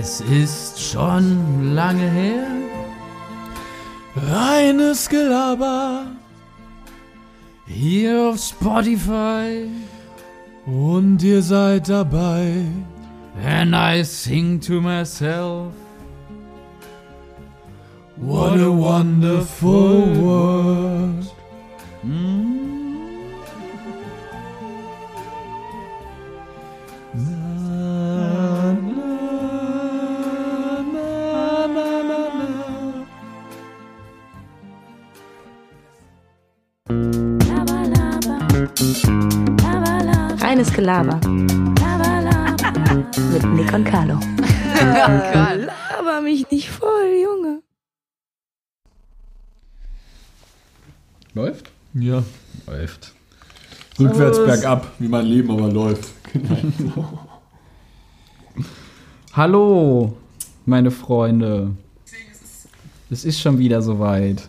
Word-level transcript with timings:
Es 0.00 0.20
ist 0.20 0.80
schon 0.80 1.74
lange 1.74 2.08
her. 2.08 2.46
Reines 4.14 5.08
Gelaber. 5.08 6.06
Hier 7.66 8.28
auf 8.28 8.38
Spotify. 8.38 9.68
Und 10.66 11.20
ihr 11.22 11.42
seid 11.42 11.88
dabei. 11.88 12.64
And 13.44 13.74
I 13.74 14.04
sing 14.04 14.60
to 14.60 14.80
myself. 14.80 15.72
What 18.16 18.60
a 18.60 18.70
wonderful 18.70 20.06
world. 20.22 21.17
Reines 40.88 41.20
Gelaber. 41.20 41.20
Mit 43.32 43.44
Nick 43.54 43.72
und 43.74 43.84
Carlo. 43.84 44.18
Laber 44.74 46.20
mich 46.22 46.50
nicht 46.50 46.70
voll, 46.70 47.12
Junge. 47.22 47.62
Läuft? 51.34 51.70
Ja, 51.94 52.22
Läuft. 52.66 53.12
rückwärts 53.98 54.38
bergab, 54.38 54.86
wie 54.98 55.08
mein 55.08 55.26
Leben 55.26 55.50
aber 55.50 55.70
läuft. 55.70 56.08
Hallo, 59.34 60.16
meine 60.64 60.90
Freunde. 60.90 61.72
Es 63.10 63.24
ist 63.26 63.40
schon 63.40 63.58
wieder 63.58 63.82
soweit. 63.82 64.48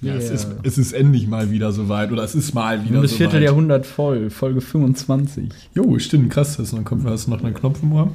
Ja, 0.00 0.14
es, 0.14 0.30
ist, 0.30 0.46
es 0.62 0.78
ist 0.78 0.92
endlich 0.92 1.26
mal 1.26 1.50
wieder 1.50 1.72
soweit. 1.72 2.12
Oder 2.12 2.22
es 2.22 2.34
ist 2.34 2.54
mal 2.54 2.84
wieder 2.84 2.96
Und 2.96 3.02
das 3.02 3.10
soweit. 3.10 3.18
Vierteljahrhundert 3.30 3.84
voll, 3.86 4.30
Folge 4.30 4.60
25. 4.60 5.48
Jo, 5.74 5.98
stimmt, 5.98 6.30
krass. 6.30 6.58
Hast 6.58 6.72
du 6.72 6.76
noch, 6.76 6.84
kommt- 6.84 7.04
hast 7.04 7.26
du 7.26 7.30
noch 7.32 7.42
einen 7.42 7.54
Knopf 7.54 7.82
im 7.82 7.92
Ohr? 7.92 8.12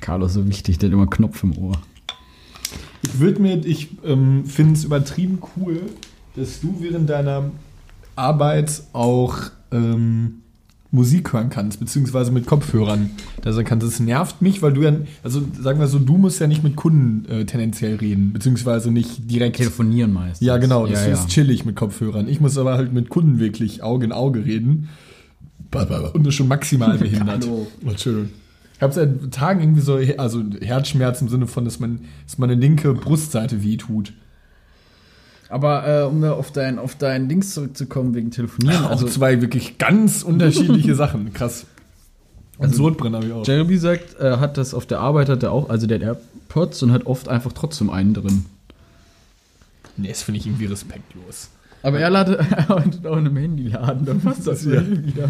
Carlos 0.00 0.34
so 0.34 0.46
wichtig, 0.48 0.78
der 0.78 0.88
hat 0.88 0.92
immer 0.94 1.02
einen 1.02 1.10
Knopf 1.10 1.42
im 1.42 1.56
Ohr. 1.58 1.72
Ich 3.04 3.18
würde 3.18 3.40
mir, 3.42 3.64
ich 3.66 3.88
ähm, 4.04 4.44
finde 4.46 4.74
es 4.74 4.84
übertrieben 4.84 5.40
cool, 5.56 5.80
dass 6.36 6.60
du 6.60 6.76
während 6.80 7.10
deiner 7.10 7.50
Arbeit 8.16 8.82
auch 8.92 9.36
ähm, 9.72 10.41
Musik 10.94 11.32
hören 11.32 11.48
kannst, 11.48 11.80
beziehungsweise 11.80 12.30
mit 12.30 12.44
Kopfhörern 12.44 13.10
da 13.40 13.52
sein 13.54 13.64
kannst. 13.64 13.86
Das 13.86 13.98
nervt 13.98 14.42
mich, 14.42 14.60
weil 14.60 14.74
du 14.74 14.82
ja, 14.82 14.94
also 15.22 15.42
sagen 15.58 15.80
wir 15.80 15.88
so, 15.88 15.98
du 15.98 16.18
musst 16.18 16.38
ja 16.38 16.46
nicht 16.46 16.62
mit 16.62 16.76
Kunden 16.76 17.24
äh, 17.30 17.46
tendenziell 17.46 17.96
reden, 17.96 18.34
beziehungsweise 18.34 18.92
nicht 18.92 19.30
direkt. 19.30 19.56
Telefonieren 19.56 20.12
meistens. 20.12 20.46
Ja, 20.46 20.58
genau, 20.58 20.86
das 20.86 21.06
ja, 21.06 21.12
ist 21.14 21.28
chillig 21.28 21.64
mit 21.64 21.76
Kopfhörern. 21.76 22.28
Ich 22.28 22.40
muss 22.40 22.58
aber 22.58 22.74
halt 22.74 22.92
mit 22.92 23.08
Kunden 23.08 23.38
wirklich 23.38 23.82
Auge 23.82 24.04
in 24.04 24.12
Auge 24.12 24.44
reden. 24.44 24.90
Und 26.12 26.26
das 26.26 26.28
ist 26.28 26.34
schon 26.34 26.48
maximal 26.48 26.98
behindert. 26.98 27.46
Hallo. 27.46 27.66
Entschuldigung. 27.86 28.28
Ich 28.74 28.82
habe 28.82 28.92
seit 28.92 29.32
Tagen 29.32 29.60
irgendwie 29.60 29.80
so, 29.80 29.98
also 30.18 30.42
Herzschmerz 30.60 31.22
im 31.22 31.28
Sinne 31.28 31.46
von, 31.46 31.64
dass, 31.64 31.80
man, 31.80 32.00
dass 32.26 32.36
meine 32.36 32.54
linke 32.54 32.92
Brustseite 32.92 33.62
wehtut. 33.62 34.12
Aber 35.52 35.86
äh, 35.86 36.04
um 36.04 36.20
da 36.22 36.32
auf 36.32 36.50
dein, 36.50 36.78
auf 36.78 36.94
dein 36.96 37.28
Dings 37.28 37.52
zurückzukommen 37.54 38.14
wegen 38.14 38.30
Telefonieren. 38.30 38.86
Also 38.86 39.06
zwei 39.06 39.40
wirklich 39.42 39.76
ganz 39.78 40.22
unterschiedliche 40.22 40.94
Sachen. 40.96 41.32
Krass. 41.34 41.66
Und 42.58 42.66
Also- 42.70 42.84
Sodbrennen 42.84 43.16
habe 43.16 43.26
ich 43.26 43.32
auch. 43.32 43.46
Jeremy 43.46 43.76
sagt, 43.76 44.14
er 44.14 44.40
hat 44.40 44.56
das 44.56 44.72
auf 44.74 44.86
der 44.86 45.00
Arbeit, 45.00 45.28
hat 45.28 45.42
er 45.42 45.52
auch, 45.52 45.68
also 45.68 45.86
der 45.86 46.00
AirPods 46.00 46.82
und 46.82 46.92
hat 46.92 47.06
oft 47.06 47.28
einfach 47.28 47.52
trotzdem 47.52 47.90
einen 47.90 48.14
drin. 48.14 48.46
Nee, 49.96 50.08
das 50.08 50.22
finde 50.22 50.40
ich 50.40 50.46
irgendwie 50.46 50.66
respektlos. 50.66 51.50
Aber 51.82 51.98
er 51.98 52.08
ladet 52.10 52.40
arbeitet 52.70 53.06
auch 53.06 53.16
in 53.18 53.26
einem 53.26 53.36
Handyladen, 53.36 54.06
dann 54.06 54.20
passt 54.20 54.46
das 54.46 54.64
Ja. 54.66 54.86
wieder. 54.88 55.28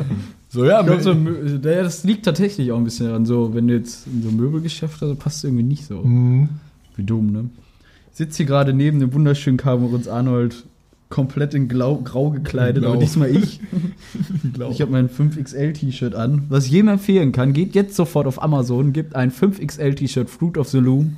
So, 0.50 0.64
ja, 0.64 0.80
Ich 0.80 0.86
glaube, 0.86 1.02
so, 1.02 1.58
das 1.58 2.04
liegt 2.04 2.24
tatsächlich 2.26 2.70
auch 2.70 2.76
ein 2.76 2.84
bisschen 2.84 3.06
daran, 3.06 3.24
so, 3.26 3.54
wenn 3.54 3.66
du 3.68 3.74
jetzt 3.74 4.06
in 4.06 4.22
so 4.22 4.28
ein 4.28 4.36
Möbelgeschäft 4.36 5.00
hast, 5.00 5.18
passt 5.18 5.42
irgendwie 5.44 5.64
nicht 5.64 5.86
so. 5.86 6.02
Mhm. 6.02 6.48
Wie 6.94 7.02
dumm, 7.04 7.32
ne? 7.32 7.48
Sitze 8.12 8.38
hier 8.38 8.46
gerade 8.46 8.72
neben 8.72 9.00
dem 9.00 9.12
wunderschönen 9.12 9.56
Camerons 9.56 10.06
Arnold, 10.06 10.64
komplett 11.08 11.54
in 11.54 11.68
Glau, 11.68 11.96
grau 11.96 12.30
gekleidet, 12.30 12.82
Blau. 12.82 12.92
aber 12.92 13.00
diesmal 13.00 13.34
ich. 13.34 13.60
Ich 14.70 14.80
habe 14.80 14.92
mein 14.92 15.08
5XL-T-Shirt 15.08 16.14
an. 16.14 16.44
Was 16.48 16.66
ich 16.66 16.72
jedem 16.72 16.88
empfehlen 16.88 17.32
kann, 17.32 17.52
geht 17.52 17.74
jetzt 17.74 17.96
sofort 17.96 18.26
auf 18.26 18.42
Amazon, 18.42 18.92
gibt 18.92 19.14
ein 19.16 19.30
5XL-T-Shirt 19.32 20.28
Fruit 20.28 20.58
of 20.58 20.68
the 20.68 20.78
Loom. 20.78 21.16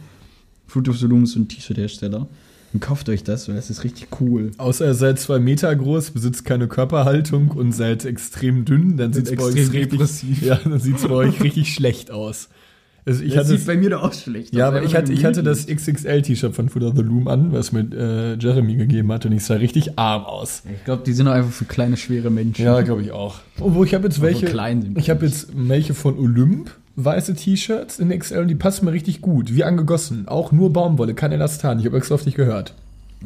Fruit 0.67 0.89
of 0.89 0.99
the 0.99 1.07
Loom 1.07 1.25
ist 1.25 1.33
so 1.33 1.41
ein 1.41 1.49
T-Shirt-Hersteller. 1.49 2.29
Und 2.73 2.81
kauft 2.81 3.09
euch 3.09 3.23
das, 3.23 3.49
weil 3.49 3.55
das 3.55 3.71
ist 3.71 3.85
richtig 3.85 4.09
cool. 4.21 4.51
Außer 4.59 4.87
ihr 4.87 4.95
seid 4.95 5.21
zwei 5.21 5.39
Meter 5.39 5.75
groß, 5.75 6.11
besitzt 6.11 6.45
keine 6.45 6.67
Körperhaltung 6.67 7.51
und 7.51 7.73
seid 7.73 8.05
extrem 8.05 8.65
dünn, 8.65 8.97
dann 8.97 9.13
sieht 9.13 9.29
es 9.29 9.37
bei 9.37 9.45
euch 9.45 9.73
richtig, 9.73 10.25
ja, 10.43 10.57
dann 10.63 10.81
sieht's 10.81 11.03
bei 11.03 11.15
euch 11.15 11.41
richtig 11.43 11.73
schlecht 11.73 12.11
aus. 12.11 12.49
Also 13.07 13.23
ich 13.23 13.35
das 13.35 13.47
hatte, 13.47 13.59
sieht 13.59 13.67
bei 13.67 13.77
mir 13.77 13.91
doch 13.91 14.03
auch 14.03 14.15
schlecht 14.15 14.55
ja, 14.55 14.67
aber 14.67 14.83
ich 14.83 14.95
hatte, 14.95 15.13
ich 15.13 15.27
hatte 15.27 15.43
das 15.43 15.67
XXL-T-Shirt 15.67 16.55
von 16.55 16.71
Foot 16.71 16.85
of 16.85 16.97
the 16.97 17.03
Loom 17.03 17.29
an, 17.29 17.53
was 17.53 17.71
mir 17.71 17.81
äh, 17.93 18.39
Jeremy 18.39 18.77
gegeben 18.77 19.13
hat, 19.13 19.27
und 19.27 19.33
ich 19.33 19.45
sah 19.45 19.55
richtig 19.55 19.99
arm 19.99 20.25
aus. 20.25 20.63
Ich 20.73 20.85
glaube, 20.85 21.03
die 21.05 21.13
sind 21.13 21.29
einfach 21.29 21.53
für 21.53 21.67
kleine, 21.67 21.99
schwere 21.99 22.31
Menschen. 22.31 22.65
Ja, 22.65 22.81
glaube 22.81 23.03
ich 23.03 23.13
auch. 23.13 23.41
Obwohl 23.61 23.87
ich 23.87 23.95
habe 23.95 24.05
jetzt 24.05 24.23
welche, 24.23 24.47
ich 24.97 25.11
habe 25.11 25.27
jetzt 25.27 25.49
welche 25.55 25.93
von 25.93 26.19
Olymp, 26.19 26.71
weiße 26.97 27.35
T-Shirts 27.35 27.99
in 27.99 28.17
XL 28.17 28.39
und 28.39 28.49
die 28.49 28.55
passen 28.55 28.87
mir 28.87 28.93
richtig 28.93 29.21
gut, 29.21 29.55
wie 29.55 29.65
angegossen. 29.65 30.27
Auch 30.27 30.51
nur 30.51 30.73
Baumwolle, 30.73 31.15
kein 31.15 31.33
Elastan. 31.33 31.81
Ich 31.81 31.87
habe 31.87 31.99
extra 31.99 32.15
auf 32.15 32.25
dich 32.25 32.35
gehört. 32.35 32.75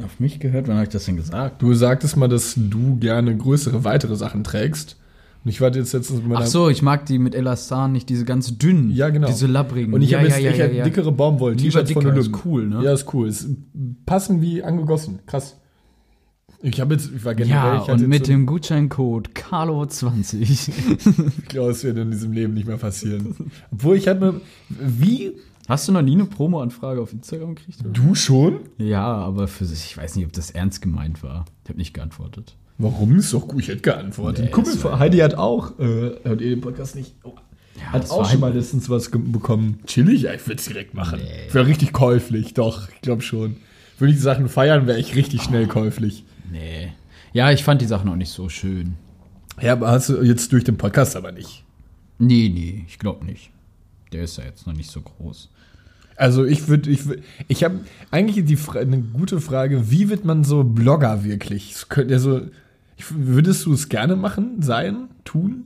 Auf 0.03 0.19
mich 0.19 0.39
gehört? 0.39 0.67
Wann 0.67 0.75
habe 0.75 0.85
ich 0.85 0.89
das 0.89 1.05
denn 1.05 1.17
gesagt? 1.17 1.61
Du 1.61 1.73
sagtest 1.73 2.15
mal, 2.17 2.27
dass 2.27 2.53
du 2.55 2.97
gerne 2.97 3.35
größere, 3.35 3.83
weitere 3.83 4.15
Sachen 4.15 4.43
trägst. 4.43 4.95
Und 5.43 5.49
ich 5.49 5.61
warte 5.61 5.79
jetzt 5.79 5.93
letztens 5.93 6.19
mit 6.19 6.27
meiner 6.27 6.41
Ach 6.41 6.47
so, 6.47 6.69
ich 6.69 6.81
mag 6.81 7.05
die 7.05 7.17
mit 7.17 7.33
Elastan, 7.33 7.93
nicht 7.93 8.09
diese 8.09 8.25
ganz 8.25 8.57
dünnen. 8.57 8.91
Ja, 8.91 9.09
genau. 9.09 9.27
Diese 9.27 9.47
labbrigen. 9.47 9.93
Und 9.93 10.01
ich 10.01 10.11
ja, 10.11 10.19
habe 10.19 10.27
ja, 10.27 10.35
jetzt 10.35 10.43
ja, 10.43 10.51
ich 10.51 10.57
ja, 10.57 10.65
ja. 10.67 10.83
dickere 10.83 11.11
Baumwoll-T-Shirts 11.11 11.91
von 11.91 12.05
Olymp. 12.05 12.19
ist 12.19 12.45
cool, 12.45 12.67
ne? 12.67 12.83
Ja, 12.83 12.93
ist 12.93 13.13
cool. 13.13 13.27
Es 13.27 13.47
passen 14.05 14.41
wie 14.41 14.63
angegossen. 14.63 15.19
Krass. 15.25 15.55
Ich 16.61 16.81
habe 16.81 16.93
jetzt, 16.93 17.09
ich 17.15 17.23
war 17.23 17.35
generell, 17.35 17.81
Ja, 17.87 17.93
und 17.93 18.05
mit 18.05 18.25
so, 18.25 18.33
dem 18.33 18.45
Gutscheincode 18.45 19.29
Carlo20. 19.29 20.41
ich 20.41 21.45
glaube, 21.45 21.71
es 21.71 21.85
wird 21.85 21.97
in 21.97 22.11
diesem 22.11 22.33
Leben 22.33 22.53
nicht 22.53 22.67
mehr 22.67 22.77
passieren. 22.77 23.33
Obwohl 23.71 23.95
ich 23.95 24.09
hatte, 24.09 24.41
wie, 24.67 25.35
Hast 25.69 25.87
du 25.87 25.91
noch 25.91 26.01
nie 26.01 26.13
eine 26.13 26.25
Promo-Anfrage 26.25 26.99
auf 26.99 27.13
Instagram 27.13 27.53
gekriegt? 27.53 27.77
du 27.83 28.15
schon? 28.15 28.61
Ja, 28.79 29.05
aber 29.05 29.47
für 29.47 29.65
sich, 29.65 29.85
ich 29.85 29.97
weiß 29.97 30.15
nicht, 30.15 30.25
ob 30.25 30.33
das 30.33 30.49
ernst 30.49 30.81
gemeint 30.81 31.21
war. 31.21 31.45
Ich 31.63 31.69
habe 31.69 31.77
nicht 31.77 31.93
geantwortet. 31.93 32.57
Warum? 32.79 33.17
Ist 33.17 33.33
doch 33.33 33.45
gut, 33.45 33.61
ich 33.63 33.67
hätte 33.67 33.81
geantwortet. 33.81 34.45
Nee, 34.45 34.51
Kumpel 34.51 34.73
von 34.73 34.97
Heidi 34.99 35.17
hat 35.17 35.35
auch, 35.35 35.77
äh, 35.79 36.15
hört 36.23 36.39
ihr 36.39 36.49
den 36.49 36.61
Podcast 36.61 36.95
nicht? 36.95 37.13
Oh. 37.23 37.33
Ja, 37.77 37.91
Hat 37.91 38.09
auch 38.09 38.29
schon 38.29 38.39
mal 38.39 38.53
letztens 38.53 38.89
was 38.89 39.11
bekommen. 39.11 39.79
Chillig? 39.85 40.21
Ja, 40.21 40.33
ich 40.33 40.47
würde 40.47 40.59
es 40.59 40.65
direkt 40.65 40.93
machen. 40.93 41.19
Nee. 41.21 41.53
Wäre 41.53 41.67
richtig 41.67 41.91
käuflich, 41.91 42.53
doch, 42.53 42.89
ich 42.89 43.01
glaube 43.01 43.21
schon. 43.21 43.57
Würde 43.97 44.11
ich 44.11 44.17
die 44.17 44.23
Sachen 44.23 44.47
feiern, 44.47 44.87
wäre 44.87 44.97
ich 44.97 45.15
richtig 45.15 45.41
schnell 45.43 45.67
käuflich. 45.67 46.23
Nee. 46.51 46.93
Ja, 47.33 47.51
ich 47.51 47.65
fand 47.65 47.81
die 47.81 47.85
Sachen 47.85 48.09
auch 48.09 48.15
nicht 48.15 48.31
so 48.31 48.47
schön. 48.47 48.93
Ja, 49.61 49.73
aber 49.73 49.89
hast 49.89 50.07
du 50.07 50.21
jetzt 50.21 50.51
durch 50.53 50.63
den 50.63 50.77
Podcast 50.77 51.17
aber 51.17 51.33
nicht. 51.33 51.65
Nee, 52.17 52.49
nee, 52.53 52.85
ich 52.87 52.97
glaube 52.97 53.25
nicht. 53.25 53.51
Der 54.13 54.23
ist 54.23 54.37
ja 54.37 54.45
jetzt 54.45 54.65
noch 54.65 54.73
nicht 54.73 54.89
so 54.89 55.01
groß. 55.01 55.49
Also 56.15 56.45
ich 56.45 56.69
würde, 56.69 56.89
ich 56.89 57.07
würd, 57.07 57.23
ich 57.49 57.63
habe 57.63 57.79
eigentlich 58.11 58.45
die 58.45 58.57
eine 58.77 58.99
gute 58.99 59.39
Frage, 59.39 59.91
wie 59.91 60.09
wird 60.09 60.25
man 60.25 60.43
so 60.43 60.63
Blogger 60.63 61.23
wirklich? 61.25 61.71
Es 61.73 61.87
würdest 63.09 63.65
du 63.65 63.73
es 63.73 63.89
gerne 63.89 64.15
machen, 64.15 64.61
sein, 64.61 65.09
tun? 65.23 65.65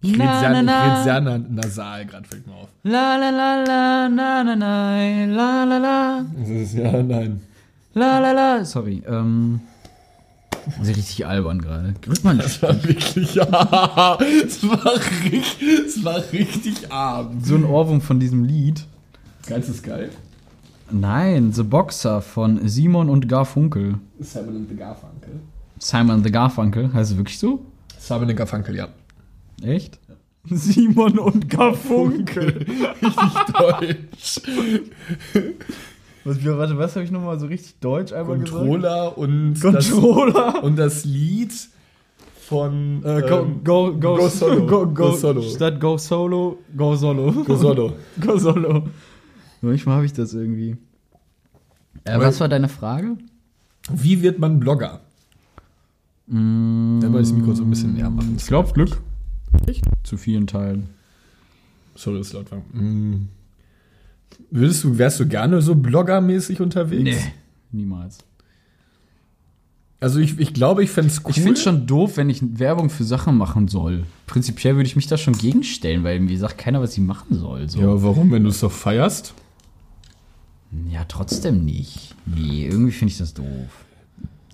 Ich 0.00 0.12
rede 0.12 0.38
sehr, 0.38 0.50
na, 0.50 0.60
ich 0.60 0.66
na. 0.66 0.94
red 0.96 1.04
sehr 1.04 1.20
na, 1.22 1.38
nasal, 1.38 2.04
gerade 2.06 2.28
fällt 2.28 2.46
mir 2.46 2.54
auf. 2.54 2.68
La 2.82 3.16
la 3.16 3.30
la 3.30 3.64
la 3.64 4.08
na 4.10 4.44
na 4.44 4.54
na 4.56 5.24
la 5.26 5.64
la 5.64 5.78
la 5.78 6.24
Das 6.38 6.48
ist, 6.50 6.74
ja, 6.74 7.02
nein. 7.02 7.40
la 7.94 8.18
la 8.20 8.32
la. 8.32 8.64
Sorry, 8.64 9.02
ähm. 9.06 9.60
Das 10.78 10.88
ist 10.88 10.96
richtig 10.96 11.26
albern 11.26 11.60
gerade. 11.60 11.94
Grüß 12.02 12.22
mal 12.24 12.36
Das 12.38 12.62
war 12.62 12.74
wirklich, 12.84 13.34
ja, 13.34 14.18
es 14.46 14.66
war 14.66 14.94
richtig, 14.94 15.62
es 15.86 16.04
war 16.04 16.22
richtig 16.32 16.90
arm. 16.92 17.40
so 17.42 17.54
ein 17.54 17.64
Ohrwurm 17.64 18.00
von 18.00 18.18
diesem 18.20 18.44
Lied. 18.44 18.86
Geilst 19.46 19.68
ist 19.70 19.82
geil. 19.82 20.10
Nein, 20.90 21.52
The 21.52 21.62
Boxer 21.62 22.20
von 22.22 22.66
Simon 22.68 23.08
und 23.10 23.26
Garfunkel. 23.28 23.96
Simon 24.20 24.56
and 24.56 24.68
the 24.68 24.76
Garfunkel. 24.76 25.40
Simon 25.84 26.24
the 26.24 26.32
Garfunkel, 26.32 26.90
heißt 26.94 27.10
es 27.10 27.16
wirklich 27.18 27.38
so? 27.38 27.66
Simon 27.98 28.30
and 28.30 28.38
Garfunkel, 28.38 28.74
ja. 28.74 28.88
Echt? 29.62 30.00
Simon 30.44 31.18
und 31.18 31.50
Garfunkel. 31.50 32.46
Richtig 33.02 33.52
deutsch. 33.52 34.40
Was, 36.24 36.42
warte, 36.42 36.78
was 36.78 36.96
habe 36.96 37.04
ich 37.04 37.10
nochmal 37.10 37.38
so 37.38 37.46
richtig 37.46 37.78
deutsch 37.80 38.14
einmal 38.14 38.38
Controller 38.38 39.18
und 39.18 39.60
Controller. 39.60 40.52
Das, 40.52 40.62
und 40.62 40.76
das 40.76 41.04
Lied 41.04 41.52
von 42.48 43.02
Äh, 43.04 43.20
go, 43.20 43.40
ähm, 43.40 43.60
go, 43.62 43.92
go, 43.92 44.16
Go 44.16 44.28
Solo. 44.28 44.66
Go, 44.66 44.86
go, 44.86 45.12
Solo. 45.12 45.42
Statt 45.42 45.78
Go 45.80 45.98
Solo, 45.98 46.60
Go 46.74 46.96
Solo. 46.96 47.30
Go 47.30 47.56
Solo. 47.56 47.92
go 48.22 48.38
Solo. 48.38 48.84
Manchmal 49.60 49.96
habe 49.96 50.06
ich 50.06 50.14
das 50.14 50.32
irgendwie. 50.32 50.78
Äh, 52.04 52.18
was 52.18 52.40
war 52.40 52.48
deine 52.48 52.70
Frage? 52.70 53.18
Wie 53.90 54.22
wird 54.22 54.38
man 54.38 54.60
Blogger? 54.60 55.02
Dann 56.26 57.00
mal 57.00 57.20
das 57.20 57.32
Mikro 57.32 57.54
so 57.54 57.64
ein 57.64 57.70
bisschen 57.70 57.94
näher 57.94 58.10
machen. 58.10 58.34
Ich 58.36 58.46
glaube 58.46 58.72
Glück. 58.72 59.00
Zu 60.02 60.16
vielen 60.16 60.46
Teilen. 60.46 60.88
Sorry, 61.94 62.18
das 62.18 62.28
ist 62.28 62.32
laut 62.32 62.50
war. 62.50 62.58
Mm. 62.72 63.28
Würdest 64.50 64.82
du, 64.84 64.98
wärst 64.98 65.20
du 65.20 65.28
gerne 65.28 65.60
so 65.62 65.74
bloggermäßig 65.74 66.60
unterwegs? 66.60 67.18
Niemals. 67.70 68.18
Also 70.00 70.18
ich, 70.18 70.38
ich 70.38 70.52
glaube, 70.52 70.82
ich 70.82 70.90
fände 70.90 71.10
es 71.10 71.24
cool. 71.24 71.30
Ich 71.30 71.36
finde 71.36 71.54
es 71.54 71.62
schon 71.62 71.86
doof, 71.86 72.16
wenn 72.16 72.28
ich 72.28 72.58
Werbung 72.58 72.90
für 72.90 73.04
Sachen 73.04 73.38
machen 73.38 73.68
soll. 73.68 74.04
Prinzipiell 74.26 74.76
würde 74.76 74.86
ich 74.86 74.96
mich 74.96 75.06
da 75.06 75.16
schon 75.16 75.34
gegenstellen, 75.34 76.04
weil 76.04 76.20
mir 76.20 76.38
sagt 76.38 76.58
keiner, 76.58 76.80
was 76.80 76.92
ich 76.92 77.00
machen 77.00 77.38
soll. 77.38 77.68
So. 77.70 77.80
Ja, 77.80 78.02
warum, 78.02 78.30
wenn 78.30 78.42
du 78.42 78.50
es 78.50 78.60
doch 78.60 78.72
feierst? 78.72 79.34
Ja, 80.90 81.04
trotzdem 81.04 81.64
nicht. 81.64 82.14
Nee, 82.26 82.66
irgendwie 82.66 82.92
finde 82.92 83.12
ich 83.12 83.18
das 83.18 83.32
doof. 83.34 83.84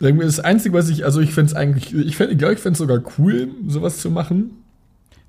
Irgendwie 0.01 0.25
Das 0.25 0.41
Einzige, 0.41 0.75
was 0.75 0.89
ich, 0.89 1.05
also 1.05 1.21
ich 1.21 1.33
fände 1.33 1.51
es 1.51 1.57
eigentlich, 1.57 1.95
ich, 1.95 2.17
glaube, 2.17 2.55
ich 2.55 2.61
fände 2.61 2.73
es 2.73 2.79
sogar 2.79 3.03
cool, 3.19 3.49
sowas 3.67 3.99
zu 3.99 4.11
machen. 4.11 4.53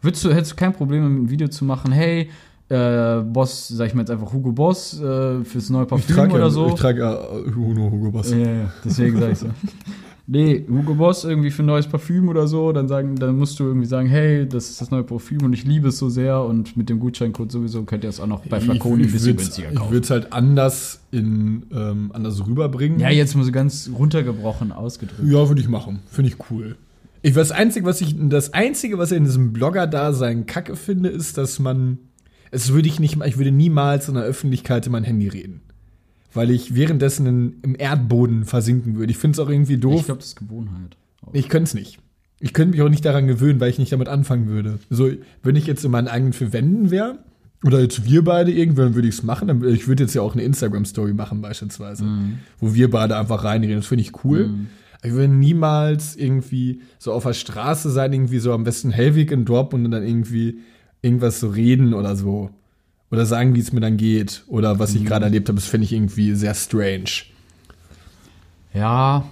Würdest 0.02 0.24
du, 0.24 0.34
hättest 0.34 0.54
du 0.54 0.56
kein 0.56 0.74
Problem, 0.74 1.06
einem 1.06 1.30
Video 1.30 1.48
zu 1.48 1.66
machen, 1.66 1.92
hey, 1.92 2.30
äh, 2.70 3.22
Boss, 3.22 3.68
sag 3.68 3.88
ich 3.88 3.94
mal 3.94 4.02
jetzt 4.02 4.12
einfach 4.12 4.32
Hugo 4.32 4.52
Boss 4.54 5.00
äh, 5.00 5.44
fürs 5.44 5.70
neue 5.70 5.86
Parfüm 5.86 6.32
oder 6.32 6.40
ja, 6.40 6.50
so? 6.50 6.68
ich 6.68 6.76
trage 6.76 7.02
ja 7.02 7.16
äh, 7.16 7.54
Hugo, 7.54 8.12
Boss. 8.12 8.32
ja, 8.32 8.38
ja, 8.38 8.52
ja, 8.52 8.74
deswegen 8.86 9.20
sag 9.20 9.32
ich 9.32 9.40
so. 9.40 9.48
Nee, 10.34 10.64
Hugo 10.70 10.96
Boss 10.96 11.26
irgendwie 11.26 11.52
für 11.52 11.62
ein 11.62 11.66
neues 11.66 11.88
Parfüm 11.88 12.30
oder 12.30 12.48
so, 12.48 12.72
dann 12.72 12.88
sagen, 12.88 13.18
dann 13.18 13.38
musst 13.38 13.60
du 13.60 13.66
irgendwie 13.66 13.86
sagen, 13.86 14.08
hey, 14.08 14.48
das 14.48 14.70
ist 14.70 14.80
das 14.80 14.90
neue 14.90 15.04
Parfüm 15.04 15.44
und 15.44 15.52
ich 15.52 15.66
liebe 15.66 15.90
es 15.90 15.98
so 15.98 16.08
sehr 16.08 16.42
und 16.42 16.78
mit 16.78 16.88
dem 16.88 17.02
Gutscheincode 17.02 17.52
sowieso 17.52 17.84
könnt 17.84 18.06
ihr 18.06 18.10
es 18.10 18.22
auch 18.22 18.28
noch 18.28 18.46
bei 18.46 18.62
Flaconi 18.62 19.04
ein 19.04 19.12
bisschen 19.12 19.36
günstiger 19.36 19.72
Ich 19.72 19.76
kaufen. 19.76 19.92
würde 19.92 20.06
es 20.06 20.10
halt 20.10 20.32
anders 20.32 21.02
in 21.12 21.64
ähm, 21.76 22.12
anders 22.14 22.48
rüberbringen. 22.48 23.02
Ja, 23.02 23.10
jetzt 23.10 23.36
mal 23.36 23.44
so 23.44 23.52
ganz 23.52 23.92
runtergebrochen 23.94 24.72
ausgedrückt. 24.72 25.30
Ja, 25.30 25.50
würde 25.50 25.60
ich 25.60 25.68
machen. 25.68 26.00
Finde 26.10 26.30
ich 26.32 26.38
cool. 26.50 26.78
Ich, 27.24 27.34
das 27.34 27.52
Einzige, 27.52 27.86
was 27.86 28.00
ich, 28.00 28.16
das 28.18 28.54
Einzige, 28.54 28.98
was 28.98 29.12
ich 29.12 29.18
in 29.18 29.26
diesem 29.26 29.52
Blogger-Dasein 29.52 30.46
kacke 30.46 30.78
finde, 30.78 31.10
ist, 31.10 31.38
dass 31.38 31.60
man, 31.60 31.98
es 32.52 32.72
würde 32.72 32.88
ich 32.88 33.02
nicht, 33.02 33.18
ich 33.26 33.38
würde 33.38 33.52
niemals 33.52 34.08
in 34.08 34.14
der 34.16 34.24
Öffentlichkeit 34.24 34.86
in 34.86 34.94
mein 34.94 35.04
Handy 35.04 35.28
reden. 35.28 35.60
Weil 36.34 36.52
ich 36.52 36.76
währenddessen 36.76 37.26
in, 37.26 37.56
im 37.62 37.76
Erdboden 37.78 38.46
versinken 38.46 38.96
würde. 38.96 39.12
Ich 39.12 39.18
finde 39.18 39.36
es 39.36 39.40
auch 39.40 39.50
irgendwie 39.50 39.74
Ich 39.76 39.80
doof. 39.80 40.06
glaube, 40.06 40.20
das 40.20 40.30
ist 40.30 40.36
Gewohnheit. 40.38 40.96
Ich 41.34 41.50
könnte 41.50 41.66
es 41.70 41.74
nicht. 41.74 42.00
Ich 42.40 42.54
könnte 42.54 42.72
mich 42.72 42.82
auch 42.82 42.90
nicht 42.90 43.06
daran 43.06 43.28
gewöhnen, 43.28 43.60
weil 43.60 43.70
ich 43.70 43.78
nicht 43.78 43.92
damit 43.92 44.08
anfangen 44.08 44.48
würde. 44.48 44.80
So, 44.90 45.12
wenn 45.44 45.56
ich 45.56 45.68
jetzt 45.68 45.86
in 45.86 45.92
meinen 45.92 46.08
eigenen 46.08 46.34
vier 46.34 46.54
Wänden 46.54 46.90
wäre, 46.90 47.20
oder 47.64 47.80
jetzt 47.80 48.06
wir 48.06 48.24
beide 48.24 48.52
irgendwann 48.52 48.96
würde 48.96 49.08
ich 49.08 49.16
es 49.16 49.24
machen, 49.24 49.64
ich 49.68 49.88
würde 49.88 50.04
jetzt 50.04 50.16
ja 50.16 50.24
auch 50.24 50.34
eine 50.34 50.42
Instagram-Story 50.42 51.14
machen 51.14 51.42
beispielsweise, 51.42 52.06
wo 52.60 52.74
wir 52.74 52.90
beide 52.90 53.16
einfach 53.18 53.44
reinreden. 53.44 53.76
Das 53.78 53.86
finde 53.86 54.02
ich 54.04 54.24
cool. 54.26 54.50
Ich 55.04 55.12
würde 55.12 55.32
niemals 55.34 56.16
irgendwie 56.16 56.82
so 56.98 57.12
auf 57.14 57.24
der 57.24 57.34
Straße 57.34 57.92
sein, 57.92 58.14
irgendwie 58.14 58.40
so 58.40 58.54
am 58.54 58.64
besten 58.64 58.90
Hellweg 58.90 59.32
in 59.32 59.46
Drop 59.46 59.74
und 59.76 59.90
dann 59.92 60.04
irgendwie 60.04 60.60
irgendwas 61.04 61.40
so 61.40 61.50
reden 61.50 61.94
oder 61.94 62.16
so. 62.16 62.50
Oder 63.12 63.26
sagen, 63.26 63.56
wie 63.56 63.60
es 63.60 63.74
mir 63.74 63.82
dann 63.82 63.98
geht. 63.98 64.44
Oder 64.48 64.80
was 64.80 64.96
ich 64.96 65.06
gerade 65.06 65.26
erlebt 65.26 65.50
habe, 65.50 65.58
das 65.58 65.68
finde 65.68 65.86
ich 65.86 65.94
irgendwie 65.94 66.34
sehr 66.34 66.56
strange. 66.56 67.24
Ja, 68.74 69.26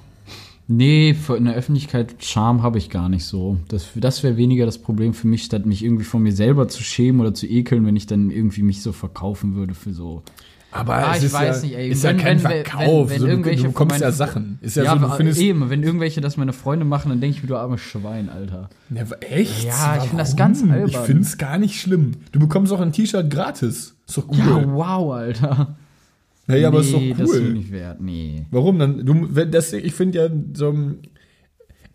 nee, 0.68 1.16
in 1.38 1.46
der 1.46 1.56
Öffentlichkeit 1.56 2.16
Charme 2.20 2.62
habe 2.62 2.78
ich 2.78 2.90
gar 2.90 3.08
nicht 3.08 3.24
so. 3.24 3.58
Das, 3.70 3.88
das 3.96 4.22
wäre 4.22 4.36
weniger 4.36 4.66
das 4.66 4.78
Problem 4.78 5.14
für 5.14 5.28
mich, 5.28 5.44
statt 5.44 5.66
mich 5.66 5.84
irgendwie 5.84 6.04
von 6.04 6.22
mir 6.22 6.34
selber 6.34 6.68
zu 6.68 6.84
schämen 6.84 7.22
oder 7.22 7.34
zu 7.34 7.48
ekeln, 7.48 7.86
wenn 7.86 7.96
ich 7.96 8.06
dann 8.06 8.32
irgendwie 8.32 8.64
mich 8.64 8.82
so 8.82 8.92
verkaufen 8.92 9.56
würde 9.56 9.74
für 9.74 9.94
so. 9.94 10.24
Aber 10.72 10.96
Ah, 10.98 11.12
es 11.14 11.20
ich 11.20 11.24
ist 11.26 11.34
weiß 11.34 11.62
ja, 11.64 11.68
nicht, 11.68 11.78
ey. 11.78 11.90
Ist 11.90 12.04
Wenn- 12.04 12.18
ja 12.18 12.24
kein 12.24 12.38
wenn- 12.38 12.52
wenn- 12.52 12.64
Verkauf. 12.66 13.10
wenn 13.10 13.20
so, 13.20 13.26
du, 13.26 13.32
irgendwelche 13.32 13.64
du 13.64 13.72
von 13.72 13.88
bekommst 13.88 14.02
ja 14.02 14.12
Sachen. 14.12 14.60
Ist 14.62 14.76
ja, 14.76 14.84
Ja, 14.84 14.94
so, 15.00 15.08
du 15.08 15.12
findest. 15.16 15.42
eben, 15.42 15.70
wenn 15.72 15.82
irgendwelche 15.82 16.22
das 16.22 16.38
meine 16.38 16.54
Freunde 16.54 16.86
machen, 16.86 17.10
dann 17.10 17.20
denke 17.22 17.38
ich 17.38 17.42
mir, 17.44 17.50
du 17.50 17.58
armes 17.58 17.82
Schwein, 17.82 18.30
Alter. 18.30 18.70
Ja, 18.94 19.04
echt? 19.22 19.64
Ja, 19.64 19.98
ich 19.98 20.04
find 20.10 20.20
das 20.20 20.30
Warum? 20.30 20.38
ganz 20.38 20.62
albern. 20.64 20.88
Ich 20.90 20.98
finde 20.98 21.22
es 21.24 21.38
gar 21.40 21.58
nicht 21.58 21.82
schlimm. 21.82 22.12
Du 22.32 22.40
bekommst 22.40 22.72
auch 22.72 22.80
ein 22.82 22.92
T-Shirt 22.92 23.32
gratis. 23.32 23.96
Ist 24.08 24.18
doch 24.18 24.28
cool. 24.30 24.38
Ja, 24.38 24.72
wow, 24.72 25.14
Alter. 25.14 25.76
Naja, 26.46 26.68
aber 26.68 26.82
ist 26.82 26.94
doch 26.94 27.00
nee, 27.00 27.16
das 27.18 27.30
ist 27.32 27.42
cool. 27.42 27.54
nicht 27.54 27.72
wert, 27.72 28.02
nee. 28.02 28.46
Warum 28.52 28.78
dann? 28.80 29.06
Du, 29.06 29.28
wenn 29.36 29.52
das, 29.52 29.74
ich 29.74 29.94
finde 29.94 30.18
ja 30.20 30.30
so. 30.54 30.76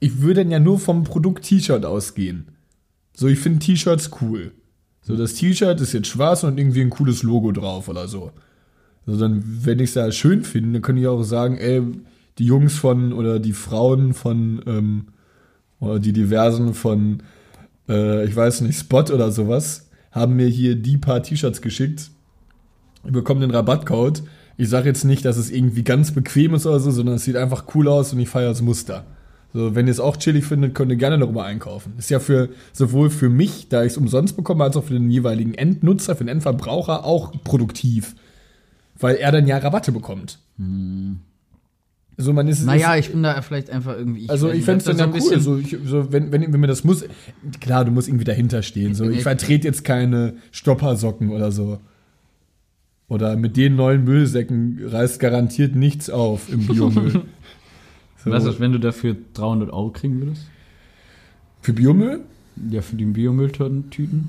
Ich 0.00 0.21
würde 0.21 0.43
dann 0.43 0.50
ja 0.50 0.59
nur 0.59 0.79
vom 0.79 1.05
Produkt 1.05 1.44
T-Shirt 1.44 1.85
ausgehen. 1.85 2.49
So, 3.17 3.29
ich 3.29 3.38
finde 3.38 3.61
T-Shirts 3.61 4.11
cool. 4.21 4.53
So, 5.03 5.17
das 5.17 5.35
T-Shirt 5.35 5.81
ist 5.81 5.93
jetzt 5.93 6.09
schwarz 6.09 6.43
und 6.44 6.59
irgendwie 6.59 6.81
ein 6.82 6.91
cooles 6.91 7.23
Logo 7.23 7.53
drauf 7.53 7.88
oder 7.88 8.09
so. 8.09 8.32
Also 9.06 9.21
dann, 9.21 9.43
wenn 9.45 9.79
ich 9.79 9.91
es 9.91 9.95
ja 9.95 10.11
schön 10.12 10.45
finde, 10.45 10.75
dann 10.75 10.83
kann 10.83 10.97
ich 10.97 11.06
auch 11.06 11.23
sagen, 11.23 11.56
ey, 11.59 11.83
die 12.39 12.47
Jungs 12.47 12.77
von 12.77 13.12
oder 13.12 13.39
die 13.39 13.53
Frauen 13.53 14.15
von 14.15 14.62
ähm, 14.67 15.06
oder 15.81 15.99
die 15.99 16.12
diversen 16.12 16.75
von, 16.75 17.23
äh, 17.89 18.25
ich 18.25 18.35
weiß 18.35 18.62
nicht, 18.62 18.79
Spot 18.79 19.03
oder 19.03 19.31
sowas, 19.31 19.89
haben 20.11 20.37
mir 20.37 20.47
hier 20.47 20.77
die 20.77 20.97
paar 20.97 21.23
T-Shirts 21.23 21.61
geschickt. 21.61 22.11
Ich 23.05 23.12
bekomme 23.12 23.41
den 23.41 23.51
Rabattcode. 23.51 24.23
Ich 24.56 24.69
sage 24.69 24.89
jetzt 24.89 25.05
nicht, 25.05 25.25
dass 25.25 25.37
es 25.37 25.50
irgendwie 25.50 25.83
ganz 25.83 26.12
bequem 26.12 26.55
ist 26.55 26.67
oder 26.67 26.81
so, 26.81 26.91
sondern 26.91 27.17
es 27.17 27.25
sieht 27.25 27.37
einfach 27.37 27.65
cool 27.75 27.89
aus 27.89 28.12
und 28.12 28.21
ich 28.21 28.29
feiere 28.29 28.50
das 28.50 28.62
Muster. 28.62 29.05
So, 29.53 29.75
wenn 29.75 29.87
ihr 29.87 29.93
es 29.93 30.00
auch 30.00 30.17
chillig 30.17 30.45
findet, 30.45 30.75
könnt 30.75 30.91
ihr 30.91 30.97
gerne 30.97 31.19
darüber 31.19 31.45
einkaufen. 31.45 31.95
Ist 31.99 32.11
ja 32.11 32.19
für 32.19 32.49
sowohl 32.73 33.11
für 33.11 33.29
mich, 33.29 33.69
da 33.69 33.85
ich 33.85 33.93
es 33.93 33.97
umsonst 33.97 34.37
bekomme, 34.37 34.65
als 34.65 34.77
auch 34.77 34.85
für 34.85 34.95
den 34.95 35.11
jeweiligen 35.11 35.55
Endnutzer, 35.55 36.17
für 36.17 36.25
den 36.25 36.29
Endverbraucher 36.29 37.05
auch 37.05 37.33
produktiv. 37.45 38.17
Weil 38.99 39.17
er 39.17 39.32
dann 39.32 39.46
ja 39.46 39.58
Rabatte 39.58 39.91
bekommt. 39.93 40.38
Also 42.17 42.32
man 42.32 42.46
ist 42.46 42.64
Naja, 42.64 42.94
ist, 42.94 43.06
ich 43.06 43.12
bin 43.12 43.23
da 43.25 43.43
vielleicht 43.43 43.70
einfach 43.70 43.96
irgendwie. 43.96 44.29
also 44.29 44.49
weiß 44.49 44.56
ich 44.56 44.64
fände 44.64 44.79
es 44.79 44.85
dann 44.85 44.96
da 44.99 45.06
ja 45.06 45.11
so 45.11 45.14
ein 45.17 45.23
cool. 45.23 45.31
bisschen- 45.31 45.41
So, 45.43 45.58
ich, 45.58 45.76
so 45.91 46.12
wenn, 46.12 46.31
wenn, 46.31 46.52
wenn 46.52 46.61
mir 46.61 46.69
das 46.69 46.85
muss, 46.85 47.05
klar, 47.61 47.85
du 47.85 47.91
musst 47.91 48.06
irgendwie 48.08 48.25
dahinter 48.25 48.62
stehen. 48.62 48.94
So, 48.94 49.08
ich 49.11 49.23
vertrete 49.23 49.67
jetzt 49.67 49.85
keine 49.85 50.35
Stoppersocken 50.52 51.31
oder 51.31 51.50
so. 51.50 51.81
Oder 53.08 53.37
mit 53.37 53.56
den 53.56 53.76
neuen 53.76 54.05
Müllsäcken 54.05 54.81
reißt 54.87 55.19
garantiert 55.20 55.75
nichts 55.75 56.08
auf 56.08 56.50
im 56.52 56.67
Biomüll. 56.69 57.23
so. 58.25 58.31
Was 58.31 58.44
ist, 58.44 58.61
wenn 58.61 58.73
du 58.73 58.79
dafür 58.79 59.17
300 59.35 59.70
Euro 59.70 59.90
kriegen 59.90 60.20
würdest? 60.20 60.43
Für 61.62 61.73
Biomüll? 61.73 62.20
Ja, 62.70 62.81
für 62.81 62.94
die 62.97 63.05
Biomülltüten. 63.06 64.28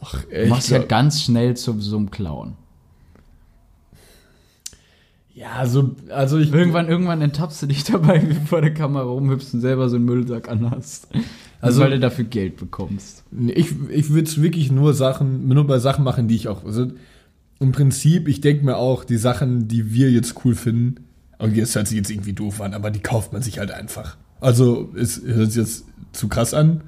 Ach, 0.00 0.22
Du 0.24 0.46
machst 0.46 0.70
ja 0.70 0.78
ganz 0.78 1.22
schnell 1.22 1.56
zu 1.56 1.78
so 1.80 1.96
einem 1.96 2.10
Clown. 2.10 2.54
ja, 5.34 5.66
so, 5.66 5.94
also 6.10 6.38
ich. 6.38 6.52
Irgendwann, 6.52 6.88
irgendwann 6.88 7.20
enttappst 7.22 7.62
du 7.62 7.66
dich 7.66 7.84
dabei, 7.92 8.22
wie 8.28 8.34
du 8.34 8.40
vor 8.46 8.60
der 8.60 8.74
Kamera 8.74 9.04
rumhüpfst 9.04 9.54
und 9.54 9.60
selber 9.60 9.88
so 9.88 9.96
einen 9.96 10.04
Müllsack 10.04 10.48
anhast. 10.48 11.08
Also, 11.12 11.26
Also- 11.60 11.80
weil 11.82 11.90
du 11.90 12.00
dafür 12.00 12.24
Geld 12.24 12.56
bekommst. 12.56 13.22
Ich, 13.48 13.72
ich 13.90 14.10
würde 14.10 14.28
es 14.28 14.42
wirklich 14.42 14.72
nur 14.72 14.94
Sachen, 14.94 15.46
nur 15.48 15.66
bei 15.66 15.78
Sachen 15.78 16.02
machen, 16.04 16.26
die 16.28 16.34
ich 16.34 16.48
auch. 16.48 16.64
Also 16.64 16.90
im 17.60 17.72
Prinzip, 17.72 18.28
ich 18.28 18.40
denke 18.40 18.64
mir 18.64 18.76
auch, 18.76 19.04
die 19.04 19.16
Sachen, 19.16 19.68
die 19.68 19.92
wir 19.92 20.10
jetzt 20.10 20.44
cool 20.44 20.54
finden, 20.54 21.04
okay, 21.38 21.60
das 21.60 21.74
hört 21.74 21.88
sich 21.88 21.96
jetzt 21.96 22.10
irgendwie 22.10 22.32
doof 22.32 22.60
an, 22.60 22.74
aber 22.74 22.90
die 22.90 23.00
kauft 23.00 23.32
man 23.32 23.42
sich 23.42 23.58
halt 23.58 23.70
einfach. 23.70 24.16
Also, 24.40 24.90
es 24.96 25.20
hört 25.24 25.50
sich 25.52 25.60
jetzt 25.62 25.84
zu 26.12 26.28
krass 26.28 26.54
an. 26.54 26.82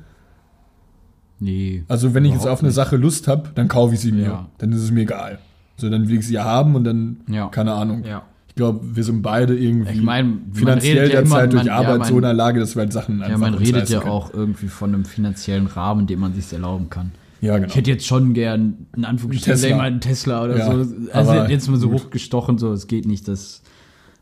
Nee. 1.40 1.84
Also, 1.88 2.14
wenn 2.14 2.24
ich 2.24 2.32
jetzt 2.32 2.46
auf 2.46 2.60
eine 2.60 2.68
nicht. 2.68 2.74
Sache 2.76 2.96
Lust 2.96 3.26
habe, 3.26 3.48
dann 3.54 3.66
kaufe 3.68 3.94
ich 3.94 4.00
sie 4.00 4.12
mir. 4.12 4.24
Ja. 4.24 4.48
Dann 4.58 4.72
ist 4.72 4.82
es 4.82 4.90
mir 4.90 5.00
egal. 5.02 5.38
So, 5.78 5.88
dann 5.88 6.08
will 6.08 6.18
ich 6.18 6.26
sie 6.26 6.34
ja 6.34 6.44
haben 6.44 6.74
und 6.74 6.84
dann, 6.84 7.18
Ja. 7.28 7.48
keine 7.48 7.72
Ahnung. 7.72 8.04
Ja. 8.04 8.22
Ich 8.48 8.54
glaube, 8.56 8.80
wir 8.94 9.04
sind 9.04 9.22
beide 9.22 9.56
irgendwie 9.56 9.92
Ich 9.92 10.02
mein, 10.02 10.42
finanziell 10.52 10.98
redet 10.98 11.14
ja 11.14 11.20
derzeit 11.22 11.52
durch 11.52 11.60
man- 11.64 11.66
ja, 11.68 11.76
Arbeit 11.78 11.98
man- 12.00 12.08
so 12.08 12.16
in 12.16 12.22
der 12.22 12.34
Lage, 12.34 12.60
dass 12.60 12.76
wir 12.76 12.80
halt 12.80 12.92
Sachen 12.92 13.20
Ja, 13.26 13.38
man 13.38 13.54
redet 13.54 13.88
ja 13.88 14.02
auch 14.04 14.34
irgendwie 14.34 14.66
von 14.68 14.92
einem 14.92 15.04
finanziellen 15.06 15.66
Rahmen, 15.66 16.06
den 16.06 16.18
man 16.18 16.34
sich 16.34 16.52
erlauben 16.52 16.90
kann. 16.90 17.12
Ja, 17.40 17.56
genau. 17.56 17.68
Ich 17.68 17.74
hätte 17.76 17.90
jetzt 17.90 18.04
schon 18.06 18.34
gern 18.34 18.86
in 18.94 19.06
Anführungsstrichen 19.06 19.78
mal, 19.78 19.84
einen 19.84 20.00
Tesla 20.02 20.44
oder 20.44 20.58
Ja, 20.58 20.66
so. 20.84 20.86
Also 21.14 21.32
jetzt 21.50 21.70
mal 21.70 21.78
so 21.78 21.88
gut. 21.88 22.02
hochgestochen, 22.04 22.58
so, 22.58 22.70
es 22.72 22.86
geht 22.86 23.06
nicht. 23.06 23.26
Das. 23.28 23.62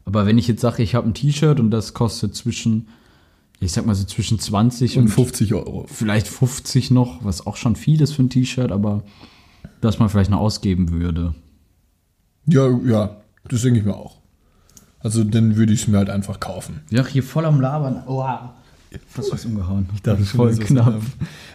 Aber 0.05 0.25
wenn 0.25 0.39
ich 0.39 0.47
jetzt 0.47 0.61
sage, 0.61 0.85
ich 0.85 0.95
habe 0.95 1.09
ein 1.09 1.15
T-Shirt 1.15 1.59
und 1.59 1.73
das 1.73 1.95
kostet 1.95 2.37
zwischen, 2.37 2.87
ich 3.61 3.73
sag 3.73 3.87
mal 3.87 3.95
so 3.95 4.05
zwischen 4.05 4.39
20 4.39 4.99
und 4.99 5.05
und, 5.05 5.09
50 5.09 5.55
Euro. 5.55 5.87
vielleicht 5.89 6.29
50 6.29 6.91
noch, 6.91 7.25
was 7.25 7.47
auch 7.47 7.57
schon 7.57 7.77
viel 7.77 8.01
ist 8.01 8.13
für 8.13 8.23
ein 8.23 8.31
T-Shirt, 8.31 8.71
aber 8.71 9.03
dass 9.81 9.99
man 9.99 10.09
vielleicht 10.09 10.31
noch 10.31 10.41
ausgeben 10.41 10.91
würde. 10.91 11.35
Ja, 12.47 12.69
ja, 12.85 13.17
das 13.49 13.63
denke 13.63 13.81
ich 13.81 13.85
mir 13.85 13.97
auch. 13.97 14.19
Also 15.01 15.25
dann 15.25 15.57
würde 15.57 15.73
ich 15.73 15.83
es 15.83 15.89
mir 15.89 15.99
halt 15.99 16.11
einfach 16.11 16.41
kaufen. 16.41 16.81
Ja, 16.91 17.07
hier 17.07 17.23
voll 17.23 17.45
am 17.45 17.61
Labern. 17.61 18.03
Oha. 18.07 18.55
Fast 19.07 19.33
was 19.33 19.45
umgehauen. 19.45 19.87
Ich 19.95 20.03
dachte 20.03 20.19
das 20.21 20.29
ist 20.29 20.31
schon, 20.31 20.39
voll 20.39 20.57
knapp. 20.57 21.03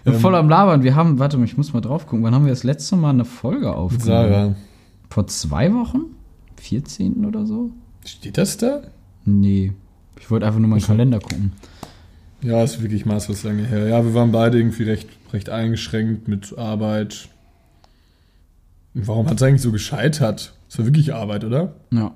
ähm, 0.05 0.13
voll 0.19 0.35
am 0.35 0.47
Labern. 0.47 0.83
Wir 0.83 0.95
haben, 0.95 1.17
warte 1.19 1.37
mal, 1.37 1.45
ich 1.45 1.57
muss 1.57 1.73
mal 1.73 1.81
drauf 1.81 2.05
gucken. 2.05 2.23
Wann 2.23 2.35
haben 2.35 2.45
wir 2.45 2.51
das 2.51 2.63
letzte 2.63 2.95
Mal 2.95 3.09
eine 3.09 3.25
Folge 3.25 3.73
aufgenommen? 3.73 4.55
Vor 5.09 5.27
zwei 5.27 5.73
Wochen? 5.73 6.01
14. 6.57 7.25
oder 7.25 7.45
so? 7.45 7.71
Steht 8.05 8.37
das 8.37 8.57
da? 8.57 8.81
Nee. 9.25 9.73
Ich 10.19 10.29
wollte 10.29 10.45
einfach 10.45 10.59
nur 10.59 10.69
meinen 10.69 10.81
Kalender 10.81 11.19
gucken. 11.19 11.53
Ja, 12.43 12.63
ist 12.63 12.81
wirklich 12.81 13.05
maßlos 13.05 13.43
lange 13.43 13.65
her. 13.65 13.87
Ja, 13.87 14.03
wir 14.03 14.13
waren 14.13 14.31
beide 14.31 14.57
irgendwie 14.57 14.83
recht, 14.83 15.07
recht 15.31 15.49
eingeschränkt 15.49 16.27
mit 16.27 16.57
Arbeit. 16.57 17.29
Warum 18.93 19.27
hat 19.27 19.37
es 19.37 19.43
eigentlich 19.43 19.61
so 19.61 19.71
gescheitert? 19.71 20.53
Das 20.69 20.77
war 20.77 20.85
wirklich 20.85 21.13
Arbeit, 21.13 21.45
oder? 21.45 21.73
Ja. 21.91 22.13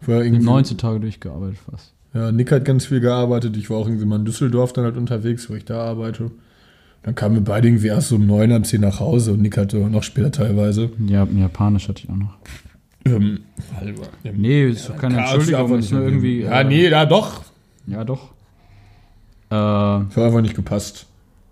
War 0.00 0.24
irgendwie, 0.24 0.44
19 0.44 0.78
Tage 0.78 1.00
durchgearbeitet 1.00 1.58
fast. 1.70 1.92
Ja, 2.14 2.32
Nick 2.32 2.50
hat 2.50 2.64
ganz 2.64 2.86
viel 2.86 3.00
gearbeitet. 3.00 3.56
Ich 3.56 3.70
war 3.70 3.76
auch 3.76 3.86
irgendwie 3.86 4.06
mal 4.06 4.16
in 4.16 4.24
Düsseldorf 4.24 4.72
dann 4.72 4.84
halt 4.84 4.96
unterwegs, 4.96 5.48
wo 5.50 5.54
ich 5.54 5.64
da 5.64 5.80
arbeite. 5.82 6.30
Dann 7.02 7.14
kamen 7.14 7.36
wir 7.36 7.42
beide 7.42 7.68
irgendwie 7.68 7.86
erst 7.86 8.08
so 8.08 8.16
um 8.16 8.26
neun, 8.26 8.52
halb 8.52 8.66
zehn 8.66 8.80
nach 8.80 9.00
Hause 9.00 9.32
und 9.32 9.42
Nick 9.42 9.56
hatte 9.56 9.76
noch 9.76 10.02
später 10.02 10.32
teilweise. 10.32 10.90
Ja, 11.06 11.24
Japanisch 11.24 11.88
hatte 11.88 12.02
ich 12.04 12.10
auch 12.10 12.16
noch. 12.16 12.36
Ähm, 13.06 13.40
halber. 13.76 14.02
Nee, 14.22 14.68
ist 14.68 14.88
doch 14.88 14.96
keine 14.96 15.18
Entschuldigung, 15.18 15.78
ist 15.78 15.92
nur 15.92 16.02
irgendwie. 16.02 16.42
Ja, 16.42 16.60
äh, 16.60 16.64
nee, 16.64 16.90
da 16.90 17.06
doch. 17.06 17.44
Ja, 17.86 18.04
doch. 18.04 18.32
Äh, 19.50 19.54
Hat 19.54 20.16
einfach 20.18 20.40
nicht 20.40 20.54
gepasst. 20.54 21.06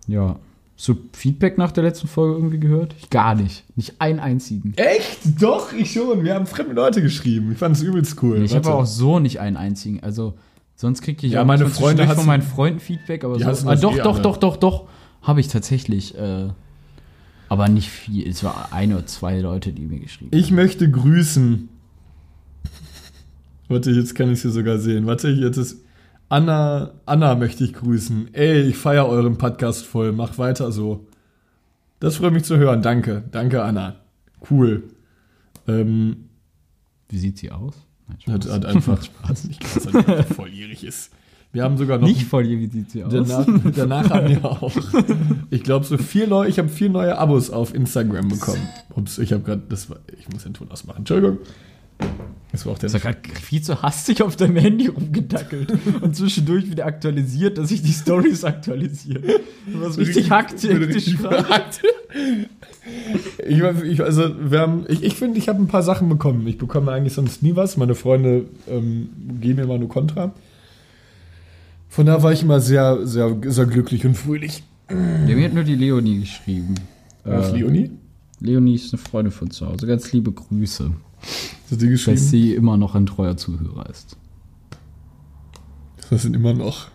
ja. 0.07 0.37
So 0.81 0.97
Feedback 1.13 1.59
nach 1.59 1.73
der 1.73 1.83
letzten 1.83 2.07
Folge 2.07 2.37
irgendwie 2.37 2.61
gehört? 2.61 2.95
Ich 3.01 3.11
gar 3.11 3.35
nicht. 3.35 3.65
Nicht 3.75 4.01
einen 4.01 4.21
einzigen. 4.21 4.75
Echt? 4.77 5.19
Doch, 5.43 5.73
ich 5.73 5.93
schon. 5.93 6.23
Wir 6.23 6.37
haben 6.37 6.47
fremde 6.47 6.73
Leute 6.73 7.03
geschrieben. 7.03 7.51
Ich 7.51 7.59
fand 7.59 7.75
es 7.75 7.83
übelst 7.83 8.23
cool. 8.23 8.41
Ich 8.45 8.55
habe 8.55 8.73
auch 8.73 8.87
so 8.87 9.19
nicht 9.19 9.41
einen 9.41 9.57
einzigen. 9.57 9.99
Also, 10.05 10.35
sonst 10.77 11.03
kriege 11.03 11.27
ich 11.27 11.33
Ja, 11.33 11.45
meine 11.45 11.67
Freunde 11.67 12.07
von 12.07 12.25
meinen 12.27 12.43
Freunden 12.45 12.79
Feedback, 12.79 13.25
aber 13.25 13.41
so. 13.41 13.69
Ah, 13.69 13.75
doch, 13.75 13.93
eh 13.97 14.03
doch, 14.03 14.15
alle. 14.15 14.23
doch, 14.23 14.37
doch, 14.37 14.57
doch. 14.57 14.87
Habe 15.21 15.41
ich 15.41 15.49
tatsächlich. 15.49 16.17
Äh, 16.17 16.51
aber 17.49 17.69
nicht 17.69 17.89
viel. 17.91 18.29
Es 18.29 18.45
war 18.45 18.69
ein 18.71 18.93
oder 18.93 19.05
zwei 19.07 19.41
Leute, 19.41 19.73
die 19.73 19.83
mir 19.83 19.99
geschrieben 19.99 20.31
Ich 20.33 20.53
möchte 20.53 20.89
grüßen. 20.89 21.69
Warte, 23.67 23.91
jetzt 23.91 24.15
kann 24.15 24.29
ich 24.29 24.35
es 24.35 24.43
hier 24.43 24.51
sogar 24.53 24.79
sehen. 24.79 25.07
Warte, 25.07 25.29
jetzt 25.29 25.57
ist 25.57 25.79
Anna. 26.29 26.93
Anna 27.07 27.35
möchte 27.35 27.65
ich 27.65 27.73
grüßen. 27.73 28.35
Ey, 28.35 28.63
ich 28.63 28.77
feiere 28.77 29.07
euren 29.07 29.39
Podcast 29.39 29.87
voll. 29.87 30.13
Mach 30.13 30.39
weiter 30.39 30.73
so. 30.73 31.07
Das 32.01 32.17
freut 32.17 32.33
mich 32.33 32.45
zu 32.45 32.57
hören. 32.57 32.83
Danke. 32.83 33.25
Danke, 33.31 33.63
Anna. 33.63 33.97
Cool. 34.51 34.85
Ähm, 35.67 36.29
Wie 37.09 37.19
sieht 37.19 37.39
sie 37.39 37.51
aus? 37.51 37.75
Nein, 38.27 38.35
hat, 38.35 38.49
hat 38.49 38.65
einfach 38.67 39.03
Spaß. 39.05 39.47
Ich 39.47 39.59
glaube, 39.59 40.03
dass 40.03 40.07
er 40.07 40.25
volljährig 40.25 40.85
ist. 40.85 41.11
Wir 41.51 41.65
haben 41.65 41.79
sogar 41.79 41.99
noch. 41.99 42.07
Nicht 42.07 42.25
voll, 42.25 42.45
wie 42.47 42.67
sieht 42.67 42.91
sie 42.91 43.03
aus? 43.05 43.13
Danach, 43.13 43.47
danach 43.75 44.11
haben 44.11 44.29
wir 44.29 44.45
auch. 44.45 44.71
Ich 45.49 45.63
glaube, 45.63 45.87
so 45.87 45.97
vier 45.97 46.27
Leute, 46.27 46.51
ich 46.51 46.59
habe 46.59 46.69
vier 46.69 46.91
neue 46.91 47.17
Abos 47.17 47.49
auf 47.49 47.75
Instagram 47.75 48.29
bekommen. 48.29 48.61
Ups, 48.95 49.17
ich 49.17 49.33
habe 49.33 49.43
gerade, 49.43 49.63
das 49.67 49.89
war, 49.89 49.99
ich 50.19 50.29
muss 50.29 50.43
den 50.43 50.53
Ton 50.53 50.71
ausmachen. 50.71 50.99
Entschuldigung. 50.99 51.39
Das 52.53 52.65
war 52.65 52.73
auch 52.73 52.79
der. 52.79 52.91
Hast 52.91 53.03
gerade 53.03 53.19
viel 53.43 53.61
zu 53.61 53.83
hastig 53.83 54.23
auf 54.23 54.37
deinem 54.37 54.57
Handy 54.57 54.87
rumgedackelt 54.89 55.73
und 56.01 56.17
zwischendurch 56.17 56.71
wieder 56.71 56.87
aktualisiert, 56.87 57.59
dass 57.59 57.69
sich 57.69 57.83
die 57.83 57.93
Stories 57.93 58.43
aktualisieren. 58.45 59.23
Du 59.67 59.81
warst 59.81 59.99
richtig 59.99 60.25
Ich 60.25 60.31
hektisch. 60.31 61.15
Ich, 63.47 63.63
ich, 63.85 64.03
also, 64.03 64.51
wir 64.51 64.61
haben, 64.61 64.87
ich, 64.89 65.03
ich 65.03 65.15
finde, 65.15 65.39
ich 65.39 65.49
habe 65.49 65.63
ein 65.63 65.69
paar 65.69 65.83
Sachen 65.83 66.09
bekommen. 66.09 66.47
Ich 66.47 66.59
bekomme 66.59 66.91
eigentlich 66.91 67.13
sonst 67.13 67.43
nie 67.43 67.55
was. 67.55 67.77
Meine 67.77 67.95
Freunde 67.95 68.47
ähm, 68.67 69.11
geben 69.41 69.57
mir 69.57 69.63
immer 69.65 69.79
nur 69.79 69.89
Kontra. 69.89 70.33
Von 71.89 72.07
da 72.07 72.23
war 72.23 72.33
ich 72.33 72.43
immer 72.43 72.61
sehr, 72.61 73.07
sehr, 73.07 73.37
sehr 73.47 73.67
glücklich 73.67 74.07
und 74.07 74.15
fröhlich. 74.17 74.63
Ja, 74.91 74.97
mir 75.37 75.45
hat 75.45 75.55
nur 75.55 75.65
die 75.65 75.75
Leonie 75.75 76.21
geschrieben. 76.21 76.75
Was, 77.25 77.53
Äh, 77.53 77.59
Leonie? 77.59 77.91
Leonie 78.41 78.75
ist 78.75 78.93
eine 78.95 79.03
Freundin 79.03 79.33
von 79.33 79.51
zu 79.51 79.67
Hause. 79.67 79.87
Ganz 79.87 80.13
liebe 80.13 80.33
Grüße. 80.33 80.93
Hat 81.71 81.81
die 81.81 81.89
geschrieben. 81.89 82.17
Dass 82.17 82.31
sie 82.31 82.55
immer 82.55 82.77
noch 82.77 82.95
ein 82.95 83.07
treuer 83.07 83.37
Zuhörer 83.37 83.89
ist. 83.91 84.17
Das 86.11 86.23
sind 86.23 86.35
immer 86.35 86.55
noch 86.55 86.89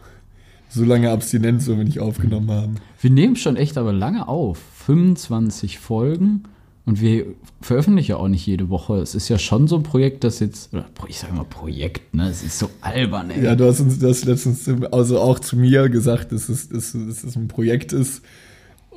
so 0.69 0.83
lange 0.83 1.11
Abstinenz, 1.11 1.67
wenn 1.67 1.77
wir 1.77 1.85
nicht 1.85 1.99
aufgenommen 1.99 2.49
haben. 2.49 2.75
Wir 2.99 3.11
nehmen 3.11 3.35
schon 3.35 3.55
echt 3.55 3.77
aber 3.77 3.93
lange 3.93 4.27
auf. 4.27 4.59
25 4.85 5.77
Folgen. 5.79 6.43
Und 6.85 6.99
wir 6.99 7.27
veröffentlichen 7.61 8.11
ja 8.11 8.17
auch 8.17 8.27
nicht 8.27 8.45
jede 8.45 8.69
Woche. 8.69 8.97
Es 8.97 9.15
ist 9.15 9.29
ja 9.29 9.37
schon 9.37 9.67
so 9.67 9.77
ein 9.77 9.83
Projekt, 9.83 10.25
das 10.25 10.39
jetzt, 10.39 10.73
oder 10.73 10.85
ich 11.07 11.17
sage 11.17 11.33
mal 11.33 11.45
Projekt, 11.45 12.13
ne? 12.13 12.27
Es 12.27 12.43
ist 12.43 12.59
so 12.59 12.69
albern, 12.81 13.29
ey. 13.29 13.41
Ja, 13.41 13.55
du 13.55 13.65
hast 13.65 13.79
uns 13.79 13.99
das 13.99 14.25
letztens 14.25 14.69
also 14.91 15.21
auch 15.21 15.39
zu 15.39 15.55
mir 15.55 15.87
gesagt, 15.87 16.33
dass 16.33 16.49
es, 16.49 16.67
dass 16.67 16.93
es 16.93 17.35
ein 17.37 17.47
Projekt 17.47 17.93
ist. 17.93 18.21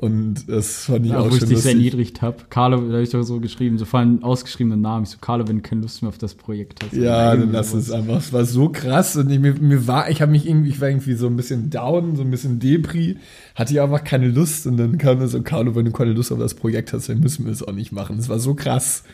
Und 0.00 0.46
das 0.48 0.84
fand 0.84 1.06
ich 1.06 1.12
Ja, 1.12 1.20
auch 1.20 1.30
wo 1.30 1.34
ich 1.34 1.40
schon 1.40 1.48
dich 1.48 1.58
sehr 1.60 1.72
lustig. 1.72 1.92
niedrigt 1.92 2.20
habe. 2.20 2.36
Carlo, 2.50 2.76
da 2.82 2.92
habe 2.94 3.02
ich 3.02 3.08
doch 3.08 3.22
so 3.22 3.40
geschrieben, 3.40 3.78
so 3.78 3.86
vor 3.86 4.00
allem 4.00 4.22
ausgeschriebenen 4.22 4.80
Namen. 4.82 5.04
Ich 5.04 5.10
so, 5.10 5.18
Carlo, 5.20 5.48
wenn 5.48 5.56
du 5.56 5.62
keine 5.62 5.80
Lust 5.80 6.02
mehr 6.02 6.10
auf 6.10 6.18
das 6.18 6.34
Projekt 6.34 6.84
hast. 6.84 6.92
Ja, 6.92 7.34
dann 7.34 7.50
lass 7.50 7.72
es 7.72 7.90
einfach. 7.90 8.18
Es 8.18 8.30
war 8.32 8.44
so 8.44 8.68
krass 8.68 9.16
und 9.16 9.30
ich, 9.30 9.38
mir, 9.40 9.54
mir 9.54 9.86
war, 9.86 10.10
ich 10.10 10.20
habe 10.20 10.32
mich 10.32 10.46
irgendwie, 10.46 10.68
ich 10.68 10.80
war 10.82 10.88
irgendwie 10.90 11.14
so 11.14 11.26
ein 11.28 11.36
bisschen 11.36 11.70
down, 11.70 12.14
so 12.14 12.22
ein 12.22 12.30
bisschen 12.30 12.58
Depri, 12.58 13.16
hatte 13.54 13.72
ich 13.72 13.80
einfach 13.80 14.04
keine 14.04 14.28
Lust 14.28 14.66
und 14.66 14.76
dann 14.76 14.98
kam 14.98 15.18
mir 15.18 15.28
so, 15.28 15.40
Carlo, 15.40 15.74
wenn 15.74 15.86
du 15.86 15.92
keine 15.92 16.12
Lust 16.12 16.30
auf 16.30 16.38
das 16.38 16.52
Projekt 16.54 16.92
hast, 16.92 17.08
dann 17.08 17.20
müssen 17.20 17.46
wir 17.46 17.52
es 17.52 17.62
auch 17.62 17.72
nicht 17.72 17.92
machen. 17.92 18.18
Es 18.18 18.28
war 18.28 18.38
so 18.38 18.54
krass. 18.54 19.02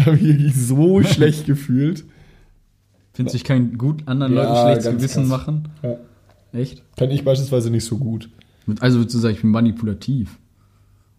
Ich 0.00 0.06
habe 0.06 0.16
mich 0.16 0.26
wirklich 0.26 0.54
so 0.56 1.02
schlecht 1.04 1.46
gefühlt. 1.46 2.04
Findest 3.12 3.34
du, 3.34 3.36
ich 3.36 3.44
kann 3.44 3.78
gut 3.78 4.02
anderen 4.08 4.34
Ja, 4.34 4.42
Leuten 4.42 4.60
schlechtes 4.82 4.96
Gewissen 4.96 5.28
krass. 5.28 5.46
machen? 5.46 5.68
Ja. 5.84 5.96
Echt? 6.52 6.82
Kann 6.96 7.12
ich 7.12 7.22
beispielsweise 7.24 7.70
nicht 7.70 7.84
so 7.84 7.96
gut. 7.96 8.28
Also 8.80 8.98
würdest 8.98 9.14
du 9.14 9.18
sagen, 9.20 9.34
ich 9.34 9.40
bin 9.42 9.50
manipulativ? 9.50 10.38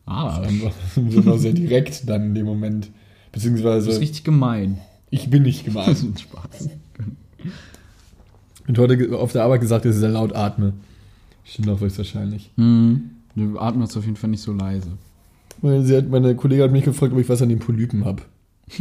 Ah, 0.05 0.39
das 0.39 0.47
Einfach 0.49 0.71
so 1.09 1.37
sehr 1.37 1.53
direkt 1.53 2.07
dann 2.09 2.23
in 2.27 2.35
dem 2.35 2.45
Moment. 2.45 2.89
Beziehungsweise, 3.31 3.89
ist 3.89 3.99
richtig 3.99 4.23
gemein. 4.23 4.79
ich 5.09 5.29
bin 5.29 5.43
nicht 5.43 5.65
Das 5.67 5.73
gemeint. 5.73 5.89
ist 5.97 6.03
ein 6.03 6.17
Spaß. 6.17 6.69
Und 8.67 8.77
heute 8.79 9.17
auf 9.17 9.31
der 9.31 9.43
Arbeit 9.43 9.61
gesagt, 9.61 9.85
dass 9.85 9.95
ich 9.95 9.99
sehr 9.99 10.09
laut 10.09 10.33
atme. 10.35 10.73
Stimmt 11.43 11.69
auch 11.69 11.79
höchstwahrscheinlich. 11.79 12.51
Mhm. 12.55 13.11
Du 13.35 13.59
atmest 13.59 13.95
auf 13.97 14.05
jeden 14.05 14.15
Fall 14.15 14.29
nicht 14.29 14.41
so 14.41 14.53
leise. 14.53 14.91
Meine, 15.61 15.97
hat, 15.97 16.09
meine 16.09 16.35
Kollegin 16.35 16.63
hat 16.65 16.71
mich 16.71 16.83
gefragt, 16.85 17.13
ob 17.13 17.19
ich 17.19 17.29
was 17.29 17.41
an 17.41 17.49
den 17.49 17.59
Polypen 17.59 18.05
habe. 18.05 18.23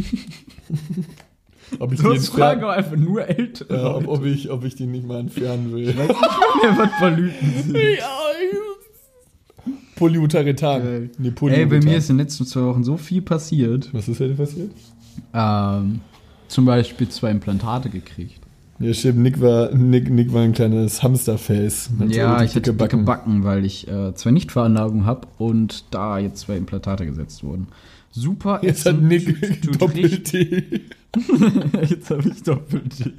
ob 1.79 1.93
ich 1.93 1.99
die 1.99 2.05
entfernen- 2.07 2.63
aber 2.63 2.73
einfach 2.73 2.95
nur 2.95 3.27
ältere 3.27 3.75
ja, 3.77 3.95
ob, 3.95 4.07
ob, 4.07 4.25
ich, 4.25 4.49
ob 4.51 4.63
ich 4.63 4.75
die 4.75 4.85
nicht 4.85 5.07
mal 5.07 5.19
entfernen 5.19 5.73
will. 5.73 5.93
mehr, 5.93 6.09
was 6.09 6.89
Polypen 6.99 7.53
sind. 7.63 7.77
Polyuteretan. 9.95 11.09
Nee, 11.17 11.31
Ey, 11.49 11.65
bei 11.65 11.79
mir 11.79 11.97
ist 11.97 12.09
in 12.09 12.17
den 12.17 12.25
letzten 12.25 12.45
zwei 12.45 12.61
Wochen 12.63 12.83
so 12.83 12.97
viel 12.97 13.21
passiert. 13.21 13.89
Was 13.93 14.07
ist 14.09 14.19
denn 14.19 14.35
passiert? 14.35 14.71
Ähm, 15.33 16.01
zum 16.49 16.65
Beispiel 16.65 17.07
zwei 17.09 17.31
Implantate 17.31 17.89
gekriegt. 17.89 18.41
Ja, 18.79 18.93
stimmt. 18.93 19.19
Nick 19.19 19.39
war, 19.39 19.73
Nick, 19.73 20.09
Nick 20.09 20.33
war 20.33 20.41
ein 20.41 20.51
kleines 20.51 21.01
Hamsterface. 21.01 21.91
Ja, 22.09 22.43
ich 22.43 22.55
hatte 22.55 22.73
dicke 22.73 22.97
Backen, 22.97 23.45
weil 23.45 23.63
ich 23.63 23.87
äh, 23.87 24.13
zwei 24.15 24.31
Nichtveranlagung 24.31 25.05
habe 25.05 25.27
und 25.37 25.85
da 25.91 26.19
jetzt 26.19 26.41
zwei 26.41 26.57
Implantate 26.57 27.05
gesetzt 27.05 27.41
wurden. 27.45 27.67
Super. 28.17 28.61
Jetzt 28.63 28.85
hat 28.85 28.93
ätzend, 28.95 29.07
Nick 29.09 29.61
tut- 29.61 29.81
Doppel-T. 29.81 30.81
Jetzt 31.89 32.09
habe 32.09 32.29
ich 32.29 32.41
Doppel-T. 32.43 33.11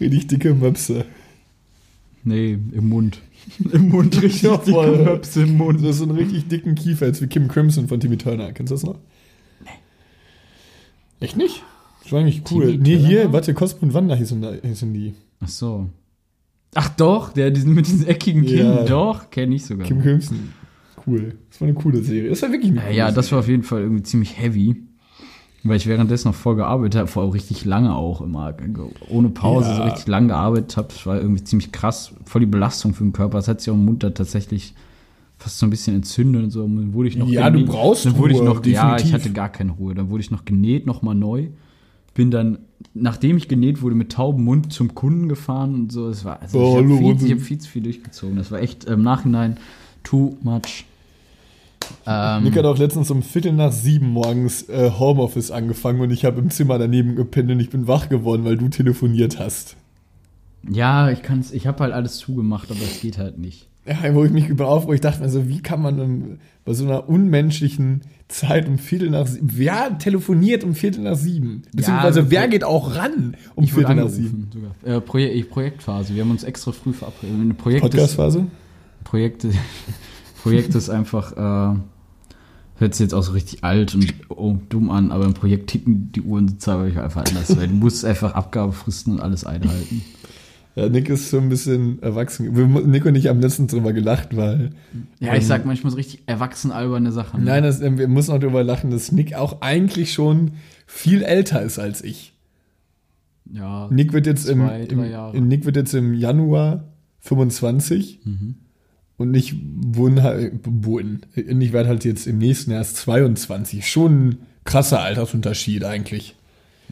Richtig 0.00 0.26
dicke 0.28 0.54
Möpse. 0.54 1.04
Nee, 2.24 2.52
im 2.72 2.88
Mund. 2.88 3.20
Im 3.72 3.88
Mund 3.90 4.14
richtig 4.22 4.42
Ja, 4.42 4.56
dicke 4.56 4.72
voll. 4.72 5.04
Möpse 5.04 5.42
im 5.42 5.56
Mund. 5.56 5.80
Das 5.82 5.90
ist 5.90 5.98
so 5.98 6.04
einen 6.04 6.16
richtig 6.16 6.48
dicken 6.48 6.74
Kiefer, 6.74 7.06
jetzt 7.06 7.22
wie 7.22 7.26
Kim 7.26 7.48
Crimson 7.48 7.88
von 7.88 8.00
Timmy 8.00 8.16
Turner. 8.18 8.52
Kennst 8.52 8.70
du 8.70 8.74
das 8.74 8.82
noch? 8.84 8.98
Nee. 9.62 9.70
Echt 11.20 11.36
nicht? 11.36 11.62
Das 12.02 12.12
war 12.12 12.20
eigentlich 12.20 12.42
cool. 12.50 12.72
Timmy 12.72 12.78
nee, 12.78 12.96
hier, 12.98 13.18
Turner? 13.22 13.32
warte, 13.34 13.54
Cosmo 13.54 13.82
und 13.82 13.94
Wanda 13.94 14.14
hießen, 14.14 14.60
hießen 14.62 14.92
die. 14.92 15.14
Ach 15.40 15.48
so. 15.48 15.90
Ach 16.74 16.88
doch, 16.90 17.32
der 17.32 17.50
diesen, 17.50 17.74
mit 17.74 17.86
diesen 17.86 18.06
eckigen 18.06 18.44
Kinn. 18.44 18.58
Ja. 18.66 18.84
Doch, 18.84 19.30
kenne 19.30 19.54
ich 19.54 19.64
sogar. 19.64 19.86
Kim 19.86 20.02
Crimson. 20.02 20.52
Cool. 21.06 21.36
Das 21.50 21.60
war 21.60 21.68
eine 21.68 21.74
coole 21.76 22.02
Serie. 22.02 22.28
Das 22.30 22.42
war 22.42 22.50
wirklich 22.52 22.70
eine 22.72 22.80
Ja, 22.80 22.86
coole 22.86 22.96
ja, 22.96 23.10
das 23.12 23.32
war 23.32 23.38
auf 23.38 23.48
jeden 23.48 23.62
Fall 23.62 23.80
irgendwie 23.80 24.02
ziemlich 24.02 24.38
heavy. 24.38 24.76
Weil 25.62 25.78
ich 25.78 25.86
währenddessen 25.88 26.28
noch 26.28 26.34
voll 26.36 26.54
gearbeitet 26.54 26.94
habe, 26.96 27.08
vor 27.08 27.22
allem 27.24 27.32
richtig 27.32 27.64
lange 27.64 27.94
auch 27.96 28.20
immer, 28.20 28.54
ohne 29.08 29.30
Pause 29.30 29.68
Ja. 29.70 29.76
so 29.76 29.82
richtig 29.82 30.06
lange 30.06 30.28
gearbeitet 30.28 30.76
habe. 30.76 30.88
Das 30.88 31.04
war 31.06 31.16
irgendwie 31.20 31.42
ziemlich 31.42 31.72
krass, 31.72 32.12
voll 32.24 32.40
die 32.40 32.46
Belastung 32.46 32.94
für 32.94 33.02
den 33.02 33.12
Körper. 33.12 33.38
Es 33.38 33.48
hat 33.48 33.60
sich 33.60 33.70
auch 33.70 33.74
im 33.74 33.84
Mund 33.84 34.04
da 34.04 34.10
tatsächlich 34.10 34.74
fast 35.38 35.58
so 35.58 35.66
ein 35.66 35.70
bisschen 35.70 35.96
entzündet 35.96 36.44
und 36.44 36.50
so. 36.50 36.62
Und 36.64 36.76
dann 36.76 36.92
wurde 36.94 37.08
ich 37.08 37.16
noch 37.16 37.28
Ja, 37.28 37.50
du 37.50 37.64
brauchst 37.64 38.06
dann 38.06 38.16
wurde 38.16 38.34
ich 38.34 38.38
Ruhe, 38.38 38.46
noch, 38.46 38.64
Ja, 38.64 38.94
ich 38.96 39.02
definitiv. 39.02 39.12
hatte 39.12 39.32
gar 39.32 39.48
keine 39.48 39.72
Ruhe. 39.72 39.94
Dann 39.94 40.08
wurde 40.10 40.20
ich 40.22 40.30
noch 40.30 40.44
genäht, 40.44 40.86
nochmal 40.86 41.16
neu. 41.16 41.48
Bin 42.16 42.30
dann, 42.30 42.58
nachdem 42.94 43.36
ich 43.36 43.46
genäht 43.46 43.82
wurde, 43.82 43.94
mit 43.94 44.10
taubem 44.10 44.42
Mund 44.44 44.72
zum 44.72 44.94
Kunden 44.94 45.28
gefahren 45.28 45.74
und 45.74 45.92
so. 45.92 46.08
Es 46.08 46.24
war, 46.24 46.40
also 46.40 46.58
Oh, 46.58 46.80
ich 46.80 46.84
habe 46.84 47.18
viel, 47.18 47.26
ich 47.26 47.32
hab 47.32 47.40
viel 47.40 47.58
zu 47.58 47.68
viel 47.68 47.82
durchgezogen. 47.82 48.36
Das 48.36 48.50
war 48.50 48.60
echt 48.60 48.84
im 48.84 49.02
Nachhinein 49.02 49.58
too 50.02 50.36
much. 50.42 50.86
Ähm, 52.06 52.44
Nick 52.44 52.56
hat 52.56 52.64
auch 52.64 52.78
letztens 52.78 53.10
um 53.10 53.22
Viertel 53.22 53.52
nach 53.52 53.70
sieben 53.70 54.08
morgens 54.08 54.68
äh, 54.70 54.90
Homeoffice 54.98 55.50
angefangen 55.50 56.00
und 56.00 56.10
ich 56.10 56.24
habe 56.24 56.40
im 56.40 56.50
Zimmer 56.50 56.78
daneben 56.78 57.16
gepennt 57.16 57.50
und 57.50 57.60
ich 57.60 57.68
bin 57.70 57.86
wach 57.86 58.08
geworden, 58.08 58.44
weil 58.44 58.56
du 58.56 58.68
telefoniert 58.68 59.38
hast. 59.38 59.76
Ja, 60.68 61.10
ich 61.10 61.22
kann's, 61.22 61.52
ich 61.52 61.66
habe 61.66 61.80
halt 61.80 61.92
alles 61.92 62.16
zugemacht, 62.16 62.70
aber 62.70 62.80
es 62.80 63.00
geht 63.00 63.18
halt 63.18 63.38
nicht. 63.38 63.68
Ja, 63.86 64.14
wo 64.14 64.24
ich 64.24 64.32
mich 64.32 64.48
über 64.48 64.66
aufrufe, 64.68 64.94
ich 64.96 65.00
dachte 65.00 65.22
mir 65.22 65.28
so, 65.28 65.48
wie 65.48 65.60
kann 65.60 65.80
man 65.80 66.38
bei 66.64 66.72
so 66.72 66.84
einer 66.84 67.08
unmenschlichen 67.08 68.00
Zeit 68.28 68.68
um 68.68 68.78
Viertel 68.78 69.10
nach 69.10 69.26
sieben, 69.26 69.50
wer 69.54 69.98
telefoniert 69.98 70.64
um 70.64 70.74
Viertel 70.74 71.02
nach 71.02 71.16
sieben? 71.16 71.62
Beziehungsweise 71.72 72.20
Ja, 72.20 72.30
wer 72.30 72.48
geht 72.48 72.64
auch 72.64 72.96
ran 72.96 73.36
um 73.54 73.64
Ich 73.64 73.72
Viertel 73.72 73.94
nach 73.94 74.08
sieben? 74.08 74.50
Äh, 74.84 75.00
Proje 75.00 75.28
ich, 75.28 75.48
Projektphase. 75.48 76.14
Wir 76.14 76.22
haben 76.22 76.32
uns 76.32 76.42
extra 76.42 76.72
früh 76.72 76.92
verabredet. 76.92 77.36
Eine 77.40 77.54
Projekt 77.54 77.84
ist, 77.84 77.90
Podcastphase? 77.90 78.46
Projekt, 79.04 79.46
Projekt 80.42 80.74
ist 80.74 80.90
einfach, 80.90 81.32
äh, 81.32 81.78
hört 82.78 82.94
sich 82.94 83.04
jetzt 83.04 83.14
auch 83.14 83.22
so 83.22 83.32
richtig 83.32 83.62
alt 83.62 83.94
und 83.94 84.12
oh, 84.28 84.56
dumm 84.68 84.90
an, 84.90 85.12
aber 85.12 85.24
im 85.24 85.34
Projekt 85.34 85.70
ticken 85.70 86.10
die 86.12 86.22
Uhren 86.22 86.58
zeitlich 86.58 86.98
einfach 86.98 87.24
anders, 87.26 87.56
weil 87.56 87.68
du 87.68 87.74
musst 87.74 88.04
einfach 88.04 88.34
Abgabefristen 88.34 89.14
und 89.14 89.20
alles 89.20 89.44
einhalten. 89.44 90.02
Ja, 90.76 90.88
Nick 90.90 91.08
ist 91.08 91.30
so 91.30 91.38
ein 91.38 91.48
bisschen 91.48 92.02
erwachsen. 92.02 92.52
Nick 92.90 93.06
und 93.06 93.14
ich 93.14 93.28
haben 93.28 93.40
letztens 93.40 93.72
drüber 93.72 93.92
gelacht, 93.94 94.36
weil. 94.36 94.70
Ja, 95.18 95.34
ich 95.34 95.46
sag 95.46 95.64
manchmal 95.64 95.90
so 95.90 95.96
richtig 95.96 96.22
erwachsen 96.26 96.70
alberne 96.70 97.12
Sachen. 97.12 97.44
Nein, 97.44 97.62
das, 97.62 97.80
äh, 97.80 97.96
wir 97.96 98.08
müssen 98.08 98.32
auch 98.32 98.38
darüber 98.38 98.62
lachen, 98.62 98.90
dass 98.90 99.10
Nick 99.10 99.34
auch 99.34 99.62
eigentlich 99.62 100.12
schon 100.12 100.52
viel 100.86 101.22
älter 101.22 101.62
ist 101.62 101.78
als 101.78 102.04
ich. 102.04 102.34
Ja, 103.50 103.88
Nick 103.90 104.12
wird 104.12 104.26
jetzt 104.26 104.48
im, 104.48 104.60
Zwei, 104.60 104.84
drei 104.86 105.08
Jahre. 105.08 105.36
im 105.36 105.48
Nick 105.48 105.64
wird 105.64 105.76
jetzt 105.76 105.94
im 105.94 106.12
Januar 106.14 106.84
25 107.20 108.20
Mhm. 108.24 108.56
und 109.16 109.34
ich 109.34 109.54
wohne 109.64 110.22
halt 110.22 110.52
wohnen. 110.64 111.22
Und 111.36 111.60
ich 111.62 111.72
werde 111.72 111.88
halt 111.88 112.04
jetzt 112.04 112.26
im 112.26 112.38
nächsten 112.38 112.70
Jahr 112.72 112.80
erst 112.80 112.96
22. 112.98 113.88
Schon 113.88 114.28
ein 114.28 114.36
krasser 114.64 115.00
Altersunterschied 115.00 115.84
eigentlich. 115.84 116.34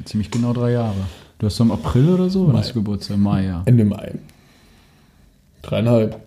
ziemlich 0.05 0.31
genau 0.31 0.53
drei 0.55 0.73
Jahre. 0.73 0.97
Du 1.39 1.47
hast 1.47 1.59
doch 1.59 1.65
im 1.65 1.73
April 1.73 2.09
oder 2.11 2.31
so? 2.31 2.47
Mai. 2.47 2.59
hast 2.59 2.71
du 2.71 2.75
Geburtstag? 2.75 3.19
Mai, 3.19 3.45
ja. 3.47 3.63
Ende 3.67 3.85
Mai. 3.85 4.15
Dreieinhalb. 5.63 6.21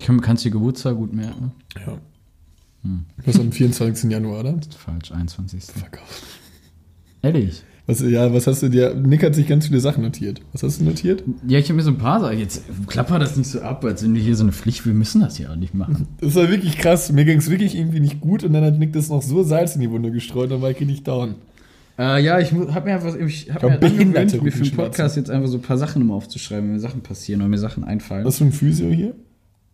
Kann, 0.00 0.20
kannst 0.20 0.44
du 0.44 0.48
die 0.48 0.52
Geburtstag 0.52 0.96
gut 0.96 1.12
merken? 1.12 1.52
Ja. 1.86 1.98
Hm. 2.82 3.06
Das 3.24 3.36
ist 3.36 3.40
am 3.40 3.52
24. 3.52 4.10
Januar, 4.10 4.40
oder? 4.40 4.54
Falsch, 4.76 5.12
21. 5.12 5.64
Verkauft. 5.64 6.22
Ehrlich? 7.22 7.62
Was, 7.86 8.00
ja, 8.00 8.32
was 8.32 8.46
hast 8.46 8.62
du 8.62 8.68
dir? 8.68 8.94
Nick 8.94 9.22
hat 9.22 9.34
sich 9.34 9.46
ganz 9.46 9.66
viele 9.66 9.80
Sachen 9.80 10.02
notiert. 10.02 10.40
Was 10.52 10.62
hast 10.62 10.80
du 10.80 10.84
notiert? 10.84 11.22
Ja, 11.46 11.58
ich 11.58 11.66
habe 11.66 11.74
mir 11.74 11.82
so 11.82 11.90
ein 11.90 11.98
paar 11.98 12.20
Sachen. 12.20 12.38
Jetzt 12.38 12.62
klapper 12.86 13.18
das 13.18 13.36
nicht 13.36 13.48
so 13.48 13.60
ab, 13.60 13.84
als 13.84 14.02
wenn 14.02 14.14
wir 14.14 14.22
hier 14.22 14.36
so 14.36 14.42
eine 14.42 14.52
Pflicht, 14.52 14.86
wir 14.86 14.94
müssen 14.94 15.20
das 15.20 15.38
ja 15.38 15.50
auch 15.50 15.56
nicht 15.56 15.74
machen. 15.74 16.08
Das 16.20 16.34
war 16.34 16.48
wirklich 16.48 16.78
krass. 16.78 17.12
Mir 17.12 17.26
ging 17.26 17.38
es 17.38 17.50
wirklich 17.50 17.74
irgendwie 17.74 18.00
nicht 18.00 18.20
gut 18.20 18.42
und 18.42 18.54
dann 18.54 18.64
hat 18.64 18.78
Nick 18.78 18.94
das 18.94 19.10
noch 19.10 19.20
so 19.20 19.42
Salz 19.42 19.74
in 19.74 19.82
die 19.82 19.90
Wunde 19.90 20.10
gestreut, 20.10 20.50
dann 20.50 20.62
war 20.62 20.70
ich 20.70 20.80
richtig 20.80 21.04
down. 21.04 21.34
Äh, 21.98 22.24
ja, 22.24 22.40
ich 22.40 22.52
habe 22.52 22.86
mir 22.86 22.94
einfach, 22.94 23.14
ich 23.14 23.50
hab 23.52 23.60
glaub, 23.60 23.72
mir 23.72 23.80
halt 23.80 23.84
angewöhnt, 23.84 24.42
mir 24.42 24.52
für 24.52 24.64
den. 24.64 24.76
Podcast 24.76 25.16
jetzt 25.16 25.30
einfach 25.30 25.48
so 25.48 25.58
ein 25.58 25.62
paar 25.62 25.78
Sachen 25.78 26.02
immer 26.02 26.14
aufzuschreiben, 26.14 26.64
wenn 26.64 26.74
mir 26.74 26.80
Sachen 26.80 27.02
passieren 27.02 27.40
oder 27.40 27.48
mir 27.48 27.58
Sachen 27.58 27.84
einfallen. 27.84 28.24
Was 28.24 28.38
für 28.38 28.44
ein 28.44 28.52
Physio 28.52 28.88
hier? 28.90 29.14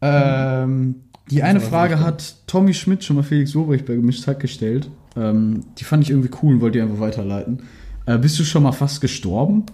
Ähm, 0.02 0.96
die 1.30 1.42
eine 1.42 1.60
Frage 1.60 2.00
hat 2.00 2.34
Tommy 2.46 2.74
Schmidt 2.74 3.04
schon 3.04 3.16
mal 3.16 3.22
Felix 3.22 3.54
Lobrecht 3.54 3.86
bei 3.86 3.94
Gemischt 3.94 4.26
Hack 4.26 4.40
gestellt. 4.40 4.90
Ähm, 5.16 5.64
die 5.78 5.84
fand 5.84 6.02
ich 6.02 6.10
irgendwie 6.10 6.30
cool 6.42 6.54
und 6.54 6.60
wollte 6.60 6.78
die 6.78 6.82
einfach 6.82 7.00
weiterleiten. 7.00 7.62
Äh, 8.06 8.18
bist 8.18 8.38
du 8.38 8.44
schon 8.44 8.62
mal 8.62 8.72
fast 8.72 9.00
gestorben? 9.00 9.64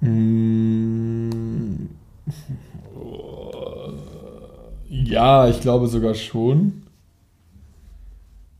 Mm. 0.00 1.88
Ja, 4.88 5.48
ich 5.48 5.60
glaube 5.60 5.88
sogar 5.88 6.14
schon. 6.14 6.84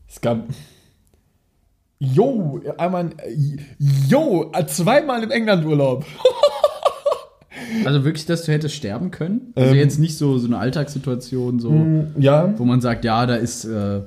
Es 0.07 0.21
gab. 0.21 0.47
Jo, 1.99 2.61
einmal. 2.77 3.11
Jo, 4.07 4.51
zweimal 4.67 5.23
im 5.23 5.31
England-Urlaub. 5.31 6.05
Also 7.83 8.03
wirklich, 8.03 8.25
dass 8.25 8.43
du 8.43 8.51
hättest 8.51 8.75
sterben 8.75 9.11
können? 9.11 9.53
Also 9.55 9.71
Ähm. 9.71 9.77
jetzt 9.79 9.97
nicht 9.97 10.17
so, 10.17 10.37
so 10.37 10.45
eine 10.47 10.57
Alltagssituation, 10.59 11.59
so, 11.59 11.85
Ja. 12.17 12.53
wo 12.57 12.63
man 12.65 12.79
sagt, 12.81 13.05
ja, 13.05 13.25
da 13.25 13.35
ist, 13.35 13.65
äh, 13.65 14.01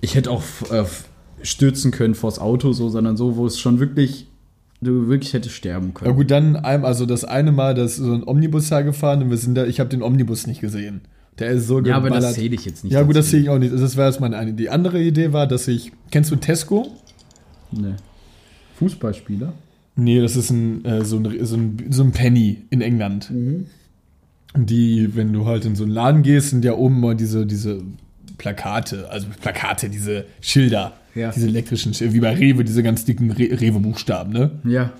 ich 0.00 0.14
hätte 0.14 0.30
auch 0.30 0.42
äh, 0.72 0.84
stürzen 1.42 1.90
können 1.90 2.14
vors 2.14 2.38
Auto, 2.38 2.72
so, 2.72 2.88
sondern 2.88 3.16
so, 3.16 3.36
wo 3.36 3.46
es 3.46 3.60
schon 3.60 3.78
wirklich, 3.78 4.26
du 4.80 5.06
wirklich 5.08 5.32
hättest 5.32 5.54
sterben 5.54 5.88
Ja 5.88 5.92
können. 5.92 6.16
gut, 6.16 6.30
dann 6.30 6.56
also 6.56 7.06
das 7.06 7.24
eine 7.24 7.52
Mal, 7.52 7.74
da 7.74 7.84
ist 7.84 7.96
so 7.96 8.12
ein 8.12 8.26
Omnibus 8.26 8.70
hergefahren 8.70 9.22
und 9.22 9.30
wir 9.30 9.36
sind 9.38 9.54
da, 9.54 9.64
ich 9.64 9.78
habe 9.78 9.90
den 9.90 10.02
Omnibus 10.02 10.46
nicht 10.46 10.60
gesehen. 10.60 11.02
Der 11.38 11.50
ist 11.50 11.66
so 11.66 11.80
Ja, 11.82 11.96
aber 11.96 12.08
das 12.08 12.18
geballert. 12.18 12.34
zähle 12.36 12.54
ich 12.54 12.64
jetzt 12.64 12.84
nicht. 12.84 12.92
Ja 12.92 13.02
gut, 13.02 13.14
das 13.16 13.30
sehe 13.30 13.40
ich 13.40 13.48
auch 13.50 13.58
nicht. 13.58 13.72
Das 13.72 13.94
jetzt 13.94 14.20
meine 14.20 14.36
eine. 14.38 14.52
Die 14.54 14.70
andere 14.70 15.02
Idee 15.02 15.32
war, 15.32 15.46
dass 15.46 15.68
ich, 15.68 15.92
kennst 16.10 16.30
du 16.30 16.36
Tesco? 16.36 16.86
Nee. 17.72 17.94
Fußballspieler? 18.78 19.52
Nee, 19.96 20.20
das 20.20 20.36
ist 20.36 20.50
ein, 20.50 20.84
äh, 20.84 21.04
so, 21.04 21.16
ein, 21.18 21.44
so, 21.44 21.56
ein, 21.56 21.86
so 21.90 22.02
ein 22.02 22.12
Penny 22.12 22.62
in 22.70 22.80
England. 22.80 23.30
Mhm. 23.30 23.66
Die, 24.56 25.14
wenn 25.14 25.32
du 25.32 25.46
halt 25.46 25.64
in 25.66 25.76
so 25.76 25.84
einen 25.84 25.92
Laden 25.92 26.22
gehst, 26.22 26.50
sind 26.50 26.64
ja 26.64 26.74
oben 26.74 27.00
mal 27.00 27.14
diese, 27.14 27.44
diese 27.46 27.82
Plakate, 28.38 29.08
also 29.10 29.26
Plakate, 29.40 29.88
diese 29.90 30.24
Schilder, 30.40 30.92
Ja. 31.14 31.30
diese 31.30 31.46
elektrischen 31.48 31.92
Schilder, 31.94 32.14
wie 32.14 32.20
bei 32.20 32.34
Rewe, 32.34 32.64
diese 32.64 32.82
ganz 32.82 33.04
dicken 33.04 33.30
Re 33.30 33.50
Rewe-Buchstaben, 33.60 34.32
ne? 34.32 34.50
Ja. 34.64 34.92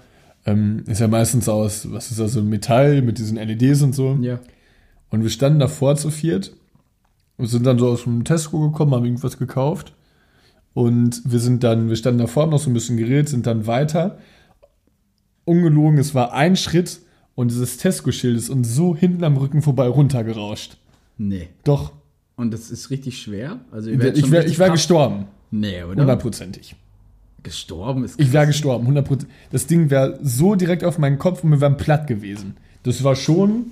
Ähm, 0.45 0.85
ist 0.87 1.01
ja 1.01 1.09
meistens 1.09 1.49
aus, 1.49 1.91
was 1.91 2.11
ist 2.11 2.21
das, 2.21 2.33
so 2.33 2.41
ein 2.41 2.49
Metall 2.49 3.03
mit 3.03 3.19
diesen 3.19 3.37
LEDs 3.37 3.83
und 3.83 3.95
so. 3.95 4.19
Ja. 4.21 4.39
Und 5.11 5.23
wir 5.23 5.31
standen 5.31 5.59
davor 5.59 5.97
zu 5.97 6.11
viert 6.11 6.53
und 7.37 7.47
sind 7.47 7.65
dann 7.65 7.79
so 7.79 7.89
aus 7.89 8.05
dem 8.05 8.25
Tesco 8.25 8.71
gekommen, 8.71 8.93
haben 8.95 9.05
irgendwas 9.05 9.39
gekauft. 9.39 9.93
Und 10.75 11.23
wir 11.25 11.39
sind 11.41 11.65
dann, 11.65 11.89
wir 11.89 11.97
standen 11.97 12.19
davor, 12.19 12.43
haben 12.45 12.51
noch 12.51 12.59
so 12.59 12.69
ein 12.71 12.75
bisschen 12.75 12.97
geredet, 12.97 13.29
sind 13.29 13.47
dann 13.47 13.67
weiter. 13.67 14.19
Ungelogen, 15.45 15.99
es 15.99 16.15
war 16.15 16.33
ein 16.33 16.57
Schritt 16.57 17.01
und 17.35 17.51
dieses 17.51 17.77
Tesco-Schild 17.79 18.37
ist 18.37 18.49
uns 18.51 18.75
so 18.75 18.97
hinten 18.97 19.23
am 19.25 19.37
Rücken 19.37 19.63
vorbei 19.63 19.87
runtergerauscht. 19.87 20.77
Nee. 21.19 21.49
Doch, 21.65 21.93
Und 22.37 22.53
das 22.53 22.71
ist 22.71 22.91
richtig 22.91 23.23
schwer? 23.23 23.61
Also 23.71 23.91
ich, 23.91 23.99
ich 23.99 24.31
wäre 24.31 24.45
wär 24.47 24.55
krass- 24.67 24.73
gestorben. 24.73 25.27
Nee, 25.51 25.83
oder? 25.85 26.01
Hundertprozentig. 26.03 26.75
Gestorben 27.43 28.05
ist 28.05 28.21
Ich 28.21 28.33
wäre 28.33 28.47
gestorben, 28.47 28.89
100%. 28.89 29.27
Das 29.53 29.67
Ding 29.69 29.89
wäre 29.89 30.19
so 30.23 30.57
direkt 30.57 30.83
auf 30.83 30.99
meinen 30.99 31.19
Kopf 31.19 31.45
und 31.45 31.51
wir 31.53 31.61
wären 31.61 31.77
platt 31.77 32.07
gewesen. 32.09 32.57
Das 32.83 33.05
war 33.05 33.15
schon. 33.15 33.67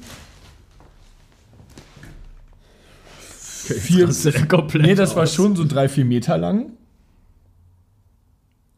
Vier, 3.72 4.07
Das 4.07 4.24
ist 4.24 4.38
ja 4.38 4.46
komplett 4.46 4.83
nee, 4.83 4.94
das 4.94 5.16
war 5.16 5.24
aus. 5.24 5.35
schon 5.35 5.57
so 5.57 5.64
drei, 5.64 5.88
vier 5.88 6.05
Meter 6.05 6.37
lang. 6.38 6.72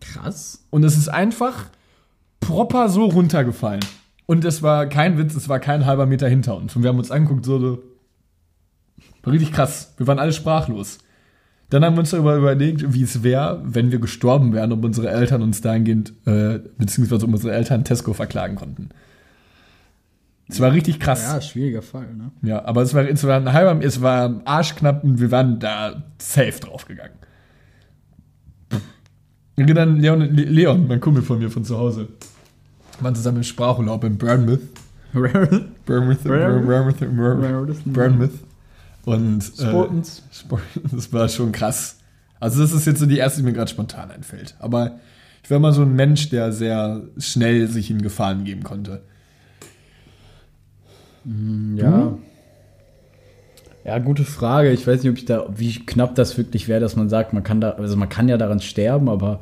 krass. 0.01 0.65
Und 0.71 0.85
es 0.85 0.97
ist 0.97 1.09
einfach 1.09 1.67
proper 2.41 2.89
so 2.89 3.05
runtergefallen. 3.07 3.85
Und 4.27 4.45
es 4.45 4.63
war 4.63 4.87
kein 4.87 5.19
Witz, 5.19 5.35
es 5.35 5.49
war 5.49 5.61
kein 5.61 5.87
halber 5.87 6.07
Meter 6.07 6.29
hinter 6.29 6.57
uns. 6.57 6.75
Und 6.77 6.83
wir 6.83 6.89
haben 6.91 6.99
uns 6.99 7.11
angeguckt, 7.11 7.45
so, 7.45 7.59
so 7.59 7.83
war 9.23 9.33
richtig 9.33 9.53
krass. 9.53 9.95
Wir 9.97 10.07
waren 10.07 10.19
alle 10.19 10.33
sprachlos. 10.33 10.99
Dann 11.71 11.85
haben 11.85 11.95
wir 11.97 12.01
uns 12.01 12.11
darüber 12.11 12.37
überlegt, 12.37 12.93
wie 12.95 13.03
es 13.03 13.25
wäre, 13.25 13.61
wenn 13.65 13.91
wir 13.91 13.99
gestorben 13.99 14.53
wären, 14.53 14.71
ob 14.73 14.85
unsere 14.85 15.11
Eltern 15.11 15.43
uns 15.43 15.61
dahingehend, 15.61 16.13
äh, 16.25 16.61
beziehungsweise 16.79 17.27
ob 17.27 17.33
unsere 17.33 17.53
Eltern 17.53 17.85
Tesco 17.85 18.13
verklagen 18.13 18.55
konnten. 18.55 18.91
Es 20.49 20.61
war 20.61 20.73
richtig 20.73 21.01
krass. 21.01 21.23
Ja, 21.23 21.41
schwieriger 21.41 21.83
Fall, 21.83 22.15
ne? 22.15 22.31
Ja, 22.43 22.65
aber 22.65 22.83
es 22.83 22.95
war, 22.95 23.05
es 23.09 23.25
war 23.25 23.37
ein 23.37 23.53
halber, 23.53 23.85
es 23.85 24.01
war 24.01 24.41
arschknapp 24.45 25.03
und 25.03 25.21
wir 25.21 25.31
waren 25.33 25.59
da 25.59 26.05
safe 26.19 26.61
draufgegangen. 26.61 27.17
Und 29.57 29.75
dann 29.75 29.97
Leon, 30.01 30.21
Le- 30.21 30.45
Leon, 30.45 30.87
mein 30.87 31.01
Kumpel 31.01 31.23
von 31.23 31.39
mir 31.39 31.51
von 31.51 31.65
zu 31.65 31.79
Hause, 31.79 32.09
waren 33.01 33.15
zusammen 33.15 33.39
im 33.39 33.43
Sprachurlaub 33.43 34.05
in 34.05 34.19
Bournemouth. 34.19 34.61
Bournemouth, 35.13 35.65
Bournemouth, 35.87 36.23
Bournemouth, 37.01 37.85
Bournemouth. 37.93 38.31
Und 39.05 39.39
äh, 39.39 39.69
Sportens. 39.69 40.23
Sport- 40.33 40.63
das 40.93 41.13
war 41.13 41.29
schon 41.29 41.53
krass. 41.53 41.99
Also 42.39 42.61
das 42.61 42.73
ist 42.73 42.87
jetzt 42.87 43.01
so 43.01 43.07
die 43.07 43.17
erste, 43.19 43.41
die 43.41 43.47
mir 43.47 43.53
gerade 43.55 43.71
spontan 43.71 44.11
einfällt. 44.11 44.55
Aber 44.59 44.99
ich 45.43 45.51
war 45.51 45.59
mal 45.59 45.73
so 45.73 45.83
ein 45.83 45.95
Mensch, 45.95 46.29
der 46.29 46.53
sehr 46.53 47.03
schnell 47.19 47.67
sich 47.69 47.91
in 47.91 48.03
Gefahren 48.03 48.45
geben 48.45 48.63
konnte. 48.63 49.03
Ja. 51.77 52.17
Ja, 53.85 53.99
gute 53.99 54.25
Frage. 54.25 54.73
Ich 54.73 54.87
weiß 54.87 55.03
nicht, 55.03 55.11
ob 55.11 55.17
ich 55.19 55.25
da, 55.27 55.47
wie 55.57 55.73
knapp 55.87 56.15
das 56.17 56.37
wirklich 56.37 56.67
wäre, 56.69 56.81
dass 56.81 56.97
man 56.97 57.09
sagt, 57.09 57.33
man 57.33 57.43
kann 57.45 57.61
da, 57.61 57.71
also 57.73 57.97
man 57.97 58.09
kann 58.09 58.29
ja 58.29 58.37
daran 58.37 58.61
sterben, 58.61 59.09
aber 59.09 59.41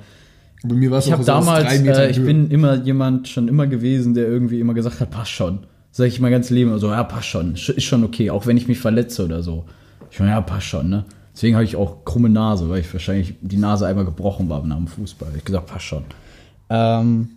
Bei 0.62 0.74
mir 0.74 0.90
war 0.90 0.98
es 0.98 1.06
ich 1.06 1.12
habe 1.12 1.22
so 1.22 1.32
damals, 1.32 1.72
äh, 1.72 2.10
ich 2.10 2.18
Höhe. 2.18 2.26
bin 2.26 2.50
immer 2.50 2.74
jemand 2.76 3.28
schon 3.28 3.48
immer 3.48 3.66
gewesen, 3.66 4.12
der 4.14 4.26
irgendwie 4.28 4.60
immer 4.60 4.74
gesagt 4.74 5.00
hat, 5.00 5.10
passt 5.10 5.30
schon. 5.30 5.60
Sag 5.92 6.08
ich 6.08 6.20
mein 6.20 6.32
ganzes 6.32 6.50
Leben 6.50 6.76
so, 6.78 6.90
ja, 6.90 7.04
passt 7.04 7.26
schon, 7.28 7.54
Sch- 7.54 7.72
ist 7.72 7.84
schon 7.84 8.04
okay, 8.04 8.30
auch 8.30 8.46
wenn 8.46 8.56
ich 8.56 8.68
mich 8.68 8.80
verletze 8.80 9.24
oder 9.24 9.42
so. 9.42 9.64
Ich 10.10 10.18
meine, 10.20 10.32
ja, 10.32 10.40
passt 10.40 10.66
schon, 10.66 10.90
ne? 10.90 11.04
Deswegen 11.34 11.54
habe 11.56 11.64
ich 11.64 11.76
auch 11.76 12.04
krumme 12.04 12.28
Nase, 12.28 12.68
weil 12.68 12.80
ich 12.80 12.92
wahrscheinlich 12.92 13.34
die 13.40 13.56
Nase 13.56 13.86
einmal 13.86 14.04
gebrochen 14.04 14.48
war 14.48 14.62
nach 14.66 14.76
dem 14.76 14.86
Fußball. 14.88 15.28
Ich 15.36 15.44
gesagt, 15.44 15.66
passt 15.66 15.84
schon. 15.86 16.04
Ähm, 16.70 17.28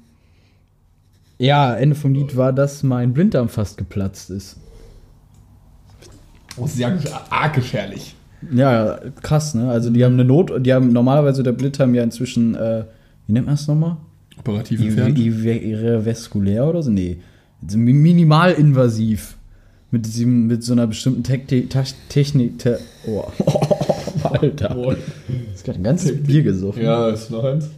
ja, 1.40 1.76
Ende 1.76 1.96
vom 1.96 2.14
Lied 2.14 2.36
war, 2.36 2.54
dass 2.54 2.84
mein 2.84 3.14
Blinddarm 3.14 3.50
fast 3.50 3.78
geplatzt 3.78 4.30
ist. 4.30 4.58
Oh, 6.58 6.66
sehr 6.66 6.98
arg 7.30 7.54
gefährlich. 7.54 8.16
Ja, 8.52 9.00
krass, 9.22 9.54
ne? 9.54 9.70
Also 9.70 9.90
die 9.90 10.04
haben 10.04 10.14
eine 10.14 10.26
Not, 10.26 10.66
die 10.66 10.74
haben 10.74 10.92
normalerweise 10.92 11.44
der 11.44 11.52
Blinddarm 11.52 11.94
ja 11.96 12.04
inzwischen, 12.04 12.56
äh, 12.56 12.86
wie 13.28 13.34
nennt 13.34 13.46
man 13.46 13.56
das 13.56 13.68
nochmal? 13.68 13.98
Operativ 14.40 14.82
entfernt. 14.82 15.18
Irrevaskulär 15.18 16.68
oder 16.68 16.82
so? 16.84 16.92
Nee. 16.92 17.18
So 17.68 17.78
mi- 17.78 17.94
Minimalinvasiv. 17.94 19.36
Mit, 19.90 20.06
diesem, 20.06 20.48
mit 20.48 20.64
so 20.64 20.74
einer 20.74 20.86
bestimmten 20.86 21.24
Technik. 21.24 22.60
Te 22.60 22.80
oh. 23.08 23.24
Alter. 24.24 24.74
Boah. 24.74 24.96
Das 25.52 25.64
gerade 25.64 25.80
ein 25.80 25.84
ganzes 25.84 26.24
Bier 26.24 26.44
gesoffen. 26.44 26.84
Ja, 26.84 27.10
ist 27.10 27.32
noch 27.32 27.44
eins. 27.44 27.70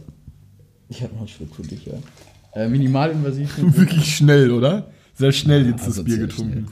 Ich 0.88 1.02
hab 1.02 1.12
noch 1.12 1.20
einen 1.20 1.28
Schluck 1.28 1.54
für 1.54 1.62
dich, 1.62 1.86
ja. 1.86 1.92
Äh, 2.52 2.68
minimalinvasiv. 2.68 3.56
Wirklich 3.76 4.16
schnell, 4.16 4.50
oder? 4.50 4.90
Sehr 5.14 5.32
schnell 5.32 5.66
jetzt 5.66 5.84
also 5.84 6.02
das 6.02 6.04
Bier 6.04 6.26
getrunken. 6.26 6.66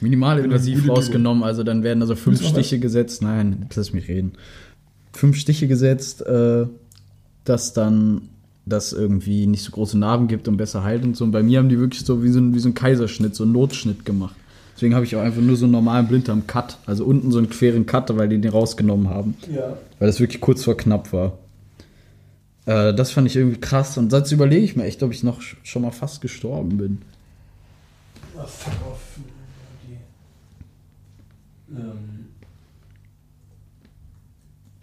Minimalinvasiv 0.00 0.88
rausgenommen, 0.88 1.42
also 1.42 1.64
dann 1.64 1.82
werden 1.82 2.00
also 2.02 2.14
fünf 2.14 2.44
Stiche 2.44 2.78
gesetzt. 2.78 3.22
Nein, 3.22 3.66
lass 3.74 3.92
mich 3.92 4.08
reden. 4.08 4.32
Fünf 5.12 5.36
Stiche 5.36 5.66
gesetzt, 5.66 6.24
äh, 6.24 6.66
dass 7.44 7.72
dann 7.72 8.28
das 8.64 8.92
irgendwie 8.92 9.46
nicht 9.46 9.62
so 9.62 9.72
große 9.72 9.98
Narben 9.98 10.28
gibt 10.28 10.46
und 10.46 10.56
besser 10.56 10.84
heilt 10.84 11.02
und 11.02 11.16
so. 11.16 11.24
Und 11.24 11.32
bei 11.32 11.42
mir 11.42 11.58
haben 11.58 11.68
die 11.68 11.78
wirklich 11.78 12.04
so 12.04 12.22
wie 12.22 12.28
so 12.28 12.38
ein, 12.38 12.54
wie 12.54 12.58
so 12.58 12.68
ein 12.68 12.74
Kaiserschnitt, 12.74 13.34
so 13.34 13.44
einen 13.44 13.52
Notschnitt 13.52 14.04
gemacht. 14.04 14.36
Deswegen 14.76 14.94
habe 14.94 15.04
ich 15.04 15.16
auch 15.16 15.22
einfach 15.22 15.42
nur 15.42 15.56
so 15.56 15.64
einen 15.64 15.72
normalen 15.72 16.06
Blinddarm-Cut, 16.06 16.78
also 16.86 17.04
unten 17.04 17.32
so 17.32 17.38
einen 17.38 17.50
queren 17.50 17.86
Cut, 17.86 18.16
weil 18.16 18.28
die 18.28 18.40
den 18.40 18.52
rausgenommen 18.52 19.08
haben. 19.08 19.34
Ja. 19.52 19.76
Weil 19.98 20.06
das 20.06 20.20
wirklich 20.20 20.40
kurz 20.40 20.62
vor 20.62 20.76
knapp 20.76 21.12
war. 21.12 21.36
Äh, 22.68 22.92
das 22.92 23.10
fand 23.12 23.26
ich 23.26 23.34
irgendwie 23.34 23.58
krass. 23.58 23.96
Und 23.96 24.10
sonst 24.10 24.30
überlege 24.30 24.62
ich 24.64 24.76
mir 24.76 24.84
echt, 24.84 25.02
ob 25.02 25.10
ich 25.10 25.22
noch 25.22 25.40
sch- 25.40 25.56
schon 25.62 25.82
mal 25.82 25.90
fast 25.90 26.20
gestorben 26.20 26.76
bin. 26.76 26.98
Ah, 28.36 28.44
fuck 28.44 28.74
off. 28.92 29.00
Ähm, 31.70 32.26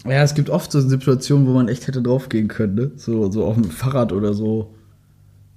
Ja, 0.03 0.21
es 0.23 0.33
gibt 0.35 0.49
oft 0.49 0.71
so 0.71 0.81
Situationen, 0.81 1.47
wo 1.47 1.53
man 1.53 1.67
echt 1.67 1.87
hätte 1.87 2.01
draufgehen 2.01 2.47
können, 2.47 2.75
ne? 2.75 2.91
So, 2.95 3.31
so 3.31 3.43
auf 3.45 3.55
dem 3.55 3.65
Fahrrad 3.71 4.11
oder 4.13 4.33
so. 4.35 4.73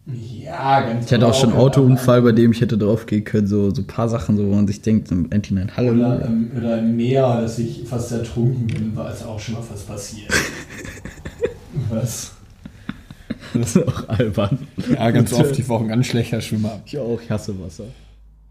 ja, 0.07 0.81
ganz 0.83 1.07
Ich 1.07 1.13
hatte 1.13 1.27
auch 1.27 1.35
schon 1.35 1.51
einen 1.51 1.53
genau. 1.59 1.65
Autounfall, 1.67 2.23
bei 2.23 2.33
dem 2.33 2.53
ich 2.53 2.61
hätte 2.63 2.79
draufgehen 2.79 3.25
können. 3.25 3.47
So, 3.47 3.75
so 3.75 3.83
ein 3.83 3.87
paar 3.87 4.09
Sachen, 4.09 4.37
so, 4.39 4.47
wo 4.47 4.55
man 4.55 4.67
sich 4.67 4.81
denkt, 4.81 5.11
im 5.11 5.31
Endeffekt, 5.31 5.65
Oder, 5.73 5.77
Halleluja. 5.77 6.25
ähm, 6.27 6.51
oder 6.57 6.79
im 6.79 6.97
Meer, 6.97 7.41
dass 7.43 7.59
ich 7.59 7.87
fast 7.87 8.11
ertrunken 8.13 8.67
bin, 8.69 8.97
war 8.97 9.11
es 9.13 9.23
auch 9.23 9.39
schon 9.39 9.55
mal 9.55 9.63
fast 9.63 9.87
passiert. 9.87 10.33
Was? 11.91 12.33
Das 13.55 13.77
ist 13.77 13.87
auch 13.87 14.09
albern. 14.09 14.59
Ja, 14.93 15.11
ganz 15.11 15.33
oft. 15.33 15.59
Ich 15.59 15.69
war 15.69 15.77
auch 15.79 15.83
ein 15.83 15.89
ganz 15.89 16.07
schlechter 16.07 16.41
Schwimmer. 16.41 16.83
Ich 16.87 16.99
auch, 16.99 17.21
ich 17.23 17.31
hasse 17.31 17.59
Wasser. 17.61 17.85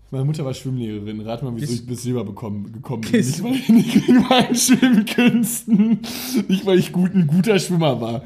Meine 0.09 0.23
Mutter 0.23 0.45
war 0.45 0.53
Schwimmlehrerin. 0.53 1.19
Rat 1.21 1.43
mal, 1.43 1.51
wieso 1.55 1.65
Gehst- 1.67 1.81
ich 1.81 1.85
bis 1.85 2.03
Silber 2.03 2.23
bekommen, 2.23 2.71
gekommen 2.71 3.01
bin. 3.01 3.11
Nicht, 3.11 3.43
weil 3.43 3.55
ich 3.55 3.69
nicht 3.69 3.95
wegen 3.95 4.21
meinen 4.27 4.55
Schwimmkünsten. 4.55 5.99
Nicht, 6.47 6.65
weil 6.65 6.79
ich 6.79 6.91
gut, 6.93 7.13
ein 7.13 7.27
guter 7.27 7.59
Schwimmer 7.59 7.99
war. 7.99 8.23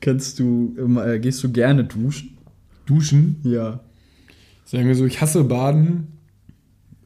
Kannst 0.00 0.38
du, 0.38 0.74
immer, 0.78 1.06
äh, 1.06 1.18
gehst 1.18 1.42
du 1.42 1.50
gerne 1.50 1.84
duschen? 1.84 2.38
Duschen. 2.86 3.40
Ja. 3.42 3.80
Sagen 4.64 4.86
wir 4.86 4.94
so, 4.94 5.04
ich 5.04 5.20
hasse 5.20 5.42
Baden. 5.44 6.06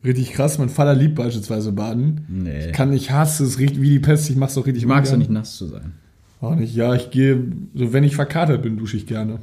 Richtig 0.04 0.32
krass. 0.32 0.58
Mein 0.58 0.68
Vater 0.68 0.94
liebt 0.94 1.14
beispielsweise 1.14 1.72
Baden. 1.72 2.26
Nee. 2.28 2.66
Ich 2.66 2.72
kann, 2.72 2.92
ich 2.92 3.10
hasse 3.10 3.44
es 3.44 3.58
wie 3.58 3.66
die 3.68 3.98
Pest. 3.98 4.28
Ich 4.30 4.36
mach's 4.36 4.56
auch 4.58 4.66
richtig 4.66 4.82
Ich 4.82 4.88
mag 4.88 5.04
es 5.04 5.10
ja 5.10 5.14
ungern. 5.14 5.28
nicht 5.30 5.34
nass 5.38 5.56
zu 5.56 5.66
sein. 5.66 5.94
Auch 6.40 6.54
nicht. 6.54 6.74
Ja, 6.74 6.94
ich 6.94 7.10
gehe, 7.10 7.42
so 7.74 7.92
wenn 7.92 8.04
ich 8.04 8.16
verkatert 8.16 8.62
bin, 8.62 8.78
dusche 8.78 8.96
ich 8.96 9.06
gerne. 9.06 9.40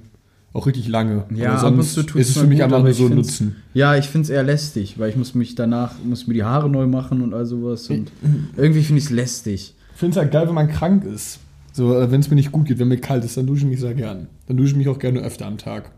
Auch 0.54 0.66
richtig 0.66 0.88
lange. 0.88 1.26
Ja, 1.36 1.50
Aber 1.50 1.68
ab 1.68 1.76
sonst 1.76 1.94
zu 1.94 2.04
tut's 2.04 2.22
ist 2.22 2.30
es 2.36 2.42
für 2.42 2.48
mich 2.48 2.64
einfach 2.64 2.82
nur 2.82 2.94
so 2.94 3.06
ein 3.06 3.16
Nutzen. 3.16 3.58
Ja, 3.74 3.96
ich 3.96 4.06
finde 4.06 4.24
es 4.24 4.30
eher 4.32 4.44
lästig, 4.44 4.98
weil 4.98 5.10
ich 5.10 5.16
muss 5.16 5.36
mich 5.36 5.54
danach, 5.54 5.94
muss 6.04 6.26
mir 6.26 6.34
die 6.34 6.44
Haare 6.44 6.70
neu 6.70 6.88
machen 6.88 7.22
und 7.22 7.34
all 7.34 7.46
sowas. 7.46 7.90
Und 7.90 8.12
irgendwie 8.56 8.82
finde 8.82 9.00
ich 9.00 9.06
es 9.06 9.12
lästig. 9.12 9.76
Ich 9.94 10.00
finde 10.00 10.12
es 10.14 10.18
halt 10.18 10.32
geil, 10.32 10.48
wenn 10.48 10.56
man 10.56 10.68
krank 10.68 11.04
ist. 11.04 11.40
So, 11.74 11.90
wenn 11.92 12.20
es 12.20 12.30
mir 12.30 12.36
nicht 12.36 12.52
gut 12.52 12.66
geht, 12.68 12.80
wenn 12.80 12.88
mir 12.88 12.98
kalt 12.98 13.24
ist, 13.24 13.38
dann 13.38 13.46
dusche 13.46 13.66
ich 13.66 13.70
mich 13.70 13.80
sehr 13.80 13.94
gern. 13.94 14.28
Dann 14.48 14.58
dusche 14.58 14.72
ich 14.72 14.78
mich 14.78 14.88
auch 14.88 14.98
gerne 14.98 15.20
öfter 15.20 15.46
am 15.46 15.60
Tag. 15.60 15.92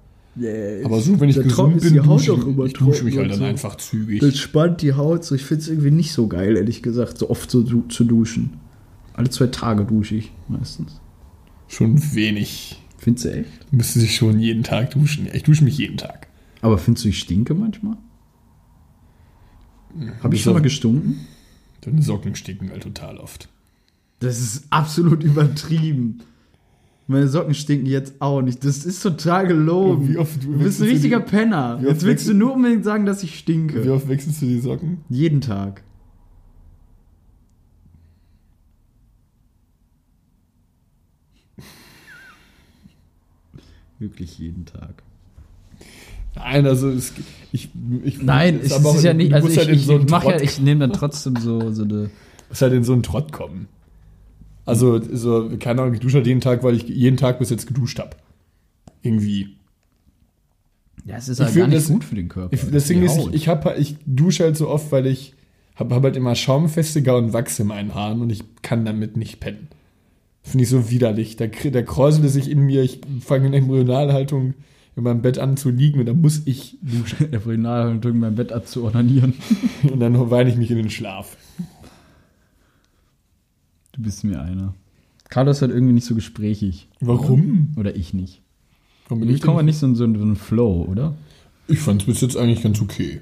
Aber 0.83 0.99
so, 0.99 1.19
wenn 1.19 1.29
ich 1.29 1.41
gesund 1.41 1.81
bin, 1.81 1.93
die 1.93 1.99
Haut 2.01 2.27
dusche 2.27 2.33
ich, 2.33 2.65
ich 2.65 2.73
dusche 2.73 3.03
mich 3.05 3.17
halt 3.17 3.31
dann 3.31 3.39
so. 3.39 3.43
einfach 3.45 3.75
zügig. 3.75 4.19
Das 4.19 4.38
spannt 4.38 4.81
die 4.81 4.93
Haut 4.93 5.23
so. 5.23 5.35
Ich 5.35 5.43
finde 5.43 5.62
es 5.63 5.69
irgendwie 5.69 5.91
nicht 5.91 6.12
so 6.12 6.27
geil, 6.27 6.57
ehrlich 6.57 6.83
gesagt, 6.83 7.17
so 7.17 7.29
oft 7.29 7.49
so 7.49 7.63
zu 7.63 8.03
duschen. 8.03 8.59
Alle 9.19 9.29
zwei 9.29 9.47
Tage 9.47 9.84
dusche 9.84 10.15
ich 10.15 10.32
meistens. 10.47 11.01
Schon 11.67 12.01
wenig. 12.15 12.82
Findest 12.97 13.25
du 13.25 13.34
echt? 13.34 13.73
Müsste 13.73 13.99
sich 13.99 14.15
schon 14.15 14.39
jeden 14.39 14.63
Tag 14.63 14.91
duschen. 14.91 15.25
Ja, 15.25 15.34
ich 15.34 15.43
dusche 15.43 15.65
mich 15.65 15.77
jeden 15.77 15.97
Tag. 15.97 16.27
Aber 16.62 16.77
findest 16.77 17.03
du, 17.03 17.10
ich 17.10 17.19
stinke 17.19 17.53
manchmal? 17.53 17.97
Habe 20.23 20.36
ich 20.36 20.41
schon 20.41 20.53
mal 20.53 20.62
gestunken? 20.62 21.27
Deine 21.82 22.01
Socken 22.01 22.34
stinken 22.36 22.69
halt 22.69 22.84
total 22.84 23.17
oft. 23.17 23.49
Das 24.21 24.39
ist 24.39 24.63
absolut 24.69 25.21
übertrieben. 25.25 26.19
Meine 27.08 27.27
Socken 27.27 27.55
stinken 27.55 27.88
jetzt 27.88 28.13
auch 28.21 28.41
nicht. 28.41 28.63
Das 28.63 28.86
ist 28.86 29.01
total 29.01 29.47
gelogen. 29.47 30.08
Wie 30.08 30.17
oft- 30.17 30.41
du 30.45 30.58
bist 30.60 30.79
ein 30.79 30.86
du 30.88 30.93
richtiger 30.93 31.19
Penner. 31.19 31.82
Jetzt 31.84 32.03
willst 32.05 32.25
du 32.29 32.34
nur 32.34 32.53
unbedingt 32.53 32.86
sagen, 32.86 33.05
dass 33.05 33.21
ich 33.23 33.38
stinke. 33.38 33.84
Wie 33.84 33.89
oft 33.89 34.08
wechselst 34.08 34.41
du 34.41 34.45
die 34.45 34.60
Socken? 34.62 34.99
Jeden 35.10 35.41
Tag. 35.41 35.84
Wirklich 43.99 44.39
jeden 44.39 44.65
Tag. 44.65 45.03
Nein, 46.35 46.65
also 46.65 46.89
es, 46.89 47.13
ich, 47.51 47.69
ich 48.03 48.21
Nein, 48.21 48.59
es 48.63 48.71
ist 48.71 49.03
ja 49.03 49.13
nicht. 49.13 49.33
Also 49.33 49.49
ich, 49.49 49.57
halt 49.57 49.69
ich, 49.69 49.85
so 49.85 49.99
ich, 49.99 50.09
ja, 50.09 50.39
ich 50.39 50.59
nehme 50.59 50.81
dann 50.81 50.93
trotzdem 50.93 51.35
so, 51.35 51.71
so 51.71 51.83
eine. 51.83 52.09
musst 52.49 52.62
halt 52.62 52.73
in 52.73 52.83
so 52.83 52.93
einen 52.93 53.03
Trott 53.03 53.31
kommen. 53.31 53.67
Also, 54.65 55.01
so, 55.01 55.49
keine 55.59 55.81
Ahnung, 55.81 55.95
ich 55.95 55.99
dusche 55.99 56.17
halt 56.17 56.27
jeden 56.27 56.41
Tag, 56.41 56.63
weil 56.63 56.75
ich 56.75 56.83
jeden 56.83 57.17
Tag 57.17 57.39
bis 57.39 57.49
jetzt 57.49 57.65
geduscht 57.67 57.99
habe. 57.99 58.12
Irgendwie. 59.01 59.55
Ja, 61.05 61.17
es 61.17 61.27
ist 61.27 61.39
halt 61.39 61.55
gar 61.55 61.67
nicht 61.67 61.77
das- 61.77 61.88
gut 61.88 62.03
für 62.03 62.15
den 62.15 62.29
Körper. 62.29 62.53
Ich, 62.53 62.62
die 62.62 62.75
ist, 62.75 62.89
ich, 63.17 63.33
ich, 63.33 63.47
hab, 63.47 63.77
ich 63.79 63.95
dusche 64.05 64.43
halt 64.43 64.57
so 64.57 64.69
oft, 64.69 64.91
weil 64.91 65.07
ich 65.07 65.33
habe 65.75 65.95
hab 65.95 66.03
halt 66.03 66.15
immer 66.15 66.35
Schaumfestiger 66.35 67.17
und 67.17 67.33
Wachs 67.33 67.57
in 67.59 67.67
meinen 67.67 67.95
Haaren 67.95 68.21
und 68.21 68.29
ich 68.29 68.43
kann 68.62 68.85
damit 68.85 69.17
nicht 69.17 69.39
pennen. 69.39 69.69
Finde 70.41 70.63
ich 70.63 70.69
so 70.69 70.89
widerlich. 70.89 71.36
Da, 71.36 71.47
da 71.47 71.82
kräuselt 71.82 72.25
es 72.25 72.34
sich 72.34 72.49
in 72.49 72.62
mir, 72.62 72.84
ich 72.84 73.02
fange 73.21 73.47
in 73.47 73.54
Embryonalhaltung 73.54 74.54
in 74.99 75.04
meinem 75.04 75.21
Bett 75.21 75.39
an 75.39 75.58
zu 75.58 75.69
liegen 75.69 75.99
und 75.99 76.06
dann 76.06 76.21
muss 76.21 76.41
ich 76.45 76.78
duschen. 76.82 77.32
der 77.32 77.39
Originalhaltung 77.45 78.19
mein 78.19 78.36
Bett 78.36 78.52
abzuordnieren. 78.52 79.34
Und 79.84 79.99
dann 79.99 80.30
weine 80.30 80.49
ich 80.49 80.58
mich 80.58 80.69
in 80.71 80.78
den 80.78 80.89
Schlaf. 80.89 81.38
Du 83.93 84.02
bist 84.02 84.23
mir 84.23 84.41
einer. 84.41 84.75
Carlos 85.30 85.62
hat 85.62 85.69
irgendwie 85.69 85.93
nicht 85.93 86.06
so 86.06 86.15
gesprächig. 86.15 86.89
Warum? 86.99 87.73
Oder 87.78 87.95
ich 87.95 88.13
nicht. 88.13 88.41
Warum 89.08 89.21
bin 89.21 89.30
Ich 89.30 89.38
ich 89.38 89.41
komme 89.41 89.63
nicht 89.63 89.78
so 89.78 89.86
in 89.86 89.95
so 89.95 90.04
einen 90.04 90.17
so 90.17 90.23
einen 90.23 90.36
Flow, 90.36 90.84
oder? 90.84 91.15
Ich 91.67 91.80
fand 91.80 92.02
es 92.02 92.08
bis 92.08 92.21
jetzt 92.21 92.36
eigentlich 92.36 92.62
ganz 92.63 92.82
okay. 92.82 93.21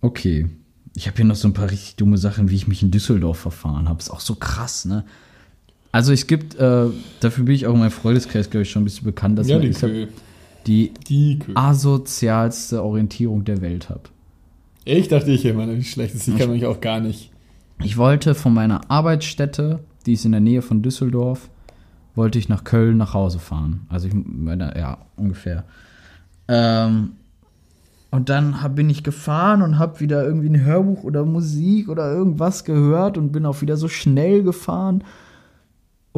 Okay. 0.00 0.48
Ich 0.94 1.06
habe 1.06 1.16
hier 1.16 1.24
noch 1.24 1.36
so 1.36 1.48
ein 1.48 1.54
paar 1.54 1.70
richtig 1.70 1.96
dumme 1.96 2.18
Sachen, 2.18 2.50
wie 2.50 2.56
ich 2.56 2.68
mich 2.68 2.82
in 2.82 2.90
Düsseldorf 2.90 3.38
verfahren 3.38 3.88
habe. 3.88 4.00
Ist 4.00 4.10
auch 4.10 4.20
so 4.20 4.34
krass, 4.34 4.84
ne? 4.84 5.04
Also 5.92 6.12
es 6.12 6.26
gibt, 6.26 6.54
äh, 6.56 6.86
dafür 7.20 7.44
bin 7.44 7.54
ich 7.54 7.66
auch 7.66 7.74
in 7.74 7.80
meinem 7.80 7.90
Freundeskreis, 7.90 8.50
glaube 8.50 8.62
ich, 8.62 8.70
schon 8.70 8.82
ein 8.82 8.84
bisschen 8.84 9.04
bekannt, 9.04 9.38
dass 9.38 9.48
ja, 9.48 9.58
die 9.58 9.68
ich 9.68 9.82
hab 9.82 9.90
die 10.66 10.92
Die 11.08 11.38
asozialste 11.54 12.82
Orientierung 12.82 13.44
der 13.44 13.62
Welt 13.62 13.88
habe. 13.88 14.02
Ich 14.84 15.08
dachte, 15.08 15.30
ich 15.30 15.44
immer 15.44 15.66
nicht 15.66 15.90
schlecht 15.90 16.14
ist. 16.14 16.28
Ich 16.28 16.36
kann 16.36 16.50
mich 16.50 16.66
auch 16.66 16.80
gar 16.80 17.00
nicht. 17.00 17.30
Ich 17.82 17.96
wollte 17.96 18.34
von 18.34 18.52
meiner 18.52 18.90
Arbeitsstätte, 18.90 19.80
die 20.06 20.14
ist 20.14 20.24
in 20.24 20.32
der 20.32 20.40
Nähe 20.40 20.62
von 20.62 20.82
Düsseldorf, 20.82 21.48
wollte 22.14 22.38
ich 22.38 22.48
nach 22.48 22.64
Köln 22.64 22.96
nach 22.96 23.14
Hause 23.14 23.38
fahren. 23.38 23.86
Also 23.88 24.08
ich, 24.08 24.14
meine, 24.14 24.74
ja, 24.76 24.98
ungefähr. 25.16 25.64
Ähm, 26.48 27.12
und 28.10 28.28
dann 28.30 28.62
hab, 28.62 28.74
bin 28.74 28.90
ich 28.90 29.04
gefahren 29.04 29.62
und 29.62 29.78
habe 29.78 30.00
wieder 30.00 30.24
irgendwie 30.24 30.48
ein 30.48 30.64
Hörbuch 30.64 31.04
oder 31.04 31.24
Musik 31.24 31.88
oder 31.88 32.10
irgendwas 32.10 32.64
gehört 32.64 33.18
und 33.18 33.32
bin 33.32 33.46
auch 33.46 33.60
wieder 33.60 33.76
so 33.76 33.88
schnell 33.88 34.42
gefahren. 34.42 35.04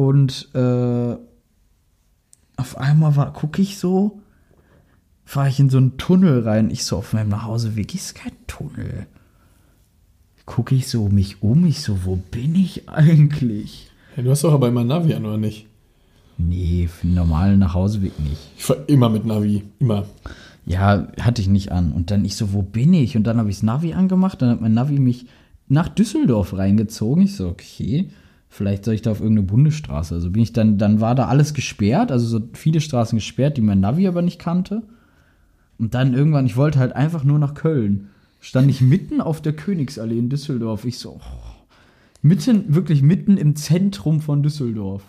Und 0.07 0.49
äh, 0.53 1.15
auf 2.57 2.77
einmal 2.77 3.15
war, 3.15 3.33
gucke 3.33 3.61
ich 3.61 3.77
so, 3.77 4.19
fahre 5.25 5.49
ich 5.49 5.59
in 5.59 5.69
so 5.69 5.77
einen 5.77 5.97
Tunnel 5.97 6.41
rein. 6.41 6.71
Ich 6.71 6.85
so 6.85 6.97
auf 6.97 7.13
meinem 7.13 7.29
Nachhauseweg, 7.29 7.93
ist 7.93 8.15
kein 8.15 8.33
Tunnel 8.47 9.07
gucke 10.51 10.75
ich 10.75 10.89
so 10.89 11.07
mich 11.07 11.41
um, 11.41 11.65
ich 11.65 11.81
so, 11.81 12.03
wo 12.03 12.17
bin 12.17 12.55
ich 12.55 12.89
eigentlich? 12.89 13.89
Ja, 14.17 14.23
du 14.23 14.31
hast 14.31 14.43
doch 14.43 14.51
aber 14.51 14.67
immer 14.67 14.83
Navi 14.83 15.13
an, 15.13 15.25
oder 15.25 15.37
nicht? 15.37 15.65
Nee, 16.37 16.89
für 16.91 17.07
einen 17.07 17.15
normalen 17.15 17.59
Nachhauseweg 17.59 18.19
nicht. 18.19 18.51
Ich 18.57 18.65
fahr 18.65 18.77
immer 18.87 19.09
mit 19.09 19.25
Navi. 19.25 19.63
Immer. 19.79 20.05
Ja, 20.65 21.07
hatte 21.21 21.41
ich 21.41 21.47
nicht 21.47 21.71
an. 21.71 21.93
Und 21.93 22.11
dann 22.11 22.25
ich 22.25 22.35
so, 22.35 22.51
wo 22.51 22.61
bin 22.63 22.93
ich? 22.93 23.15
Und 23.15 23.23
dann 23.23 23.37
habe 23.37 23.49
ich 23.49 23.57
das 23.57 23.63
Navi 23.63 23.93
angemacht, 23.93 24.41
dann 24.41 24.49
hat 24.49 24.59
mein 24.59 24.73
Navi 24.73 24.99
mich 24.99 25.27
nach 25.69 25.87
Düsseldorf 25.87 26.57
reingezogen. 26.57 27.23
Ich 27.23 27.35
so, 27.37 27.47
okay, 27.47 28.09
vielleicht 28.51 28.83
soll 28.85 28.93
ich 28.93 29.01
da 29.01 29.11
auf 29.11 29.21
irgendeine 29.21 29.47
Bundesstraße. 29.47 30.13
Also 30.13 30.29
bin 30.29 30.43
ich 30.43 30.53
dann, 30.53 30.77
dann 30.77 30.99
war 30.99 31.15
da 31.15 31.27
alles 31.27 31.53
gesperrt, 31.53 32.11
also 32.11 32.27
so 32.27 32.45
viele 32.53 32.81
Straßen 32.81 33.17
gesperrt, 33.17 33.57
die 33.57 33.61
mein 33.61 33.79
Navi 33.79 34.07
aber 34.07 34.21
nicht 34.21 34.39
kannte. 34.39 34.83
Und 35.79 35.95
dann 35.95 36.13
irgendwann, 36.13 36.45
ich 36.45 36.57
wollte 36.57 36.77
halt 36.77 36.93
einfach 36.93 37.23
nur 37.23 37.39
nach 37.39 37.55
Köln. 37.55 38.09
Stand 38.41 38.69
ich 38.69 38.81
mitten 38.81 39.21
auf 39.21 39.41
der 39.41 39.53
Königsallee 39.53 40.19
in 40.19 40.29
Düsseldorf. 40.29 40.83
Ich 40.85 40.99
so, 40.99 41.21
oh, 41.21 41.65
mitten, 42.21 42.75
wirklich 42.75 43.01
mitten 43.01 43.37
im 43.37 43.55
Zentrum 43.55 44.19
von 44.19 44.43
Düsseldorf. 44.43 45.03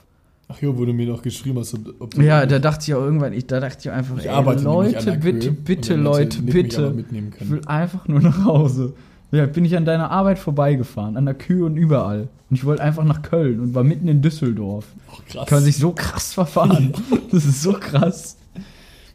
Ach 0.49 0.63
jo, 0.63 0.79
wo 0.79 0.85
du 0.85 0.93
mir 0.93 1.09
noch 1.09 1.23
geschrieben 1.23 1.59
hast, 1.59 1.75
ob 1.99 2.15
du 2.15 2.23
Ja, 2.23 2.47
da 2.47 2.59
dachte 2.61 2.85
ich 2.87 2.95
auch 2.95 3.03
irgendwann, 3.03 3.33
ich, 3.33 3.47
da 3.47 3.59
dachte 3.59 3.79
ich 3.81 3.91
einfach, 3.91 4.19
Ich 4.19 4.27
ey, 4.27 4.63
Leute, 4.63 5.19
bitte, 5.19 5.51
bitte, 5.51 5.97
Leute, 5.97 6.43
bitte. 6.43 7.05
Ich 7.41 7.51
will 7.51 7.63
einfach 7.67 8.07
nur 8.07 8.21
nach 8.21 8.45
Hause. 8.45 8.95
Ja, 9.33 9.47
bin 9.47 9.65
ich 9.65 9.77
an 9.77 9.85
deiner 9.87 10.11
Arbeit 10.11 10.39
vorbeigefahren, 10.39 11.17
an 11.17 11.25
der 11.25 11.35
Kühe 11.35 11.65
und 11.65 11.77
überall. 11.77 12.29
Und 12.51 12.57
ich 12.57 12.65
wollte 12.67 12.83
einfach 12.83 13.03
nach 13.05 13.23
Köln 13.23 13.61
und 13.61 13.75
war 13.75 13.83
mitten 13.83 14.07
in 14.07 14.21
Düsseldorf. 14.21 14.85
Ach, 15.11 15.25
krass. 15.25 15.49
Kann 15.49 15.57
man 15.57 15.65
sich 15.65 15.79
so 15.79 15.93
krass 15.93 16.33
verfahren. 16.35 16.93
Das 17.33 17.47
ist 17.47 17.63
so 17.63 17.73
krass. 17.73 18.37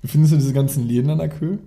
Wie 0.01 0.07
findest 0.07 0.33
du 0.33 0.37
diese 0.37 0.53
ganzen 0.53 0.87
Läden 0.87 1.11
an 1.11 1.19
der 1.19 1.29
Kühe? 1.29 1.59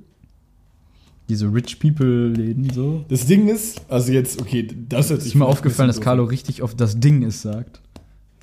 Diese 1.28 1.46
Rich 1.46 1.78
People-Läden 1.78 2.70
so. 2.70 3.04
Das 3.08 3.24
Ding 3.26 3.46
ist, 3.48 3.82
also 3.88 4.10
jetzt, 4.10 4.40
okay, 4.40 4.66
das 4.88 5.10
hört 5.10 5.18
Ist 5.18 5.26
sich 5.26 5.34
mir 5.36 5.44
vielleicht 5.44 5.58
aufgefallen, 5.58 5.86
dass 5.86 6.00
Carlo 6.00 6.24
richtig 6.24 6.60
oft 6.64 6.80
das 6.80 6.98
Ding 6.98 7.22
ist 7.22 7.42
sagt. 7.42 7.80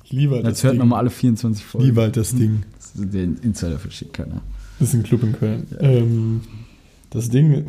Ich 0.04 0.12
liebe 0.12 0.36
halt 0.36 0.46
Jetzt 0.46 0.58
das 0.60 0.64
hört 0.64 0.72
Ding. 0.72 0.78
nochmal 0.80 1.00
alle 1.00 1.10
24 1.10 1.62
Ich 1.62 1.70
Folgen. 1.70 1.86
liebe 1.86 2.00
halt 2.00 2.16
das 2.16 2.34
Ding. 2.34 2.62
Das 2.78 2.94
ist 2.94 3.12
Den 3.12 3.36
Insider 3.42 3.78
versteht 3.78 4.14
keiner. 4.14 4.40
Das 4.78 4.88
ist 4.88 4.94
ein 4.94 5.02
Club 5.02 5.22
in 5.22 5.32
Köln. 5.34 5.66
Ähm, 5.80 6.40
das 7.10 7.28
Ding. 7.28 7.66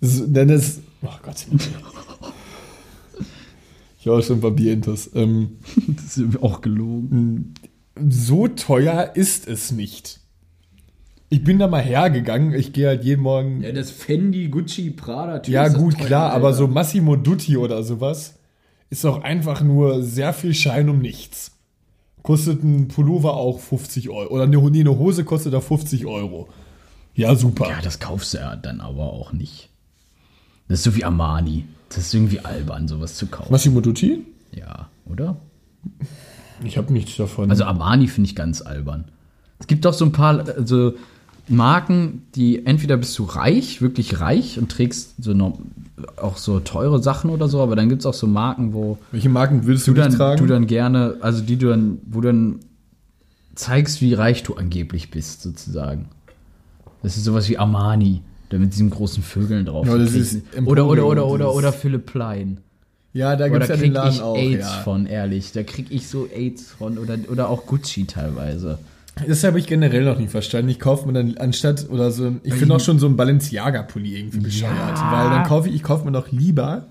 Denn 0.00 0.48
das. 0.48 0.80
Oh 1.02 1.08
Gott. 1.22 1.46
Ich 3.98 4.06
habe 4.06 4.18
auch 4.18 4.22
schon 4.22 4.38
ein 4.38 4.40
paar 4.40 4.50
Bierintos. 4.52 5.10
Ähm, 5.14 5.58
Das 5.88 6.16
ist 6.16 6.42
auch 6.42 6.60
gelogen. 6.60 7.54
so 8.08 8.48
teuer 8.48 9.12
ist 9.14 9.48
es 9.48 9.72
nicht. 9.72 10.20
Ich 11.28 11.42
bin 11.42 11.58
da 11.58 11.66
mal 11.66 11.82
hergegangen. 11.82 12.54
Ich 12.54 12.72
gehe 12.72 12.86
halt 12.88 13.04
jeden 13.04 13.22
Morgen. 13.22 13.62
Ja, 13.62 13.72
das 13.72 13.90
Fendi, 13.90 14.48
Gucci, 14.48 14.90
Prada, 14.90 15.42
Ja, 15.46 15.68
gut, 15.68 15.98
klar, 15.98 16.32
aber 16.32 16.52
so 16.54 16.68
Massimo 16.68 17.16
Dutti 17.16 17.56
oder 17.56 17.82
sowas 17.82 18.38
ist 18.90 19.02
doch 19.02 19.22
einfach 19.22 19.62
nur 19.62 20.02
sehr 20.04 20.32
viel 20.32 20.54
Schein 20.54 20.88
um 20.88 21.00
nichts. 21.00 21.50
Kostet 22.22 22.62
ein 22.62 22.86
Pullover 22.88 23.34
auch 23.34 23.58
50 23.58 24.08
Euro. 24.10 24.32
Oder 24.32 24.44
eine, 24.44 24.58
eine 24.58 24.98
Hose 24.98 25.24
kostet 25.24 25.52
da 25.52 25.60
50 25.60 26.06
Euro. 26.06 26.48
Ja, 27.14 27.34
super. 27.34 27.68
Ja, 27.68 27.80
das 27.82 27.98
kaufst 27.98 28.34
du 28.34 28.38
ja 28.38 28.54
dann 28.54 28.80
aber 28.80 29.12
auch 29.12 29.32
nicht. 29.32 29.70
Das 30.68 30.80
ist 30.80 30.84
so 30.84 30.96
wie 30.96 31.04
Armani. 31.04 31.64
Das 31.88 31.98
ist 31.98 32.14
irgendwie 32.14 32.40
albern, 32.40 32.88
sowas 32.88 33.16
zu 33.16 33.26
kaufen. 33.26 33.52
Massimo 33.52 33.80
Dutti? 33.80 34.24
Ja, 34.52 34.88
oder? 35.06 35.36
Ich 36.64 36.76
habe 36.78 36.92
nichts 36.92 37.16
davon. 37.16 37.50
Also 37.50 37.64
Armani 37.64 38.08
finde 38.08 38.28
ich 38.28 38.34
ganz 38.36 38.62
albern. 38.62 39.04
Es 39.58 39.66
gibt 39.66 39.84
doch 39.84 39.92
so 39.92 40.04
ein 40.04 40.12
paar 40.12 40.46
also 40.48 40.94
Marken, 41.48 42.22
die 42.34 42.66
entweder 42.66 42.96
bist 42.96 43.16
du 43.18 43.24
reich, 43.24 43.80
wirklich 43.80 44.20
reich 44.20 44.58
und 44.58 44.70
trägst 44.70 45.22
so 45.22 45.32
noch, 45.32 45.58
auch 46.16 46.36
so 46.36 46.58
teure 46.60 47.00
Sachen 47.00 47.30
oder 47.30 47.48
so, 47.48 47.62
aber 47.62 47.76
dann 47.76 47.88
gibt 47.88 48.00
es 48.02 48.06
auch 48.06 48.14
so 48.14 48.26
Marken, 48.26 48.72
wo 48.72 48.98
Welche 49.12 49.28
Marken 49.28 49.64
würdest 49.64 49.86
du 49.86 49.94
du, 49.94 50.00
dann, 50.00 50.12
tragen? 50.12 50.38
du 50.38 50.46
dann 50.46 50.66
gerne, 50.66 51.16
also 51.20 51.42
die 51.42 51.56
du 51.56 51.68
dann, 51.68 51.98
wo 52.06 52.20
du 52.20 52.28
dann 52.28 52.60
zeigst, 53.54 54.00
wie 54.00 54.12
reich 54.14 54.42
du 54.42 54.54
angeblich 54.54 55.10
bist, 55.10 55.42
sozusagen. 55.42 56.06
Das 57.02 57.16
ist 57.16 57.24
sowas 57.24 57.48
wie 57.48 57.58
Armani, 57.58 58.22
da 58.48 58.58
mit 58.58 58.72
diesen 58.72 58.90
großen 58.90 59.22
Vögeln 59.22 59.66
drauf. 59.66 59.86
Ja, 59.86 59.96
das 59.98 60.12
ist 60.14 60.42
oder, 60.64 60.86
oder, 60.86 61.06
oder, 61.06 61.26
oder, 61.26 61.54
oder 61.54 61.72
Philipp 61.72 62.06
Plein. 62.06 62.58
ja, 63.12 63.34
da 63.36 63.48
gibt 63.48 63.56
Oder 63.56 63.64
es 63.64 63.68
ja 63.70 63.76
den 63.76 63.92
Laden 63.92 64.14
ich 64.14 64.20
auch. 64.22 64.36
AIDS 64.36 64.66
Ja. 64.66 64.82
von, 64.82 65.06
ehrlich. 65.06 65.52
Da 65.52 65.62
krieg 65.62 65.86
ich 65.90 66.06
so 66.08 66.28
AIDS 66.28 66.70
von. 66.70 66.98
Oder, 66.98 67.16
oder 67.30 67.48
auch 67.48 67.66
Gucci 67.66 68.04
teilweise. 68.06 68.78
Das 69.26 69.42
habe 69.44 69.58
ich 69.58 69.66
generell 69.66 70.04
noch 70.04 70.18
nie 70.18 70.26
verstanden. 70.28 70.68
Ich 70.68 70.78
kaufe 70.78 71.06
mir 71.06 71.14
dann 71.14 71.38
anstatt 71.38 71.88
oder 71.88 72.10
so, 72.10 72.36
ich 72.42 72.52
finde 72.54 72.74
auch 72.74 72.80
schon 72.80 72.98
so 72.98 73.06
ein 73.06 73.16
Balenciaga-Pulli 73.16 74.14
irgendwie 74.18 74.40
bescheuert. 74.40 74.74
Ja. 74.98 75.12
Weil 75.12 75.30
dann 75.30 75.44
kaufe 75.46 75.68
ich, 75.70 75.74
ich 75.76 75.82
kaufe 75.82 76.04
mir 76.04 76.10
noch 76.10 76.30
lieber 76.30 76.88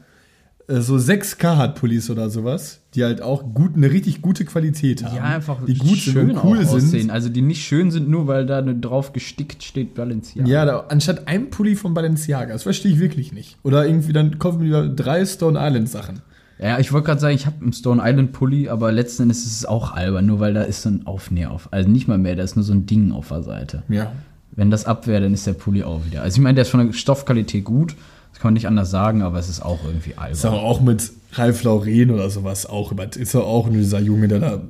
äh, 0.67 0.81
so 0.81 0.97
6 0.97 1.37
Carhartt-Pullis 1.37 2.09
oder 2.09 2.29
sowas, 2.29 2.81
die 2.93 3.03
halt 3.03 3.21
auch 3.21 3.43
gut, 3.53 3.75
eine 3.75 3.91
richtig 3.91 4.21
gute 4.21 4.45
Qualität 4.45 5.03
haben. 5.03 5.15
Ja, 5.15 5.23
einfach 5.23 5.63
die 5.65 5.77
gut 5.77 5.89
sind 5.89 5.99
schön 5.99 6.31
und 6.31 6.43
cool 6.43 6.59
auch 6.59 6.63
sind. 6.63 6.83
aussehen. 6.83 7.11
Also 7.11 7.29
die 7.29 7.41
nicht 7.41 7.63
schön 7.63 7.91
sind, 7.91 8.09
nur 8.09 8.27
weil 8.27 8.45
da 8.45 8.61
drauf 8.61 9.13
gestickt 9.13 9.63
steht 9.63 9.95
Balenciaga. 9.95 10.49
Ja, 10.49 10.65
da, 10.65 10.85
anstatt 10.89 11.27
einem 11.27 11.49
Pulli 11.49 11.75
von 11.75 11.93
Balenciaga. 11.93 12.53
Das 12.53 12.63
verstehe 12.63 12.93
ich 12.93 12.99
wirklich 12.99 13.31
nicht. 13.31 13.57
Oder 13.63 13.85
irgendwie 13.85 14.13
dann 14.13 14.39
kaufen 14.39 14.61
wir 14.61 14.87
drei 14.87 15.25
Stone 15.25 15.59
Island 15.61 15.89
Sachen. 15.89 16.21
Ja, 16.57 16.79
ich 16.79 16.93
wollte 16.93 17.07
gerade 17.07 17.19
sagen, 17.19 17.35
ich 17.35 17.45
habe 17.45 17.61
einen 17.61 17.73
Stone 17.73 18.01
Island 18.03 18.31
Pulli, 18.31 18.69
aber 18.69 18.91
letzten 18.91 19.23
Endes 19.23 19.45
ist 19.45 19.57
es 19.57 19.65
auch 19.65 19.91
albern, 19.91 20.25
nur 20.25 20.39
weil 20.39 20.53
da 20.53 20.61
ist 20.61 20.83
so 20.83 20.89
ein 20.89 21.05
Aufnäher 21.05 21.51
auf. 21.51 21.67
Also 21.71 21.89
nicht 21.89 22.07
mal 22.07 22.17
mehr, 22.17 22.35
da 22.35 22.43
ist 22.43 22.55
nur 22.55 22.63
so 22.63 22.73
ein 22.73 22.85
Ding 22.85 23.11
auf 23.11 23.27
der 23.27 23.43
Seite. 23.43 23.83
Ja. 23.89 24.11
Wenn 24.51 24.71
das 24.71 24.85
ab 24.85 25.05
wäre, 25.05 25.23
dann 25.23 25.33
ist 25.33 25.45
der 25.45 25.53
Pulli 25.53 25.83
auch 25.83 26.05
wieder. 26.05 26.21
Also 26.21 26.37
ich 26.37 26.41
meine, 26.41 26.55
der 26.55 26.61
ist 26.61 26.69
von 26.69 26.85
der 26.85 26.93
Stoffqualität 26.93 27.65
gut, 27.65 27.95
das 28.35 28.41
kann 28.41 28.49
man 28.49 28.55
nicht 28.55 28.67
anders 28.67 28.91
sagen, 28.91 29.21
aber 29.21 29.39
es 29.39 29.47
ist 29.47 29.61
auch 29.61 29.85
irgendwie 29.85 30.15
albern. 30.15 30.33
Ist 30.33 30.43
aber 30.43 30.61
auch 30.61 30.81
mit 30.81 31.09
Ralf 31.31 31.63
Lauren 31.63 32.11
oder 32.11 32.29
sowas 32.29 32.65
auch 32.65 32.91
über. 32.91 33.15
Ist 33.15 33.33
er 33.33 33.45
auch 33.45 33.67
nur 33.67 33.77
dieser 33.77 34.01
Junge, 34.01 34.27
der 34.27 34.39
da 34.39 34.61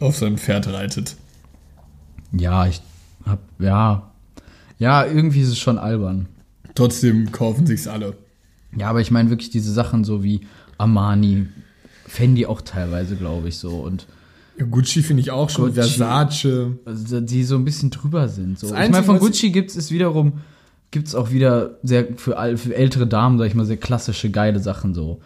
auf 0.00 0.18
seinem 0.18 0.36
Pferd 0.36 0.68
reitet. 0.68 1.16
Ja, 2.32 2.66
ich 2.66 2.82
hab, 3.24 3.38
ja. 3.58 4.10
Ja, 4.78 5.06
irgendwie 5.06 5.40
ist 5.40 5.48
es 5.48 5.58
schon 5.58 5.78
albern. 5.78 6.28
Trotzdem 6.74 7.32
kaufen 7.32 7.66
sich's 7.66 7.86
alle. 7.86 8.18
Ja, 8.76 8.90
aber 8.90 9.00
ich 9.00 9.10
meine 9.10 9.30
wirklich 9.30 9.48
diese 9.48 9.72
Sachen 9.72 10.04
so 10.04 10.22
wie 10.22 10.42
Armani, 10.76 11.46
Fendi 12.06 12.44
auch 12.44 12.60
teilweise, 12.60 13.16
glaube 13.16 13.48
ich, 13.48 13.56
so. 13.56 13.78
Und 13.78 14.06
Gucci 14.70 15.02
finde 15.02 15.22
ich 15.22 15.30
auch 15.30 15.48
schon. 15.48 15.72
Gucci. 15.74 15.96
Versace. 15.96 16.76
also, 16.84 17.20
die 17.22 17.44
so 17.44 17.54
ein 17.56 17.64
bisschen 17.64 17.88
drüber 17.88 18.28
sind. 18.28 18.58
So. 18.58 18.66
Ich 18.66 18.72
meine, 18.72 19.02
von 19.04 19.18
Gucci 19.18 19.50
gibt 19.52 19.74
es 19.74 19.90
wiederum, 19.90 20.42
gibt 20.90 21.08
es 21.08 21.14
auch 21.14 21.30
wieder 21.30 21.78
sehr 21.82 22.06
für, 22.16 22.36
für 22.56 22.74
ältere 22.74 23.06
Damen, 23.06 23.38
sag 23.38 23.46
ich 23.46 23.54
mal, 23.54 23.66
sehr 23.66 23.76
klassische, 23.76 24.30
geile 24.30 24.60
Sachen 24.60 24.94
so. 24.94 25.20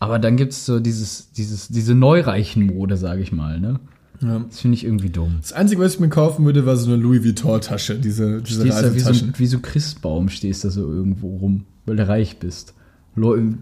Aber 0.00 0.18
dann 0.18 0.36
gibt 0.36 0.52
es 0.52 0.66
so 0.66 0.80
dieses, 0.80 1.32
dieses, 1.32 1.68
diese 1.68 1.94
neureichen 1.94 2.66
Mode, 2.66 2.96
sage 2.96 3.22
ich 3.22 3.32
mal, 3.32 3.60
ne? 3.60 3.80
Ja. 4.20 4.38
Das 4.38 4.60
finde 4.60 4.76
ich 4.76 4.84
irgendwie 4.84 5.10
dumm. 5.10 5.38
Das 5.40 5.52
Einzige, 5.52 5.82
was 5.82 5.94
ich 5.94 6.00
mir 6.00 6.08
kaufen 6.08 6.44
würde, 6.44 6.66
war 6.66 6.76
so 6.76 6.90
eine 6.90 7.00
Louis 7.02 7.24
Vuitton-Tasche. 7.24 7.96
Diese, 7.96 8.40
diese 8.42 8.60
Stehst 8.60 8.82
da 8.82 8.94
wie 8.94 9.00
so, 9.00 9.12
wie 9.36 9.46
so 9.46 9.58
Christbaum, 9.58 10.28
stehst 10.28 10.64
da 10.64 10.70
so 10.70 10.82
irgendwo 10.82 11.36
rum, 11.36 11.64
weil 11.84 11.96
du 11.96 12.08
reich 12.08 12.38
bist. 12.38 12.74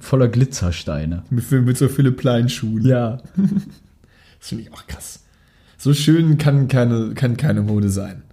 Voller 0.00 0.28
Glitzersteine. 0.28 1.24
mit, 1.30 1.50
mit 1.50 1.76
so 1.76 1.88
Philipp 1.88 2.16
Plein-Schuhen. 2.18 2.86
Ja. 2.86 3.18
Das 4.38 4.48
finde 4.48 4.64
ich 4.64 4.72
auch 4.72 4.88
krass. 4.88 5.20
So 5.78 5.94
schön 5.94 6.36
kann 6.36 6.66
keine, 6.66 7.14
kann 7.14 7.36
keine 7.36 7.62
Mode 7.62 7.90
sein. 7.90 8.24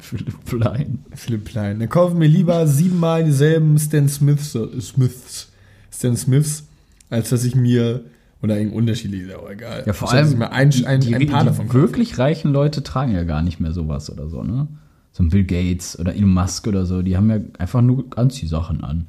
Philipp 0.00 0.44
Plein. 0.44 1.04
Philipp 1.14 1.44
Plein. 1.44 1.78
Dann 1.78 1.88
kaufen 1.88 2.20
wir 2.20 2.28
lieber 2.28 2.66
siebenmal 2.66 3.24
dieselben 3.24 3.78
Stan 3.78 4.08
Smiths, 4.08 4.56
Smiths, 4.80 5.48
Stan 5.92 6.16
Smiths, 6.16 6.64
als 7.10 7.30
dass 7.30 7.44
ich 7.44 7.54
mir, 7.54 8.04
oder 8.42 8.56
irgendein 8.56 8.78
unterschiedlich, 8.78 9.22
ist 9.22 9.34
auch 9.34 9.50
egal. 9.50 9.84
Ja, 9.86 9.92
vor 9.92 10.12
allem 10.12 10.42
ein, 10.42 10.72
ein, 10.84 11.00
die, 11.00 11.14
ein 11.14 11.26
paar 11.26 11.40
die 11.40 11.46
davon 11.46 11.72
wirklich 11.72 12.18
reichen 12.18 12.52
Leute 12.52 12.82
tragen 12.82 13.12
ja 13.12 13.24
gar 13.24 13.42
nicht 13.42 13.60
mehr 13.60 13.72
sowas 13.72 14.10
oder 14.10 14.28
so, 14.28 14.42
ne? 14.42 14.68
So 15.12 15.24
ein 15.24 15.30
Bill 15.30 15.44
Gates 15.44 15.98
oder 15.98 16.14
Elon 16.14 16.32
Musk 16.32 16.66
oder 16.66 16.86
so, 16.86 17.02
die 17.02 17.16
haben 17.16 17.30
ja 17.30 17.38
einfach 17.58 17.82
nur 17.82 18.04
Anziehsachen 18.14 18.84
an. 18.84 19.06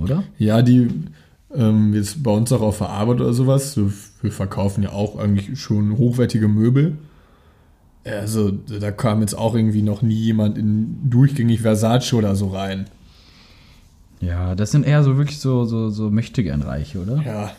Oder? 0.00 0.22
Ja, 0.38 0.62
die 0.62 0.88
ähm, 1.54 1.94
jetzt 1.94 2.22
bei 2.22 2.30
uns 2.30 2.52
auch 2.52 2.60
auf 2.60 2.78
der 2.78 2.90
Arbeit 2.90 3.20
oder 3.20 3.32
sowas. 3.32 3.74
So, 3.74 3.92
wir 4.22 4.32
verkaufen 4.32 4.82
ja 4.82 4.92
auch 4.92 5.18
eigentlich 5.18 5.58
schon 5.60 5.96
hochwertige 5.96 6.48
Möbel. 6.48 6.96
Also 8.16 8.50
da 8.50 8.90
kam 8.90 9.20
jetzt 9.20 9.34
auch 9.34 9.54
irgendwie 9.54 9.82
noch 9.82 10.02
nie 10.02 10.14
jemand 10.14 10.58
in 10.58 11.10
durchgängig 11.10 11.60
Versace 11.60 12.14
oder 12.14 12.36
so 12.36 12.48
rein. 12.48 12.86
Ja, 14.20 14.54
das 14.54 14.72
sind 14.72 14.86
eher 14.86 15.04
so 15.04 15.16
wirklich 15.16 15.38
so, 15.38 15.64
so, 15.64 15.90
so 15.90 16.10
möchtegern 16.10 16.62
Reiche, 16.62 17.00
oder? 17.00 17.22
Ja. 17.22 17.52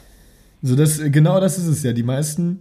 So 0.62 0.76
das, 0.76 1.00
genau 1.00 1.40
das 1.40 1.58
ist 1.58 1.68
es 1.68 1.84
ja. 1.84 1.94
Die 1.94 2.04
meisten 2.04 2.60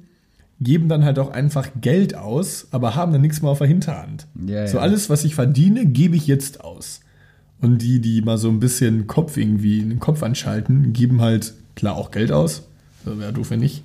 geben 0.60 0.88
dann 0.88 1.04
halt 1.04 1.18
auch 1.18 1.30
einfach 1.30 1.68
Geld 1.80 2.14
aus, 2.14 2.68
aber 2.70 2.94
haben 2.94 3.12
dann 3.12 3.20
nichts 3.20 3.42
mehr 3.42 3.50
auf 3.50 3.58
der 3.58 3.66
Hinterhand. 3.66 4.26
Ja, 4.46 4.66
so 4.66 4.78
ja. 4.78 4.82
alles, 4.82 5.10
was 5.10 5.24
ich 5.24 5.34
verdiene, 5.34 5.86
gebe 5.86 6.16
ich 6.16 6.26
jetzt 6.26 6.64
aus. 6.64 7.00
Und 7.60 7.78
die, 7.78 8.00
die 8.00 8.22
mal 8.22 8.38
so 8.38 8.48
ein 8.48 8.60
bisschen 8.60 9.06
Kopf 9.08 9.36
irgendwie 9.36 9.80
in 9.80 9.90
den 9.90 9.98
Kopf 9.98 10.22
anschalten, 10.22 10.92
geben 10.92 11.20
halt 11.20 11.54
klar 11.74 11.96
auch 11.96 12.10
Geld 12.10 12.30
aus. 12.30 12.62
Wäre 13.04 13.32
doof, 13.32 13.50
wenn 13.50 13.60
nicht. 13.60 13.82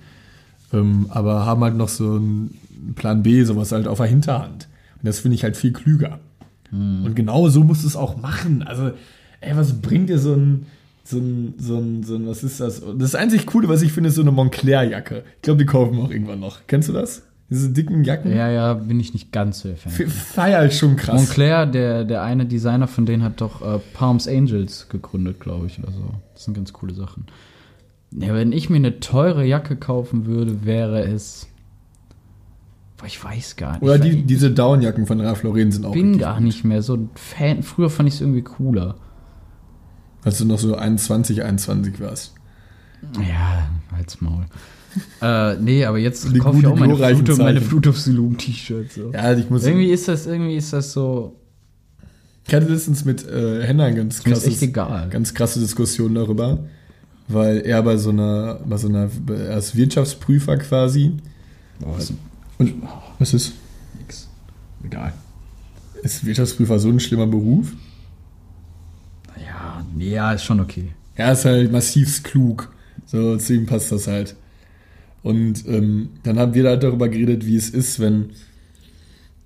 Ähm, 0.71 1.07
aber 1.09 1.45
haben 1.45 1.63
halt 1.63 1.75
noch 1.75 1.89
so 1.89 2.15
einen 2.15 2.57
Plan 2.95 3.23
B, 3.23 3.43
sowas 3.43 3.71
halt 3.71 3.87
auf 3.87 3.97
der 3.97 4.07
Hinterhand. 4.07 4.67
Und 4.97 5.07
das 5.07 5.19
finde 5.19 5.35
ich 5.35 5.43
halt 5.43 5.57
viel 5.57 5.73
klüger. 5.73 6.19
Und 6.71 7.15
genau 7.15 7.49
so 7.49 7.63
musst 7.63 7.83
du 7.83 7.87
es 7.87 7.95
auch 7.95 8.17
machen. 8.17 8.63
Also, 8.63 8.91
ey, 9.41 9.55
was 9.55 9.79
bringt 9.79 10.09
dir 10.09 10.17
so 10.17 10.33
ein, 10.33 10.65
so 11.03 11.19
ein, 11.19 11.53
so 11.59 11.77
ein, 11.77 12.01
so 12.01 12.15
ein, 12.15 12.27
was 12.27 12.43
ist 12.43 12.59
das? 12.59 12.81
Das 12.97 13.13
einzig 13.13 13.45
Coole, 13.45 13.69
was 13.69 13.83
ich 13.83 13.91
finde, 13.91 14.09
ist 14.09 14.15
so 14.15 14.21
eine 14.21 14.31
Montclair-Jacke. 14.31 15.23
Ich 15.35 15.41
glaube, 15.43 15.59
die 15.59 15.67
kaufen 15.67 15.97
wir 15.97 16.03
auch 16.03 16.09
irgendwann 16.09 16.39
noch. 16.39 16.61
Kennst 16.65 16.89
du 16.89 16.93
das? 16.93 17.21
Diese 17.49 17.69
dicken 17.69 18.03
Jacken? 18.03 18.35
Ja, 18.35 18.49
ja, 18.49 18.73
bin 18.73 18.99
ich 18.99 19.13
nicht 19.13 19.31
ganz 19.31 19.59
so 19.59 19.69
Fan. 19.75 19.91
Feier 20.09 20.63
ist 20.65 20.79
schon 20.79 20.95
krass. 20.95 21.13
Montclair, 21.15 21.67
der, 21.67 22.05
der 22.05 22.23
eine 22.23 22.47
Designer 22.47 22.87
von 22.87 23.05
denen 23.05 23.21
hat 23.21 23.41
doch 23.41 23.61
äh, 23.61 23.79
Palms 23.93 24.27
Angels 24.27 24.89
gegründet, 24.89 25.39
glaube 25.39 25.67
ich, 25.67 25.77
oder 25.77 25.91
so. 25.91 26.09
Das 26.33 26.45
sind 26.45 26.55
ganz 26.55 26.73
coole 26.73 26.95
Sachen. 26.95 27.27
Ja, 28.09 28.33
wenn 28.33 28.51
ich 28.51 28.71
mir 28.71 28.77
eine 28.77 28.99
teure 28.99 29.45
Jacke 29.45 29.75
kaufen 29.75 30.25
würde, 30.25 30.65
wäre 30.65 31.03
es. 31.03 31.47
Boah, 33.03 33.07
ich 33.07 33.21
weiß 33.21 33.57
gar 33.57 33.73
nicht. 33.73 33.81
Oder 33.81 33.99
die, 33.99 34.19
ich 34.19 34.25
diese 34.25 34.51
Downjacken 34.51 35.05
von 35.05 35.19
Ralph 35.19 35.43
Lauren 35.43 35.73
sind 35.73 35.85
auch 35.85 35.91
bin 35.91 36.11
richtig 36.11 36.21
gar 36.21 36.39
nicht 36.39 36.63
mehr 36.63 36.81
so 36.81 36.95
ein 36.95 37.09
Fan. 37.15 37.61
Früher 37.61 37.89
fand 37.89 38.07
ich 38.07 38.15
es 38.15 38.21
irgendwie 38.21 38.43
cooler. 38.43 38.95
Als 40.23 40.37
du 40.37 40.45
noch 40.45 40.57
so 40.57 40.75
21, 40.75 41.43
21 41.43 41.99
warst. 41.99 42.33
Ja, 43.17 43.69
halt's 43.93 44.21
Maul. 44.21 44.45
Äh, 45.21 45.55
nee, 45.55 45.83
aber 45.83 45.97
jetzt 45.97 46.33
Die 46.33 46.39
kaufe 46.39 46.59
ich 46.59 46.65
auch 46.65 46.77
meine 46.77 46.95
Fruit, 46.95 47.37
meine 47.39 47.59
the 47.59 48.11
Loom 48.11 48.37
T-Shirts. 48.37 48.95
So. 48.95 49.11
Ja, 49.11 49.33
ich 49.33 49.49
muss. 49.49 49.65
Irgendwie 49.65 49.89
ist 49.91 50.07
das, 50.07 50.25
irgendwie 50.25 50.55
ist 50.55 50.71
das 50.71 50.93
so. 50.93 51.35
Ich 52.47 52.53
hatte 52.53 52.67
letztens 52.67 53.03
mit 53.03 53.27
äh, 53.27 53.63
Henna 53.63 53.89
ganz 53.89 54.23
egal. 54.61 55.09
ganz 55.09 55.33
krasse 55.33 55.59
Diskussion 55.59 56.15
darüber, 56.15 56.59
weil 57.27 57.57
er 57.65 57.83
bei 57.83 57.97
so 57.97 58.11
einer, 58.11 58.61
bei 58.65 58.77
so 58.77 58.87
einer, 58.87 59.09
er 59.27 59.57
ist 59.57 59.75
Wirtschaftsprüfer 59.75 60.55
quasi. 60.57 61.11
Was? 61.79 62.13
Und 62.57 62.73
was 63.19 63.33
ist? 63.33 63.53
Nix. 63.97 64.29
Egal. 64.83 65.13
Ist 66.01 66.25
Wirtschaftsprüfer 66.25 66.79
so 66.79 66.89
ein 66.89 66.99
schlimmer 66.99 67.27
Beruf? 67.27 67.71
Ja, 69.37 69.85
ja, 69.97 70.33
ist 70.33 70.43
schon 70.43 70.59
okay. 70.59 70.91
Er 71.15 71.33
ist 71.33 71.45
halt 71.45 71.71
massivst 71.71 72.23
klug. 72.23 72.73
So, 73.05 73.37
zu 73.37 73.53
ihm 73.53 73.65
passt 73.65 73.91
das 73.91 74.07
halt. 74.07 74.35
Und 75.21 75.65
ähm, 75.67 76.09
dann 76.23 76.37
haben 76.37 76.53
wir 76.53 76.67
halt 76.67 76.83
darüber 76.83 77.07
geredet, 77.07 77.45
wie 77.45 77.55
es 77.55 77.69
ist, 77.69 77.99
wenn 77.99 78.31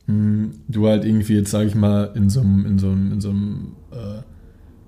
mh, 0.07 0.49
du 0.67 0.87
halt 0.87 1.05
irgendwie 1.05 1.35
jetzt, 1.35 1.51
sag 1.51 1.67
ich 1.67 1.75
mal, 1.75 2.11
in 2.15 2.29
so 2.29 2.41
einem, 2.41 2.65
in 2.65 2.79
so 2.79 2.89
einem, 2.89 3.11
in 3.13 3.21
so 3.21 3.29
einem 3.29 3.75
äh, 3.91 4.21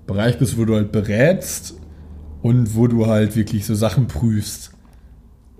Bereich 0.06 0.38
bist, 0.38 0.58
wo 0.58 0.64
du 0.64 0.74
halt 0.74 0.90
berätst 0.90 1.76
und 2.42 2.74
wo 2.74 2.88
du 2.88 3.06
halt 3.06 3.36
wirklich 3.36 3.64
so 3.66 3.74
Sachen 3.74 4.08
prüfst. 4.08 4.72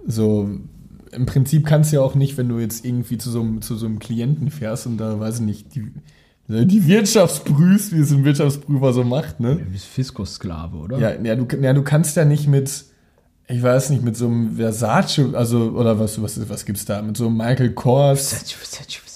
So, 0.06 0.50
im 1.12 1.26
Prinzip 1.26 1.66
kannst 1.66 1.92
du 1.92 1.96
ja 1.96 2.02
auch 2.02 2.14
nicht, 2.14 2.36
wenn 2.36 2.48
du 2.48 2.58
jetzt 2.58 2.84
irgendwie 2.84 3.18
zu 3.18 3.30
so 3.30 3.40
einem, 3.40 3.62
zu 3.62 3.76
so 3.76 3.86
einem 3.86 3.98
Klienten 3.98 4.50
fährst 4.50 4.86
und 4.86 4.98
da, 4.98 5.18
weiß 5.18 5.36
ich 5.36 5.46
nicht, 5.46 5.74
die, 5.74 5.92
die 6.48 6.86
Wirtschaftsprüfst, 6.86 7.92
wie 7.92 8.00
es 8.00 8.12
ein 8.12 8.24
Wirtschaftsprüfer 8.24 8.92
so 8.92 9.04
macht, 9.04 9.40
ne? 9.40 9.56
Du 9.56 9.64
bist 9.70 9.86
Fiskos-Sklave, 9.86 10.76
oder? 10.76 10.98
Ja, 10.98 11.12
ja, 11.20 11.36
du, 11.36 11.46
ja, 11.60 11.72
du 11.72 11.82
kannst 11.82 12.16
ja 12.16 12.24
nicht 12.24 12.48
mit, 12.48 12.84
ich 13.48 13.62
weiß 13.62 13.90
nicht, 13.90 14.02
mit 14.02 14.16
so 14.16 14.26
einem 14.26 14.56
Versace, 14.56 15.34
also, 15.34 15.70
oder 15.70 15.98
was, 15.98 16.20
was, 16.22 16.48
was 16.48 16.64
gibt's 16.64 16.84
da? 16.84 17.02
Mit 17.02 17.16
so 17.16 17.26
einem 17.26 17.36
Michael 17.36 17.70
Kors, 17.72 18.44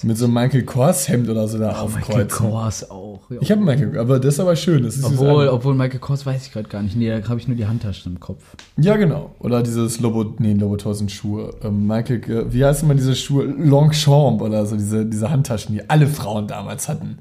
mit 0.02 0.16
so 0.18 0.26
einem 0.26 0.34
Michael 0.34 0.64
Kors 0.64 1.08
Hemd 1.08 1.28
oder 1.28 1.48
so 1.48 1.58
da 1.58 1.82
Oh, 1.82 1.88
Michael 1.88 2.02
aufkreuzen. 2.02 2.28
Kors 2.28 2.90
auch. 3.14 3.30
Ja. 3.30 3.38
Ich 3.40 3.50
habe 3.50 3.60
Michael, 3.62 3.98
aber 3.98 4.18
das 4.20 4.34
ist 4.34 4.40
aber 4.40 4.56
schön. 4.56 4.82
Das 4.82 4.96
ist 4.96 5.04
obwohl, 5.04 5.48
obwohl 5.48 5.74
Michael 5.74 6.00
Kors 6.00 6.26
weiß 6.26 6.46
ich 6.46 6.52
gerade 6.52 6.68
gar 6.68 6.82
nicht. 6.82 6.96
Nee, 6.96 7.08
da 7.08 7.28
habe 7.28 7.38
ich 7.40 7.48
nur 7.48 7.56
die 7.56 7.66
Handtaschen 7.66 8.12
im 8.12 8.20
Kopf. 8.20 8.42
ja, 8.76 8.96
genau. 8.96 9.34
Oder 9.38 9.62
dieses 9.62 10.00
Lobo, 10.00 10.34
nee, 10.38 10.52
Lobotosen 10.54 11.08
Schuhe. 11.08 11.54
Ähm, 11.62 11.86
Michael, 11.86 12.22
äh, 12.30 12.52
wie 12.52 12.64
heißen 12.64 12.84
immer 12.86 12.94
diese 12.94 13.14
Schuhe? 13.14 13.44
Longchamp 13.44 14.42
oder 14.42 14.66
so, 14.66 14.76
diese, 14.76 15.06
diese 15.06 15.30
Handtaschen, 15.30 15.74
die 15.74 15.88
alle 15.88 16.06
Frauen 16.06 16.46
damals 16.48 16.88
hatten. 16.88 17.18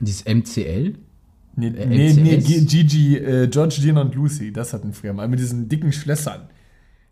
Dieses 0.00 0.24
MCL? 0.24 0.94
Nee, 1.56 1.66
Äh, 1.68 1.86
nee, 1.86 2.12
nee, 2.12 2.36
Gigi, 2.38 3.16
äh, 3.16 3.48
George, 3.48 3.78
Gina 3.80 4.02
und 4.02 4.14
Lucy, 4.14 4.52
das 4.52 4.72
hatten 4.72 4.92
früher 4.92 5.12
mal. 5.12 5.26
Mit 5.28 5.40
diesen 5.40 5.68
dicken 5.68 5.92
Schlössern. 5.92 6.48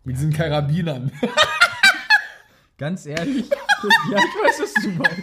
Mit 0.04 0.16
diesen 0.16 0.32
Karabinern. 0.32 1.10
Ganz 2.78 3.06
ehrlich? 3.06 3.48
ja, 4.12 4.18
ich 4.18 4.34
weiß, 4.44 4.60
was 4.62 4.74
du 4.84 4.90
meinst. 4.90 5.22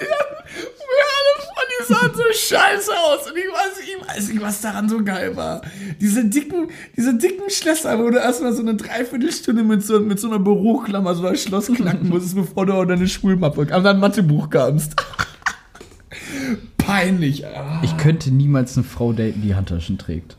Ja, 0.00 0.16
alle 0.20 1.32
von 1.38 1.68
die 1.88 1.92
sahen 1.92 2.10
so 2.14 2.22
scheiße 2.32 2.90
aus. 2.92 3.30
Und 3.30 3.36
ich 3.36 3.44
weiß, 3.44 3.80
ich 3.80 4.08
weiß 4.08 4.28
nicht, 4.28 4.42
was 4.42 4.60
daran 4.60 4.88
so 4.88 5.02
geil 5.02 5.36
war. 5.36 5.62
Diese 6.00 6.24
dicken, 6.24 6.68
diese 6.96 7.16
dicken 7.16 7.50
Schlösser, 7.50 7.98
wo 7.98 8.10
du 8.10 8.18
erstmal 8.18 8.52
so 8.52 8.62
eine 8.62 8.74
Dreiviertelstunde 8.74 9.62
mit 9.62 9.84
so, 9.84 10.00
mit 10.00 10.18
so 10.20 10.28
einer 10.28 10.38
Büroklammer 10.38 11.14
so 11.14 11.26
ein 11.26 11.36
Schloss 11.36 11.66
knacken 11.66 12.08
musstest, 12.08 12.34
bevor 12.34 12.66
du 12.66 12.74
auch 12.74 12.84
deine 12.84 13.08
Schulmappe, 13.08 13.72
an 13.72 13.84
dein 13.84 14.00
Mathebuch 14.00 14.50
kamst. 14.50 14.96
Peinlich. 16.78 17.46
Ah. 17.46 17.80
Ich 17.82 17.96
könnte 17.96 18.30
niemals 18.30 18.76
eine 18.76 18.84
Frau 18.84 19.12
daten, 19.12 19.42
die 19.42 19.54
Handtaschen 19.54 19.98
trägt. 19.98 20.36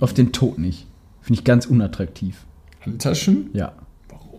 Auf 0.00 0.14
den 0.14 0.32
Tod 0.32 0.58
nicht. 0.58 0.86
Finde 1.20 1.40
ich 1.40 1.44
ganz 1.44 1.66
unattraktiv. 1.66 2.44
Handtaschen? 2.80 3.50
Ja. 3.52 3.72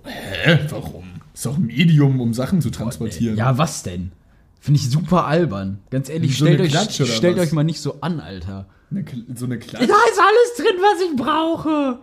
Hä? 0.05 0.59
Warum? 0.69 1.03
Ist 1.33 1.45
doch 1.45 1.57
ein 1.57 1.65
Medium, 1.65 2.19
um 2.19 2.33
Sachen 2.33 2.61
zu 2.61 2.69
transportieren. 2.69 3.37
Ja, 3.37 3.57
was 3.57 3.83
denn? 3.83 4.11
Finde 4.59 4.79
ich 4.79 4.89
super 4.89 5.25
albern. 5.25 5.79
Ganz 5.89 6.09
ehrlich, 6.09 6.37
So 6.37 6.45
stellt, 6.45 6.59
euch, 6.61 6.71
Klatsche 6.71 7.05
stellt 7.05 7.37
was? 7.37 7.47
euch 7.47 7.51
mal 7.53 7.63
nicht 7.63 7.79
so 7.81 8.01
an, 8.01 8.19
Alter. 8.19 8.65
Eine, 8.91 9.05
so 9.35 9.45
eine 9.45 9.57
Da 9.57 9.65
Klasse. 9.65 9.85
ist 9.85 9.91
alles 9.91 10.55
drin, 10.57 10.77
was 10.81 11.01
ich 11.09 11.15
brauche. 11.15 11.99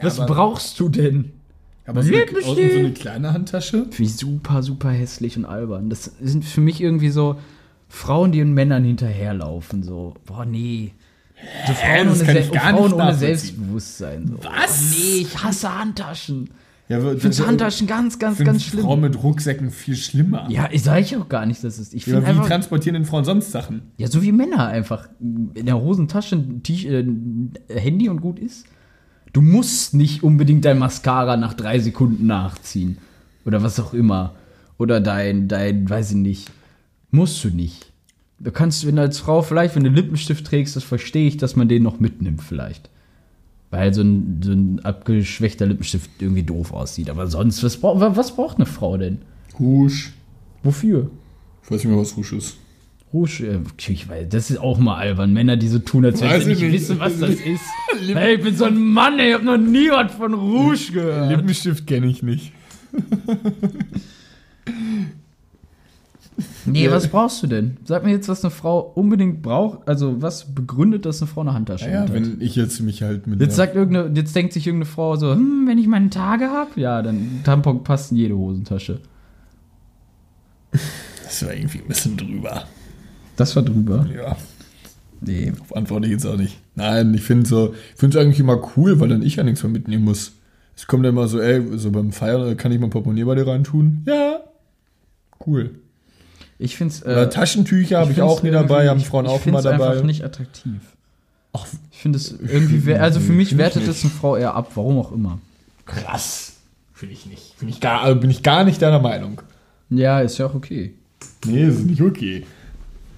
was 0.00 0.18
aber- 0.20 0.34
brauchst 0.34 0.80
du 0.80 0.88
denn? 0.88 1.32
Aber 1.86 2.02
so 2.02 2.12
eine, 2.14 2.42
so 2.42 2.78
eine 2.78 2.92
kleine 2.92 3.32
Handtasche? 3.32 3.86
Finde 3.90 4.02
ich 4.04 4.16
super, 4.16 4.62
super 4.62 4.90
hässlich 4.90 5.36
und 5.36 5.44
albern. 5.44 5.90
Das 5.90 6.12
sind 6.20 6.44
für 6.44 6.60
mich 6.60 6.80
irgendwie 6.80 7.10
so 7.10 7.36
Frauen, 7.88 8.30
die 8.32 8.38
den 8.38 8.54
Männern 8.54 8.84
hinterherlaufen. 8.84 9.82
So, 9.82 10.14
boah, 10.24 10.44
nee. 10.44 10.92
So 11.66 11.74
Frauen, 11.74 12.06
ohne, 12.08 12.14
Se 12.14 12.42
Frauen 12.44 12.92
ohne. 12.92 13.14
Selbstbewusstsein. 13.14 14.28
So. 14.28 14.48
Was? 14.48 14.80
Oh, 14.80 14.94
nee, 14.94 15.18
ich 15.22 15.42
hasse 15.42 15.76
Handtaschen. 15.78 16.50
Ja, 16.88 17.12
Ich 17.12 17.22
finde 17.22 17.46
Handtaschen 17.46 17.86
ganz, 17.86 18.18
ganz, 18.18 18.38
ganz 18.38 18.64
schlimm. 18.64 18.84
Frauen 18.84 19.00
mit 19.00 19.22
Rucksäcken 19.22 19.70
viel 19.70 19.96
schlimmer. 19.96 20.46
Ja, 20.50 20.68
ich 20.70 20.82
sage 20.82 21.00
ich 21.00 21.16
auch 21.16 21.28
gar 21.28 21.46
nicht, 21.46 21.62
dass 21.64 21.78
es. 21.78 21.94
Ich 21.94 22.06
Ja, 22.06 22.20
wie 22.20 22.26
einfach. 22.26 22.46
transportieren 22.48 22.94
denn 22.94 23.04
Frauen 23.04 23.24
sonst 23.24 23.50
Sachen? 23.52 23.82
Ja, 23.96 24.08
so 24.08 24.22
wie 24.22 24.32
Männer 24.32 24.66
einfach. 24.66 25.08
In 25.20 25.66
der 25.66 25.80
Hosentasche 25.80 26.36
ein 26.36 26.62
äh, 27.68 27.80
Handy 27.80 28.08
und 28.08 28.20
gut 28.20 28.38
ist. 28.38 28.66
Du 29.32 29.40
musst 29.40 29.94
nicht 29.94 30.22
unbedingt 30.22 30.64
dein 30.64 30.78
Mascara 30.78 31.36
nach 31.36 31.54
drei 31.54 31.78
Sekunden 31.78 32.26
nachziehen. 32.26 32.98
Oder 33.46 33.62
was 33.62 33.80
auch 33.80 33.94
immer. 33.94 34.34
Oder 34.76 35.00
dein, 35.00 35.48
dein, 35.48 35.88
weiß 35.88 36.10
ich 36.10 36.16
nicht. 36.16 36.50
Musst 37.10 37.42
du 37.44 37.48
nicht. 37.48 37.92
Du 38.38 38.50
kannst, 38.50 38.86
wenn 38.86 38.96
du 38.96 39.02
als 39.02 39.18
Frau 39.20 39.42
vielleicht, 39.42 39.76
wenn 39.76 39.84
du 39.84 39.90
Lippenstift 39.90 40.44
trägst, 40.46 40.76
das 40.76 40.82
verstehe 40.84 41.28
ich, 41.28 41.36
dass 41.36 41.56
man 41.56 41.68
den 41.68 41.82
noch 41.82 42.00
mitnimmt 42.00 42.42
vielleicht. 42.42 42.90
Weil 43.72 43.92
so 43.94 44.02
ein, 44.02 44.40
so 44.44 44.52
ein 44.52 44.80
abgeschwächter 44.84 45.64
Lippenstift 45.66 46.10
irgendwie 46.20 46.42
doof 46.42 46.72
aussieht. 46.74 47.08
Aber 47.08 47.26
sonst, 47.26 47.64
was, 47.64 47.78
brauch, 47.78 47.98
was 47.98 48.36
braucht 48.36 48.58
eine 48.58 48.66
Frau 48.66 48.98
denn? 48.98 49.18
Rouge. 49.58 50.10
Wofür? 50.62 51.10
Ich 51.64 51.70
weiß 51.70 51.82
nicht 51.82 51.92
mehr, 51.92 51.98
was 51.98 52.14
Rouge 52.16 52.36
ist. 52.36 52.58
Rouge, 53.14 53.40
äh, 53.46 53.90
ich 53.90 54.08
weiß, 54.08 54.26
das 54.28 54.50
ist 54.50 54.58
auch 54.58 54.78
mal 54.78 54.96
albern. 54.98 55.32
Männer, 55.32 55.56
die 55.56 55.68
so 55.68 55.78
tun, 55.78 56.04
als 56.04 56.20
wenn 56.20 56.38
sie 56.42 56.48
nicht 56.48 56.62
ich 56.62 56.70
nicht. 56.70 56.82
wissen, 56.82 57.00
was 57.00 57.18
das 57.18 57.30
ist. 57.40 57.62
hey, 58.14 58.36
ich 58.36 58.42
bin 58.42 58.54
so 58.54 58.66
ein 58.66 58.78
Mann, 58.78 59.18
ey, 59.18 59.30
ich 59.30 59.34
hab 59.34 59.42
noch 59.42 59.56
nie 59.56 59.88
was 59.88 60.12
von 60.12 60.34
Rouge 60.34 60.92
gehört. 60.92 61.30
Lippenstift 61.30 61.86
kenne 61.86 62.08
ich 62.08 62.22
nicht. 62.22 62.52
Nee, 66.64 66.90
was 66.90 67.08
brauchst 67.08 67.42
du 67.42 67.46
denn? 67.46 67.76
Sag 67.84 68.04
mir 68.04 68.10
jetzt, 68.12 68.28
was 68.28 68.42
eine 68.42 68.50
Frau 68.50 68.80
unbedingt 68.80 69.42
braucht. 69.42 69.86
Also, 69.86 70.22
was 70.22 70.54
begründet, 70.54 71.04
dass 71.04 71.20
eine 71.20 71.28
Frau 71.28 71.42
eine 71.42 71.52
Handtasche 71.52 71.90
Ja, 71.90 72.00
hat? 72.00 72.12
wenn 72.14 72.40
ich 72.40 72.56
jetzt 72.56 72.80
mich 72.80 73.02
halt 73.02 73.26
mit. 73.26 73.40
Jetzt 73.40 73.56
sagt 73.56 73.74
irgendeine, 73.76 74.14
jetzt 74.16 74.34
denkt 74.34 74.52
sich 74.54 74.66
irgendeine 74.66 74.90
Frau 74.90 75.16
so, 75.16 75.32
hm, 75.32 75.66
wenn 75.66 75.76
ich 75.78 75.86
meine 75.88 76.08
Tage 76.10 76.46
hab, 76.50 76.76
ja, 76.76 77.02
dann 77.02 77.40
Tampon 77.44 77.84
passt 77.84 78.12
in 78.12 78.16
jede 78.18 78.36
Hosentasche. 78.36 79.00
das 81.24 81.44
war 81.44 81.54
irgendwie 81.54 81.78
ein 81.80 81.88
bisschen 81.88 82.16
drüber. 82.16 82.64
Das 83.36 83.54
war 83.56 83.62
drüber. 83.62 84.06
Ja, 84.14 84.36
Nee. 85.20 85.52
darauf 85.52 85.76
antworte 85.76 86.06
ich 86.06 86.12
jetzt 86.12 86.26
auch 86.26 86.36
nicht. 86.36 86.58
Nein, 86.74 87.12
ich 87.14 87.22
finde 87.22 87.46
so, 87.48 87.74
ich 87.94 87.98
finde 88.00 88.18
es 88.18 88.24
eigentlich 88.24 88.40
immer 88.40 88.60
cool, 88.76 88.98
weil 89.00 89.08
dann 89.08 89.22
ich 89.22 89.36
ja 89.36 89.42
nichts 89.44 89.62
mehr 89.62 89.72
mitnehmen 89.72 90.04
muss. 90.04 90.32
Es 90.74 90.86
kommt 90.86 91.04
dann 91.04 91.12
immer 91.12 91.28
so, 91.28 91.38
ey, 91.40 91.62
so 91.78 91.90
beim 91.90 92.12
Feiern, 92.12 92.48
äh, 92.48 92.54
kann 92.54 92.72
ich 92.72 92.80
mein 92.80 92.90
Portemonnaie 92.90 93.24
bei 93.24 93.34
dir 93.34 93.46
reintun? 93.46 94.02
Ja. 94.06 94.40
Cool. 95.46 95.81
Ich 96.62 96.76
find's. 96.76 97.02
Oder 97.02 97.22
Äh, 97.22 97.30
Taschentücher 97.30 97.98
habe 98.00 98.12
ich, 98.12 98.22
auch 98.22 98.42
nie 98.42 98.50
dabei, 98.50 98.88
haben 98.88 99.00
ich- 99.00 99.06
Frauen 99.08 99.24
ich 99.26 99.30
auch 99.32 99.44
immer 99.46 99.62
dabei. 99.62 99.90
einfach 99.90 100.04
nicht 100.04 100.24
attraktiv. 100.24 100.80
Ach, 101.52 101.66
Ich 101.90 101.98
finde 101.98 102.18
es 102.18 102.30
irgendwie, 102.40 102.94
also 102.94 103.20
für 103.20 103.32
mich 103.40 103.52
ich 103.52 103.58
wertet 103.58 103.86
es 103.88 104.02
eine 104.02 104.10
Frau 104.12 104.36
eher 104.36 104.54
ab, 104.54 104.70
warum 104.74 104.98
auch 104.98 105.12
immer. 105.12 105.38
krass. 105.86 106.52
Finde 106.94 107.14
ich 107.14 107.26
nicht. 107.26 107.54
Find 107.56 107.70
ich 107.70 107.80
gar, 107.80 108.02
also 108.02 108.20
bin 108.20 108.30
ich 108.30 108.42
gar 108.44 108.62
nicht 108.64 108.80
deiner 108.80 109.00
Meinung. 109.00 109.42
Ja, 109.90 110.20
ist 110.20 110.38
ja 110.38 110.46
auch 110.46 110.54
okay. 110.54 110.94
Nee, 111.44 111.64
ist 111.64 111.84
nicht 111.84 112.00
okay. 112.00 112.46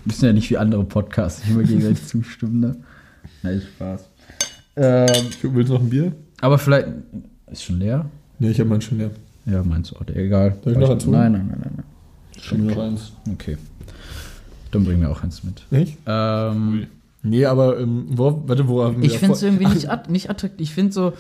Wir 0.07 0.15
sind 0.15 0.27
ja 0.27 0.33
nicht 0.33 0.49
wie 0.51 0.57
andere 0.57 0.85
Podcasts, 0.85 1.43
die 1.43 1.51
immer 1.51 1.63
gegenseitig 1.65 2.07
zustimmen, 2.07 2.61
ne? 2.61 2.77
Nein, 3.43 3.61
Spaß. 3.77 4.09
Ähm, 4.77 5.07
Willst 5.43 5.69
du 5.71 5.75
noch 5.75 5.81
ein 5.83 5.91
Bier? 5.91 6.13
aber 6.41 6.59
vielleicht. 6.59 6.89
Ist 7.53 7.63
schon 7.65 7.79
leer? 7.79 8.07
Nee, 8.39 8.51
ich 8.51 8.59
habe 8.59 8.69
meinen 8.71 8.81
schon 8.81 8.99
leer. 8.99 9.11
Ja, 9.47 9.63
meinst 9.63 9.91
du 9.91 9.97
auch, 9.97 10.07
egal. 10.15 10.57
Soll 10.65 10.73
ich 10.73 10.79
noch? 10.79 10.89
Nein, 10.89 11.33
nein, 11.33 11.33
nein, 11.33 11.59
nein, 11.61 11.73
nein. 11.77 11.85
Schon 12.41 12.67
noch 12.67 12.77
eins. 12.79 13.13
Okay. 13.33 13.57
Dann 14.71 14.85
bringen 14.85 15.01
wir 15.03 15.11
auch 15.11 15.23
eins 15.23 15.43
mit. 15.45 15.63
Nicht? 15.71 15.97
Ähm, 16.07 16.87
Nee, 17.27 17.47
aber, 17.47 17.81
ähm, 17.81 18.05
wo, 18.11 18.43
warte, 18.47 18.69
wo 18.69 18.85
haben 18.85 19.01
wir 19.01 19.09
ich 19.11 19.19
finde 19.19 19.35
es 19.35 19.43
irgendwie 19.43 19.65
Ach, 19.67 19.73
nicht, 19.75 19.89
att 19.89 20.11
nicht 20.11 20.29
attraktiv. 20.29 20.61
Ich 20.69 20.75
finde 20.75 20.93
so, 20.93 21.15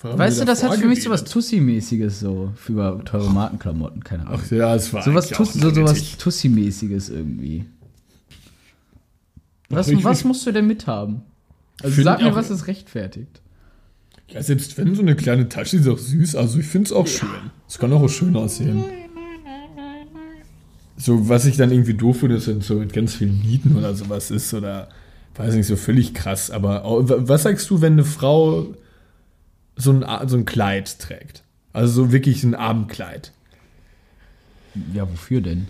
weißt 0.00 0.40
du, 0.40 0.44
das 0.44 0.62
hat 0.62 0.74
für 0.78 0.86
mich 0.86 1.02
so 1.02 1.10
was 1.10 1.20
geredet? 1.24 1.32
Tussi-mäßiges 1.32 2.20
so, 2.20 2.52
für 2.54 2.72
über 2.72 3.04
teure 3.04 3.30
Markenklamotten, 3.32 4.04
keine 4.04 4.26
Ahnung. 4.28 4.40
Ach 4.44 4.50
ja, 4.52 4.76
es 4.76 4.92
war 4.92 5.02
Sowas, 5.02 5.24
eigentlich 5.26 5.36
Tuss, 5.38 5.48
auch 5.56 5.60
so, 5.62 5.70
sowas 5.74 5.92
nötig. 5.94 6.16
Tussi-mäßiges 6.18 7.08
irgendwie. 7.10 7.64
Was, 9.68 9.88
ich- 9.88 10.04
was 10.04 10.22
musst 10.24 10.46
du 10.46 10.52
denn 10.52 10.66
mithaben? 10.68 11.22
Also 11.82 12.02
sag 12.02 12.20
mir, 12.20 12.30
auch- 12.30 12.36
was 12.36 12.50
es 12.50 12.66
rechtfertigt. 12.66 13.40
Ja, 14.28 14.42
selbst 14.44 14.78
wenn 14.78 14.94
so 14.94 15.02
eine 15.02 15.16
kleine 15.16 15.48
Tasche 15.48 15.78
ist 15.78 15.88
auch 15.88 15.98
süß, 15.98 16.36
also 16.36 16.60
ich 16.60 16.66
finde 16.66 16.86
es 16.86 16.92
auch 16.92 17.08
schön. 17.08 17.28
Es 17.68 17.78
kann 17.78 17.92
auch 17.92 18.06
schön 18.08 18.36
aussehen. 18.36 18.84
So, 21.00 21.28
was 21.28 21.46
ich 21.46 21.56
dann 21.56 21.70
irgendwie 21.72 21.94
doof 21.94 22.20
finde, 22.20 22.36
ist, 22.36 22.46
wenn 22.48 22.60
so 22.60 22.74
mit 22.74 22.92
ganz 22.92 23.14
vielen 23.14 23.40
Nieten 23.40 23.76
oder 23.76 23.94
sowas 23.94 24.30
ist 24.30 24.52
oder 24.54 24.88
weiß 25.36 25.54
nicht, 25.54 25.66
so 25.66 25.76
völlig 25.76 26.12
krass, 26.12 26.50
aber 26.50 26.82
was 27.26 27.44
sagst 27.44 27.70
du, 27.70 27.80
wenn 27.80 27.94
eine 27.94 28.04
Frau 28.04 28.66
so 29.76 29.92
ein, 29.92 30.04
so 30.28 30.36
ein 30.36 30.44
Kleid 30.44 30.98
trägt? 30.98 31.42
Also 31.72 32.04
so 32.04 32.12
wirklich 32.12 32.44
ein 32.44 32.54
Abendkleid. 32.54 33.32
Ja, 34.92 35.08
wofür 35.10 35.40
denn? 35.40 35.68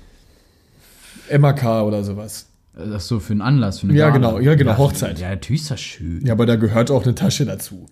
MAK 1.39 1.63
oder 1.85 2.03
sowas. 2.03 2.47
Ach 2.77 3.01
so, 3.01 3.21
für 3.21 3.33
einen 3.33 3.43
Anlass, 3.43 3.81
für 3.81 3.87
eine 3.89 3.97
Ja, 3.97 4.09
Gala. 4.11 4.17
genau, 4.33 4.41
ja, 4.41 4.55
genau, 4.55 4.77
Hochzeit. 4.79 5.21
Ja, 5.21 5.29
natürlich 5.31 5.63
ist 5.63 5.71
das 5.71 5.81
schön. 5.81 6.25
Ja, 6.27 6.33
aber 6.33 6.47
da 6.47 6.57
gehört 6.57 6.91
auch 6.91 7.05
eine 7.05 7.15
Tasche 7.15 7.45
dazu. 7.45 7.87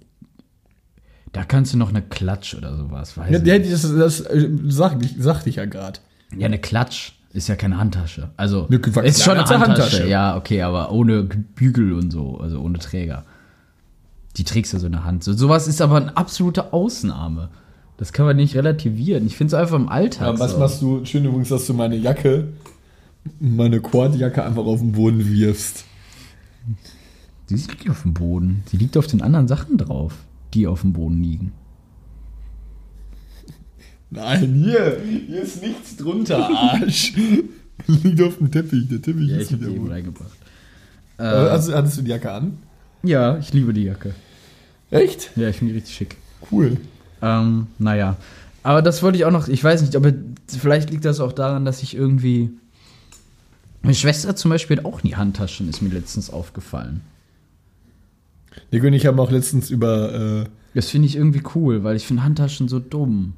Da 1.33 1.45
kannst 1.45 1.75
du 1.75 1.79
noch 1.79 1.91
eine 1.91 2.03
Klatsch 2.03 2.55
oder 2.55 2.77
sowas, 2.77 3.17
weiß 3.17 3.31
Ja, 3.31 3.39
ich 3.39 3.47
ja, 3.47 3.59
nicht. 3.59 3.73
das, 3.73 3.83
das 3.83 4.21
äh, 4.21 4.49
sag, 4.67 4.99
ich 5.47 5.57
ja 5.57 5.67
gerade. 5.67 6.01
Ja, 6.37 6.47
eine 6.47 6.59
Klatsch 6.59 7.13
ist 7.33 7.49
ja 7.49 7.57
keine 7.57 7.79
Handtasche. 7.79 8.31
Also, 8.37 8.67
Eine 8.69 8.79
ist 9.07 9.23
schon 9.23 9.35
eine 9.35 9.47
Handtasche. 9.47 9.61
Handtasche. 9.61 10.09
Ja, 10.09 10.37
okay, 10.37 10.63
aber 10.63 10.93
ohne 10.93 11.23
Bügel 11.23 11.93
und 11.93 12.11
so, 12.11 12.39
also 12.39 12.61
ohne 12.61 12.79
Träger. 12.79 13.25
Die 14.37 14.45
trägst 14.45 14.73
du 14.73 14.79
so 14.79 14.87
in 14.87 14.93
der 14.93 15.05
Hand. 15.05 15.25
So, 15.25 15.33
sowas 15.33 15.69
ist 15.69 15.81
aber 15.83 15.97
eine 15.97 16.17
absolute 16.17 16.73
Ausnahme. 16.73 17.51
Das 17.97 18.13
kann 18.13 18.25
man 18.25 18.37
nicht 18.37 18.55
relativieren. 18.55 19.27
Ich 19.27 19.37
finde 19.37 19.57
es 19.57 19.61
einfach 19.61 19.77
im 19.77 19.89
Alltag. 19.89 20.35
Ja, 20.35 20.39
was 20.39 20.53
so. 20.53 20.59
machst 20.59 20.83
du? 20.83 21.05
Schön 21.05 21.25
übrigens, 21.25 21.49
dass 21.49 21.67
du 21.67 21.75
meine 21.75 21.97
Jacke, 21.97 22.49
meine 23.41 23.81
Quadjacke 23.81 24.45
einfach 24.45 24.65
auf 24.65 24.79
den 24.79 24.93
Boden 24.93 25.27
wirfst. 25.27 25.85
Die 27.51 27.55
liegt 27.55 27.79
nicht 27.81 27.91
auf 27.91 28.03
dem 28.03 28.15
Boden. 28.15 28.63
Die 28.71 28.77
liegt 28.77 28.97
auf 28.97 29.07
den 29.07 29.21
anderen 29.21 29.49
Sachen 29.49 29.79
drauf, 29.79 30.15
die 30.55 30.67
auf 30.67 30.83
dem 30.83 30.93
Boden 30.93 31.23
liegen. 31.23 31.53
Nein, 34.11 34.55
hier, 34.55 34.99
hier 35.27 35.43
ist 35.43 35.63
nichts 35.63 35.97
drunter, 35.97 36.49
Arsch. 36.49 37.13
Liegt 37.87 38.23
auf 38.23 38.39
dem 38.39 38.51
Teppich, 38.51 38.89
der 38.89 39.01
Teppich 39.03 39.29
Ja, 39.29 39.37
ist 39.37 39.51
ich 39.51 39.53
habe 39.53 39.67
wieder 39.67 39.75
eben 39.77 39.91
reingebracht. 39.91 40.37
Äh, 41.19 41.23
Also, 41.23 41.75
hattest 41.75 41.99
du 41.99 42.03
die 42.03 42.11
Jacke 42.11 42.31
an? 42.33 42.59
Ja, 43.03 43.39
ich 43.39 43.53
liebe 43.53 43.73
die 43.73 43.85
Jacke. 43.85 44.15
Echt? 44.91 45.31
Ja, 45.37 45.49
ich 45.49 45.57
finde 45.57 45.73
die 45.75 45.79
richtig 45.79 45.95
schick. 45.95 46.17
Cool. 46.51 46.79
Ähm, 47.23 47.67
naja. 47.79 48.17
Aber 48.63 48.83
das 48.83 49.03
wollte 49.03 49.19
ich 49.19 49.25
auch 49.25 49.31
noch, 49.31 49.49
ich 49.49 49.63
weiß 49.63 49.83
nicht, 49.83 49.95
aber 49.95 50.13
vielleicht 50.47 50.91
liegt 50.91 51.05
das 51.05 51.21
auch 51.21 51.33
daran, 51.33 51.65
dass 51.65 51.83
ich 51.83 51.95
irgendwie. 51.95 52.51
Meine 53.83 53.95
Schwester 53.95 54.35
zum 54.35 54.51
Beispiel 54.51 54.79
hat 54.79 54.85
auch 54.85 55.03
nie 55.05 55.15
Handtaschen, 55.15 55.69
ist 55.69 55.83
mir 55.83 55.91
letztens 55.91 56.31
aufgefallen. 56.31 57.03
Nico 58.73 58.87
und 58.87 58.93
ich 58.93 59.07
haben 59.07 59.21
auch 59.21 59.31
letztens 59.31 59.71
über, 59.71 60.43
äh, 60.43 60.45
Das 60.75 60.91
finde 60.91 61.07
ich 61.07 61.17
irgendwie 61.17 61.43
cool, 61.55 61.85
weil 61.85 61.97
ich 61.97 62.07
finde 62.07 62.25
Handtaschen 62.25 62.69
so 62.69 62.81
dumm. 62.81 63.35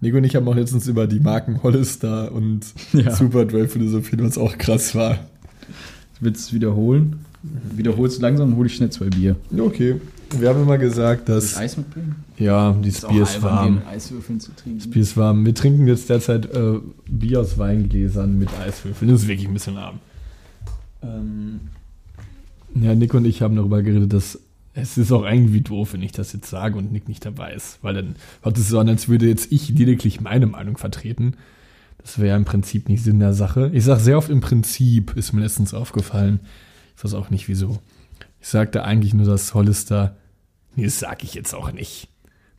Nico 0.00 0.16
und 0.18 0.24
ich 0.24 0.36
haben 0.36 0.46
auch 0.48 0.54
letztens 0.54 0.86
über 0.86 1.06
die 1.06 1.20
Marken 1.20 1.62
Hollister 1.62 2.32
und 2.32 2.60
Ja. 2.92 3.10
Superdry 3.14 3.68
philosophiert, 3.68 4.22
was 4.22 4.36
auch 4.38 4.58
krass 4.58 4.94
war. 4.94 5.18
Willst 6.20 6.44
du 6.44 6.48
es 6.48 6.52
wiederholen? 6.54 7.24
Wiederholst 7.74 8.18
du 8.18 8.22
langsam, 8.22 8.56
hole 8.56 8.66
ich 8.68 8.74
schnell 8.76 8.90
zwei 8.90 9.06
Bier. 9.06 9.36
Okay. 9.56 10.00
Wir 10.38 10.48
haben 10.48 10.62
immer 10.62 10.78
gesagt, 10.78 11.28
dass. 11.28 11.56
Eis 11.56 11.76
mitbringen? 11.76 12.16
Ja, 12.38 12.72
dieses 12.82 13.06
Bier 13.06 13.22
ist 13.22 13.42
warm. 13.42 13.82
Eiswürfeln 13.88 14.40
zu 14.40 14.52
trinken. 14.52 14.90
Bier 14.90 15.02
ist 15.02 15.16
warm. 15.16 15.44
Wir 15.44 15.54
trinken 15.54 15.86
jetzt 15.86 16.08
derzeit 16.08 16.46
äh, 16.54 16.78
Bier 17.06 17.40
aus 17.40 17.58
Weingläsern 17.58 18.38
mit 18.38 18.48
Eiswürfeln. 18.58 19.10
Das 19.10 19.22
ist 19.22 19.28
wirklich 19.28 19.46
ein 19.46 19.52
bisschen 19.54 19.76
warm. 19.76 20.00
Ähm, 21.02 21.60
ja, 22.74 22.94
Nick 22.94 23.14
und 23.14 23.24
ich 23.26 23.42
haben 23.42 23.54
darüber 23.56 23.82
geredet, 23.82 24.12
dass 24.12 24.40
es 24.74 24.98
ist 24.98 25.12
auch 25.12 25.24
irgendwie 25.24 25.60
doof, 25.60 25.92
wenn 25.92 26.02
ich 26.02 26.12
das 26.12 26.32
jetzt 26.32 26.50
sage 26.50 26.76
und 26.76 26.92
Nick 26.92 27.08
nicht 27.08 27.24
dabei 27.24 27.54
ist. 27.54 27.78
Weil 27.82 27.94
dann 27.94 28.16
hört 28.42 28.58
es 28.58 28.68
so 28.68 28.78
an, 28.78 28.88
als 28.88 29.08
würde 29.08 29.26
jetzt 29.26 29.52
ich 29.52 29.68
lediglich 29.68 30.20
meine 30.20 30.46
Meinung 30.46 30.76
vertreten. 30.76 31.36
Das 31.98 32.18
wäre 32.18 32.28
ja 32.30 32.36
im 32.36 32.44
Prinzip 32.44 32.88
nicht 32.88 33.02
Sinn 33.02 33.20
der 33.20 33.32
Sache. 33.32 33.70
Ich 33.72 33.84
sage 33.84 34.00
sehr 34.00 34.18
oft 34.18 34.30
im 34.30 34.40
Prinzip, 34.40 35.16
ist 35.16 35.32
mir 35.32 35.42
letztens 35.42 35.74
aufgefallen. 35.74 36.40
Ich 36.96 37.04
weiß 37.04 37.14
auch 37.14 37.30
nicht 37.30 37.48
wieso. 37.48 37.78
Ich 38.40 38.48
sagte 38.48 38.84
eigentlich 38.84 39.14
nur, 39.14 39.26
dass 39.26 39.54
Hollister. 39.54 40.16
Nee, 40.74 40.84
das 40.84 40.98
sage 40.98 41.24
ich 41.24 41.34
jetzt 41.34 41.54
auch 41.54 41.72
nicht. 41.72 42.08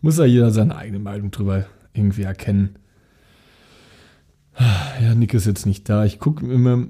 Muss 0.01 0.18
ja 0.18 0.26
jeder 0.26 0.51
seine 0.51 0.76
eigene 0.76 0.99
Meinung 0.99 1.32
drüber 1.32 1.66
irgendwie 1.93 2.24
erkennen. 2.24 2.78
Ja, 5.01 5.13
Nick 5.16 5.34
ist 5.34 5.45
jetzt 5.45 5.66
nicht 5.66 5.89
da. 5.89 6.05
Ich 6.05 6.20
gucke 6.20 6.45
immer. 6.45 6.88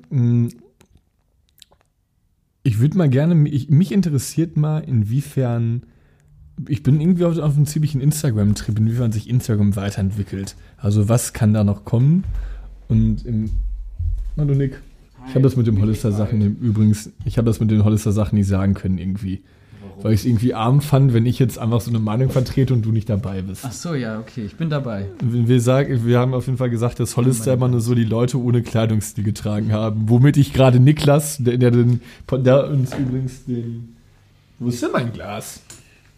Ich 2.65 2.79
würde 2.79 2.97
mal 2.97 3.09
gerne. 3.09 3.47
Ich, 3.47 3.69
mich 3.69 3.91
interessiert 3.91 4.57
mal, 4.57 4.79
inwiefern. 4.79 5.83
Ich 6.67 6.81
bin 6.81 6.99
irgendwie 6.99 7.23
auf, 7.25 7.37
auf 7.37 7.55
einem 7.55 7.67
ziemlichen 7.67 8.01
Instagram-Trip, 8.01 8.79
inwiefern 8.79 9.11
sich 9.11 9.29
Instagram 9.29 9.75
weiterentwickelt. 9.75 10.55
Also, 10.77 11.07
was 11.07 11.31
kann 11.33 11.53
da 11.53 11.63
noch 11.63 11.85
kommen? 11.85 12.23
Und 12.87 13.23
im. 13.23 13.51
Hallo 14.35 14.55
Nick. 14.55 14.81
Ich 15.27 15.35
habe 15.35 15.43
das 15.43 15.55
mit 15.55 15.67
dem 15.67 15.79
Hollister-Sachen 15.79 16.41
übrigens. 16.59 17.11
Ich 17.23 17.37
habe 17.37 17.45
das 17.45 17.59
mit 17.59 17.69
den 17.69 17.83
Hollister-Sachen 17.83 18.35
nicht 18.35 18.47
sagen 18.47 18.73
können 18.73 18.97
irgendwie. 18.97 19.43
Weil 20.01 20.13
ich 20.13 20.21
es 20.21 20.25
irgendwie 20.25 20.53
arm 20.53 20.81
fand, 20.81 21.13
wenn 21.13 21.25
ich 21.25 21.39
jetzt 21.39 21.57
einfach 21.57 21.81
so 21.81 21.89
eine 21.89 21.99
Meinung 21.99 22.29
vertrete 22.29 22.73
und 22.73 22.83
du 22.83 22.91
nicht 22.91 23.09
dabei 23.09 23.41
bist. 23.41 23.63
Ach 23.65 23.71
so, 23.71 23.93
ja, 23.93 24.19
okay, 24.19 24.45
ich 24.45 24.55
bin 24.55 24.69
dabei. 24.69 25.07
Wir, 25.21 25.61
sagen, 25.61 26.05
wir 26.05 26.19
haben 26.19 26.33
auf 26.33 26.45
jeden 26.45 26.57
Fall 26.57 26.69
gesagt, 26.69 26.99
dass 26.99 27.17
Hollister 27.17 27.53
immer 27.53 27.67
nur 27.67 27.81
so 27.81 27.95
die 27.95 28.03
Leute 28.03 28.39
ohne 28.39 28.61
Kleidungsstil 28.61 29.23
getragen 29.23 29.71
haben. 29.71 30.09
Womit 30.09 30.37
ich 30.37 30.53
gerade 30.53 30.79
Niklas, 30.79 31.37
der, 31.39 31.57
der, 31.57 31.71
den, 31.71 32.01
der 32.31 32.69
uns 32.69 32.93
übrigens 32.93 33.45
den. 33.45 33.95
Wo 34.59 34.69
ist 34.69 34.81
denn 34.81 34.91
mein 34.91 35.11
Glas? 35.11 35.61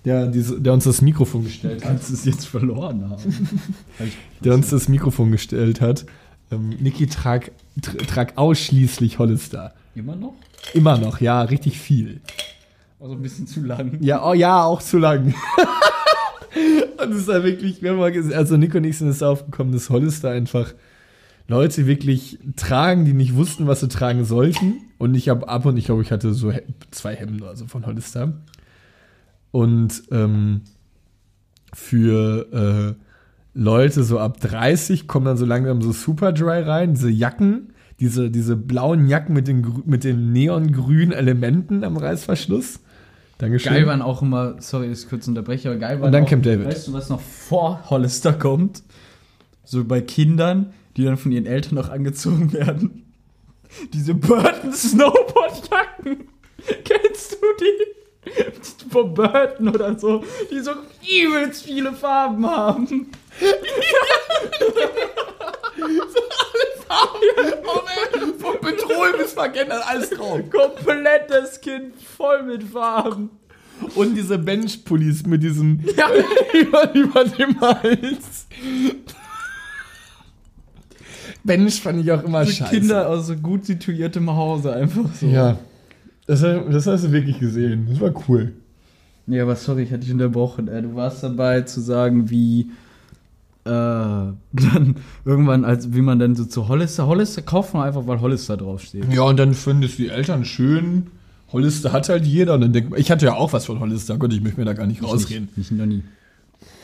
Der, 0.06 0.28
diese, 0.28 0.62
der 0.62 0.74
uns 0.74 0.86
das 0.86 1.02
Mikrofon 1.02 1.44
gestellt 1.44 1.84
hat. 1.84 1.90
Kannst 1.90 2.10
es 2.10 2.24
jetzt 2.24 2.46
verloren 2.46 3.10
haben? 3.10 3.22
Der 4.44 4.54
uns 4.54 4.70
das 4.70 4.88
Mikrofon 4.88 5.32
gestellt 5.32 5.82
hat. 5.82 6.06
Ähm, 6.52 6.70
Niki 6.80 7.08
trag, 7.08 7.52
tra, 7.82 7.94
trag 8.06 8.38
ausschließlich 8.38 9.20
Hollister. 9.20 9.74
Immer 9.96 10.16
noch? 10.16 10.34
Immer 10.74 10.98
noch, 10.98 11.20
ja, 11.20 11.42
richtig 11.42 11.80
viel. 11.80 12.22
Also 13.00 13.14
ein 13.14 13.22
bisschen 13.22 13.46
zu 13.46 13.62
lang. 13.62 13.98
Ja, 14.02 14.28
oh 14.28 14.34
ja, 14.34 14.64
auch 14.64 14.82
zu 14.82 14.98
lang. 14.98 15.36
und 17.04 17.12
es 17.12 17.20
ist 17.20 17.30
ja 17.30 17.44
wirklich, 17.44 17.82
wir 17.82 17.92
haben 17.92 17.98
mal 17.98 18.12
gesehen, 18.12 18.34
also 18.34 18.56
ich 18.56 18.98
sind 18.98 19.10
es 19.10 19.22
aufgekommen, 19.22 19.72
dass 19.72 19.90
Hollister 19.90 20.32
einfach 20.32 20.74
Leute 21.48 21.86
wirklich 21.86 22.40
tragen, 22.56 23.06
die 23.06 23.14
nicht 23.14 23.36
wussten, 23.36 23.68
was 23.68 23.82
sie 23.82 23.88
tragen 23.88 24.26
sollten. 24.26 24.82
Und 24.98 25.16
ich 25.16 25.30
habe 25.30 25.48
ab 25.48 25.66
und 25.66 25.78
ich 25.78 25.86
glaube, 25.86 26.02
ich 26.02 26.12
hatte 26.12 26.34
so 26.34 26.52
zwei 26.92 27.16
Hemden 27.16 27.42
oder 27.42 27.56
so 27.56 27.68
von 27.68 27.86
Hollister. 27.86 28.34
Und 29.52 30.04
ähm, 30.12 30.62
für 31.74 32.98
äh, 32.98 33.04
Leute 33.54 34.04
so 34.04 34.20
ab 34.20 34.40
30 34.40 35.08
kommen 35.08 35.26
dann 35.26 35.38
so 35.38 35.46
langsam 35.46 35.82
so 35.82 35.92
Superdry 35.92 36.62
rein, 36.62 36.96
diese 36.96 37.10
Jacken, 37.10 37.74
diese, 38.00 38.30
diese 38.30 38.58
blauen 38.58 39.08
Jacken 39.08 39.34
mit 39.34 39.48
den, 39.48 39.84
mit 39.86 40.04
den 40.04 40.32
neongrünen 40.34 41.14
Elementen 41.14 41.84
am 41.84 41.96
Reißverschluss. 41.96 42.82
Dankeschön. 43.38 43.74
Geil 43.74 43.86
waren 43.86 44.02
auch 44.02 44.22
immer, 44.22 44.56
sorry, 44.60 44.90
dass 44.90 45.04
ich 45.04 45.10
kurz 45.10 45.28
unterbreche, 45.28 45.70
aber 45.70 45.78
geil 45.78 46.00
waren 46.00 46.08
Und 46.08 46.12
dann 46.12 46.24
auch, 46.24 46.30
Camp 46.30 46.44
David. 46.44 46.66
Weißt 46.66 46.88
du, 46.88 46.94
was 46.94 47.10
noch 47.10 47.22
vor 47.22 47.90
Hollister 47.90 48.34
kommt? 48.34 48.84
So 49.64 49.84
bei 49.84 50.02
Kindern, 50.02 50.74
die 50.96 51.04
dann 51.04 51.18
von 51.18 51.32
ihren 51.32 51.46
Eltern 51.46 51.76
noch 51.76 51.90
angezogen 51.90 52.52
werden. 52.54 53.06
Diese 53.94 54.16
Burton 54.16 54.74
Snowboard-Jacken. 54.74 56.28
Kennst 56.84 57.34
du 57.34 57.38
die? 57.60 58.90
Von 58.90 59.14
Burton 59.14 59.70
oder 59.70 59.98
so, 59.98 60.24
die 60.52 60.60
so 60.60 60.72
übelst 61.08 61.64
viele 61.64 61.94
Farben 61.94 62.46
haben. 62.46 63.08
Vom 68.40 68.60
Petrol 68.62 69.18
bis 69.18 69.36
Magenta, 69.36 69.80
alles 69.88 70.10
drauf. 70.12 70.42
Komplettes 70.50 71.60
Kind 71.62 71.94
voll 72.02 72.44
mit 72.44 72.64
Farben. 72.64 73.30
Und 73.96 74.16
diese 74.16 74.38
Bench-Pullis 74.38 75.26
mit 75.26 75.44
diesem 75.44 75.80
über, 76.54 76.96
über 76.96 77.26
dem 77.26 77.60
Hals. 77.62 78.48
Bench 81.44 81.82
fand 81.82 82.02
ich 82.04 82.12
auch 82.12 82.24
immer 82.24 82.46
So 82.46 82.52
scheiße. 82.52 82.72
Kinder 82.72 83.08
aus 83.08 83.28
so 83.28 83.36
gut 83.36 83.66
situiertem 83.66 84.30
Hause 84.36 84.74
einfach 84.74 85.14
so. 85.14 85.28
Ja. 85.28 85.58
Das, 86.26 86.42
das 86.42 86.88
hast 86.88 87.06
du 87.06 87.12
wirklich 87.12 87.40
gesehen. 87.40 87.88
Das 87.90 88.02
war 88.02 88.14
cool. 88.28 88.54
Ja, 89.28 89.44
aber 89.44 89.56
sorry, 89.56 89.84
ich 89.84 89.92
hatte 89.92 90.02
dich 90.02 90.12
unterbrochen. 90.12 90.68
Äh, 90.68 90.82
du 90.82 90.96
warst 90.96 91.24
dabei 91.24 91.62
zu 91.62 91.82
sagen, 91.82 92.30
wie 92.30 92.72
äh, 93.68 94.34
dann 94.54 94.96
irgendwann, 95.26 95.66
als 95.66 95.94
wie 95.94 96.02
man 96.02 96.20
dann 96.20 96.36
so 96.36 96.46
zu 96.46 96.68
Hollister, 96.68 97.08
Hollister 97.08 97.42
kauft 97.42 97.74
man 97.74 97.88
einfach, 97.88 98.08
weil 98.08 98.22
Hollister 98.22 98.58
draufsteht. 98.58 99.12
Ja, 99.14 99.24
und 99.24 99.38
dann 99.38 99.54
findest 99.54 100.00
du 100.00 100.04
die 100.04 100.10
Eltern 100.10 100.46
schön. 100.46 101.08
Hollister 101.52 101.92
hat 101.92 102.10
halt 102.10 102.26
jeder. 102.26 102.56
Und 102.56 102.62
dann 102.62 102.74
denkt 102.74 102.90
man, 102.90 103.00
ich 103.00 103.12
hatte 103.12 103.26
ja 103.26 103.36
auch 103.36 103.54
was 103.54 103.66
von 103.66 103.80
Hollister. 103.80 104.18
Gott, 104.18 104.34
ich 104.34 104.42
möchte 104.42 104.60
mir 104.60 104.66
da 104.66 104.74
gar 104.74 104.88
nicht 104.88 105.04
rausreden. 105.04 105.50
Ich, 105.56 105.72
ich 105.72 105.72
noch 105.72 105.86
nie. 105.86 106.04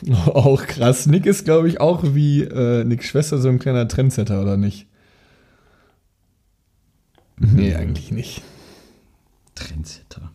Auch 0.28 0.66
krass. 0.66 1.08
Nick 1.08 1.26
ist, 1.26 1.46
glaube 1.46 1.68
ich, 1.68 1.80
auch 1.80 2.04
wie 2.04 2.44
äh, 2.44 2.84
Nicks 2.84 3.08
Schwester 3.08 3.40
so 3.40 3.50
ein 3.50 3.60
kleiner 3.60 3.88
Trendsetter, 3.88 4.42
oder 4.42 4.58
nicht? 4.58 4.88
Nee, 7.38 7.74
eigentlich 7.74 8.12
nicht. 8.12 8.42
Trendsetter. 9.56 10.32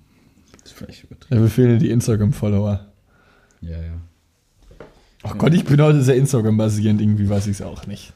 Das 0.52 0.72
ist 0.72 0.78
vielleicht 0.78 1.04
übertrieben. 1.04 1.36
Da 1.36 1.40
befehlen 1.40 1.78
die 1.78 1.90
Instagram-Follower. 1.90 2.86
Ja, 3.60 3.70
ja. 3.70 4.00
Ach 5.22 5.36
Gott, 5.38 5.54
ich 5.54 5.64
bin 5.64 5.80
heute 5.82 6.02
sehr 6.02 6.16
Instagram-basierend, 6.16 7.00
irgendwie 7.00 7.28
weiß 7.28 7.46
ich 7.46 7.52
es 7.52 7.62
auch 7.62 7.86
nicht. 7.86 8.12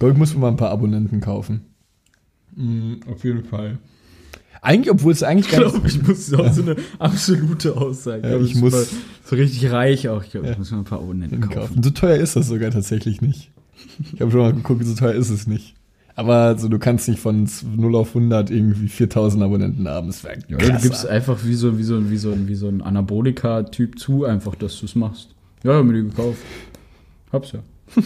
Ich 0.00 0.06
ich 0.06 0.14
muss 0.16 0.34
mir 0.34 0.40
mal 0.40 0.48
ein 0.48 0.56
paar 0.56 0.70
Abonnenten 0.70 1.20
kaufen. 1.20 1.62
Mhm, 2.54 3.00
auf 3.10 3.24
jeden 3.24 3.44
Fall. 3.44 3.78
Eigentlich, 4.62 4.90
obwohl 4.90 5.12
es 5.12 5.22
eigentlich 5.22 5.46
Ich 5.52 5.58
glaube, 5.58 5.80
ich 5.86 6.02
muss 6.02 6.32
auch 6.34 6.52
so 6.52 6.62
eine 6.62 6.76
absolute 6.98 7.76
Aussage. 7.76 8.28
Ja, 8.28 8.38
ich 8.40 8.54
bin 8.54 8.62
muss- 8.62 8.72
mal 8.72 8.86
so 9.24 9.36
richtig 9.36 9.70
reich 9.70 10.08
auch. 10.08 10.24
Ich 10.24 10.30
glaube, 10.30 10.46
Ja. 10.46 10.52
ich 10.52 10.58
muss 10.58 10.70
mir 10.70 10.78
ein 10.78 10.84
paar 10.84 10.98
Abonnenten 11.00 11.40
kaufen. 11.40 11.54
kaufen. 11.54 11.82
So 11.82 11.90
teuer 11.90 12.16
ist 12.16 12.34
das 12.36 12.48
sogar 12.48 12.70
tatsächlich 12.70 13.20
nicht. 13.20 13.50
Ich 14.14 14.20
habe 14.20 14.30
schon 14.30 14.40
mal 14.40 14.52
geguckt, 14.54 14.84
so 14.84 14.94
teuer 14.94 15.12
ist 15.14 15.30
es 15.30 15.46
nicht. 15.46 15.74
Aber 16.14 16.56
so, 16.58 16.68
du 16.68 16.78
kannst 16.78 17.08
nicht 17.08 17.20
von 17.20 17.46
0 17.76 17.94
auf 17.94 18.14
100 18.14 18.50
irgendwie 18.50 18.88
4000 18.88 19.42
Abonnenten 19.42 19.86
haben. 19.86 20.06
Das 20.06 20.24
wäre 20.24 20.38
Ja, 20.48 20.56
du 20.56 20.78
gibst 20.80 21.06
einfach 21.06 21.44
wie 21.44 21.54
so, 21.54 21.78
wie 21.78 21.82
so, 21.82 22.10
wie 22.10 22.16
so, 22.16 22.48
wie 22.48 22.54
so 22.54 22.68
ein 22.68 22.80
Anabolika-Typ 22.80 23.98
zu, 23.98 24.24
einfach, 24.24 24.54
dass 24.54 24.80
du 24.80 24.86
es 24.86 24.94
machst. 24.94 25.34
Ja, 25.62 25.74
hab 25.74 25.84
mir 25.84 25.94
die 26.02 26.08
gekauft. 26.08 26.38
Hab's 27.32 27.52
ja. 27.52 27.60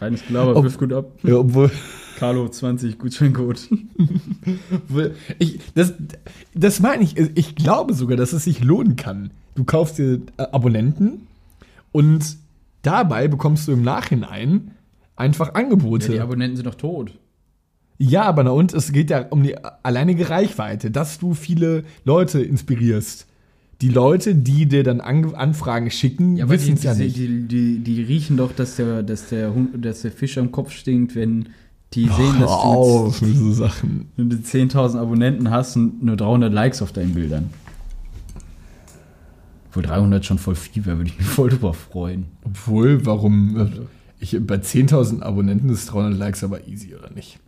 Reines 0.00 0.26
Gelaber, 0.26 0.62
wirft 0.62 0.78
gut 0.78 0.92
ab. 0.92 1.06
Ja, 1.22 1.36
obwohl, 1.36 1.70
Carlo 2.18 2.48
20, 2.48 2.98
Gutscheincode. 2.98 3.68
ich, 5.38 5.60
das, 5.74 5.94
das 6.54 6.80
meine 6.80 7.04
ich. 7.04 7.16
Ich 7.36 7.54
glaube 7.54 7.94
sogar, 7.94 8.16
dass 8.16 8.32
es 8.32 8.44
sich 8.44 8.62
lohnen 8.62 8.96
kann. 8.96 9.30
Du 9.54 9.64
kaufst 9.64 9.98
dir 9.98 10.20
äh, 10.36 10.42
Abonnenten 10.52 11.26
und 11.92 12.36
dabei 12.82 13.28
bekommst 13.28 13.68
du 13.68 13.72
im 13.72 13.82
Nachhinein 13.82 14.72
einfach 15.16 15.48
Ja, 15.48 15.54
Angebote. 15.54 16.12
die 16.12 16.20
Abonnenten 16.20 16.56
sind 16.56 16.66
doch 16.66 16.74
tot. 16.74 17.12
Ja, 17.98 18.22
aber 18.24 18.42
na 18.42 18.50
und 18.50 18.74
es 18.74 18.90
geht 18.92 19.10
ja 19.10 19.26
um 19.30 19.44
die 19.44 19.56
alleinige 19.84 20.28
Reichweite, 20.28 20.90
dass 20.90 21.18
du 21.20 21.34
viele 21.34 21.84
Leute 22.04 22.42
inspirierst. 22.42 23.26
Die 23.84 23.90
Leute, 23.90 24.34
die 24.34 24.64
dir 24.64 24.82
dann 24.82 25.02
An 25.02 25.34
Anfragen 25.34 25.90
schicken, 25.90 26.36
Ja, 26.38 26.48
wissen 26.48 26.72
es 26.74 26.82
ja 26.84 26.94
nicht. 26.94 27.16
die, 27.18 27.42
die, 27.46 27.78
die 27.80 28.00
riechen 28.02 28.38
doch, 28.38 28.52
dass 28.52 28.76
der, 28.76 29.02
dass, 29.02 29.28
der 29.28 29.52
dass 29.76 30.00
der 30.00 30.10
Fisch 30.10 30.38
am 30.38 30.50
Kopf 30.50 30.70
stinkt, 30.72 31.14
wenn 31.14 31.50
die 31.92 32.04
sehen, 32.08 32.40
dass 32.40 32.50
Hör 32.50 32.62
du, 32.62 32.78
auf 32.78 33.20
mit 33.20 33.36
so 33.36 33.52
Sachen. 33.52 34.06
wenn 34.16 34.30
du 34.30 34.36
10.000 34.36 34.96
Abonnenten 34.98 35.50
hast 35.50 35.76
und 35.76 36.02
nur 36.02 36.16
300 36.16 36.50
Likes 36.50 36.80
auf 36.80 36.92
deinen 36.92 37.12
Bildern. 37.14 37.50
Obwohl 39.68 39.82
300 39.82 40.24
schon 40.24 40.38
voll 40.38 40.54
viel 40.54 40.86
wäre, 40.86 40.96
würde 40.98 41.10
ich 41.10 41.18
mich 41.18 41.26
voll 41.26 41.50
drüber 41.50 41.74
freuen. 41.74 42.24
Obwohl, 42.44 43.04
warum? 43.04 43.70
Ich, 44.20 44.38
bei 44.46 44.56
10.000 44.56 45.20
Abonnenten 45.20 45.68
ist 45.68 45.86
300 45.86 46.18
Likes 46.18 46.42
aber 46.42 46.66
easy, 46.66 46.94
oder 46.94 47.10
nicht? 47.10 47.38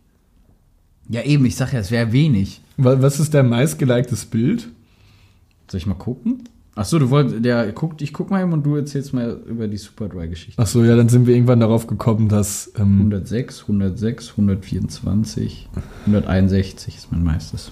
Ja, 1.09 1.23
eben, 1.23 1.45
ich 1.45 1.55
sag 1.55 1.73
ja, 1.73 1.79
es 1.79 1.89
wäre 1.89 2.11
wenig. 2.11 2.61
Wa- 2.77 3.01
Was 3.01 3.19
ist 3.19 3.33
dein 3.33 3.49
meistgeliktes 3.49 4.25
Bild? 4.25 4.69
Soll 5.69 5.79
ich 5.79 5.85
mal 5.85 5.95
gucken? 5.95 6.43
Ach 6.79 6.85
so, 6.85 6.99
du 6.99 7.09
wolltest, 7.09 7.43
der 7.43 7.71
guckt, 7.71 8.03
ich 8.03 8.13
guck 8.13 8.29
mal 8.29 8.41
eben 8.43 8.53
und 8.53 8.63
du 8.63 8.75
erzählst 8.75 9.11
mal 9.11 9.41
über 9.47 9.67
die 9.67 9.77
Superdry-Geschichte. 9.77 10.61
Achso, 10.61 10.83
ja, 10.83 10.95
dann 10.95 11.09
sind 11.09 11.25
wir 11.25 11.33
irgendwann 11.33 11.59
darauf 11.59 11.87
gekommen, 11.87 12.29
dass. 12.29 12.71
Ähm, 12.77 12.97
106, 12.99 13.63
106, 13.63 14.29
124, 14.31 15.69
161 16.05 16.95
ist 16.95 17.11
mein 17.11 17.23
meistes. 17.23 17.71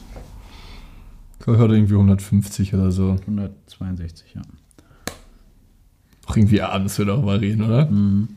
heute 1.46 1.76
irgendwie 1.76 1.94
150 1.94 2.74
oder 2.74 2.92
so. 2.92 3.12
162, 3.12 4.34
ja. 4.34 4.42
Auch 6.26 6.36
irgendwie 6.36 6.62
abends 6.62 6.98
wird 6.98 7.10
auch 7.10 7.24
mal 7.24 7.38
reden, 7.38 7.62
oder? 7.62 7.86
Mhm. 7.86 8.30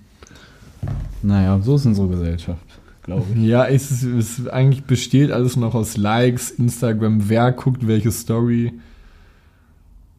Naja, 1.22 1.58
so 1.62 1.76
ist 1.76 1.86
unsere 1.86 2.08
Gesellschaft, 2.08 2.66
glaube 3.02 3.24
ich. 3.34 3.42
Ja, 3.42 3.66
es, 3.66 3.90
ist, 3.90 4.02
es 4.02 4.48
eigentlich 4.48 4.84
besteht 4.84 5.32
alles 5.32 5.56
noch 5.56 5.74
aus 5.74 5.96
Likes, 5.96 6.50
Instagram, 6.50 7.30
wer 7.30 7.52
guckt 7.52 7.86
welche 7.86 8.12
Story. 8.12 8.74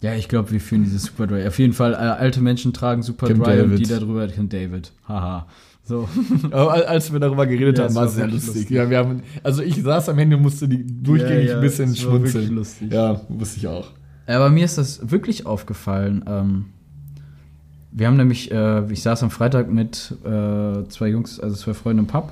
Ja, 0.02 0.14
ich 0.16 0.30
glaube, 0.30 0.52
wir 0.52 0.62
führen 0.62 0.84
diese 0.84 0.98
Superdry. 1.00 1.46
Auf 1.48 1.60
jeden 1.60 1.74
Fall, 1.74 1.94
äh, 1.94 1.98
alte 1.98 2.42
Menschen 2.42 2.72
tragen 2.74 3.04
Superdry 3.04 3.62
und 3.62 3.76
die 3.78 3.84
darüber 3.84 4.28
kennt 4.28 4.54
David. 4.54 4.94
Haha. 5.08 5.48
So. 5.84 6.08
Aber 6.52 6.74
al- 6.74 6.84
als 6.86 7.12
wir 7.12 7.20
darüber 7.20 7.46
geredet 7.48 7.78
Ja, 7.80 7.86
haben, 7.86 7.96
war 7.96 8.06
es 8.06 8.16
sehr 8.16 8.28
lustig. 8.28 8.56
lustig. 8.56 8.70
Ja, 8.70 8.90
wir 8.90 8.98
haben, 9.00 9.24
also 9.44 9.62
ich 9.62 9.82
saß 9.82 10.08
am 10.10 10.20
Ende 10.20 10.38
und 10.38 10.44
musste 10.44 10.68
die 10.70 10.86
durchgängig 10.86 11.46
Ja, 11.46 11.52
ja, 11.52 11.56
ein 11.56 11.62
bisschen 11.62 11.90
es 11.90 12.06
war 12.06 12.14
schmunzeln. 12.16 12.56
lustig. 12.56 12.94
Ja, 12.94 13.20
wusste 13.28 13.58
ich 13.58 13.68
auch. 13.68 13.92
Aber 14.28 14.50
mir 14.52 14.64
ist 14.66 14.78
das 14.78 15.10
wirklich 15.12 15.46
aufgefallen. 15.46 16.24
Ähm, 16.28 16.66
wir 17.92 18.08
haben 18.08 18.18
nämlich, 18.18 18.52
äh, 18.52 18.90
ich 18.92 19.02
saß 19.02 19.24
am 19.24 19.32
Freitag 19.32 19.70
mit 19.72 20.16
äh, 20.24 20.88
zwei 20.90 21.08
Jungs, 21.08 21.40
also 21.40 21.56
zwei 21.56 21.74
Freunden 21.74 22.02
im 22.04 22.08
Pub 22.08 22.32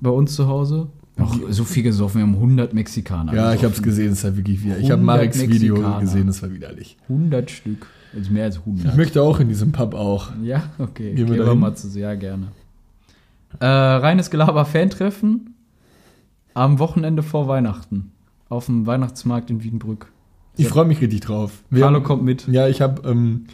bei 0.00 0.10
uns 0.10 0.34
zu 0.34 0.46
Hause. 0.46 0.86
Auch 1.22 1.38
so 1.50 1.64
viel 1.64 1.82
gesoffen, 1.82 2.20
wir 2.20 2.26
haben 2.26 2.34
100 2.34 2.74
Mexikaner. 2.74 3.32
Ja, 3.32 3.52
ich 3.52 3.60
gesoffen. 3.60 3.64
habe 3.64 3.74
es 3.74 3.82
gesehen, 3.82 4.12
es 4.12 4.24
war 4.24 4.36
wirklich 4.36 4.62
wieder. 4.62 4.78
Ich 4.78 4.90
habe 4.90 5.00
100 5.00 5.04
Mareks 5.04 5.48
Video 5.48 5.98
gesehen, 6.00 6.28
es 6.28 6.42
war 6.42 6.52
widerlich. 6.52 6.96
100 7.08 7.50
Stück. 7.50 7.86
Also 8.14 8.32
mehr 8.32 8.44
als 8.44 8.58
100. 8.58 8.86
Ich 8.86 8.94
möchte 8.96 9.22
auch 9.22 9.38
in 9.40 9.48
diesem 9.48 9.72
Pub 9.72 9.94
auch. 9.94 10.30
Ja, 10.42 10.64
okay. 10.78 11.14
Gehen 11.14 11.28
wir 11.28 11.36
Gehen 11.36 11.46
wir 11.46 11.54
mal 11.54 11.74
zu 11.74 11.88
sehr 11.88 12.16
gerne. 12.16 12.48
Äh, 13.58 13.66
reines 13.66 14.30
Gelaber-Fan-Treffen 14.30 15.54
am 16.54 16.78
Wochenende 16.78 17.22
vor 17.22 17.48
Weihnachten. 17.48 18.12
Auf 18.48 18.66
dem 18.66 18.86
Weihnachtsmarkt 18.86 19.50
in 19.50 19.62
Wiedenbrück. 19.62 20.10
Ich 20.56 20.68
freue 20.68 20.84
mich 20.84 21.00
richtig 21.00 21.20
drauf. 21.20 21.62
Wir 21.70 21.82
Carlo 21.82 22.02
kommt 22.02 22.24
mit. 22.24 22.48
Ja, 22.48 22.68
ich 22.68 22.80
habe 22.80 23.08
ähm, 23.08 23.46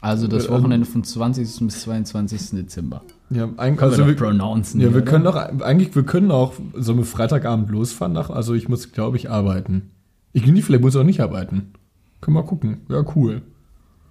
Also 0.00 0.28
das 0.28 0.46
Äh, 0.46 0.50
Wochenende 0.50 0.86
vom 0.86 1.02
20. 1.02 1.66
bis 1.66 1.80
22. 1.82 2.50
Dezember. 2.50 3.02
ja, 3.30 3.44
ein, 3.56 3.76
Können 3.76 3.90
also 3.90 4.06
wir 4.06 4.18
wir, 4.18 4.28
ja, 4.28 4.80
wir 4.80 4.88
oder? 4.88 5.00
können 5.02 5.24
doch 5.24 5.36
eigentlich, 5.36 5.94
wir 5.94 6.02
können 6.04 6.30
auch 6.30 6.52
so 6.74 6.94
mit 6.94 7.06
Freitagabend 7.06 7.70
losfahren. 7.70 8.12
Nach, 8.12 8.30
also 8.30 8.54
ich 8.54 8.68
muss, 8.68 8.92
glaube 8.92 9.16
ich, 9.16 9.30
arbeiten. 9.30 9.90
Ich 10.32 10.46
nee, 10.46 10.60
vielleicht 10.62 10.82
muss 10.82 10.94
ich 10.94 11.00
auch 11.00 11.04
nicht 11.04 11.20
arbeiten. 11.20 11.72
Können 12.20 12.36
wir 12.36 12.42
mal 12.42 12.46
gucken. 12.46 12.78
Ja, 12.88 13.04
cool. 13.16 13.42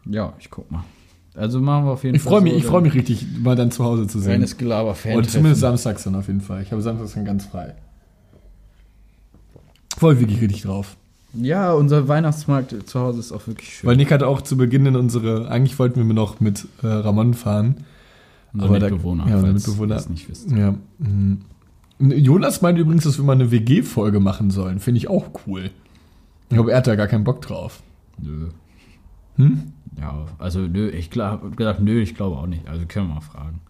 Ja, 0.09 0.33
ich 0.39 0.49
guck 0.49 0.69
mal. 0.71 0.83
Also 1.35 1.59
machen 1.59 1.85
wir 1.85 1.91
auf 1.91 2.03
jeden 2.03 2.15
Ich 2.15 2.21
Fall. 2.21 2.31
freue 2.33 2.41
mich, 2.41 2.53
so 2.53 2.57
ich 2.59 2.65
freue 2.65 2.81
mich 2.81 2.93
richtig, 2.93 3.25
mal 3.41 3.55
dann 3.55 3.69
zu 3.71 3.83
Hause 3.83 4.07
zu 4.07 4.19
sehen. 4.19 4.31
Reines 4.33 4.57
Gelaber-Fan. 4.57 5.17
Und 5.17 5.29
zumindest 5.29 5.61
samstags 5.61 6.03
dann 6.03 6.15
auf 6.15 6.27
jeden 6.27 6.41
Fall. 6.41 6.61
Ich 6.61 6.71
habe 6.71 6.81
samstags 6.81 7.13
dann 7.13 7.25
ganz 7.25 7.45
frei. 7.45 7.75
Voll 9.97 10.19
wirklich 10.19 10.41
richtig 10.41 10.63
drauf. 10.63 10.97
Ja, 11.41 11.73
unser 11.73 12.07
Weihnachtsmarkt 12.07 12.75
zu 12.87 12.99
Hause 12.99 13.19
ist 13.19 13.31
auch 13.31 13.45
wirklich 13.47 13.75
schön. 13.77 13.89
Weil 13.89 13.97
Nick 13.97 14.11
hatte 14.11 14.27
auch 14.27 14.41
zu 14.41 14.57
Beginn 14.57 14.85
in 14.85 14.95
unsere, 14.95 15.49
eigentlich 15.49 15.77
wollten 15.79 16.05
wir 16.07 16.13
noch 16.13 16.39
mit 16.39 16.67
äh, 16.83 16.87
Ramon 16.87 17.33
fahren. 17.33 17.85
unser 18.53 18.65
aber 18.67 18.79
da- 18.79 18.89
Mitbewohner. 18.89 19.27
ja, 19.27 19.35
unser 19.35 19.47
falls 19.47 19.67
Mitbewohner. 19.67 19.95
das 19.95 20.09
nicht 20.09 20.29
wisst. 20.29 20.51
Ja. 20.51 20.75
mhm. 20.99 21.39
Jonas 21.99 22.61
meinte 22.61 22.81
übrigens, 22.81 23.05
dass 23.05 23.17
wir 23.17 23.23
mal 23.23 23.33
eine 23.33 23.51
WG-Folge 23.51 24.19
machen 24.19 24.51
sollen. 24.51 24.79
Finde 24.79 24.97
ich 24.97 25.09
auch 25.09 25.29
cool. 25.47 25.71
Ich 26.49 26.55
glaube, 26.55 26.71
er 26.71 26.77
hat 26.79 26.87
da 26.87 26.95
gar 26.95 27.07
keinen 27.07 27.23
Bock 27.23 27.41
drauf. 27.41 27.81
Nö. 28.21 28.49
Hm? 29.37 29.71
Ja, 29.99 30.25
also 30.37 30.59
nö, 30.59 30.89
ich 30.89 31.09
habe 31.17 31.51
gedacht, 31.51 31.79
nö, 31.79 32.01
ich 32.01 32.15
glaube 32.15 32.35
auch 32.37 32.47
nicht. 32.47 32.67
Also 32.67 32.85
können 32.85 33.07
wir 33.07 33.15
mal 33.15 33.21
fragen. 33.21 33.61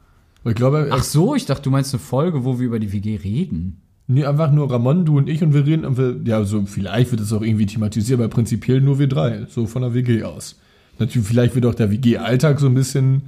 Ich 0.44 0.56
glaube, 0.56 0.90
Ach 0.92 1.04
so, 1.04 1.36
ich 1.36 1.46
dachte, 1.46 1.64
du 1.64 1.72
meinst 1.72 1.94
eine 1.94 2.00
Folge, 2.00 2.44
wo 2.46 2.60
wir 2.60 2.66
über 2.66 2.80
die 2.80 2.92
WG 2.92 3.16
reden. 3.18 3.82
Nee, 4.08 4.26
einfach 4.26 4.52
nur 4.52 4.72
Ramon, 4.72 5.06
du 5.06 5.18
und 5.18 5.30
ich 5.30 5.42
und 5.44 5.54
wir 5.54 5.66
reden. 5.66 5.86
Und 5.86 5.98
wir, 5.98 6.16
ja, 6.26 6.44
so 6.44 6.66
vielleicht 6.66 7.12
wird 7.12 7.22
es 7.22 7.32
auch 7.34 7.42
irgendwie 7.42 7.66
thematisiert, 7.66 8.20
aber 8.20 8.30
prinzipiell 8.30 8.82
nur 8.82 9.00
wir 9.00 9.08
drei. 9.08 9.46
So 9.50 9.66
von 9.68 9.82
der 9.82 9.94
WG 9.94 10.24
aus. 10.24 10.60
Natürlich, 11.00 11.28
vielleicht 11.28 11.56
wird 11.56 11.66
auch 11.66 11.76
der 11.76 11.92
WG-Alltag 11.92 12.60
so 12.60 12.68
ein 12.68 12.74
bisschen 12.74 13.24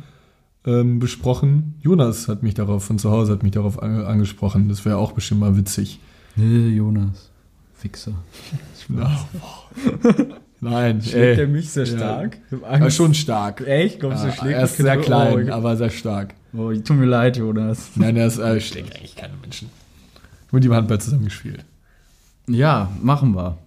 ähm, 0.66 1.00
besprochen. 1.00 1.76
Jonas 1.82 2.28
hat 2.28 2.44
mich 2.44 2.54
darauf, 2.54 2.84
von 2.86 2.98
zu 3.00 3.12
Hause 3.12 3.34
hat 3.34 3.44
mich 3.44 3.52
darauf 3.52 3.82
ange 3.82 4.06
angesprochen. 4.08 4.70
Das 4.70 4.86
wäre 4.86 4.98
auch 4.98 5.12
bestimmt 5.12 5.42
mal 5.42 5.58
witzig. 5.58 6.00
Nö, 6.36 6.70
Jonas. 6.70 7.30
Fixer. 7.76 8.14
Nein, 10.60 11.02
Schlägt 11.02 11.16
ey. 11.38 11.40
er 11.42 11.48
mich 11.48 11.70
sehr 11.70 11.86
Ja. 11.86 11.98
stark? 11.98 12.38
Aber 12.52 12.70
Angst. 12.72 12.98
schon 12.98 13.14
stark. 13.14 13.62
Echt? 13.68 14.00
Kommst 14.00 14.24
du, 14.24 14.28
Ja, 14.28 14.34
schlägt 14.34 14.56
er 14.58 14.64
ist 14.64 14.78
sehr 14.78 14.96
so- 14.96 15.02
klein, 15.02 15.50
Oh, 15.50 15.54
aber 15.54 15.76
sehr 15.78 15.90
stark. 15.92 16.34
oh, 16.56 16.74
tut 16.74 16.98
mir 16.98 17.06
leid, 17.06 17.38
Jonas. 17.38 17.92
Nein, 17.96 18.16
er 18.16 18.28
ist, 18.28 18.40
äh, 18.40 18.60
schlägt 18.60 18.96
eigentlich 18.96 19.16
keine 19.16 19.34
Menschen. 19.42 19.70
Mit 20.52 20.66
ihm 20.66 20.74
Handball 20.74 21.00
zusammengespielt. 21.02 21.66
Ja, 22.48 22.90
machen 23.02 23.36
wir. 23.36 23.58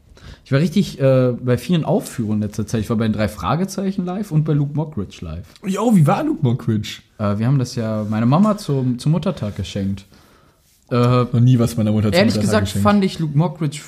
Ich 0.44 0.52
war 0.52 0.60
richtig 0.60 1.00
äh, 1.00 1.32
bei 1.32 1.58
vielen 1.58 1.84
Aufführungen 1.84 2.42
in 2.42 2.48
letzter 2.48 2.66
Zeit. 2.66 2.80
Ich 2.80 2.90
war 2.90 2.96
bei 2.96 3.06
den 3.06 3.12
drei 3.12 3.28
Fragezeichen 3.28 4.04
live 4.04 4.32
und 4.32 4.44
bei 4.44 4.52
Luke 4.52 4.74
Mockridge 4.74 5.18
live. 5.24 5.46
Jo, 5.64 5.94
wie 5.94 6.06
war 6.06 6.24
Luke 6.24 6.40
Mockridge? 6.42 7.02
Äh, 7.18 7.38
wir 7.38 7.46
haben 7.46 7.58
das 7.58 7.74
ja 7.74 8.04
meiner 8.08 8.26
Mama 8.26 8.56
zum, 8.56 8.98
zum 8.98 9.12
Muttertag 9.12 9.56
geschenkt. 9.56 10.06
Äh, 10.90 10.94
Noch 10.96 11.32
nie 11.40 11.58
was 11.58 11.76
meiner 11.76 11.92
Mutter 11.92 12.08
zum 12.08 12.14
ehrlich 12.14 12.34
Muttertag 12.34 12.42
gesagt 12.42 12.66
geschenkt. 12.66 12.82
fand 12.82 13.04
ich 13.04 13.18
Luke 13.18 13.36
Mockridge 13.36 13.80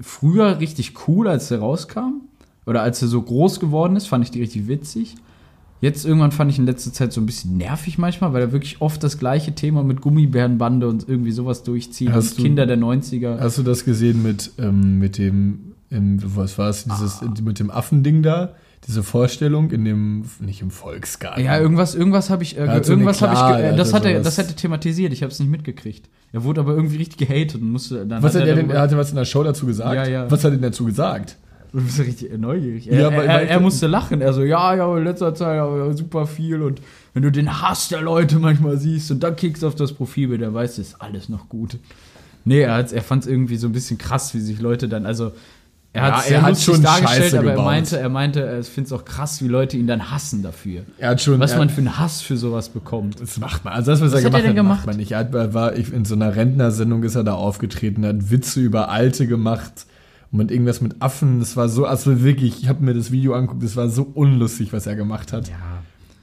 früher 0.00 0.58
richtig 0.58 0.94
cool, 1.06 1.28
als 1.28 1.48
der 1.48 1.60
rauskam. 1.60 2.22
Oder 2.66 2.82
als 2.82 3.02
er 3.02 3.08
so 3.08 3.20
groß 3.22 3.60
geworden 3.60 3.96
ist, 3.96 4.06
fand 4.06 4.24
ich 4.24 4.30
die 4.30 4.40
richtig 4.40 4.68
witzig. 4.68 5.16
Jetzt 5.80 6.04
irgendwann 6.04 6.30
fand 6.32 6.50
ich 6.50 6.58
in 6.58 6.66
letzter 6.66 6.92
Zeit 6.92 7.12
so 7.12 7.20
ein 7.20 7.26
bisschen 7.26 7.56
nervig 7.56 7.96
manchmal, 7.96 8.32
weil 8.34 8.42
er 8.42 8.52
wirklich 8.52 8.80
oft 8.82 9.02
das 9.02 9.18
gleiche 9.18 9.54
Thema 9.54 9.82
mit 9.82 10.00
Gummibärenbande 10.02 10.86
und 10.88 11.08
irgendwie 11.08 11.32
sowas 11.32 11.62
durchzieht. 11.62 12.12
Hast 12.12 12.38
du- 12.38 12.42
Kinder 12.42 12.66
der 12.66 12.76
90er. 12.76 13.38
Hast 13.40 13.56
du 13.58 13.62
das 13.62 13.84
gesehen 13.84 14.22
mit, 14.22 14.50
ähm, 14.58 14.98
mit 14.98 15.16
dem, 15.16 15.72
im, 15.88 16.18
was 16.36 16.58
war 16.58 16.68
es, 16.68 16.84
dieses, 16.84 17.20
mit 17.42 17.58
dem 17.58 17.70
Affending 17.70 18.22
da? 18.22 18.54
Diese 18.86 19.02
Vorstellung 19.02 19.70
in 19.72 19.84
dem, 19.84 20.24
nicht 20.40 20.62
im 20.62 20.70
Volksgarten. 20.70 21.44
Ja, 21.44 21.58
irgendwas, 21.58 21.94
irgendwas 21.94 22.30
habe 22.30 22.42
ich, 22.42 22.56
äh, 22.56 22.64
so 22.64 22.70
eine 22.70 22.80
irgendwas 22.86 23.20
habe 23.20 23.34
ich, 23.34 23.64
äh, 23.72 23.76
das 23.76 23.92
hatte 23.92 24.08
hat 24.08 24.14
er, 24.14 24.22
das 24.22 24.38
hat 24.38 24.48
er 24.48 24.56
thematisiert. 24.56 25.12
Ich 25.12 25.22
habe 25.22 25.30
es 25.32 25.38
nicht 25.38 25.50
mitgekriegt. 25.50 26.08
Er 26.32 26.44
wurde 26.44 26.60
aber 26.62 26.74
irgendwie 26.74 26.96
richtig 26.96 27.26
gehatet 27.28 27.60
und 27.60 27.70
musste 27.72 28.06
dann. 28.06 28.22
was 28.22 28.34
hat 28.34 28.46
er 28.46 28.54
denn, 28.54 28.70
er 28.70 28.80
hatte 28.80 28.96
was 28.96 29.10
in 29.10 29.16
der 29.16 29.24
Show 29.26 29.42
dazu 29.44 29.66
gesagt? 29.66 29.94
Ja, 29.94 30.06
ja. 30.06 30.30
Was 30.30 30.44
hat 30.44 30.52
er 30.52 30.56
denn 30.56 30.62
dazu 30.62 30.84
gesagt? 30.86 31.36
Du 31.72 31.80
bist 31.80 31.98
ja 31.98 32.04
richtig 32.04 32.36
neugierig. 32.38 32.86
Ja, 32.86 32.92
Er, 32.92 33.06
weil- 33.12 33.26
er, 33.26 33.34
weil- 33.34 33.46
er 33.46 33.60
musste 33.60 33.86
lachen. 33.86 34.20
Er 34.20 34.32
so, 34.32 34.42
ja, 34.42 34.74
ja, 34.74 34.96
in 34.98 35.04
letzter 35.04 35.34
Zeit 35.34 35.56
ja, 35.56 35.92
super 35.96 36.26
viel 36.26 36.62
und 36.62 36.80
wenn 37.14 37.22
du 37.22 37.30
den 37.32 37.62
Hass 37.62 37.88
der 37.88 38.00
Leute 38.02 38.38
manchmal 38.38 38.76
siehst 38.78 39.10
und 39.10 39.20
dann 39.22 39.36
kickst 39.36 39.64
auf 39.64 39.74
das 39.74 39.92
Profilbild, 39.92 40.40
der 40.40 40.52
weiß, 40.54 40.78
ist 40.78 41.00
alles 41.00 41.28
noch 41.28 41.48
gut. 41.48 41.76
Nee, 42.44 42.60
er, 42.62 42.78
er 42.92 43.02
fand 43.02 43.24
es 43.24 43.28
irgendwie 43.30 43.56
so 43.56 43.66
ein 43.68 43.72
bisschen 43.72 43.98
krass, 43.98 44.34
wie 44.34 44.40
sich 44.40 44.60
Leute 44.60 44.88
dann, 44.88 45.06
also 45.06 45.32
er 45.92 46.02
Ja, 46.06 46.12
hat 46.16 46.24
es 46.24 46.30
er 46.30 46.42
hat 46.42 46.58
schon 46.60 46.82
dargestellt, 46.82 47.22
Scheiße 47.24 47.38
aber 47.40 47.48
er 47.48 47.52
gebaut. 47.54 47.64
meinte, 47.66 47.98
er 47.98 48.08
meinte, 48.08 48.40
er 48.40 48.62
findet 48.62 48.86
es 48.86 48.92
auch 48.92 49.04
krass, 49.04 49.42
wie 49.42 49.48
Leute 49.48 49.76
ihn 49.76 49.88
dann 49.88 50.10
hassen 50.12 50.40
dafür. 50.40 50.82
Er 50.98 51.10
hat 51.10 51.20
schon. 51.20 51.40
Was 51.40 51.52
er, 51.52 51.58
man 51.58 51.68
für 51.68 51.78
einen 51.78 51.98
Hass 51.98 52.20
für 52.20 52.36
sowas 52.36 52.68
bekommt. 52.68 53.20
Das 53.20 53.38
macht 53.40 53.64
man. 53.64 53.74
Also 53.74 53.90
das, 53.90 54.00
was, 54.00 54.12
Was 54.12 54.20
er 54.20 54.26
hat 54.26 54.30
gemacht 54.30 54.44
er 54.44 54.48
denn 54.54 54.58
hat, 54.58 54.64
macht 54.68 54.80
gemacht? 54.82 54.86
man 54.86 54.96
nicht. 54.98 55.10
Er 55.12 55.18
hat, 55.18 55.34
er 55.34 55.52
war 55.52 55.72
in 55.72 56.04
so 56.04 56.14
einer 56.14 56.36
Rentnersendung 56.36 57.02
ist 57.02 57.16
er 57.16 57.24
da 57.24 57.34
aufgetreten, 57.34 58.04
er 58.04 58.10
hat 58.10 58.30
Witze 58.30 58.60
über 58.60 58.88
Alte 58.88 59.26
gemacht 59.26 59.86
und 60.32 60.38
mit 60.38 60.50
irgendwas 60.50 60.80
mit 60.80 61.00
Affen. 61.02 61.40
Das 61.40 61.56
war 61.56 61.68
so, 61.68 61.86
also 61.86 62.22
wirklich, 62.22 62.62
ich 62.62 62.68
habe 62.68 62.84
mir 62.84 62.94
das 62.94 63.10
Video 63.10 63.34
angeguckt, 63.34 63.62
das 63.62 63.76
war 63.76 63.88
so 63.88 64.02
unlustig, 64.14 64.72
was 64.72 64.86
er 64.86 64.96
gemacht 64.96 65.32
hat. 65.32 65.48
Ja. 65.48 65.54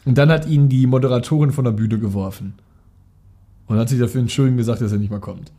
Und 0.05 0.17
dann 0.17 0.29
hat 0.29 0.47
ihn 0.47 0.69
die 0.69 0.87
Moderatorin 0.87 1.51
von 1.51 1.65
der 1.65 1.71
Bühne 1.73 1.99
geworfen. 1.99 2.53
Und 3.67 3.77
hat 3.77 3.89
sich 3.89 3.99
dafür 3.99 4.21
entschuldigt 4.21 4.53
und 4.53 4.57
gesagt, 4.57 4.81
dass 4.81 4.93
er 4.93 4.97
nicht 4.97 5.09
mehr 5.09 5.19
kommt. 5.19 5.51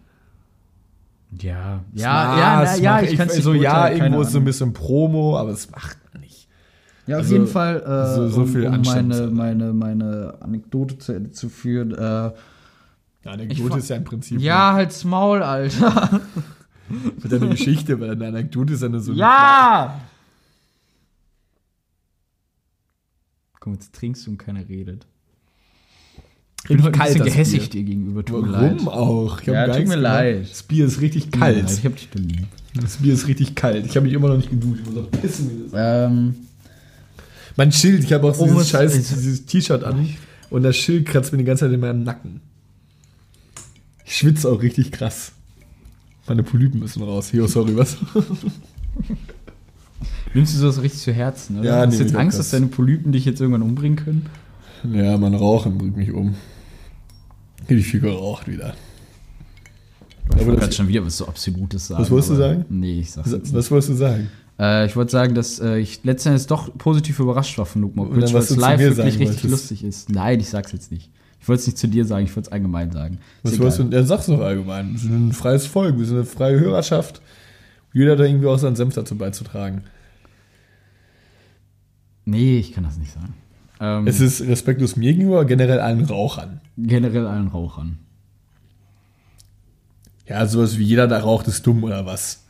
Ja, 1.38 1.80
ja, 1.92 2.38
ja, 2.38 2.64
na, 2.64 2.76
ja, 2.78 2.92
macht- 2.94 3.12
ich 3.12 3.18
kann 3.18 3.28
es 3.28 3.36
so, 3.36 3.52
ja, 3.52 3.90
irgendwo 3.90 4.22
ist 4.22 4.32
so 4.32 4.38
ein 4.38 4.44
bisschen. 4.46 4.72
Promo, 4.72 5.36
aber 5.36 5.50
das 5.50 5.70
macht 5.70 5.98
man 6.14 6.22
nicht. 6.22 6.48
Ja, 7.06 7.16
auf 7.16 7.22
also, 7.24 7.34
jeden 7.34 7.46
Fall, 7.46 7.82
äh, 7.82 8.14
so- 8.14 8.28
so 8.28 8.40
um, 8.42 8.46
viel 8.48 8.66
um 8.66 8.80
meine, 8.80 9.26
meine, 9.26 9.72
meine 9.74 10.34
Anekdote 10.40 10.96
zu 10.98 11.12
Ende 11.12 11.30
zu 11.32 11.50
führen. 11.50 11.92
Äh, 11.92 12.30
Ich 13.20 13.28
Anekdote 13.30 13.78
ist 13.78 13.90
ja 13.90 13.96
im 13.96 14.04
Prinzip. 14.04 14.40
ja, 14.40 14.72
halt's 14.72 15.04
Maul, 15.04 15.42
Alter. 15.42 16.20
Mit 17.22 17.32
deiner 17.32 17.48
Geschichte, 17.48 17.98
weil 18.00 18.10
eine 18.12 18.28
Anekdote 18.28 18.72
ist 18.74 18.82
ja 18.82 18.88
nur 18.88 19.00
so. 19.00 19.12
eine 19.12 19.20
ja! 19.20 20.00
Komm, 23.60 23.74
jetzt 23.74 23.92
trinkst 23.94 24.26
du 24.26 24.30
und 24.30 24.38
keiner 24.38 24.68
redet. 24.68 25.06
Ich 26.62 26.68
bin 26.68 26.78
heute 26.82 26.88
ein 26.88 26.92
kalt, 26.92 27.08
bisschen 27.12 27.24
das 27.24 27.32
gehässig 27.34 27.70
dir 27.70 27.82
gegenüber. 27.84 28.24
Tut 28.24 28.42
mir 28.46 28.52
leid. 28.52 28.76
Warum 28.84 28.88
auch? 28.88 29.40
Ich 29.40 29.46
Ja, 29.46 29.66
tut 29.66 29.76
mir 29.76 29.82
gemacht. 29.84 30.00
leid. 30.00 30.50
Das 30.50 30.62
Bier 30.62 30.86
ist 30.86 31.00
richtig 31.00 31.24
Tut 31.30 31.40
kalt. 31.40 31.56
leid, 31.62 31.70
Ich 31.78 31.84
hab 31.84 31.96
dich 31.96 32.08
lieb. 32.14 32.46
Das 32.74 32.96
Bier 32.98 33.14
ist 33.14 33.26
richtig 33.26 33.54
kalt. 33.54 33.86
Ich 33.86 33.96
habe 33.96 34.04
mich 34.06 34.12
immer 34.12 34.28
noch 34.28 34.36
nicht 34.36 34.50
geduscht. 34.50 34.80
Ich 34.84 34.86
muss 34.92 35.04
auch 35.04 35.10
pissen. 35.10 35.50
wie 35.50 35.70
das- 35.70 35.72
Ähm, 35.74 36.34
Mein 37.56 37.72
Schild, 37.72 38.04
ich 38.04 38.12
habe 38.12 38.28
auch 38.28 38.34
so 38.34 38.44
Oh, 38.44 38.46
dieses 38.48 38.70
scheiß 38.70 38.94
ist- 38.94 39.10
dieses 39.10 39.46
T-Shirt 39.46 39.82
an 39.82 40.08
und 40.50 40.62
das 40.62 40.76
Schild 40.76 41.06
kratzt 41.06 41.32
mir 41.32 41.38
die 41.38 41.44
ganze 41.44 41.64
Zeit 41.64 41.72
in 41.72 41.80
meinem 41.80 42.04
Nacken. 42.04 42.40
Ich 44.04 44.16
schwitze 44.16 44.48
auch 44.48 44.62
richtig 44.62 44.92
krass. 44.92 45.32
Meine 46.28 46.42
Polypen 46.42 46.80
müssen 46.80 47.02
raus. 47.02 47.32
Jo, 47.32 47.46
sorry, 47.46 47.76
was? 47.76 47.96
nimmst 50.34 50.54
du 50.54 50.58
sowas 50.58 50.82
richtig 50.82 51.00
zu 51.00 51.12
Herzen, 51.12 51.60
oder? 51.60 51.68
Ja, 51.68 51.86
Hast 51.86 51.98
du 51.98 52.02
jetzt 52.04 52.14
Angst, 52.14 52.38
das. 52.38 52.50
dass 52.50 52.60
deine 52.60 52.66
Polypen 52.70 53.12
dich 53.12 53.24
jetzt 53.24 53.40
irgendwann 53.40 53.62
umbringen 53.62 53.96
können? 53.96 54.26
ja, 54.92 55.16
mein 55.16 55.34
Rauchen 55.34 55.78
bringt 55.78 55.96
mich 55.96 56.12
um. 56.12 56.34
Hätte 57.66 57.80
ich 57.80 57.86
viel 57.86 58.00
geraucht 58.00 58.46
wieder. 58.48 58.74
Ich 60.38 60.46
wollte 60.46 60.60
gerade 60.60 60.72
schon 60.72 60.88
wieder 60.88 61.04
was 61.04 61.16
so 61.16 61.26
Absolutes 61.26 61.88
sagen. 61.88 62.02
Was 62.02 62.10
wolltest 62.10 62.30
du 62.30 62.34
sagen? 62.36 62.64
Nee, 62.68 63.00
ich 63.00 63.10
sag's 63.10 63.30
jetzt 63.30 63.40
Was, 63.40 63.48
nicht. 63.48 63.54
was 63.54 63.70
wolltest 63.70 63.90
du 63.90 63.94
sagen? 63.94 64.28
Äh, 64.58 64.86
ich 64.86 64.94
wollte 64.96 65.10
sagen, 65.10 65.34
dass 65.34 65.58
äh, 65.58 65.78
ich 65.78 66.00
letztendlich 66.04 66.46
doch 66.46 66.76
positiv 66.76 67.18
überrascht 67.18 67.56
war 67.58 67.66
von 67.66 67.82
Luke 67.82 67.96
Mockridge, 67.96 68.32
weil 68.32 68.42
es 68.42 68.54
live 68.56 68.78
wirklich 68.80 69.06
richtig 69.06 69.26
wolltest. 69.26 69.44
lustig 69.44 69.84
ist. 69.84 70.10
Nein, 70.10 70.38
ich 70.40 70.48
sag's 70.50 70.72
jetzt 70.72 70.92
nicht. 70.92 71.10
Ich 71.40 71.48
wollte 71.48 71.60
es 71.60 71.66
nicht 71.66 71.78
zu 71.78 71.86
dir 71.88 72.04
sagen, 72.04 72.24
ich 72.24 72.34
wollte 72.36 72.48
es 72.48 72.52
allgemein 72.52 72.90
sagen. 72.90 73.18
Was 73.42 73.58
wolltest 73.58 73.78
du? 73.78 73.84
Ja, 73.84 74.02
sag's 74.02 74.26
doch 74.26 74.40
allgemein. 74.40 74.92
Wir 74.92 74.98
sind 74.98 75.28
ein 75.28 75.32
freies 75.32 75.66
Volk, 75.66 75.98
wir 75.98 76.04
sind 76.04 76.16
eine 76.16 76.26
freie 76.26 76.58
Hörerschaft. 76.60 77.22
Jeder 77.92 78.12
hat 78.12 78.20
da 78.20 78.24
irgendwie 78.24 78.46
auch 78.48 78.58
seinen 78.58 78.76
Senf 78.76 78.94
dazu 78.94 79.16
beizutragen. 79.16 79.84
Nee, 82.24 82.58
ich 82.58 82.72
kann 82.72 82.84
das 82.84 82.98
nicht 82.98 83.12
sagen. 83.12 83.34
Ähm, 83.80 84.06
Es 84.06 84.20
ist 84.20 84.42
respektlos 84.42 84.96
mir 84.96 85.12
gegenüber, 85.12 85.44
generell 85.44 85.80
allen 85.80 86.04
Rauchern. 86.04 86.60
generell 86.76 87.26
allen 87.26 87.48
Rauchern. 87.48 87.98
Ja, 90.26 90.46
sowas 90.46 90.76
wie 90.76 90.82
jeder 90.84 91.06
da 91.08 91.20
raucht, 91.20 91.48
ist 91.48 91.66
dumm 91.66 91.84
oder 91.84 92.04
was? 92.04 92.44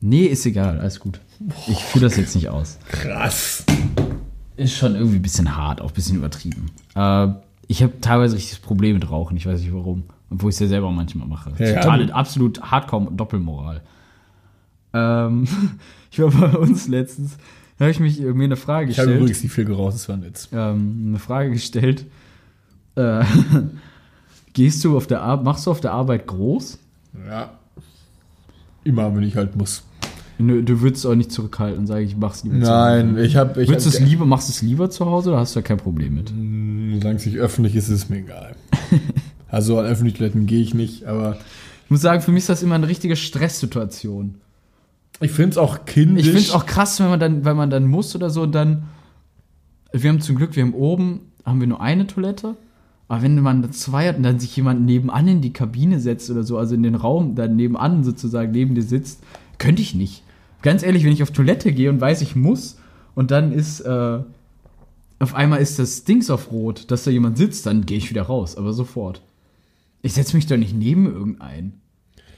Nee, 0.00 0.26
ist 0.26 0.44
egal, 0.44 0.78
alles 0.80 1.00
gut. 1.00 1.20
Ich 1.66 1.82
fühle 1.82 2.04
das 2.06 2.16
jetzt 2.18 2.34
nicht 2.34 2.50
aus. 2.50 2.78
Krass. 2.88 3.64
Ist 4.56 4.76
schon 4.76 4.94
irgendwie 4.94 5.16
ein 5.16 5.22
bisschen 5.22 5.56
hart, 5.56 5.80
auch 5.80 5.88
ein 5.88 5.94
bisschen 5.94 6.16
übertrieben. 6.16 6.66
Äh, 6.94 7.28
ich 7.66 7.82
habe 7.82 8.00
teilweise 8.00 8.36
richtig 8.36 8.52
das 8.58 8.60
Problem 8.60 8.94
mit 8.94 9.10
Rauchen, 9.10 9.36
ich 9.36 9.46
weiß 9.46 9.60
nicht 9.60 9.74
warum. 9.74 10.04
Obwohl 10.30 10.50
ich 10.50 10.56
es 10.56 10.60
ja 10.60 10.66
selber 10.68 10.90
manchmal 10.90 11.26
mache. 11.28 11.52
Ja, 11.58 11.80
Total, 11.80 12.08
ja. 12.08 12.14
absolut 12.14 12.60
Hardcore 12.62 13.08
Doppelmoral. 13.12 13.82
Ähm, 14.92 15.46
ich 16.10 16.20
war 16.20 16.30
bei 16.30 16.56
uns 16.58 16.88
letztens, 16.88 17.36
da 17.78 17.84
habe 17.86 17.90
ich 17.92 18.00
mich, 18.00 18.20
mir 18.20 18.44
eine 18.44 18.56
Frage 18.56 18.90
Ich 18.90 18.98
habe 18.98 19.06
gestellt. 19.08 19.20
übrigens 19.20 19.42
nicht 19.42 19.52
viel 19.52 19.64
geraucht, 19.64 19.94
das 19.94 20.08
war 20.08 20.16
ein 20.16 20.24
Witz. 20.24 20.48
ähm, 20.52 21.04
eine 21.08 21.18
Frage 21.18 21.50
gestellt. 21.50 22.06
Äh, 22.94 23.24
gehst 24.52 24.84
du 24.84 24.96
auf 24.96 25.06
der 25.08 25.20
Arbeit, 25.22 25.44
machst 25.44 25.66
du 25.66 25.70
auf 25.72 25.80
der 25.80 25.92
Arbeit 25.92 26.26
groß? 26.26 26.78
Ja. 27.28 27.50
Immer, 28.84 29.14
wenn 29.16 29.22
ich 29.24 29.36
halt 29.36 29.56
muss. 29.56 29.82
Nö, 30.38 30.62
du 30.62 30.80
würdest 30.80 31.06
auch 31.06 31.14
nicht 31.14 31.30
zurückhalten, 31.30 31.86
sage 31.86 32.02
ich, 32.04 32.10
ich 32.10 32.16
mach's 32.16 32.42
lieber 32.44 32.56
Nein, 32.56 33.10
zu 33.10 33.12
Hause. 33.14 33.26
ich 33.26 33.36
habe. 33.36 33.62
Ich 33.62 33.68
Würdest 33.68 33.86
du 33.86 33.90
es 33.90 34.00
hab, 34.00 34.08
lieber, 34.08 34.26
machst 34.26 34.48
du 34.48 34.52
es 34.52 34.62
lieber 34.62 34.90
zu 34.90 35.06
Hause 35.06 35.30
oder 35.30 35.38
hast 35.38 35.54
du 35.54 35.60
da 35.60 35.66
kein 35.66 35.76
Problem 35.76 36.14
mit? 36.14 36.28
Solange 37.00 37.16
es 37.18 37.26
nicht 37.26 37.38
öffentlich 37.38 37.76
ist, 37.76 37.88
ist 37.88 38.04
es 38.04 38.08
mir 38.08 38.18
egal. 38.18 38.56
also 39.48 39.78
an 39.78 39.86
öffentlichen 39.86 40.18
Toiletten 40.18 40.46
gehe 40.46 40.60
ich 40.60 40.74
nicht, 40.74 41.04
aber 41.04 41.38
Ich 41.84 41.90
muss 41.90 42.00
sagen, 42.00 42.20
für 42.20 42.32
mich 42.32 42.42
ist 42.42 42.48
das 42.48 42.62
immer 42.62 42.74
eine 42.74 42.88
richtige 42.88 43.14
Stresssituation. 43.16 44.34
ich 45.20 45.30
finde 45.30 45.50
es 45.50 45.58
auch 45.58 45.84
kindisch. 45.84 46.26
Ich 46.26 46.32
finde 46.32 46.48
es 46.48 46.50
auch 46.50 46.66
krass, 46.66 46.98
wenn 46.98 47.08
man 47.08 47.20
dann, 47.20 47.44
wenn 47.44 47.56
man 47.56 47.70
dann 47.70 47.86
muss 47.86 48.14
oder 48.16 48.30
so 48.30 48.42
und 48.42 48.52
dann. 48.52 48.84
Wir 49.92 50.10
haben 50.10 50.20
zum 50.20 50.34
Glück, 50.34 50.56
wir 50.56 50.64
haben 50.64 50.74
oben, 50.74 51.20
haben 51.44 51.60
wir 51.60 51.68
nur 51.68 51.80
eine 51.80 52.08
Toilette. 52.08 52.56
Aber 53.06 53.22
wenn 53.22 53.38
man 53.40 53.70
zwei 53.70 54.08
hat 54.08 54.16
und 54.16 54.24
dann 54.24 54.40
sich 54.40 54.56
jemand 54.56 54.84
nebenan 54.84 55.28
in 55.28 55.40
die 55.40 55.52
Kabine 55.52 56.00
setzt 56.00 56.28
oder 56.30 56.42
so, 56.42 56.58
also 56.58 56.74
in 56.74 56.82
den 56.82 56.96
Raum, 56.96 57.36
dann 57.36 57.54
nebenan 57.54 58.02
sozusagen 58.02 58.50
neben 58.50 58.74
dir 58.74 58.82
sitzt, 58.82 59.22
könnte 59.58 59.82
ich 59.82 59.94
nicht. 59.94 60.23
Ganz 60.64 60.82
ehrlich, 60.82 61.04
wenn 61.04 61.12
ich 61.12 61.22
auf 61.22 61.30
Toilette 61.30 61.72
gehe 61.72 61.90
und 61.90 62.00
weiß, 62.00 62.22
ich 62.22 62.34
muss 62.34 62.78
und 63.14 63.30
dann 63.30 63.52
ist, 63.52 63.80
äh, 63.80 64.18
auf 65.18 65.34
einmal 65.34 65.60
ist 65.60 65.78
das 65.78 66.04
Dings 66.04 66.30
auf 66.30 66.50
Rot, 66.50 66.90
dass 66.90 67.04
da 67.04 67.10
jemand 67.10 67.36
sitzt, 67.36 67.66
dann 67.66 67.84
gehe 67.84 67.98
ich 67.98 68.08
wieder 68.08 68.22
raus, 68.22 68.56
aber 68.56 68.72
sofort. 68.72 69.20
Ich 70.00 70.14
setze 70.14 70.34
mich 70.34 70.46
doch 70.46 70.56
nicht 70.56 70.74
neben 70.74 71.04
irgendeinen. 71.04 71.82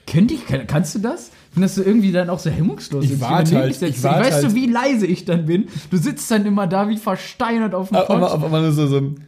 Könnte 0.05 0.33
ich, 0.33 0.45
kann, 0.45 0.67
kannst 0.67 0.93
du 0.95 0.99
das? 0.99 1.31
Findest 1.53 1.77
du 1.77 1.83
irgendwie 1.83 2.11
dann 2.11 2.29
auch 2.29 2.39
so 2.39 2.49
hemmungslos? 2.49 3.05
Ich 3.05 3.21
warte 3.21 3.55
halt, 3.55 3.75
setzt? 3.75 3.97
ich 3.97 4.03
warte 4.03 4.25
weißt 4.25 4.43
halt. 4.43 4.45
du, 4.51 4.55
wie 4.55 4.65
leise 4.65 5.07
ich 5.07 5.23
dann 5.23 5.45
bin? 5.45 5.69
Du 5.89 5.95
sitzt 5.95 6.29
dann 6.29 6.45
immer 6.45 6.67
da 6.67 6.89
wie 6.89 6.97
versteinert 6.97 7.73
auf 7.73 7.87
dem 7.87 7.95
aber, 7.95 8.09
aber, 8.09 8.31
aber 8.31 8.49
man 8.49 8.65
ist 8.65 8.75
so, 8.75 8.87
so 8.87 8.97
ein. 8.97 9.27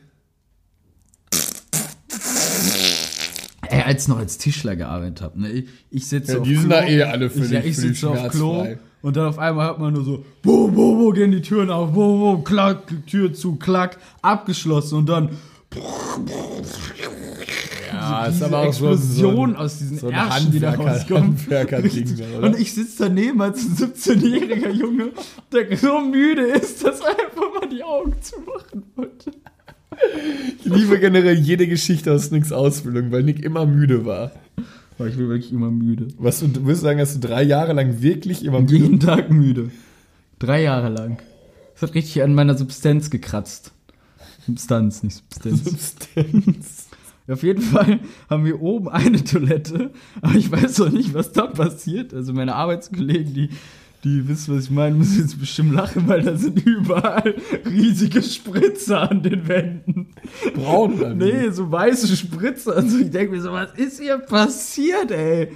Ey, 3.69 3.81
als 3.81 4.03
ich 4.03 4.07
noch 4.09 4.17
als 4.17 4.37
Tischler 4.37 4.75
gearbeitet 4.75 5.21
habe, 5.21 5.39
ne? 5.39 5.51
Ich, 5.51 5.69
ich 5.89 6.07
sitze 6.07 6.33
Ja, 6.33 6.39
auf 6.39 6.43
die 6.43 6.55
sind 6.55 6.67
Klo. 6.67 6.75
da 6.75 6.85
eh 6.85 7.03
alle 7.03 7.29
für 7.29 7.45
ich, 7.45 7.51
ja, 7.51 7.61
ich 7.61 7.77
sitze 7.77 8.09
auf 8.09 8.29
Klo 8.31 8.63
schmerzfrei. 8.63 8.79
Und 9.01 9.15
dann 9.15 9.27
auf 9.27 9.39
einmal 9.39 9.67
hört 9.67 9.79
man 9.79 9.93
nur 9.93 10.03
so, 10.03 10.25
bo, 10.41 10.67
bo, 10.67 10.95
bo, 10.95 11.11
gehen 11.11 11.31
die 11.31 11.41
Türen 11.41 11.69
auf, 11.69 11.91
bo, 11.93 12.17
bo, 12.17 12.37
klack, 12.41 12.83
Tür 13.07 13.33
zu, 13.33 13.55
klack, 13.55 13.97
abgeschlossen 14.21 14.99
und 14.99 15.09
dann 15.09 15.29
Ja, 17.91 18.25
diese 18.27 18.37
ist 18.37 18.43
aber 18.43 18.59
auch 18.59 18.73
so, 18.73 18.89
Explosion 18.89 19.35
so 19.35 19.43
ein, 19.43 19.55
aus 19.55 19.77
diesen 19.77 19.97
so 19.97 20.09
Ärschen, 20.09 20.51
die 20.51 20.59
da 20.59 20.77
oder? 20.77 22.47
Und 22.47 22.59
ich 22.59 22.73
sitze 22.73 23.03
daneben 23.03 23.41
als 23.41 23.59
ein 23.59 23.75
17-jähriger 23.75 24.71
Junge, 24.71 25.11
der 25.51 25.77
so 25.77 25.99
müde 25.99 26.43
ist, 26.43 26.83
dass 26.83 27.01
er 27.01 27.09
einfach 27.09 27.53
mal 27.59 27.69
die 27.69 27.83
Augen 27.83 28.15
zumachen 28.21 28.83
wollte. 28.95 29.31
Ich 30.59 30.65
liebe 30.65 30.99
generell 30.99 31.35
jede 31.35 31.67
Geschichte 31.67 32.13
aus 32.13 32.31
Nicks 32.31 32.51
Ausbildung, 32.51 33.11
weil 33.11 33.23
Nick 33.23 33.43
immer 33.43 33.65
müde 33.65 34.05
war. 34.05 34.31
Aber 34.99 35.07
ich 35.07 35.15
bin 35.15 35.29
wirklich 35.29 35.53
immer 35.53 35.71
müde. 35.71 36.09
Was 36.17 36.41
du, 36.41 36.47
du 36.47 36.65
würdest 36.65 36.81
sagen, 36.81 36.99
dass 36.99 37.13
du 37.13 37.25
drei 37.25 37.43
Jahre 37.43 37.71
lang 37.71 38.01
wirklich 38.01 38.43
immer 38.43 38.59
müde 38.59 38.75
Jeden 38.75 38.99
Tag 38.99 39.31
müde. 39.31 39.71
Drei 40.39 40.61
Jahre 40.61 40.89
lang. 40.89 41.19
Das 41.73 41.83
hat 41.83 41.95
richtig 41.95 42.21
an 42.21 42.35
meiner 42.35 42.57
Substanz 42.57 43.09
gekratzt. 43.09 43.71
Substanz, 44.45 45.01
nicht 45.01 45.15
Substanz. 45.15 45.63
Substanz. 45.63 46.87
Auf 47.29 47.43
jeden 47.43 47.61
Fall 47.61 47.99
haben 48.29 48.43
wir 48.43 48.61
oben 48.61 48.89
eine 48.89 49.23
Toilette, 49.23 49.91
aber 50.21 50.35
ich 50.35 50.51
weiß 50.51 50.79
noch 50.79 50.89
nicht, 50.89 51.13
was 51.13 51.31
da 51.31 51.45
passiert. 51.45 52.13
Also 52.13 52.33
meine 52.33 52.55
Arbeitskollegen, 52.55 53.33
die, 53.33 53.49
die 54.03 54.27
wissen, 54.27 54.55
was 54.55 54.65
ich 54.65 54.71
meine, 54.71 54.95
müssen 54.95 55.19
jetzt 55.21 55.39
bestimmt 55.39 55.73
lachen, 55.73 56.07
weil 56.07 56.21
da 56.21 56.35
sind 56.35 56.65
überall 56.65 57.35
riesige 57.65 58.21
Spritzer 58.21 59.11
an 59.11 59.23
den 59.23 59.47
Wänden. 59.47 60.07
Braun 60.55 60.93
oder 60.93 61.11
wie? 61.11 61.23
Nee, 61.23 61.49
so 61.49 61.69
weiße 61.71 62.15
Spritzer. 62.15 62.75
Also 62.77 62.97
ich 62.99 63.11
denke 63.11 63.33
mir 63.35 63.41
so, 63.41 63.51
was 63.51 63.73
ist 63.73 63.99
hier 63.99 64.17
passiert, 64.17 65.11
ey? 65.11 65.49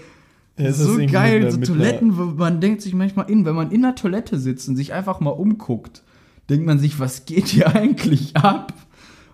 Ja, 0.58 0.72
so 0.72 0.98
geil, 1.08 1.52
so 1.52 1.58
Toiletten, 1.58 2.18
wo 2.18 2.26
man 2.26 2.62
denkt 2.62 2.82
sich 2.82 2.94
manchmal 2.94 3.30
in, 3.30 3.46
wenn 3.46 3.56
man 3.56 3.72
in 3.72 3.82
der 3.82 3.96
Toilette 3.96 4.38
sitzt 4.38 4.70
und 4.70 4.76
sich 4.76 4.94
einfach 4.94 5.20
mal 5.20 5.32
umguckt, 5.32 6.04
denkt 6.50 6.66
man 6.66 6.78
sich, 6.78 7.00
was 7.00 7.26
geht 7.26 7.48
hier 7.48 7.76
eigentlich 7.76 8.36
ab? 8.36 8.74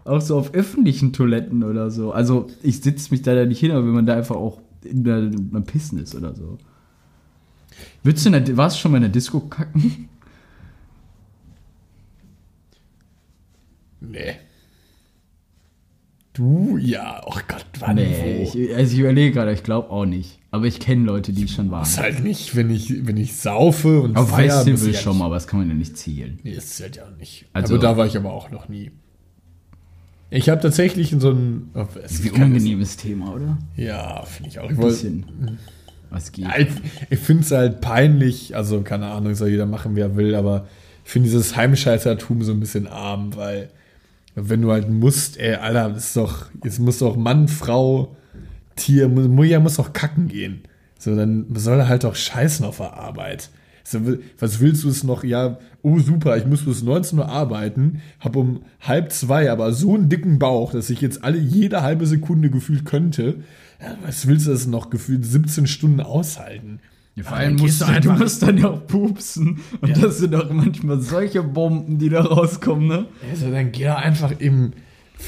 Auch 0.06 0.22
so 0.22 0.38
auf 0.38 0.54
öffentlichen 0.54 1.12
Toiletten 1.12 1.64
oder 1.64 1.92
so. 1.92 2.12
Also 2.12 2.48
ich 2.64 2.82
sitze 2.82 3.12
mich 3.12 3.22
da 3.22 3.46
nicht 3.46 3.60
hin, 3.60 3.72
aber 3.72 3.86
wenn 3.86 3.94
man 3.94 4.06
da 4.06 4.16
einfach 4.16 4.38
auch 4.38 4.62
in 4.84 5.04
der, 5.04 5.30
beim 5.36 5.66
Pissen 5.66 6.00
ist 6.00 6.16
oder 6.16 6.34
so. 6.36 6.58
Würdest 8.04 8.26
du 8.26 8.30
in 8.36 8.46
der, 8.46 8.58
warst 8.58 8.78
du 8.78 8.82
schon 8.82 8.92
mal 8.92 8.98
in 8.98 9.04
der 9.04 9.12
Disco 9.12 9.40
kacken? 9.42 10.10
Nee. 14.02 14.36
Du? 16.34 16.78
Ja, 16.78 17.22
oh 17.26 17.36
Gott, 17.48 17.66
wann 17.80 17.96
Nee, 17.98 18.44
ich, 18.44 18.74
also 18.76 18.94
ich 18.94 19.00
überlege 19.00 19.34
gerade, 19.34 19.52
ich 19.52 19.64
glaube 19.64 19.90
auch 19.90 20.06
nicht. 20.06 20.40
Aber 20.52 20.66
ich 20.66 20.80
kenne 20.80 21.04
Leute, 21.04 21.34
die 21.34 21.48
schon 21.48 21.70
waren. 21.70 21.82
Das 21.82 21.92
ist 21.92 22.00
halt 22.00 22.24
nicht, 22.24 22.56
wenn 22.56 22.70
ich, 22.70 23.06
wenn 23.06 23.18
ich 23.18 23.36
saufe 23.36 24.00
und 24.02 24.16
Auf 24.16 24.30
feier, 24.30 24.64
Festival 24.64 24.90
ich 24.90 25.02
schon 25.02 25.18
mal, 25.18 25.26
aber 25.26 25.36
das 25.36 25.48
kann 25.48 25.60
man 25.60 25.68
ja 25.70 25.76
nicht 25.76 25.98
zählen. 25.98 26.40
Nee, 26.44 26.56
das 26.56 26.76
zählt 26.78 26.96
ja 26.96 27.04
auch 27.06 27.18
nicht. 27.18 27.46
Also- 27.54 27.74
also 27.76 27.78
da 27.82 27.98
war 27.98 28.06
ich 28.08 28.16
aber 28.16 28.32
auch 28.32 28.52
noch 28.52 28.70
nie. 28.70 28.92
Ich 30.32 30.48
habe 30.50 30.62
tatsächlich 30.62 31.12
in 31.12 31.20
so 31.20 31.32
einem. 31.32 31.70
oh, 31.74 31.86
es- 32.04 32.24
ich 32.24 32.32
unangenehmes 32.32 32.98
Thema, 32.98 33.34
oder? 33.34 33.58
Ja, 33.76 34.24
finde 34.24 34.50
ich 34.50 34.60
auch. 34.60 34.66
Ich, 34.66 34.70
Ein 34.72 34.78
wollt- 34.78 34.90
bisschen. 34.94 35.26
Was 36.10 36.32
geht? 36.32 36.46
Ja, 36.46 36.58
ich, 36.58 36.68
ich 37.10 37.20
finde 37.20 37.44
es 37.44 37.52
halt 37.52 37.82
peinlich, 37.82 38.56
also 38.56 38.82
keine 38.82 39.08
Ahnung, 39.08 39.36
soll 39.36 39.50
jeder 39.50 39.66
machen, 39.66 39.96
wie 39.96 40.00
er 40.02 40.16
will, 40.16 40.36
aber 40.36 40.68
ich 41.06 41.12
finde 41.12 41.28
dieses 41.28 41.56
Heimscheißertum 41.56 42.44
so 42.44 42.52
ein 42.52 42.60
bisschen 42.60 42.88
arm, 42.88 43.36
weil 43.36 43.70
wenn 44.36 44.62
du 44.62 44.72
halt 44.72 44.90
musst, 44.90 45.38
ey, 45.40 45.56
Alter, 45.56 45.96
ist 45.96 46.16
doch, 46.16 46.46
jetzt 46.64 46.80
muss 46.80 47.00
doch 47.00 47.16
Mann, 47.16 47.48
Frau, 47.48 48.16
Tier, 48.76 49.10
mu- 49.10 49.28
Muja 49.28 49.60
muss 49.60 49.76
doch 49.76 49.92
kacken 49.94 50.28
gehen. 50.28 50.62
So, 50.98 51.16
dann 51.16 51.46
soll 51.56 51.80
er 51.80 51.88
halt 51.90 52.04
doch 52.04 52.16
scheißen 52.16 52.66
auf 52.66 52.78
der 52.78 52.94
Arbeit. 52.94 53.50
So, 53.84 54.00
was 54.40 54.60
willst 54.60 54.84
du 54.84 54.90
es 54.90 55.04
noch? 55.04 55.24
Ja, 55.24 55.58
oh 55.82 55.98
super, 56.00 56.38
ich 56.38 56.46
muss 56.46 56.64
bis 56.64 56.84
19 56.84 57.20
Uhr 57.20 57.28
arbeiten, 57.30 58.02
hab 58.20 58.36
um 58.36 58.62
halb 58.82 59.12
zwei 59.12 59.52
aber 59.52 59.74
so 59.74 59.96
einen 59.96 60.10
dicken 60.10 60.38
Bauch, 60.40 60.72
dass 60.74 60.90
ich 60.90 61.02
jetzt 61.02 61.24
alle 61.24 61.38
jede 61.40 61.82
halbe 61.82 62.06
Sekunde 62.06 62.50
gefühlt 62.50 62.86
könnte. 62.86 63.38
Ja, 63.82 63.96
was 64.06 64.28
willst 64.28 64.48
du 64.48 64.52
das 64.52 64.68
noch 64.68 64.90
gefühlt 64.90 65.26
17 65.26 65.68
Stunden 65.68 66.02
aushalten? 66.02 66.80
Ja, 67.16 67.24
vor 67.24 67.38
allem 67.38 67.56
musst 67.56 67.82
du, 67.82 67.86
du 67.86 67.92
du 67.92 67.98
einfach- 67.98 68.20
musst 68.20 68.42
dann 68.44 68.58
ja 68.58 68.70
auch 68.70 68.86
pupsen. 68.88 69.60
Und 69.82 69.90
Ja. 69.90 69.98
das 70.00 70.20
sind 70.20 70.36
auch 70.36 70.52
manchmal 70.52 71.00
solche 71.02 71.44
Bomben, 71.44 71.98
die 71.98 72.10
da 72.10 72.22
rauskommen, 72.22 72.88
ne? 72.88 73.06
Also 73.30 73.50
dann 73.52 73.72
geh 73.72 73.86
doch 73.86 73.96
einfach 73.96 74.40
eben, 74.40 74.74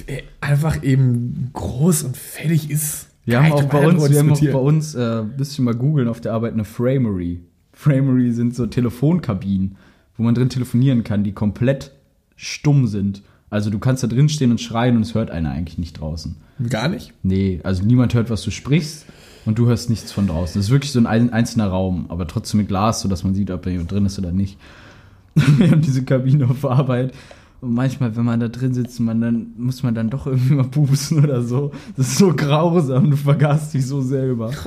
äh, 0.07 0.21
einfach 0.39 0.83
eben 0.83 1.49
groß 1.53 2.03
und 2.03 2.17
fertig 2.17 2.69
ist. 2.69 3.07
Wir 3.25 3.41
haben 3.41 3.51
auch 3.53 3.63
bei 3.65 3.85
uns, 3.87 4.09
wir 4.09 4.19
haben 4.19 4.31
auch 4.31 4.39
bei 4.41 4.53
uns, 4.53 4.95
äh, 4.95 5.23
bisschen 5.37 5.63
mal 5.65 5.75
googeln 5.75 6.07
auf 6.07 6.21
der 6.21 6.33
Arbeit, 6.33 6.53
eine 6.53 6.65
Framery. 6.65 7.41
Framery 7.73 8.31
sind 8.31 8.55
so 8.55 8.65
Telefonkabinen, 8.67 9.77
wo 10.17 10.23
man 10.23 10.33
drin 10.35 10.49
telefonieren 10.49 11.03
kann, 11.03 11.23
die 11.23 11.31
komplett 11.33 11.91
stumm 12.35 12.87
sind. 12.87 13.21
Also 13.51 13.69
du 13.69 13.77
kannst 13.77 14.01
da 14.01 14.07
drin 14.07 14.27
stehen 14.29 14.49
und 14.49 14.59
schreien 14.59 14.95
und 14.95 15.03
es 15.03 15.13
hört 15.13 15.29
einer 15.29 15.51
eigentlich 15.51 15.77
nicht 15.77 15.99
draußen. 15.99 16.35
Gar 16.69 16.87
nicht. 16.87 17.13
Nee, 17.21 17.59
also 17.63 17.83
niemand 17.83 18.13
hört, 18.15 18.29
was 18.31 18.41
du 18.43 18.49
sprichst 18.49 19.05
und 19.45 19.59
du 19.59 19.67
hörst 19.67 19.89
nichts 19.91 20.11
von 20.11 20.25
draußen. 20.25 20.59
Das 20.59 20.65
ist 20.65 20.71
wirklich 20.71 20.91
so 20.91 20.99
ein 20.99 21.05
ein- 21.05 21.31
einzelner 21.33 21.67
Raum, 21.67 22.05
aber 22.09 22.27
trotzdem 22.27 22.59
mit 22.61 22.67
Glas, 22.69 23.01
sodass 23.01 23.23
man 23.23 23.35
sieht, 23.35 23.51
ob 23.51 23.61
da 23.61 23.69
jemand 23.69 23.91
drin 23.91 24.05
ist 24.07 24.17
oder 24.17 24.31
nicht. 24.31 24.57
Wir 25.35 25.69
haben 25.71 25.81
diese 25.81 26.03
Kabine 26.03 26.49
auf 26.49 26.65
Arbeit. 26.65 27.13
Und 27.59 27.75
manchmal, 27.75 28.15
wenn 28.15 28.25
man 28.25 28.39
da 28.39 28.47
drin 28.47 28.73
sitzt, 28.73 28.99
man 28.99 29.21
dann, 29.21 29.47
muss 29.57 29.83
man 29.83 29.93
dann 29.93 30.09
doch 30.09 30.25
irgendwie 30.25 30.55
mal 30.55 30.63
pusten 30.67 31.23
oder 31.23 31.43
so. 31.43 31.71
Das 31.95 32.07
ist 32.07 32.17
so 32.17 32.33
grausam, 32.33 33.11
du 33.11 33.17
vergasst 33.17 33.73
dich 33.75 33.85
so 33.85 34.01
selber. 34.01 34.51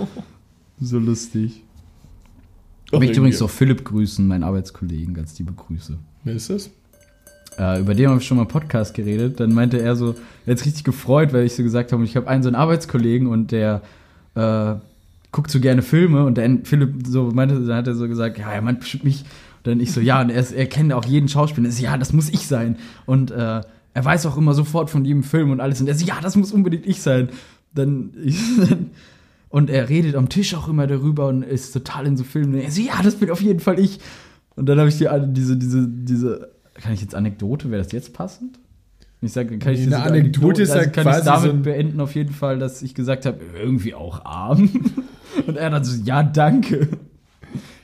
So 0.80 0.98
lustig. 0.98 1.62
Ich 2.90 2.98
möchte 2.98 3.18
übrigens 3.18 3.40
auch 3.42 3.48
Philipp 3.50 3.84
grüßen, 3.84 4.26
meinen 4.26 4.42
Arbeitskollegen, 4.42 5.14
ganz 5.14 5.38
liebe 5.38 5.52
Grüße. 5.52 5.96
Wer 6.24 6.34
ist 6.34 6.50
das? 6.50 6.68
Äh, 7.58 7.80
über 7.80 7.94
den 7.94 8.08
habe 8.08 8.20
ich 8.20 8.26
schon 8.26 8.36
mal 8.36 8.44
im 8.44 8.48
Podcast 8.48 8.94
geredet. 8.94 9.40
Dann 9.40 9.52
meinte 9.52 9.80
er 9.80 9.96
so, 9.96 10.14
er 10.46 10.56
sich 10.56 10.66
richtig 10.66 10.84
gefreut, 10.84 11.32
weil 11.32 11.44
ich 11.44 11.54
so 11.54 11.62
gesagt 11.62 11.92
habe, 11.92 12.04
ich 12.04 12.16
habe 12.16 12.28
einen 12.28 12.42
so 12.42 12.48
einen 12.48 12.56
Arbeitskollegen 12.56 13.26
und 13.26 13.52
der 13.52 13.82
äh, 14.34 14.74
guckt 15.32 15.50
so 15.50 15.60
gerne 15.60 15.82
Filme 15.82 16.24
und 16.24 16.36
der 16.38 16.58
Philipp 16.64 17.06
so 17.06 17.30
meinte, 17.32 17.60
dann 17.60 17.76
hat 17.76 17.86
er 17.86 17.94
so 17.94 18.08
gesagt, 18.08 18.38
ja, 18.38 18.52
er 18.52 18.62
meint 18.62 18.80
bestimmt 18.80 19.04
mich. 19.04 19.22
Und 19.22 19.66
dann 19.66 19.80
ich 19.80 19.92
so, 19.92 20.00
ja, 20.00 20.20
und 20.20 20.30
er, 20.30 20.40
ist, 20.40 20.52
er 20.52 20.66
kennt 20.66 20.92
auch 20.92 21.04
jeden 21.04 21.28
Schauspieler. 21.28 21.68
Er 21.68 21.72
so, 21.72 21.82
ja, 21.82 21.96
das 21.96 22.12
muss 22.12 22.28
ich 22.28 22.46
sein. 22.46 22.76
Und 23.06 23.30
äh, 23.30 23.60
er 23.94 24.04
weiß 24.04 24.26
auch 24.26 24.36
immer 24.36 24.54
sofort 24.54 24.90
von 24.90 25.04
jedem 25.04 25.22
Film 25.22 25.50
und 25.50 25.60
alles. 25.60 25.80
Und 25.80 25.88
er 25.88 25.94
so, 25.94 26.04
ja, 26.04 26.20
das 26.20 26.36
muss 26.36 26.52
unbedingt 26.52 26.86
ich 26.86 27.02
sein. 27.02 27.28
Dann, 27.74 28.12
und 29.48 29.70
er 29.70 29.88
redet 29.88 30.16
am 30.16 30.28
Tisch 30.28 30.54
auch 30.54 30.68
immer 30.68 30.86
darüber 30.86 31.28
und 31.28 31.42
ist 31.42 31.72
total 31.72 32.06
in 32.06 32.16
so 32.16 32.24
Filmen. 32.24 32.54
Und 32.54 32.60
er 32.60 32.70
so, 32.70 32.82
ja, 32.82 33.00
das 33.02 33.16
bin 33.16 33.30
auf 33.30 33.40
jeden 33.40 33.60
Fall 33.60 33.78
ich. 33.78 34.00
Und 34.56 34.68
dann 34.68 34.78
habe 34.78 34.88
ich 34.88 34.98
die 34.98 35.08
alle 35.08 35.26
diese, 35.26 35.56
diese, 35.56 35.88
diese, 35.88 36.53
kann 36.74 36.92
ich 36.92 37.00
jetzt 37.00 37.14
Anekdote, 37.14 37.70
wäre 37.70 37.82
das 37.82 37.92
jetzt 37.92 38.12
passend? 38.12 38.58
Ich 39.20 39.32
sage, 39.32 39.58
kann 39.58 39.72
ich 39.72 39.86
eine 39.86 40.02
Anekdote 40.02 40.62
ist 40.62 40.68
ja 40.70 40.80
also 40.80 40.90
kann 40.90 41.04
quasi 41.04 41.20
ich 41.20 41.24
damit 41.24 41.50
so 41.50 41.62
beenden 41.62 42.00
auf 42.00 42.14
jeden 42.14 42.34
Fall, 42.34 42.58
dass 42.58 42.82
ich 42.82 42.94
gesagt 42.94 43.24
habe, 43.24 43.40
irgendwie 43.58 43.94
auch 43.94 44.24
arm. 44.24 44.68
Und 45.46 45.56
er 45.56 45.70
dann 45.70 45.82
so, 45.82 46.02
ja, 46.04 46.22
danke. 46.22 46.88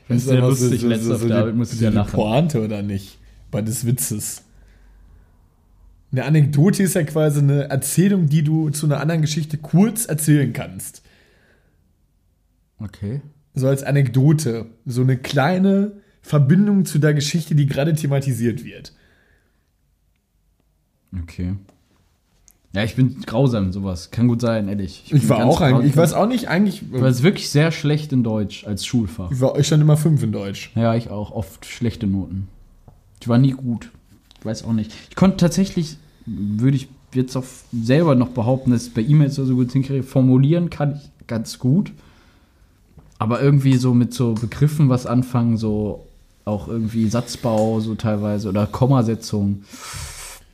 Das 0.06 0.24
ist 0.24 0.30
aber 0.30 0.48
lustig, 0.48 0.82
letzter 0.82 1.14
auf 1.14 1.26
der 1.26 1.38
Arbeit 1.38 1.54
musste 1.54 1.76
ich 1.76 1.80
ja 1.80 1.90
lachen. 1.90 2.12
Pointe 2.12 2.62
oder 2.62 2.82
nicht? 2.82 3.18
Bei 3.50 3.62
des 3.62 3.86
Witzes. 3.86 4.42
Eine 6.12 6.24
Anekdote 6.24 6.82
ist 6.82 6.94
ja 6.94 7.04
quasi 7.04 7.38
eine 7.38 7.70
Erzählung, 7.70 8.28
die 8.28 8.42
du 8.42 8.70
zu 8.70 8.86
einer 8.86 9.00
anderen 9.00 9.22
Geschichte 9.22 9.56
kurz 9.56 10.06
erzählen 10.06 10.52
kannst. 10.52 11.02
Okay. 12.78 13.22
So 13.54 13.68
als 13.68 13.82
Anekdote. 13.82 14.66
So 14.84 15.02
eine 15.02 15.16
kleine 15.16 15.92
Verbindung 16.22 16.84
zu 16.84 16.98
der 16.98 17.14
Geschichte, 17.14 17.54
die 17.54 17.66
gerade 17.66 17.94
thematisiert 17.94 18.64
wird. 18.64 18.92
Okay. 21.22 21.54
Ja, 22.72 22.84
ich 22.84 22.94
bin 22.94 23.20
grausam 23.22 23.72
sowas. 23.72 24.12
Kann 24.12 24.28
gut 24.28 24.40
sein, 24.40 24.68
ehrlich. 24.68 25.02
Ich, 25.06 25.10
bin 25.10 25.28
war 25.28 25.44
auch 25.44 25.60
eigentlich, 25.60 25.90
ich 25.90 25.96
weiß 25.96 26.12
auch 26.12 26.28
nicht, 26.28 26.48
eigentlich, 26.48 26.82
Ich 26.82 27.00
war 27.00 27.22
wirklich 27.22 27.50
sehr 27.50 27.72
schlecht 27.72 28.12
in 28.12 28.22
Deutsch 28.22 28.64
als 28.64 28.86
Schulfach. 28.86 29.32
ich, 29.32 29.40
war, 29.40 29.58
ich 29.58 29.66
stand 29.66 29.82
immer 29.82 29.96
fünf 29.96 30.22
in 30.22 30.30
Deutsch. 30.30 30.70
Ja, 30.76 30.94
ich 30.94 31.10
auch. 31.10 31.32
Oft 31.32 31.66
schlechte 31.66 32.06
Noten. 32.06 32.46
Ich 33.20 33.26
war 33.26 33.38
nie 33.38 33.52
gut. 33.52 33.90
Ich 34.38 34.46
weiß 34.46 34.64
auch 34.64 34.72
nicht. 34.72 34.92
Ich 35.08 35.16
konnte 35.16 35.38
tatsächlich, 35.38 35.96
würde 36.26 36.76
ich 36.76 36.88
jetzt 37.12 37.36
auch 37.36 37.44
selber 37.72 38.14
noch 38.14 38.28
behaupten, 38.28 38.70
dass 38.70 38.86
ich 38.86 38.94
bei 38.94 39.02
E-Mails 39.02 39.34
so 39.34 39.52
gut 39.54 39.72
hinkriege. 39.72 40.04
Formulieren 40.04 40.70
kann 40.70 40.94
ich 40.94 41.26
ganz 41.26 41.58
gut. 41.58 41.92
Aber 43.18 43.42
irgendwie 43.42 43.76
so 43.76 43.94
mit 43.94 44.14
so 44.14 44.34
Begriffen 44.34 44.88
was 44.88 45.06
anfangen, 45.06 45.56
so 45.56 46.06
auch 46.50 46.68
irgendwie 46.68 47.08
Satzbau, 47.08 47.80
so 47.80 47.94
teilweise, 47.94 48.48
oder 48.48 48.66
Kommasetzung. 48.66 49.62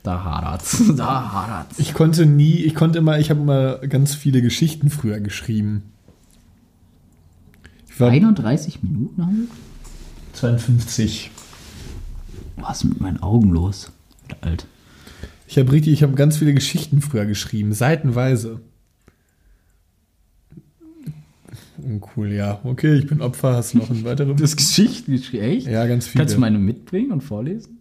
Da 0.03 0.23
hadert's. 0.23 0.83
Da 0.95 1.31
hadert's. 1.33 1.79
Ich 1.79 1.93
konnte 1.93 2.25
nie, 2.25 2.59
ich 2.59 2.75
konnte 2.75 2.99
immer, 2.99 3.19
ich 3.19 3.29
habe 3.29 3.41
immer 3.41 3.77
ganz 3.79 4.15
viele 4.15 4.41
Geschichten 4.41 4.89
früher 4.89 5.19
geschrieben. 5.19 5.83
Ich 7.89 7.99
war 7.99 8.09
31 8.09 8.83
Minuten 8.83 9.21
haben 9.21 9.37
wir? 9.37 9.47
52. 10.33 11.31
Was 12.57 12.83
ist 12.83 12.89
mit 12.89 13.01
meinen 13.01 13.21
Augen 13.21 13.49
los? 13.49 13.91
Alt. 14.41 14.67
Ich 15.47 15.57
habe 15.57 15.71
richtig, 15.71 15.93
ich 15.93 16.03
habe 16.03 16.13
ganz 16.13 16.37
viele 16.37 16.53
Geschichten 16.53 17.01
früher 17.01 17.25
geschrieben, 17.25 17.73
seitenweise. 17.73 18.61
Uncool, 21.83 22.31
ja. 22.31 22.59
Okay, 22.63 22.95
ich 22.95 23.07
bin 23.07 23.21
Opfer. 23.21 23.53
Hast 23.55 23.73
du 23.73 23.79
noch 23.79 23.89
einen 23.89 24.03
weiteren? 24.03 24.35
Du 24.37 24.43
hast 24.43 24.57
Geschichten 24.57 25.11
geschrieben, 25.11 25.43
echt? 25.43 25.67
ja, 25.67 25.85
ganz 25.87 26.07
viele. 26.07 26.23
Kannst 26.23 26.35
du 26.35 26.39
meine 26.39 26.57
mitbringen 26.57 27.11
und 27.11 27.21
vorlesen? 27.21 27.77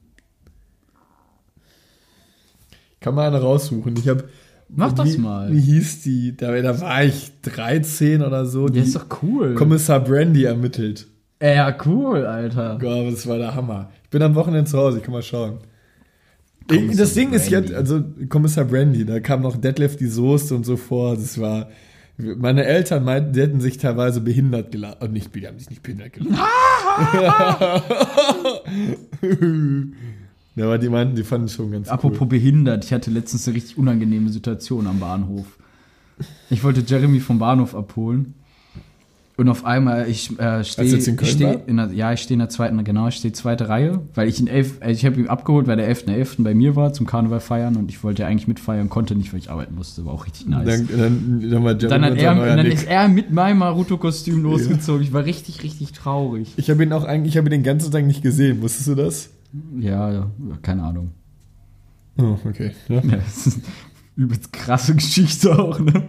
Kann 3.01 3.15
man 3.15 3.27
eine 3.27 3.41
raussuchen. 3.43 3.97
Ich 3.97 4.09
habe. 4.09 4.25
Mach 4.69 4.93
das 4.93 5.15
wie, 5.15 5.19
mal. 5.19 5.53
Wie 5.53 5.61
hieß 5.61 6.03
die? 6.03 6.37
Da, 6.37 6.61
da 6.61 6.81
war 6.81 7.05
ich 7.05 7.31
13 7.43 8.23
oder 8.23 8.47
so. 8.47 8.67
Ja, 8.67 8.73
Die 8.73 8.81
ist 8.81 8.97
doch 8.97 9.07
cool. 9.23 9.55
Kommissar 9.55 10.01
Brandy 10.01 10.45
ermittelt. 10.45 11.07
ja, 11.41 11.77
cool, 11.87 12.27
Alter. 12.27 12.77
Gott, 12.81 13.13
das 13.13 13.27
war 13.29 13.39
der 13.39 13.55
Hammer. 13.55 13.91
Ich 14.03 14.11
bin 14.11 14.23
am 14.23 14.35
Wochenende 14.35 14.69
zu 14.69 14.77
Hause, 14.79 14.99
ich 14.99 15.05
kann 15.05 15.13
mal 15.13 15.23
schauen. 15.23 15.59
Kommissar 16.69 16.97
das 17.05 17.15
Ding 17.15 17.33
ist 17.33 17.49
Brandy. 17.49 17.69
jetzt, 17.69 17.77
also 17.77 18.03
Kommissar 18.29 18.65
Brandy, 18.65 19.05
da 19.05 19.21
kam 19.21 19.43
noch 19.43 19.57
Detlef 19.57 19.97
die 19.97 20.09
Soße 20.09 20.53
und 20.55 20.67
so 20.67 20.77
vor. 20.77 21.15
Das 21.15 21.41
war. 21.41 21.69
Meine 22.19 22.65
Eltern 22.65 23.05
meinten, 23.05 23.35
die 23.35 23.43
hätten 23.43 23.61
sich 23.61 23.77
teilweise 23.77 24.23
behindert 24.23 24.73
gelassen. 24.73 24.97
Und 25.01 25.13
nicht, 25.13 25.35
die 25.35 25.47
haben 25.47 25.59
sich 25.59 25.69
nicht 25.69 25.83
behindert 25.83 26.15
gelassen. 26.15 26.35
ja, 30.57 30.65
aber 30.65 30.79
die 30.79 30.89
meinten, 30.89 31.15
die 31.15 31.25
fanden 31.25 31.47
es 31.47 31.53
schon 31.53 31.73
ganz 31.73 31.89
Apropos 31.89 32.23
cool. 32.23 32.29
behindert, 32.29 32.87
ich 32.87 32.93
hatte 32.95 33.11
letztens 33.11 33.47
eine 33.47 33.57
richtig 33.57 33.77
unangenehme 33.77 34.31
Situation 34.31 34.87
am 34.87 34.99
Bahnhof. 34.99 35.59
Ich 36.49 36.65
wollte 36.65 36.81
Jeremy 36.81 37.21
vom 37.21 37.39
Bahnhof 37.39 37.75
abholen. 37.75 38.33
Und 39.39 39.51
auf 39.51 39.67
einmal, 39.67 40.09
ich 40.09 40.39
äh, 40.39 40.65
stehe. 40.65 40.99
Steh 40.99 41.59
in 41.67 41.77
der, 41.77 41.93
Ja, 41.93 42.13
ich 42.13 42.23
stehe 42.23 42.37
in 42.37 42.39
der 42.39 42.49
zweiten, 42.49 42.83
genau, 42.85 43.09
ich 43.09 43.17
stehe 43.17 43.33
zweite 43.33 43.69
Reihe, 43.69 44.01
weil 44.15 44.29
ich 44.29 44.41
in 44.41 44.47
elf, 44.47 44.81
äh, 44.81 44.93
ich 44.93 45.05
habe 45.05 45.21
ihn 45.21 45.29
abgeholt, 45.29 45.67
weil 45.67 45.77
der 45.77 45.95
11.11. 45.95 46.43
bei 46.43 46.55
mir 46.55 46.75
war 46.75 46.95
zum 46.95 47.07
Karneval 47.07 47.41
feiern 47.41 47.77
und 47.77 47.91
ich 47.91 48.03
wollte 48.03 48.23
ja 48.23 48.29
eigentlich 48.29 48.49
mitfeiern, 48.49 48.89
konnte 48.89 49.15
nicht, 49.15 49.35
weil 49.35 49.41
ich 49.41 49.51
arbeiten 49.51 49.75
musste, 49.75 50.07
war 50.07 50.15
auch 50.15 50.25
richtig 50.25 50.47
nice. 50.47 50.65
Dann, 50.65 50.89
dann, 50.89 51.51
dann, 51.51 51.65
war 51.65 51.75
Dann, 51.75 52.05
hat 52.05 52.17
er, 52.17 52.35
dann 52.35 52.65
Nick. 52.65 52.73
ist 52.73 52.89
er 52.89 53.09
mit 53.09 53.31
meinem 53.31 53.59
Naruto-Kostüm 53.59 54.43
losgezogen. 54.43 55.03
Ich 55.03 55.13
war 55.13 55.27
richtig, 55.27 55.63
richtig 55.63 55.93
traurig. 55.93 56.55
Ich 56.57 56.71
habe 56.71 56.83
ihn 56.83 56.93
auch 56.95 57.05
eigentlich, 57.05 57.35
ich 57.35 57.37
habe 57.37 57.49
ihn 57.49 57.53
den 57.53 57.63
ganzen 57.63 57.93
Tag 57.93 58.07
nicht 58.07 58.23
gesehen. 58.23 58.63
Wusstest 58.63 58.89
du 58.89 58.95
das? 58.95 59.29
Ja, 59.79 60.11
ja, 60.13 60.31
keine 60.63 60.83
Ahnung. 60.83 61.11
Oh, 62.17 62.39
okay. 62.47 62.73
Ja. 62.89 63.03
Ja, 63.03 63.17
das 63.17 63.47
ist 63.49 63.57
eine 63.57 64.25
übelst 64.25 64.51
krasse 64.51 64.95
Geschichte 64.95 65.59
auch, 65.59 65.79
ne? 65.79 66.05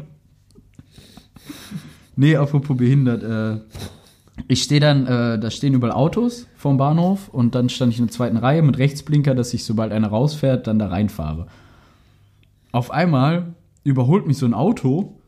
Nee, 2.18 2.36
apropos 2.36 2.76
behindert. 2.76 3.24
Äh, 3.24 3.62
ich 4.48 4.64
stehe 4.64 4.82
dann, 4.82 5.06
äh, 5.06 5.40
da 5.40 5.50
stehen 5.50 5.74
überall 5.74 5.94
Autos 5.94 6.48
vorm 6.56 6.78
Bahnhof 6.78 7.30
und 7.30 7.56
dann 7.56 7.70
stand 7.70 7.94
ich 7.94 8.00
in 8.00 8.08
der 8.08 8.14
zweiten 8.14 8.38
Reihe 8.38 8.62
mit 8.62 8.78
Rechtsblinker, 8.78 9.34
dass 9.36 9.54
ich, 9.54 9.64
sobald 9.64 9.92
einer 9.92 10.10
rausfährt, 10.10 10.68
dann 10.68 10.80
da 10.80 10.88
reinfahre. 10.88 11.48
Auf 12.72 12.92
einmal 12.92 13.54
überholt 13.84 14.28
mich 14.28 14.38
so 14.38 14.46
ein 14.46 14.54
Auto. 14.54 15.20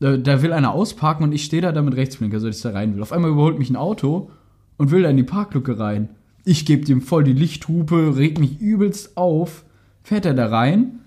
Da, 0.00 0.16
da 0.16 0.42
will 0.42 0.52
einer 0.52 0.72
ausparken 0.72 1.24
und 1.24 1.32
ich 1.32 1.44
stehe 1.44 1.62
da, 1.62 1.72
da 1.72 1.82
mit 1.82 1.96
Rechtsblinker, 1.96 2.40
so 2.40 2.46
dass 2.46 2.56
ich 2.56 2.62
da 2.62 2.70
rein 2.70 2.94
will. 2.94 3.02
Auf 3.02 3.12
einmal 3.12 3.30
überholt 3.30 3.58
mich 3.58 3.70
ein 3.70 3.76
Auto 3.76 4.30
und 4.76 4.90
will 4.90 5.02
da 5.02 5.10
in 5.10 5.16
die 5.16 5.22
Parklücke 5.22 5.78
rein. 5.78 6.10
Ich 6.44 6.66
gebe 6.66 6.84
dem 6.84 7.00
voll 7.00 7.24
die 7.24 7.32
Lichthupe, 7.32 8.16
reg 8.16 8.38
mich 8.38 8.60
übelst 8.60 9.16
auf, 9.16 9.64
fährt 10.02 10.26
er 10.26 10.34
da 10.34 10.46
rein. 10.46 11.00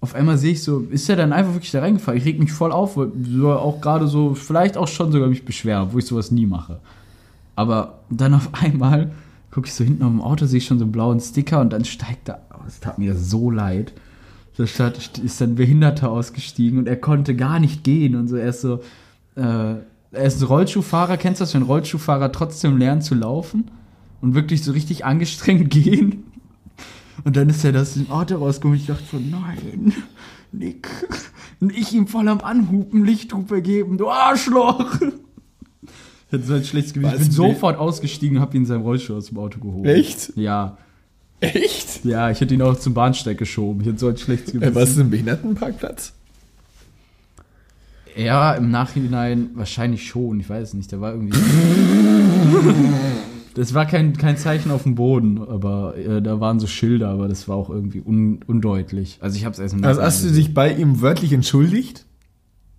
Auf 0.00 0.14
einmal 0.14 0.38
sehe 0.38 0.52
ich 0.52 0.62
so, 0.62 0.80
ist 0.90 1.08
er 1.08 1.16
dann 1.16 1.32
einfach 1.32 1.54
wirklich 1.54 1.72
da 1.72 1.80
reingefahren? 1.80 2.18
Ich 2.18 2.26
reg 2.26 2.38
mich 2.38 2.52
voll 2.52 2.70
auf, 2.70 2.96
weil 2.96 3.10
so 3.22 3.52
auch 3.52 3.80
gerade 3.80 4.06
so, 4.06 4.34
vielleicht 4.34 4.76
auch 4.76 4.88
schon 4.88 5.10
sogar 5.10 5.28
mich 5.28 5.44
beschweren, 5.44 5.88
wo 5.92 5.98
ich 5.98 6.06
sowas 6.06 6.30
nie 6.30 6.46
mache. 6.46 6.80
Aber 7.56 8.00
dann 8.10 8.34
auf 8.34 8.50
einmal 8.62 9.12
gucke 9.50 9.68
ich 9.68 9.74
so 9.74 9.84
hinten 9.84 10.02
auf 10.02 10.10
dem 10.10 10.20
Auto, 10.20 10.44
sehe 10.44 10.58
ich 10.58 10.66
schon 10.66 10.78
so 10.78 10.84
einen 10.84 10.92
blauen 10.92 11.18
Sticker 11.18 11.60
und 11.60 11.72
dann 11.72 11.84
steigt 11.84 12.28
da, 12.28 12.38
oh, 12.52 12.62
es 12.68 12.78
tat 12.80 12.98
mir 12.98 13.16
so 13.16 13.50
leid. 13.50 13.94
Da 14.56 14.64
ist 14.64 14.78
dann 14.78 15.50
ein 15.50 15.54
Behinderter 15.54 16.10
ausgestiegen 16.10 16.78
und 16.78 16.88
er 16.88 16.96
konnte 16.96 17.34
gar 17.34 17.58
nicht 17.58 17.84
gehen 17.84 18.16
und 18.16 18.28
so. 18.28 18.36
Er 18.36 18.48
ist 18.48 18.60
so, 18.62 18.80
äh, 19.34 19.74
er 20.12 20.24
ist 20.24 20.40
ein 20.40 20.46
Rollschuhfahrer. 20.46 21.16
Kennst 21.16 21.40
du 21.40 21.44
das, 21.44 21.54
wenn 21.54 21.62
Rollschuhfahrer 21.62 22.32
trotzdem 22.32 22.78
lernen 22.78 23.02
zu 23.02 23.14
laufen 23.14 23.70
und 24.20 24.34
wirklich 24.34 24.62
so 24.62 24.72
richtig 24.72 25.04
angestrengt 25.04 25.70
gehen? 25.70 26.24
Und 27.24 27.36
dann 27.36 27.48
ist 27.48 27.64
er 27.64 27.72
das 27.72 27.96
im 27.96 28.10
Auto 28.10 28.36
rausgekommen 28.36 28.76
und 28.76 28.80
ich 28.80 28.86
dachte 28.86 29.04
so, 29.10 29.18
nein, 29.18 29.92
Nick. 30.52 30.88
Und 31.60 31.76
ich 31.76 31.92
ihm 31.92 32.06
voll 32.06 32.28
am 32.28 32.40
Anhupen 32.40 33.04
Lichthupe 33.04 33.62
geben, 33.62 33.98
du 33.98 34.10
Arschloch. 34.10 35.00
Ich 36.28 36.32
hatte 36.32 36.44
so 36.44 36.54
ein 36.54 36.64
schlechtes 36.64 36.92
Gewicht. 36.92 37.14
Ich 37.14 37.20
bin 37.20 37.30
sofort 37.30 37.78
ausgestiegen, 37.78 38.40
hab 38.40 38.54
ihn 38.54 38.62
in 38.62 38.66
seinem 38.66 38.82
Rollstuhl 38.82 39.16
aus 39.16 39.28
dem 39.28 39.38
Auto 39.38 39.60
geholt. 39.60 39.86
Echt? 39.86 40.32
Ja. 40.36 40.76
Echt? 41.40 42.04
Ja, 42.04 42.30
ich 42.30 42.40
hätte 42.40 42.54
ihn 42.54 42.62
auch 42.62 42.78
zum 42.78 42.94
Bahnsteig 42.94 43.38
geschoben. 43.38 43.82
Ich 43.82 43.88
hatte 43.88 43.98
so 43.98 44.08
ein 44.08 44.16
schlechtes 44.16 44.52
Gewissen. 44.52 44.72
Äh, 44.72 44.74
was 44.74 44.90
ist 44.90 44.98
ein 44.98 45.10
Behindertenparkplatz? 45.10 46.12
Ja, 48.16 48.54
im 48.54 48.70
Nachhinein 48.70 49.50
wahrscheinlich 49.54 50.06
schon. 50.06 50.40
Ich 50.40 50.48
weiß 50.48 50.74
nicht. 50.74 50.92
Da 50.92 51.00
war 51.00 51.12
irgendwie. 51.12 51.38
das 53.56 53.72
war 53.72 53.86
kein, 53.86 54.14
kein 54.18 54.36
Zeichen 54.36 54.70
auf 54.70 54.82
dem 54.82 54.96
Boden, 54.96 55.40
aber 55.40 55.96
äh, 55.96 56.20
da 56.20 56.40
waren 56.40 56.60
so 56.60 56.66
Schilder, 56.66 57.08
aber 57.08 57.26
das 57.26 57.48
war 57.48 57.56
auch 57.56 57.70
irgendwie 57.70 58.02
un, 58.04 58.40
undeutlich. 58.46 59.16
Also 59.22 59.38
ich 59.38 59.46
habe 59.46 59.54
es 59.54 59.58
erst 59.58 59.72
im 59.72 59.82
Also 59.82 60.02
hast 60.02 60.22
du 60.24 60.30
dich 60.30 60.52
bei 60.52 60.74
ihm 60.74 61.00
wörtlich 61.00 61.32
entschuldigt? 61.32 62.04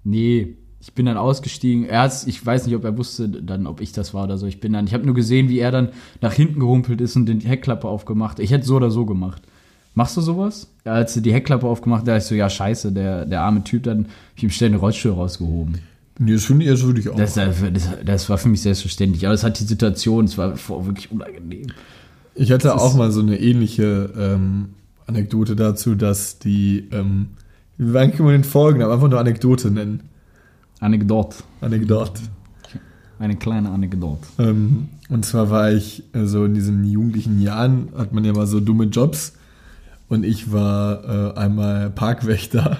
Nee, 0.03 0.55
ich 0.79 0.93
bin 0.93 1.07
dann 1.07 1.17
ausgestiegen. 1.17 1.85
Er 1.85 2.01
hat's, 2.01 2.27
ich 2.27 2.45
weiß 2.45 2.67
nicht, 2.67 2.75
ob 2.75 2.83
er 2.83 2.95
wusste 2.95 3.27
dann, 3.27 3.65
ob 3.65 3.81
ich 3.81 3.91
das 3.91 4.13
war 4.13 4.25
oder 4.25 4.37
so. 4.37 4.45
Ich 4.45 4.59
bin 4.59 4.71
dann, 4.71 4.85
ich 4.85 4.93
habe 4.93 5.03
nur 5.03 5.15
gesehen, 5.15 5.49
wie 5.49 5.57
er 5.57 5.71
dann 5.71 5.89
nach 6.21 6.33
hinten 6.33 6.59
gehumpelt 6.59 7.01
ist 7.01 7.15
und 7.15 7.25
den 7.25 7.39
Heckklappe 7.39 7.87
aufgemacht. 7.87 8.37
Ich 8.37 8.51
hätte 8.51 8.67
so 8.67 8.75
oder 8.75 8.91
so 8.91 9.07
gemacht. 9.07 9.41
Machst 9.95 10.15
du 10.15 10.21
sowas? 10.21 10.71
Als 10.83 11.15
er 11.15 11.23
die 11.23 11.33
Heckklappe 11.33 11.65
aufgemacht 11.65 12.01
hat, 12.01 12.07
da 12.07 12.17
ich 12.17 12.23
so, 12.23 12.35
ja, 12.35 12.51
scheiße, 12.51 12.91
der, 12.91 13.25
der 13.25 13.41
arme 13.41 13.63
Typ, 13.63 13.81
dann 13.81 14.05
hab 14.05 14.37
ich 14.37 14.43
ihm 14.43 14.51
schnell 14.51 14.69
den 14.69 14.79
Rollstuhl 14.79 15.13
rausgehoben. 15.13 15.79
Nee, 16.19 16.33
das 16.33 16.45
finde 16.45 16.65
ich, 16.65 16.71
das 16.71 16.83
würde 16.83 16.99
ich 16.99 17.09
auch. 17.09 17.15
Das, 17.15 17.35
das, 17.35 17.55
das 18.05 18.29
war 18.29 18.37
für 18.37 18.49
mich 18.49 18.61
selbstverständlich. 18.61 19.25
Aber 19.25 19.35
es 19.35 19.43
hat 19.43 19.59
die 19.59 19.65
Situation, 19.65 20.25
es 20.25 20.37
war 20.37 20.55
vor- 20.55 20.85
wirklich 20.85 21.11
unangenehm. 21.11 21.67
Ich 22.33 22.51
hatte 22.51 22.67
Das 22.69 22.81
auch 22.81 22.95
mal 22.95 23.11
so 23.11 23.21
eine 23.21 23.39
ähnliche 23.39 24.09
ähm, 24.17 24.69
Anekdote 25.05 25.55
dazu, 25.55 25.95
dass 25.95 26.39
die, 26.39 26.87
ähm, 26.91 27.29
wir 27.77 27.93
können 28.11 28.27
wir 28.27 28.31
den 28.31 28.43
Folgen, 28.43 28.81
aber 28.81 28.93
einfach 28.95 29.09
nur 29.09 29.19
Anekdote 29.19 29.69
nennen. 29.71 30.01
Anekdote. 30.79 31.37
Anekdote. 31.61 32.21
Eine 33.19 33.35
kleine 33.35 33.69
Anekdote. 33.71 34.27
Ähm, 34.37 34.89
und 35.09 35.25
zwar 35.25 35.49
war 35.49 35.71
ich 35.71 36.03
äh, 36.13 36.25
so 36.25 36.45
in 36.45 36.53
diesen 36.53 36.83
jugendlichen 36.85 37.41
Jahren, 37.41 37.89
hat 37.97 38.13
man 38.13 38.23
ja 38.25 38.33
mal 38.33 38.45
so 38.45 38.59
dumme 38.59 38.85
Jobs. 38.85 39.33
Und 40.09 40.23
ich 40.23 40.51
war 40.51 41.33
äh, 41.35 41.37
einmal 41.39 41.89
Parkwächter. 41.89 42.77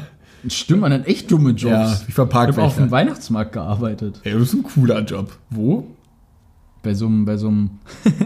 Stimmt, 0.50 0.82
man 0.82 0.94
hat 0.94 1.08
echt 1.08 1.32
dumme 1.32 1.52
Jobs. 1.52 1.64
Ja, 1.64 2.02
ich 2.08 2.18
war 2.18 2.26
ich 2.28 2.34
habe 2.34 2.62
auf 2.62 2.76
dem 2.76 2.90
Parkwächter. 2.90 2.92
Weihnachtsmarkt 2.92 3.54
gearbeitet. 3.54 4.22
Ey, 4.24 4.34
das 4.34 4.42
ist 4.44 4.54
ein 4.54 4.64
cooler 4.64 5.02
Job. 5.02 5.38
Wo? 5.50 5.88
Bei 6.84 6.94
so 6.94 7.08
einem, 7.08 7.26
bei 7.26 7.38
so 7.38 7.48
einem 7.48 7.72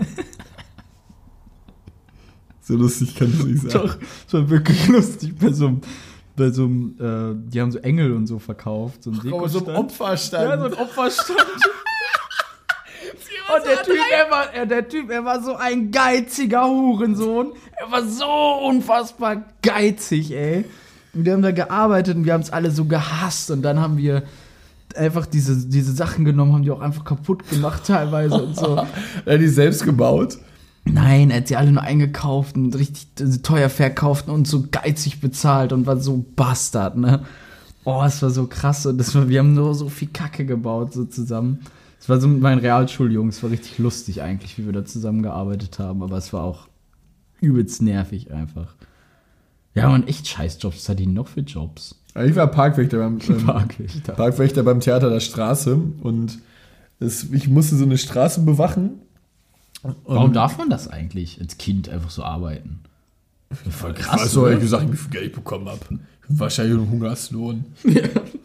So 2.62 2.76
lustig 2.78 3.16
kann 3.16 3.28
ich 3.28 3.44
nicht 3.44 3.72
sagen. 3.72 3.88
Doch, 3.88 3.98
es 4.28 4.34
war 4.34 4.50
wirklich 4.50 4.88
lustig 4.88 5.36
bei 5.38 5.52
so 5.52 5.68
einem, 5.68 5.82
bei 6.38 6.52
so 6.52 6.64
einem, 6.64 6.96
äh, 7.00 7.50
die 7.52 7.60
haben 7.60 7.72
so 7.72 7.80
Engel 7.80 8.14
und 8.14 8.28
so 8.28 8.40
verkauft, 8.40 9.04
so 9.04 9.12
ein 9.12 9.34
Aber 9.34 9.50
so 9.50 9.66
ein. 9.66 9.76
Opferstand. 9.76 10.50
Ja, 10.50 10.58
so 10.58 10.66
ein 10.66 10.74
Opferstand. 10.74 11.40
Und 13.54 13.66
der 13.66 13.84
typ, 13.84 13.98
er 14.10 14.32
war, 14.32 14.54
er, 14.54 14.66
der 14.66 14.88
Typ, 14.88 15.10
er 15.10 15.26
war 15.26 15.44
so 15.44 15.56
ein 15.56 15.92
geiziger 15.92 16.70
Hurensohn. 16.70 17.52
Er 17.76 17.92
war 17.92 18.06
so 18.06 18.26
unfassbar 18.66 19.44
geizig, 19.62 20.32
ey. 20.32 20.64
Und 21.14 21.26
wir 21.26 21.34
haben 21.34 21.42
da 21.42 21.52
gearbeitet 21.52 22.16
und 22.18 22.26
wir 22.26 22.34
haben 22.34 22.42
es 22.42 22.52
alle 22.52 22.72
so 22.72 22.86
gehasst. 22.86 23.52
Und 23.52 23.62
dann 23.64 23.80
haben 23.80 23.98
wir 23.98 24.24
einfach 24.96 25.26
diese, 25.26 25.68
diese 25.68 25.94
Sachen 25.94 26.26
genommen, 26.26 26.54
haben 26.54 26.64
die 26.64 26.72
auch 26.72 26.82
einfach 26.82 27.04
kaputt 27.04 27.50
gemacht 27.50 27.84
teilweise 27.86 28.42
und 28.44 28.56
so. 28.56 28.76
Er 29.26 29.34
hat 29.34 29.42
die 29.42 29.48
selbst 29.48 29.84
gebaut. 29.84 30.38
Nein, 30.86 31.30
er 31.30 31.38
hat 31.38 31.48
sie 31.48 31.56
alle 31.56 31.72
nur 31.72 31.84
eingekauft 31.84 32.56
und 32.56 32.76
richtig 32.76 33.08
teuer 33.44 33.70
verkauft 33.70 34.30
und 34.30 34.48
so 34.48 34.66
geizig 34.72 35.22
bezahlt 35.22 35.74
und 35.74 35.86
war 35.86 35.98
so 35.98 36.26
Bastard, 36.36 36.98
ne? 36.98 37.24
Oh, 37.84 38.04
es 38.06 38.22
war 38.22 38.30
so 38.30 38.48
krass. 38.48 38.86
Und 38.86 38.98
das 38.98 39.14
war, 39.16 39.30
wir 39.30 39.40
haben 39.40 39.54
nur 39.54 39.74
so 39.76 39.90
viel 39.90 40.10
Kacke 40.10 40.46
gebaut, 40.46 40.94
so 40.94 41.06
zusammen. 41.06 41.60
Es 42.00 42.10
war 42.10 42.20
so 42.20 42.28
mit 42.28 42.42
meinen 42.42 42.60
Realschuljungs, 42.60 43.38
es 43.38 43.44
war 43.44 43.52
richtig 43.52 43.78
lustig 43.78 44.24
eigentlich, 44.24 44.58
wie 44.58 44.66
wir 44.66 44.74
da 44.74 44.84
zusammengearbeitet 44.84 45.78
haben, 45.78 46.02
aber 46.02 46.18
es 46.18 46.34
war 46.34 46.44
auch 46.44 46.68
übelst 47.42 47.82
nervig 47.82 48.32
einfach. 48.32 48.76
Ja, 49.74 49.90
man, 49.90 50.08
echt 50.08 50.28
Scheißjobs. 50.28 50.78
Was 50.78 50.90
hat 50.90 51.00
die 51.00 51.08
noch 51.08 51.28
für 51.28 51.42
Jobs? 51.42 51.96
Ich 52.26 52.36
war 52.36 52.48
Parkwächter 52.48 52.98
beim, 52.98 53.20
ähm, 53.30 53.46
Parkwächter. 53.46 54.14
Parkwächter 54.14 54.64
beim 54.64 54.80
Theater 54.82 55.10
der 55.10 55.22
Straße 55.22 55.76
und 56.02 56.40
es, 57.00 57.32
ich 57.32 57.48
musste 57.48 57.76
so 57.78 57.86
eine 57.86 57.98
Straße 57.98 58.42
bewachen. 58.42 59.00
Und 59.84 59.96
Warum 60.06 60.34
darf 60.34 60.58
man 60.58 60.70
das 60.70 60.88
eigentlich 60.88 61.40
als 61.42 61.58
Kind 61.58 61.90
einfach 61.90 62.12
so 62.12 62.24
arbeiten? 62.24 62.82
Voll 63.70 63.92
Ich 63.92 63.98
krass. 63.98 64.22
weiß 64.22 64.32
so, 64.32 64.42
oder? 64.42 64.50
ehrlich 64.52 64.64
gesagt, 64.64 64.92
wie 64.92 64.98
viel 64.98 65.10
Geld 65.10 65.26
ich 65.28 65.34
bekommen 65.34 65.68
habe. 65.68 65.80
Wahrscheinlich 66.28 66.78
einen 66.78 66.90
Hungerslohn. 66.90 67.66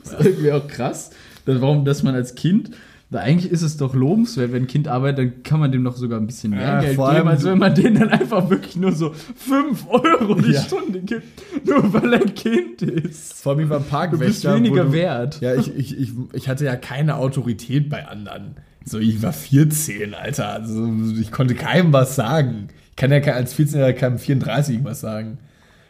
Das 0.09 0.21
ist 0.21 0.27
irgendwie 0.27 0.53
auch 0.53 0.69
krass. 0.69 1.11
Dass, 1.47 1.61
warum, 1.61 1.85
dass 1.85 2.05
man 2.05 2.15
als 2.15 2.37
Kind, 2.37 2.71
weil 3.11 3.21
eigentlich 3.21 3.53
ist 3.53 3.63
es 3.63 3.77
doch 3.77 3.95
lobenswert, 3.95 4.53
wenn 4.53 4.65
ein 4.65 4.67
Kind 4.67 4.89
arbeitet, 4.89 5.19
dann 5.19 5.43
kann 5.45 5.61
man 5.61 5.71
dem 5.71 5.85
doch 5.85 5.97
sogar 5.97 6.19
ein 6.19 6.27
bisschen 6.27 6.51
mehr 6.51 6.61
Ja, 6.63 6.81
Geld 6.81 6.97
vor 6.97 7.07
geben, 7.09 7.19
allem 7.19 7.29
als 7.29 7.43
du- 7.43 7.51
wenn 7.51 7.59
man 7.59 7.75
denen 7.75 8.01
dann 8.01 8.09
einfach 8.09 8.51
wirklich 8.51 8.75
nur 8.77 8.93
so 8.93 9.13
5 9.37 9.87
Euro 9.89 10.35
die 10.35 10.53
Ja. 10.53 10.61
Stunde 10.63 11.01
gibt, 11.01 11.43
nur 11.67 11.93
weil 11.95 12.15
er 12.15 12.23
ein 12.23 12.35
Kind 12.35 12.83
ist. 12.83 13.35
Vor 13.43 13.57
allem 13.57 13.69
war 13.71 13.79
Du 13.79 13.85
Parkwächter. 13.85 14.27
bist 14.27 14.45
weniger 14.45 14.85
du- 14.87 14.93
wert. 14.93 15.41
Ja, 15.41 15.55
ich, 15.55 15.75
ich, 15.77 15.97
ich, 15.99 16.11
ich 16.33 16.49
hatte 16.49 16.65
ja 16.65 16.75
keine 16.77 17.17
Autorität 17.17 17.89
bei 17.89 18.07
anderen. 18.09 18.57
So, 18.85 18.99
ich 18.99 19.23
war 19.23 19.33
14, 19.33 20.15
Alter. 20.15 20.49
Also, 20.49 20.89
ich 21.21 21.31
konnte 21.33 21.55
keinem 21.55 21.93
was 21.93 22.15
sagen. 22.17 22.69
Ich 22.91 22.97
kann 22.97 23.11
ja 23.13 23.19
als 23.35 23.55
14-Jähriger 23.57 23.93
keinem 23.93 24.19
34 24.19 24.83
was 24.85 25.01
sagen. 25.01 25.39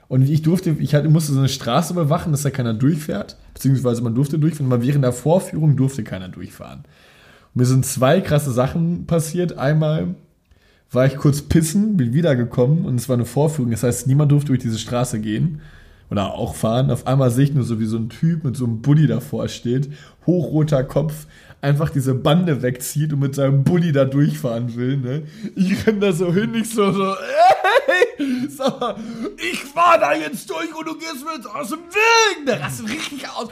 Und 0.09 0.29
ich 0.29 0.43
durfte, 0.43 0.77
ich 0.79 0.95
hatte, 0.95 1.09
musste 1.09 1.33
so 1.33 1.39
eine 1.41 1.49
Straße 1.49 1.93
bewachen, 1.95 2.31
dass 2.33 2.43
da 2.43 2.51
keiner 2.51 2.75
durchfährt. 2.75 3.37
Beziehungsweise 3.55 4.03
man 4.03 4.15
durfte 4.15 4.39
durchfahren, 4.39 4.73
aber 4.73 4.83
während 4.85 5.03
der 5.05 5.13
Vorführung 5.13 5.77
durfte 5.77 6.05
keiner 6.05 6.29
durchfahren. 6.29 6.85
Mir 7.57 7.65
sind 7.65 7.87
zwei 7.87 8.21
krasse 8.21 8.53
Sachen 8.53 9.07
passiert. 9.07 9.57
Einmal 9.57 10.15
war 10.93 11.07
ich 11.07 11.17
kurz 11.17 11.41
pissen, 11.41 11.97
bin 11.97 12.13
wiedergekommen 12.13 12.85
und 12.85 12.97
es 12.97 13.09
war 13.09 13.17
eine 13.17 13.25
Vorführung. 13.25 13.71
Das 13.71 13.83
heißt, 13.83 14.07
niemand 14.07 14.31
durfte 14.31 14.49
durch 14.49 14.61
diese 14.61 14.79
Straße 14.79 15.21
gehen 15.21 15.63
oder 16.11 16.35
auch 16.35 16.55
fahren. 16.55 16.91
Auf 16.91 17.07
einmal 17.07 17.31
sehe 17.31 17.45
ich 17.45 17.55
nur 17.55 17.65
so, 17.65 17.81
wie 17.81 17.87
so 17.87 17.97
ein 17.97 18.11
Typ 18.11 18.45
mit 18.45 18.59
so 18.59 18.67
einem 18.67 18.83
Bulli 18.83 19.07
davor 19.07 19.49
steht, 19.49 19.89
hochroter 20.27 20.85
Kopf, 20.85 21.27
einfach 21.63 21.89
diese 21.89 22.15
Bande 22.15 22.61
wegzieht 22.61 23.15
und 23.15 23.21
mit 23.21 23.35
seinem 23.35 23.65
Bulli 23.65 23.91
da 23.91 24.05
durchfahren 24.05 24.77
will. 24.77 24.99
Ne? 24.99 25.23
Ich 25.55 25.87
renn 25.87 25.99
da 25.99 26.13
so 26.13 26.35
hin, 26.35 26.55
ich 26.55 26.69
so, 26.69 26.93
so 26.93 27.15
ey, 27.15 28.49
sag 28.51 28.79
mal, 28.79 28.97
ich 29.51 29.65
fahr 29.65 29.99
da 29.99 30.15
jetzt 30.15 30.51
durch 30.51 30.79
und 30.79 30.87
du 30.87 30.99
gehst 30.99 31.25
mir 31.25 31.37
jetzt 31.37 31.49
aus 31.49 31.71
dem 31.71 31.79
Weg. 31.79 32.47
Der 32.47 32.61
rastet 32.61 32.91
richtig 32.91 33.27
aus. 33.31 33.49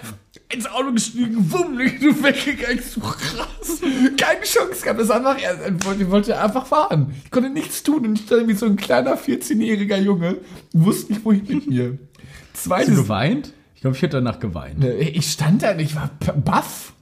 Ins 0.52 0.66
Auto 0.66 0.92
gestiegen, 0.92 1.50
wumm, 1.50 1.78
du 1.78 2.22
weggegangen, 2.22 2.82
so 2.82 3.00
krass. 3.00 3.80
Keine 4.16 4.42
Chance 4.42 4.82
gehabt, 4.82 5.00
das 5.00 5.10
einfach, 5.10 5.38
er 5.40 5.58
er 5.58 6.10
wollte, 6.10 6.38
einfach 6.38 6.66
fahren. 6.66 7.14
Ich 7.24 7.30
konnte 7.30 7.50
nichts 7.50 7.82
tun 7.82 8.06
und 8.06 8.18
ich 8.18 8.26
stand 8.26 8.46
wie 8.46 8.54
so 8.54 8.66
ein 8.66 8.76
kleiner 8.76 9.16
14-jähriger 9.16 9.98
Junge, 9.98 10.36
wusste 10.72 11.12
nicht, 11.12 11.24
wo 11.24 11.32
ich 11.32 11.44
bin 11.44 11.60
hier. 11.60 11.98
Hast 12.52 12.66
du 12.66 12.70
Zweites, 12.70 12.94
geweint? 12.94 13.52
Ich 13.74 13.80
glaube, 13.80 13.96
ich 13.96 14.02
hätte 14.02 14.18
danach 14.18 14.38
geweint. 14.38 14.78
Ne, 14.78 14.94
ich 14.94 15.30
stand 15.30 15.62
da, 15.62 15.72
und 15.72 15.80
ich 15.80 15.96
war 15.96 16.10
baff. 16.18 16.92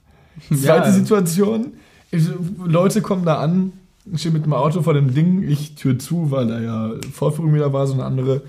Ja. 0.49 0.57
Zweite 0.57 0.93
Situation, 0.93 1.73
ich, 2.11 2.23
Leute 2.65 3.01
kommen 3.01 3.25
da 3.25 3.39
an, 3.39 3.73
ich 4.11 4.21
stehe 4.21 4.33
mit 4.33 4.45
dem 4.45 4.53
Auto 4.53 4.81
vor 4.81 4.93
dem 4.93 5.13
Ding, 5.13 5.47
ich 5.47 5.75
Tür 5.75 5.99
zu, 5.99 6.31
weil 6.31 6.47
da 6.47 6.59
ja 6.59 6.91
Vorführung 7.11 7.53
wieder 7.53 7.71
war, 7.71 7.87
so 7.87 7.93
eine 7.93 8.05
andere. 8.05 8.43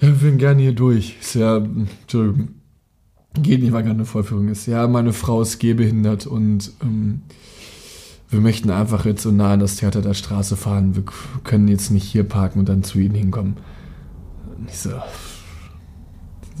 Ja, 0.00 0.08
wir 0.08 0.20
würden 0.20 0.38
gerne 0.38 0.62
hier 0.62 0.74
durch. 0.74 1.16
Ist 1.20 1.34
ja, 1.34 1.56
Entschuldigung, 1.56 2.59
geht 3.34 3.62
nicht, 3.62 3.72
weil 3.72 3.82
gerade 3.82 3.94
eine 3.96 4.04
Vorführung 4.04 4.48
ist. 4.48 4.66
Ja, 4.66 4.86
meine 4.88 5.12
Frau 5.12 5.42
ist 5.42 5.58
gehbehindert 5.58 6.26
und 6.26 6.72
ähm, 6.82 7.22
wir 8.28 8.40
möchten 8.40 8.70
einfach 8.70 9.04
jetzt 9.06 9.22
so 9.22 9.30
nah 9.30 9.52
an 9.54 9.60
das 9.60 9.76
Theater 9.76 10.02
der 10.02 10.14
Straße 10.14 10.56
fahren. 10.56 10.94
Wir 10.96 11.04
können 11.44 11.68
jetzt 11.68 11.90
nicht 11.90 12.04
hier 12.04 12.24
parken 12.24 12.60
und 12.60 12.68
dann 12.68 12.82
zu 12.82 12.98
ihnen 12.98 13.14
hinkommen. 13.14 13.56
Und 14.56 14.68
ich 14.68 14.78
so, 14.78 14.90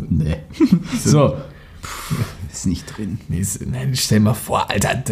Nee. 0.08 0.36
So. 1.04 1.36
Ist 2.52 2.66
nicht 2.66 2.86
drin. 2.96 3.18
Nee, 3.28 3.40
ist- 3.40 3.64
nein, 3.66 3.94
stell 3.94 4.20
mal 4.20 4.34
vor, 4.34 4.70
Alter, 4.70 5.02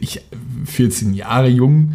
ich 0.00 0.22
14 0.64 1.14
Jahre 1.14 1.48
jung 1.48 1.94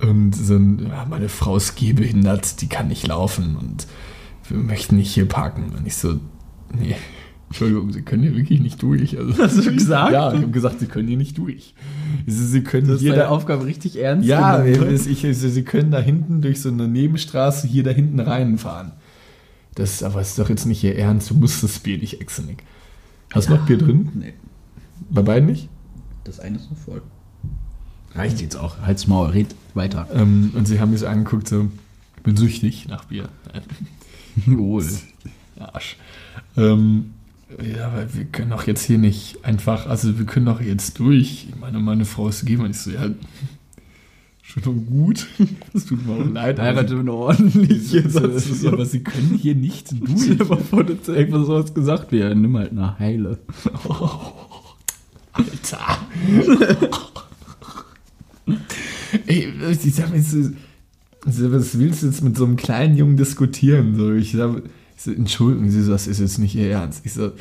und 0.00 0.34
so 0.34 0.54
ein, 0.56 0.86
ja, 0.88 1.04
meine 1.08 1.28
Frau 1.28 1.56
ist 1.56 1.74
gehbehindert, 1.76 2.60
die 2.60 2.68
kann 2.68 2.88
nicht 2.88 3.06
laufen 3.06 3.56
und 3.56 3.86
wir 4.48 4.58
möchten 4.58 4.96
nicht 4.96 5.12
hier 5.12 5.26
parken. 5.26 5.72
Und 5.76 5.86
ich 5.86 5.96
so, 5.96 6.18
nee, 6.72 6.96
Entschuldigung, 7.54 7.92
Sie 7.92 8.02
können 8.02 8.24
hier 8.24 8.34
wirklich 8.34 8.58
nicht 8.58 8.82
durch. 8.82 9.16
Also, 9.16 9.38
Hast 9.44 9.64
du 9.64 9.72
gesagt? 9.72 10.12
Ja, 10.12 10.32
ich 10.32 10.40
habe 10.40 10.50
gesagt, 10.50 10.80
Sie 10.80 10.86
können 10.86 11.06
hier 11.06 11.16
nicht 11.16 11.38
durch. 11.38 11.72
Sie, 12.26 12.46
Sie 12.48 12.64
können 12.64 12.88
Das 12.88 12.96
ist 12.96 13.02
hier 13.02 13.14
da, 13.14 13.28
Aufgabe 13.28 13.64
richtig 13.64 13.96
ernst 13.96 14.26
ja, 14.26 14.60
genommen. 14.60 14.92
ich, 14.92 15.24
ich, 15.24 15.38
Sie 15.38 15.62
können 15.62 15.92
da 15.92 16.00
hinten 16.00 16.42
durch 16.42 16.60
so 16.60 16.68
eine 16.68 16.88
Nebenstraße 16.88 17.68
hier 17.68 17.84
da 17.84 17.92
hinten 17.92 18.18
reinfahren. 18.18 18.90
Das 19.76 20.02
aber 20.02 20.20
ist 20.20 20.36
doch 20.36 20.48
jetzt 20.48 20.66
nicht 20.66 20.82
Ihr 20.82 20.98
Ernst, 20.98 21.30
du 21.30 21.34
musst 21.34 21.62
das 21.62 21.78
Bier 21.78 21.96
nicht 21.98 22.20
exen. 22.20 22.56
Hast 23.32 23.48
du 23.48 23.54
noch 23.54 23.66
Bier 23.66 23.78
drin? 23.78 24.08
Nee, 24.14 24.34
Bei 25.10 25.22
beiden 25.22 25.48
nicht? 25.48 25.68
das 26.24 26.40
eine 26.40 26.56
ist 26.56 26.68
noch 26.68 26.78
voll. 26.78 27.02
Reicht 28.16 28.40
jetzt 28.40 28.56
auch. 28.56 28.80
Halt's 28.80 29.06
Maul, 29.06 29.30
red 29.30 29.54
weiter. 29.74 30.08
Ähm, 30.12 30.50
und 30.54 30.66
sie 30.66 30.80
haben 30.80 30.90
mich 30.90 31.00
so 31.00 31.06
angeguckt, 31.06 31.46
so, 31.46 31.68
ich 32.16 32.22
bin 32.24 32.36
süchtig 32.36 32.88
nach 32.88 33.04
Bier. 33.04 33.28
Wohl. 34.46 34.84
Arsch. 35.60 35.96
Ähm, 36.56 37.13
ja, 37.62 37.88
aber 37.88 38.12
wir 38.14 38.24
können 38.24 38.50
doch 38.50 38.66
jetzt 38.66 38.82
hier 38.84 38.98
nicht 38.98 39.44
einfach, 39.44 39.86
also 39.86 40.18
wir 40.18 40.26
können 40.26 40.46
doch 40.46 40.60
jetzt 40.60 40.98
durch. 40.98 41.46
Ich 41.48 41.56
meine, 41.60 41.78
meine 41.78 42.04
Frau 42.04 42.28
ist 42.28 42.40
gegeben 42.40 42.62
und 42.64 42.70
ich 42.70 42.78
so, 42.78 42.90
ja, 42.90 43.08
schon 44.42 44.62
und 44.62 44.72
gut. 44.72 45.26
Es 45.74 45.86
tut 45.86 46.06
mir 46.06 46.12
auch 46.14 46.24
leid. 46.30 46.58
aber 46.60 46.68
Heirate 46.68 46.94
nur 46.94 47.14
ordentlich. 47.16 47.88
sie- 47.88 47.98
Jetzt 47.98 48.12
so, 48.14 48.38
so, 48.38 48.68
aber 48.68 48.86
sie 48.86 49.02
können 49.02 49.38
hier 49.40 49.54
nicht 49.54 49.90
durch. 50.00 50.36
dir 50.38 50.44
mal 50.44 50.58
vor, 50.58 50.84
du 50.84 50.96
hast 50.98 51.08
irgendwas 51.08 51.46
sowas 51.46 51.74
gesagt 51.74 52.12
wie, 52.12 52.18
ja, 52.18 52.34
nimm 52.34 52.56
halt 52.56 52.70
eine 52.72 52.98
Heile. 52.98 53.38
Alter. 55.32 55.98
Ey, 59.26 59.52
ich 59.70 59.94
sag 59.94 60.10
mir 60.10 60.18
was 61.52 61.78
willst 61.78 62.02
du 62.02 62.06
jetzt 62.06 62.22
mit 62.22 62.36
so 62.36 62.44
einem 62.44 62.56
kleinen 62.56 62.96
Jungen 62.96 63.16
diskutieren? 63.16 63.94
So, 63.96 64.12
ich 64.12 64.32
sag, 64.32 64.58
ich 64.58 64.62
Entschuldigung, 65.06 65.70
sie 65.70 65.82
so, 65.82 65.92
das 65.92 66.06
ist 66.06 66.20
jetzt 66.20 66.38
nicht 66.38 66.54
ihr 66.54 66.70
Ernst. 66.70 67.04
Ich 67.04 67.12
so, 67.12 67.32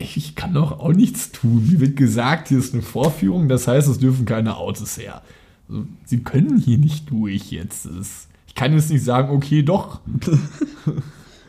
ich, 0.00 0.34
kann 0.34 0.54
doch 0.54 0.80
auch 0.80 0.92
nichts 0.92 1.30
tun. 1.30 1.68
Mir 1.70 1.80
wird 1.80 1.96
gesagt, 1.96 2.48
hier 2.48 2.58
ist 2.58 2.72
eine 2.72 2.82
Vorführung, 2.82 3.48
das 3.48 3.68
heißt, 3.68 3.88
es 3.88 3.98
dürfen 3.98 4.24
keine 4.24 4.56
Autos 4.56 4.96
her. 4.98 5.22
So, 5.68 5.86
sie 6.04 6.22
können 6.22 6.58
hier 6.58 6.78
nicht 6.78 7.10
durch 7.10 7.52
jetzt. 7.52 7.86
Ist, 7.86 8.28
ich 8.46 8.54
kann 8.54 8.72
jetzt 8.72 8.90
nicht 8.90 9.04
sagen, 9.04 9.30
okay, 9.30 9.62
doch. 9.62 10.00
Und 10.06 10.26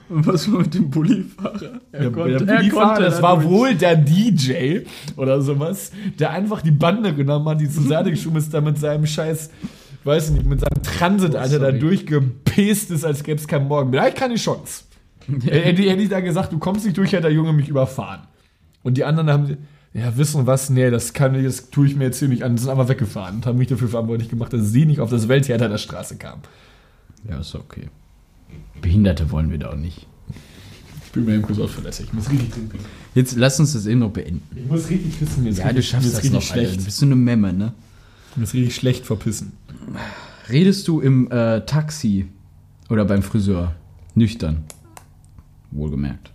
was 0.27 0.51
war 0.51 0.59
mit 0.59 0.73
dem 0.73 0.89
Bullifahrer? 0.89 1.79
Der, 1.93 2.09
der 2.09 2.09
Bullifahrer, 2.09 2.99
das 2.99 3.21
war 3.21 3.43
wohl 3.43 3.73
der 3.75 3.95
DJ 3.95 4.79
oder 5.15 5.41
sowas, 5.41 5.91
der 6.19 6.31
einfach 6.31 6.61
die 6.61 6.71
Bande 6.71 7.15
genommen 7.15 7.47
hat, 7.47 7.61
die 7.61 7.69
zur 7.69 7.83
Seite 7.83 8.11
geschoben 8.11 8.37
ist, 8.37 8.53
da 8.53 8.61
mit 8.61 8.77
seinem 8.77 9.07
Scheiß, 9.07 9.49
weiß 10.03 10.29
ich 10.29 10.35
nicht, 10.35 10.45
mit 10.45 10.59
seinem 10.59 10.83
Transit, 10.83 11.35
Alter, 11.35 11.59
da 11.59 11.67
sorry. 11.67 11.79
durchgepest 11.79 12.91
ist, 12.91 13.05
als 13.05 13.23
gäbe 13.23 13.39
es 13.39 13.47
keinen 13.47 13.67
Morgen. 13.67 13.91
Da 13.91 14.07
ich 14.07 14.15
keine 14.15 14.35
Chance. 14.35 14.83
Hätte, 15.27 15.81
hätte 15.83 16.01
ich 16.01 16.09
da 16.09 16.19
gesagt, 16.19 16.53
du 16.53 16.59
kommst 16.59 16.85
nicht 16.85 16.97
durch, 16.97 17.11
hätte 17.11 17.23
der 17.23 17.33
Junge 17.33 17.53
mich 17.53 17.69
überfahren. 17.69 18.21
Und 18.83 18.97
die 18.97 19.03
anderen 19.03 19.29
haben, 19.29 19.57
ja, 19.93 20.15
wissen 20.17 20.47
was, 20.47 20.69
nee, 20.69 20.89
das 20.89 21.13
kann 21.13 21.35
ich, 21.35 21.43
das 21.43 21.69
tue 21.69 21.87
ich 21.87 21.95
mir 21.95 22.05
jetzt 22.05 22.19
hier 22.19 22.27
nicht 22.27 22.43
an, 22.43 22.57
sind 22.57 22.69
einfach 22.69 22.89
weggefahren 22.89 23.35
und 23.37 23.45
haben 23.45 23.57
mich 23.57 23.67
dafür 23.67 23.89
verantwortlich 23.89 24.29
gemacht, 24.29 24.53
dass 24.53 24.71
sie 24.71 24.85
nicht 24.85 24.99
auf 24.99 25.09
das 25.09 25.27
Welttheater 25.27 25.69
der 25.69 25.77
Straße 25.77 26.17
kamen. 26.17 26.41
Ja, 27.29 27.39
ist 27.39 27.55
okay. 27.55 27.89
Behinderte 28.81 29.29
wollen 29.31 29.51
wir 29.51 29.59
da 29.59 29.71
auch 29.71 29.75
nicht. 29.75 30.07
Ich 31.05 31.11
bin 31.11 31.25
mir 31.25 31.33
eben 31.33 31.41
kurz 31.43 31.59
ausverlässig. 31.59 32.05
Ich 32.07 32.13
muss 32.13 32.29
richtig 32.31 32.51
trinken. 32.51 32.79
Jetzt 33.13 33.35
lass 33.35 33.59
uns 33.59 33.73
das 33.73 33.85
eben 33.85 33.99
noch 33.99 34.11
beenden. 34.11 34.41
Ich 34.55 34.65
muss 34.65 34.89
richtig 34.89 35.19
pissen. 35.19 35.43
Mir 35.43 35.49
ist 35.49 35.57
Ja, 35.57 35.65
richtig, 35.65 35.85
du 35.85 35.91
schaffst 35.91 36.07
das 36.07 36.17
richtig 36.17 36.31
noch, 36.31 36.41
schlecht. 36.41 36.69
Alter. 36.69 36.77
Du 36.79 36.85
bist 36.85 36.97
so 36.97 37.05
eine 37.05 37.15
Memme, 37.15 37.51
ne? 37.53 37.73
Mir 38.37 38.43
ist 38.43 38.53
richtig 38.53 38.75
schlecht 38.75 39.05
vor 39.05 39.19
Pissen. 39.19 39.51
Redest 40.49 40.87
du 40.87 41.01
im 41.01 41.29
äh, 41.29 41.61
Taxi 41.65 42.27
oder 42.89 43.03
beim 43.03 43.23
Friseur 43.23 43.75
nüchtern? 44.15 44.63
Wohlgemerkt. 45.71 46.31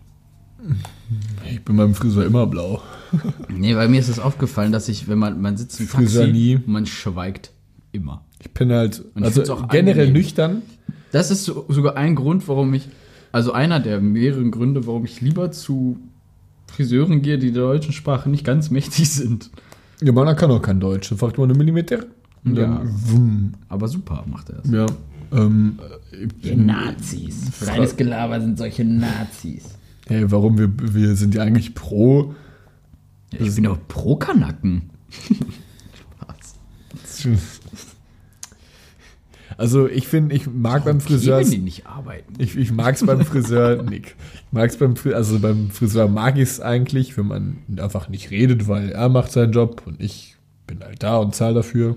Ich 1.51 1.64
bin 1.64 1.76
beim 1.76 1.95
Friseur 1.95 2.24
immer 2.26 2.47
blau. 2.47 2.82
Nee, 3.49 3.74
bei 3.74 3.87
mir 3.89 4.01
ist 4.01 4.09
es 4.09 4.18
aufgefallen, 4.18 4.72
dass 4.72 4.89
ich, 4.89 5.07
wenn 5.09 5.18
man, 5.18 5.41
man 5.41 5.57
sitzt 5.57 5.78
im 5.80 5.87
Friseur 5.87 6.24
Taxi, 6.26 6.32
nie. 6.39 6.61
man 6.66 6.87
schweigt 6.87 7.53
immer. 7.93 8.24
Ich 8.41 8.51
bin 8.53 8.72
halt, 8.72 9.05
Und 9.14 9.22
also 9.24 9.43
generell 9.70 9.93
angenehm. 10.07 10.12
nüchtern. 10.12 10.62
Das 11.12 11.30
ist 11.30 11.45
so, 11.45 11.66
sogar 11.68 11.97
ein 11.97 12.14
Grund, 12.16 12.47
warum 12.49 12.74
ich, 12.74 12.89
also 13.32 13.53
einer 13.53 13.78
der 13.80 14.01
mehreren 14.01 14.51
Gründe, 14.51 14.87
warum 14.87 15.05
ich 15.05 15.20
lieber 15.20 15.53
zu 15.53 15.99
Friseuren 16.66 17.22
gehe, 17.22 17.39
die 17.39 17.53
der 17.53 17.62
deutschen 17.62 17.93
Sprache 17.93 18.28
nicht 18.28 18.45
ganz 18.45 18.70
mächtig 18.70 19.09
sind. 19.11 19.51
Ja, 20.03 20.12
meiner 20.12 20.34
kann 20.34 20.51
auch 20.51 20.61
kein 20.62 20.80
Deutsch. 20.80 21.12
Fragt 21.16 21.39
man 21.39 21.49
eine 21.49 21.57
Millimeter. 21.59 22.01
Und 22.45 22.57
Ja. 22.57 22.66
dann, 22.66 22.91
wumm. 22.93 23.53
Aber 23.68 23.89
super 23.89 24.24
macht 24.28 24.51
er 24.51 24.61
es. 24.64 24.70
Ja. 24.70 24.87
Ähm, 25.33 25.79
Die 26.43 26.57
Nazis. 26.57 27.53
Reines 27.66 27.97
Gelaber 27.97 28.41
sind 28.41 28.59
solche 28.59 28.85
Nazis. 28.85 29.64
hey, 30.07 30.31
warum 30.31 30.59
wir, 30.59 30.70
wir 30.95 31.16
sind 31.16 31.35
ja 31.35 31.43
eigentlich 31.43 31.74
pro. 31.74 32.35
Ja, 33.33 33.41
ich 33.41 33.55
bin 33.55 33.64
doch 33.64 33.79
pro 33.89 34.16
Kanaken. 34.16 34.91
Also 39.59 39.89
ich 39.89 40.07
finde, 40.07 40.35
ich 40.35 40.47
mag 40.47 40.85
beim 40.85 41.01
Friseur. 41.01 41.43
die 41.43 41.59
nicht 41.59 41.87
arbeiten. 41.87 42.35
Ich, 42.39 42.57
ich 42.57 42.72
mag 42.72 42.95
es 42.95 43.07
beim 43.07 43.24
Friseur, 43.24 43.83
Nick. 43.89 44.14
Ich 44.35 44.53
mag 44.53 44.68
es 44.68 44.77
beim 44.77 44.97
Friseur, 44.97 45.16
also 45.16 45.39
beim 45.39 45.70
Friseur 45.70 46.09
mag 46.09 46.37
ich 46.37 46.43
es 46.43 46.61
eigentlich, 46.61 47.16
wenn 47.16 47.27
man 47.27 47.59
einfach 47.79 48.09
nicht 48.09 48.31
redet, 48.31 48.68
weil 48.68 48.91
er 48.91 49.09
macht 49.09 49.33
seinen 49.33 49.53
Job 49.53 49.83
und 49.87 50.01
ich 50.01 50.37
bin 50.66 50.81
halt 50.83 51.03
da 51.03 51.16
und 51.18 51.35
zahle 51.35 51.55
dafür. 51.55 51.97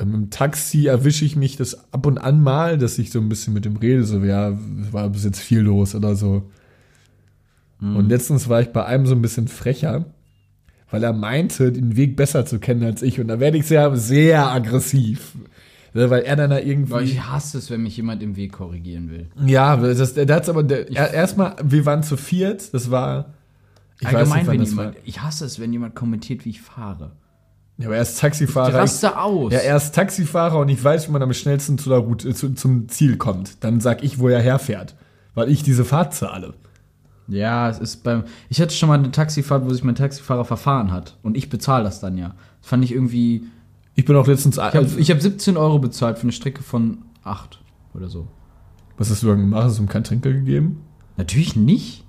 Ähm, 0.00 0.14
Im 0.14 0.30
Taxi 0.30 0.86
erwische 0.86 1.24
ich 1.24 1.36
mich 1.36 1.56
das 1.56 1.92
ab 1.92 2.06
und 2.06 2.18
an 2.18 2.42
mal, 2.42 2.78
dass 2.78 2.98
ich 2.98 3.10
so 3.10 3.20
ein 3.20 3.28
bisschen 3.28 3.52
mit 3.54 3.64
dem 3.64 3.76
rede, 3.76 4.04
so, 4.04 4.18
ja, 4.24 4.56
war 4.90 5.08
bis 5.10 5.24
jetzt 5.24 5.40
viel 5.40 5.60
los 5.60 5.94
oder 5.94 6.16
so. 6.16 6.50
Und 7.82 8.10
letztens 8.10 8.48
war 8.50 8.60
ich 8.60 8.68
bei 8.68 8.84
einem 8.84 9.06
so 9.06 9.14
ein 9.14 9.22
bisschen 9.22 9.48
frecher, 9.48 10.04
weil 10.90 11.02
er 11.02 11.14
meinte, 11.14 11.72
den 11.72 11.96
Weg 11.96 12.14
besser 12.14 12.44
zu 12.44 12.58
kennen 12.58 12.82
als 12.84 13.00
ich. 13.00 13.18
Und 13.20 13.28
da 13.28 13.40
werde 13.40 13.56
ich 13.56 13.64
sehr, 13.66 13.96
sehr 13.96 14.50
aggressiv. 14.50 15.34
Weil 15.94 16.22
er 16.24 16.36
dann 16.36 16.50
da 16.50 16.58
irgendwie. 16.58 16.92
Weil 16.92 17.04
ich 17.04 17.22
hasse 17.24 17.56
es, 17.56 17.70
wenn 17.70 17.82
mich 17.82 17.96
jemand 17.96 18.22
im 18.22 18.36
Weg 18.36 18.52
korrigieren 18.52 19.08
will. 19.10 19.28
Ja, 19.46 19.78
das, 19.78 20.12
der 20.12 20.28
hat's 20.28 20.50
aber 20.50 20.68
er- 20.70 21.12
erstmal, 21.14 21.56
wir 21.64 21.86
waren 21.86 22.02
zu 22.02 22.18
viert, 22.18 22.74
das 22.74 22.90
war. 22.90 23.32
Ich 23.98 24.06
Allgemein, 24.06 24.46
wann 24.46 24.52
wenn 24.54 24.60
das 24.60 24.70
jemand, 24.70 24.94
war. 24.96 25.02
ich 25.04 25.22
hasse 25.22 25.46
es, 25.46 25.58
wenn 25.58 25.72
jemand 25.72 25.94
kommentiert, 25.94 26.44
wie 26.44 26.50
ich 26.50 26.60
fahre. 26.60 27.12
Ja, 27.80 27.86
aber 27.86 27.96
er 27.96 28.02
ist 28.02 28.14
Ich 28.14 28.20
Taxifahrer. 28.20 28.74
raste 28.74 29.18
aus. 29.18 29.52
ja, 29.52 29.58
er 29.58 29.76
ist 29.76 29.94
Taxifahrer 29.94 30.58
und 30.58 30.68
ich 30.68 30.82
weiß, 30.82 31.08
wie 31.08 31.12
man 31.12 31.22
am 31.22 31.32
schnellsten 31.32 31.78
zu 31.78 31.88
der 31.88 31.98
Route, 31.98 32.28
äh, 32.28 32.34
zu, 32.34 32.54
zum 32.54 32.88
Ziel 32.88 33.16
kommt. 33.16 33.64
Dann 33.64 33.80
sag 33.80 34.02
ich, 34.04 34.18
wo 34.18 34.28
er 34.28 34.40
herfährt. 34.40 34.94
Weil 35.34 35.48
ich 35.48 35.62
diese 35.62 35.84
Fahrt 35.84 36.14
zahle. 36.14 36.54
Ja, 37.28 37.68
es 37.70 37.78
ist 37.78 38.02
beim. 38.02 38.24
Ich 38.48 38.60
hatte 38.60 38.74
schon 38.74 38.88
mal 38.88 38.98
eine 38.98 39.12
Taxifahrt, 39.12 39.64
wo 39.64 39.72
sich 39.72 39.84
mein 39.84 39.94
Taxifahrer 39.94 40.44
verfahren 40.44 40.90
hat. 40.92 41.16
Und 41.22 41.36
ich 41.36 41.48
bezahle 41.48 41.84
das 41.84 42.00
dann 42.00 42.18
ja. 42.18 42.34
Das 42.60 42.68
fand 42.70 42.84
ich 42.84 42.92
irgendwie. 42.92 43.44
Ich 43.94 44.04
bin 44.04 44.16
auch 44.16 44.26
letztens. 44.26 44.56
Ich 44.56 44.62
habe 44.62 44.88
ich 44.96 45.10
hab 45.10 45.20
17 45.20 45.56
Euro 45.56 45.78
bezahlt 45.78 46.18
für 46.18 46.24
eine 46.24 46.32
Strecke 46.32 46.62
von 46.62 46.98
8 47.24 47.60
oder 47.94 48.08
so. 48.08 48.26
was 48.98 49.10
hast 49.10 49.22
du 49.22 49.28
dann 49.28 49.38
gemacht? 49.40 49.64
Hast 49.64 49.78
du 49.78 49.82
ihm 49.84 49.88
kein 49.88 50.04
Trinkgeld 50.04 50.36
gegeben? 50.44 50.82
Natürlich 51.16 51.54
nicht. 51.56 52.04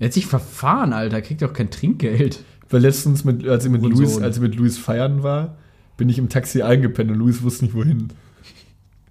Er 0.00 0.06
hat 0.08 0.12
sich 0.12 0.26
verfahren, 0.26 0.92
Alter. 0.92 1.22
Kriegt 1.22 1.42
auch 1.44 1.52
kein 1.52 1.70
Trinkgeld. 1.70 2.42
Weil 2.70 2.80
letztens, 2.82 3.24
mit, 3.24 3.46
als, 3.46 3.64
ich 3.64 3.70
mit 3.70 3.82
Hurensohn. 3.82 4.04
Luis, 4.04 4.18
als 4.22 4.36
ich 4.36 4.42
mit 4.42 4.54
Luis 4.56 4.78
feiern 4.78 5.22
war, 5.22 5.56
bin 5.96 6.08
ich 6.08 6.18
im 6.18 6.28
Taxi 6.28 6.62
eingepennt 6.62 7.10
und 7.10 7.18
Luis 7.18 7.42
wusste 7.42 7.64
nicht 7.66 7.74
wohin. 7.74 8.08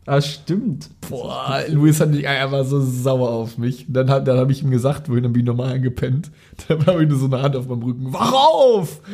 Ah, 0.05 0.19
stimmt. 0.19 0.89
Boah, 1.09 1.61
Luis 1.69 2.01
hat 2.01 2.09
mich 2.11 2.27
einfach 2.27 2.65
so 2.65 2.81
sauer 2.81 3.29
auf 3.29 3.57
mich. 3.57 3.85
Dann, 3.87 4.09
hat- 4.09 4.27
dann 4.27 4.37
habe 4.37 4.51
ich 4.51 4.61
ihm 4.61 4.69
gesagt, 4.69 5.07
wohin, 5.07 5.23
dann 5.23 5.31
bin 5.31 5.43
ich 5.43 5.45
normal 5.45 5.71
eingepennt. 5.73 6.29
Dann 6.67 6.85
habe 6.85 7.03
ich 7.03 7.09
nur 7.09 7.17
so 7.17 7.27
eine 7.27 7.41
Hand 7.41 7.55
auf 7.55 7.69
meinem 7.69 7.83
Rücken. 7.83 8.11
Wach 8.11 8.33
auf! 8.33 8.99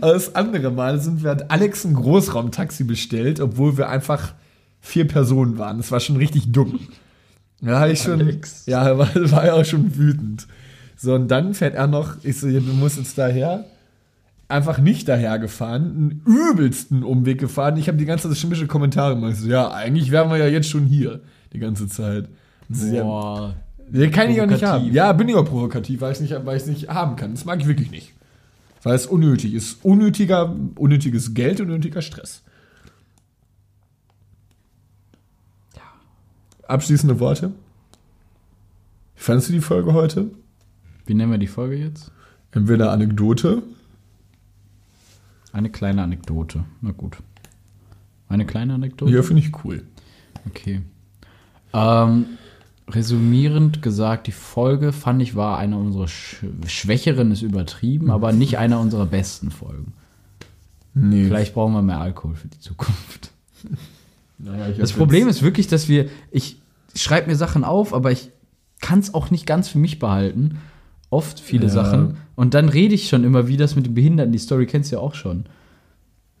Aber 0.00 0.12
das 0.12 0.34
andere 0.34 0.70
Mal 0.70 1.00
sind 1.00 1.22
wir, 1.22 1.30
hat 1.30 1.50
Alex 1.50 1.84
ein 1.84 1.94
Großraumtaxi 1.94 2.84
bestellt, 2.84 3.40
obwohl 3.40 3.76
wir 3.78 3.88
einfach 3.88 4.34
vier 4.80 5.06
Personen 5.06 5.58
waren. 5.58 5.78
Das 5.78 5.90
war 5.90 6.00
schon 6.00 6.16
richtig 6.16 6.52
dumm. 6.52 6.80
Habe 7.64 7.92
ich 7.92 8.02
schon, 8.02 8.20
Alex. 8.20 8.66
ja, 8.66 8.98
war, 8.98 9.08
war 9.30 9.46
ja 9.46 9.54
auch 9.54 9.64
schon 9.64 9.96
wütend. 9.96 10.46
So, 11.02 11.16
und 11.16 11.26
dann 11.26 11.52
fährt 11.52 11.74
er 11.74 11.88
noch, 11.88 12.14
ich 12.22 12.38
so, 12.38 12.46
du 12.48 12.60
musst 12.60 12.96
jetzt 12.96 13.18
daher. 13.18 13.64
Einfach 14.46 14.78
nicht 14.78 15.08
daher 15.08 15.40
gefahren, 15.40 15.82
einen 15.82 16.22
übelsten 16.24 17.02
Umweg 17.02 17.40
gefahren. 17.40 17.76
Ich 17.76 17.88
habe 17.88 17.98
die 17.98 18.04
ganze 18.04 18.28
Zeit 18.28 18.38
schimische 18.38 18.68
Kommentare 18.68 19.16
gemacht. 19.16 19.34
So, 19.34 19.48
ja, 19.48 19.72
eigentlich 19.72 20.12
wären 20.12 20.30
wir 20.30 20.36
ja 20.36 20.46
jetzt 20.46 20.68
schon 20.68 20.84
hier, 20.84 21.20
die 21.52 21.58
ganze 21.58 21.88
Zeit. 21.88 22.28
So, 22.70 22.92
Boah. 22.92 23.56
den 23.88 24.12
kann 24.12 24.30
ich 24.30 24.40
auch 24.40 24.46
nicht 24.46 24.62
haben. 24.62 24.92
Ja, 24.92 25.12
bin 25.12 25.28
ich 25.28 25.34
auch 25.34 25.44
provokativ, 25.44 26.02
weil 26.02 26.12
ich 26.12 26.18
es 26.18 26.30
nicht, 26.30 26.46
weil 26.46 26.62
nicht 26.66 26.88
haben 26.88 27.16
kann. 27.16 27.32
Das 27.32 27.44
mag 27.44 27.58
ich 27.60 27.66
wirklich 27.66 27.90
nicht. 27.90 28.12
Weil 28.84 28.94
es 28.94 29.06
unnötig 29.06 29.54
ist. 29.54 29.84
Unnötiger, 29.84 30.54
unnötiges 30.76 31.34
Geld 31.34 31.60
und 31.60 31.66
unnötiger 31.66 32.02
Stress. 32.02 32.42
Abschließende 36.68 37.18
Worte. 37.18 37.48
Wie 39.16 39.22
fandest 39.22 39.48
du 39.48 39.52
die 39.52 39.60
Folge 39.60 39.94
heute? 39.94 40.30
Wie 41.06 41.14
nennen 41.14 41.30
wir 41.30 41.38
die 41.38 41.46
Folge 41.46 41.76
jetzt? 41.76 42.10
Entweder 42.52 42.92
Anekdote. 42.92 43.62
Eine 45.52 45.70
kleine 45.70 46.02
Anekdote. 46.02 46.64
Na 46.80 46.92
gut. 46.92 47.18
Eine 48.28 48.46
kleine 48.46 48.74
Anekdote? 48.74 49.12
Ja, 49.12 49.22
finde 49.22 49.42
ich 49.42 49.64
cool. 49.64 49.82
Okay. 50.48 50.82
Ähm, 51.74 52.26
resümierend 52.88 53.82
gesagt, 53.82 54.26
die 54.26 54.32
Folge 54.32 54.92
fand 54.92 55.22
ich 55.22 55.36
war 55.36 55.58
eine 55.58 55.76
unserer 55.76 56.08
sch 56.08 56.44
schwächeren, 56.66 57.30
ist 57.30 57.42
übertrieben, 57.42 58.10
aber 58.10 58.32
nicht 58.32 58.58
einer 58.58 58.80
unserer 58.80 59.06
besten 59.06 59.50
Folgen. 59.50 59.92
Nee. 60.94 61.24
Vielleicht 61.26 61.54
brauchen 61.54 61.72
wir 61.72 61.82
mehr 61.82 62.00
Alkohol 62.00 62.34
für 62.34 62.48
die 62.48 62.60
Zukunft. 62.60 63.32
Naja, 64.44 64.70
ich 64.70 64.78
Das 64.78 64.92
Problem 64.92 65.28
ist 65.28 65.42
wirklich, 65.42 65.68
dass 65.68 65.88
wir, 65.88 66.08
ich 66.32 66.60
schreibe 66.96 67.30
mir 67.30 67.36
Sachen 67.36 67.62
auf, 67.62 67.94
aber 67.94 68.10
ich 68.10 68.30
kann 68.80 68.98
es 68.98 69.14
auch 69.14 69.30
nicht 69.30 69.46
ganz 69.46 69.68
für 69.68 69.78
mich 69.78 70.00
behalten. 70.00 70.58
Oft 71.12 71.38
viele 71.38 71.64
Ja. 71.66 71.70
Sachen. 71.70 72.16
Und 72.34 72.54
dann 72.54 72.68
rede 72.68 72.94
ich 72.94 73.08
schon 73.08 73.22
immer, 73.22 73.46
wie 73.46 73.56
das 73.56 73.76
mit 73.76 73.86
den 73.86 73.94
Behinderten, 73.94 74.32
die 74.32 74.38
Story 74.38 74.66
kennst 74.66 74.90
du 74.90 74.96
ja 74.96 75.02
auch 75.02 75.14
schon. 75.14 75.44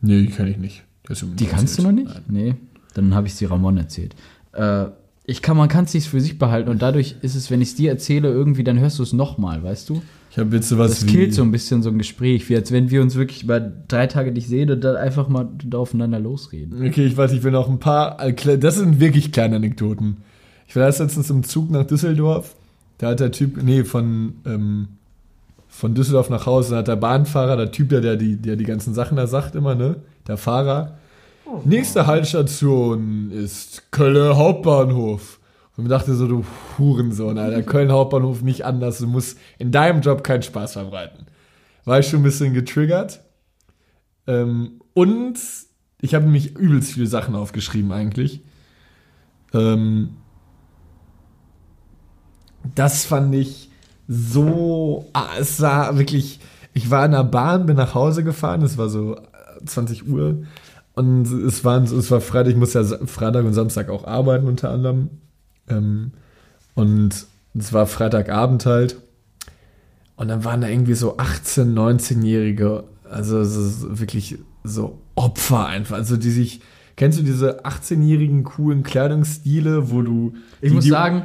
Nee, 0.00 0.22
die 0.22 0.28
kann 0.28 0.48
ich 0.48 0.56
nicht. 0.56 0.82
Das 1.04 1.22
ist 1.22 1.38
Die 1.38 1.44
kannst 1.46 1.78
du 1.78 1.82
noch 1.82 1.92
nicht? 1.92 2.06
Nein. 2.08 2.22
Nee. 2.28 2.54
Dann 2.94 3.14
habe 3.14 3.26
ich 3.26 3.34
sie 3.34 3.44
Ramon 3.44 3.76
erzählt. 3.76 4.14
Äh, 4.52 4.86
ich 5.24 5.40
kann, 5.42 5.56
man 5.56 5.68
kann 5.68 5.84
es 5.84 5.94
nicht 5.94 6.08
für 6.08 6.20
sich 6.20 6.38
behalten 6.38 6.68
und 6.68 6.82
dadurch 6.82 7.16
ist 7.22 7.36
es, 7.36 7.50
wenn 7.50 7.60
ich 7.60 7.68
es 7.68 7.74
dir 7.76 7.90
erzähle, 7.90 8.28
irgendwie, 8.30 8.64
dann 8.64 8.80
hörst 8.80 8.98
du 8.98 9.02
es 9.04 9.12
nochmal, 9.12 9.62
weißt 9.62 9.88
du? 9.88 10.02
Ich 10.30 10.38
habe 10.38 10.56
jetzt 10.56 10.68
sowas 10.68 10.90
Das 10.90 11.06
wie. 11.06 11.10
killt 11.12 11.34
so 11.34 11.42
ein 11.42 11.50
bisschen 11.52 11.82
so 11.82 11.90
ein 11.90 11.98
Gespräch, 11.98 12.48
wie 12.48 12.56
als 12.56 12.72
wenn 12.72 12.90
wir 12.90 13.02
uns 13.02 13.14
wirklich 13.14 13.42
über 13.44 13.60
drei 13.60 14.06
Tage 14.06 14.32
nicht 14.32 14.48
sehen 14.48 14.70
und 14.70 14.82
dann 14.82 14.96
einfach 14.96 15.28
mal 15.28 15.48
da 15.64 15.78
aufeinander 15.78 16.18
losreden. 16.18 16.84
Okay, 16.86 17.04
ich 17.04 17.16
weiß, 17.16 17.32
ich 17.32 17.42
will 17.42 17.52
noch 17.52 17.68
ein 17.68 17.78
paar. 17.78 18.18
äh, 18.24 18.58
Das 18.58 18.76
sind 18.76 18.98
wirklich 18.98 19.30
kleine 19.30 19.56
Anekdoten. 19.56 20.16
Ich 20.66 20.74
war 20.74 20.84
erst 20.84 21.00
letztens 21.00 21.28
im 21.30 21.42
Zug 21.42 21.70
nach 21.70 21.86
Düsseldorf. 21.86 22.56
Da 23.02 23.08
hat 23.08 23.18
der 23.18 23.32
Typ, 23.32 23.60
nee, 23.60 23.82
von, 23.82 24.34
ähm, 24.46 24.86
von 25.66 25.92
Düsseldorf 25.92 26.30
nach 26.30 26.46
Hause, 26.46 26.70
da 26.70 26.76
hat 26.76 26.86
der 26.86 26.94
Bahnfahrer, 26.94 27.56
der 27.56 27.72
Typ, 27.72 27.88
der, 27.88 28.00
der, 28.00 28.14
die, 28.14 28.36
der 28.36 28.54
die 28.54 28.62
ganzen 28.62 28.94
Sachen 28.94 29.16
da 29.16 29.26
sagt 29.26 29.56
immer, 29.56 29.74
ne? 29.74 29.96
Der 30.28 30.36
Fahrer. 30.36 30.98
Nächste 31.64 32.06
Haltstation 32.06 33.32
ist 33.32 33.90
Köln 33.90 34.36
Hauptbahnhof. 34.36 35.40
Und 35.76 35.86
ich 35.86 35.90
dachte 35.90 36.14
so, 36.14 36.28
du 36.28 36.44
Hurensohn, 36.78 37.38
Alter, 37.38 37.62
Köln 37.64 37.90
Hauptbahnhof 37.90 38.42
nicht 38.42 38.64
anders. 38.64 38.98
Du 38.98 39.08
musst 39.08 39.36
in 39.58 39.72
deinem 39.72 40.00
Job 40.00 40.22
keinen 40.22 40.44
Spaß 40.44 40.74
verbreiten. 40.74 41.26
War 41.84 41.98
ich 41.98 42.06
schon 42.06 42.20
ein 42.20 42.22
bisschen 42.22 42.54
getriggert. 42.54 43.20
Ähm, 44.28 44.80
und 44.94 45.40
ich 46.00 46.14
habe 46.14 46.26
nämlich 46.26 46.54
übelst 46.56 46.92
viele 46.92 47.08
Sachen 47.08 47.34
aufgeschrieben 47.34 47.90
eigentlich. 47.90 48.42
Ähm, 49.52 50.10
das 52.74 53.04
fand 53.04 53.34
ich 53.34 53.70
so. 54.08 55.08
Ah, 55.12 55.30
es 55.38 55.60
war 55.60 55.98
wirklich. 55.98 56.40
Ich 56.74 56.90
war 56.90 57.04
in 57.04 57.12
der 57.12 57.24
Bahn, 57.24 57.66
bin 57.66 57.76
nach 57.76 57.94
Hause 57.94 58.24
gefahren, 58.24 58.62
es 58.62 58.78
war 58.78 58.88
so 58.88 59.16
äh, 59.16 59.64
20 59.64 60.08
Uhr. 60.08 60.44
Und 60.94 61.24
es, 61.24 61.64
waren, 61.64 61.84
es 61.84 62.10
war 62.10 62.20
Freitag, 62.20 62.52
ich 62.52 62.56
muss 62.56 62.74
ja 62.74 62.84
Freitag 62.84 63.44
und 63.44 63.54
Samstag 63.54 63.88
auch 63.88 64.04
arbeiten 64.04 64.46
unter 64.46 64.70
anderem. 64.70 65.10
Ähm, 65.68 66.12
und 66.74 67.26
es 67.54 67.72
war 67.72 67.86
Freitagabend 67.86 68.66
halt. 68.66 68.96
Und 70.16 70.28
dann 70.28 70.44
waren 70.44 70.60
da 70.60 70.68
irgendwie 70.68 70.94
so 70.94 71.16
18-, 71.16 71.74
19-Jährige, 71.74 72.84
also 73.10 73.44
so, 73.44 73.68
so 73.68 74.00
wirklich 74.00 74.38
so 74.64 74.98
Opfer 75.14 75.66
einfach. 75.66 75.96
Also 75.96 76.16
die 76.16 76.30
sich, 76.30 76.60
kennst 76.96 77.18
du 77.18 77.22
diese 77.22 77.64
18-jährigen 77.64 78.44
coolen 78.44 78.82
Kleidungsstile, 78.82 79.90
wo 79.90 80.02
du. 80.02 80.34
Ich 80.60 80.72
muss 80.72 80.84
sagen, 80.84 81.24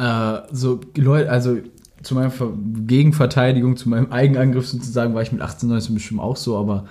äh, 0.00 0.42
so 0.52 0.80
Leute, 0.96 1.30
also 1.30 1.58
zu 2.02 2.14
meiner 2.14 2.30
Ver 2.30 2.52
Gegenverteidigung, 2.86 3.76
zu 3.76 3.88
meinem 3.88 4.10
Eigenangriff 4.10 4.66
sozusagen, 4.66 5.14
war 5.14 5.22
ich 5.22 5.32
mit 5.32 5.42
18, 5.42 5.68
19 5.68 5.94
bestimmt 5.94 6.20
auch 6.20 6.36
so, 6.36 6.56
aber 6.56 6.86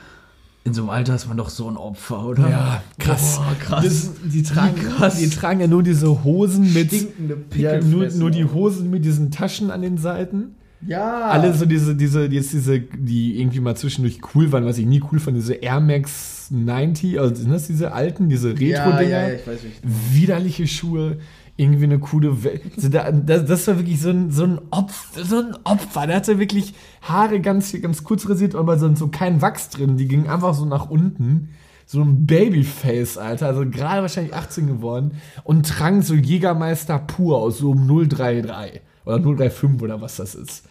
in 0.66 0.74
so 0.74 0.82
einem 0.82 0.92
Alter 0.92 1.16
ist 1.16 1.28
man 1.28 1.38
doch 1.38 1.50
so 1.50 1.68
ein 1.68 1.78
Opfer, 1.78 2.26
oder? 2.26 2.50
Ja, 2.50 2.84
krass. 3.00 3.38
Boah, 3.38 3.56
krass. 3.60 3.84
Das, 3.84 4.12
die, 4.24 4.44
tragen, 4.44 4.76
krass. 4.76 5.18
die 5.18 5.30
tragen 5.30 5.62
ja 5.62 5.68
nur 5.68 5.82
diese 5.82 6.24
Hosen 6.24 6.74
mit. 6.74 6.90
Stinkende 6.90 7.38
Ja, 7.56 7.82
nur, 7.82 8.10
nur 8.10 8.30
die. 8.30 8.46
Hosen 8.46 8.90
mit 8.90 9.04
diesen 9.04 9.32
Taschen 9.32 9.72
an 9.72 9.82
den 9.82 9.98
Seiten. 9.98 10.56
Ja. 10.86 11.28
Alle 11.28 11.54
so 11.54 11.66
diese, 11.66 11.96
diese, 11.96 12.26
jetzt 12.26 12.54
diese, 12.54 12.80
die 12.80 13.40
irgendwie 13.40 13.60
mal 13.60 13.76
zwischendurch 13.76 14.20
cool 14.34 14.52
waren, 14.52 14.66
was 14.66 14.78
ich 14.78 14.86
nie 14.86 15.02
cool 15.12 15.20
fand, 15.20 15.36
diese 15.36 15.56
Air 15.56 15.80
Max 15.80 16.48
90, 16.52 17.20
also 17.20 17.36
sind 17.36 17.52
das 17.52 17.68
diese 17.68 17.92
alten, 17.92 18.30
diese 18.30 18.52
Retro-Dinger? 18.52 19.02
Ja, 19.02 19.28
ja, 19.28 19.34
ich 19.34 19.48
weiß 19.48 19.64
nicht. 19.64 19.82
widerliche 19.84 20.68
Schuhe, 20.68 21.18
irgendwie 21.60 21.84
eine 21.84 22.00
coole 22.00 22.44
Welt. 22.44 22.62
Da, 22.78 23.12
das, 23.12 23.68
war 23.68 23.78
wirklich 23.78 24.00
so 24.00 24.10
ein, 24.10 24.32
so 24.32 24.46
ein 24.46 24.60
Opfer, 24.72 25.26
so 25.26 25.40
ein 25.40 25.58
Opfer. 25.66 26.08
Der 26.08 26.16
hatte 26.16 26.40
wirklich 26.40 26.74
Haare 27.02 27.42
ganz, 27.42 27.76
ganz 27.82 28.06
kurz 28.06 28.30
rasiert, 28.30 28.56
aber 28.56 28.80
so, 28.80 28.96
so 28.96 29.10
kein 29.10 29.42
Wachs 29.42 29.70
drin. 29.70 29.98
Die 29.98 30.08
gingen 30.08 30.28
einfach 30.28 30.54
so 30.54 30.64
nach 30.64 30.90
unten. 30.90 31.50
So 31.86 32.02
ein 32.02 32.26
Babyface, 32.26 33.18
Alter. 33.18 33.48
Also 33.48 33.70
gerade 33.70 34.02
wahrscheinlich 34.02 34.34
18 34.34 34.68
geworden. 34.68 35.20
Und 35.44 35.68
trank 35.68 36.04
so 36.04 36.14
Jägermeister 36.14 36.98
pur 36.98 37.38
aus 37.38 37.58
so 37.58 37.72
um 37.72 37.88
033 38.08 38.82
oder 39.06 39.20
035 39.20 39.82
oder 39.82 40.00
was 40.00 40.16
das 40.16 40.36
ist. 40.36 40.64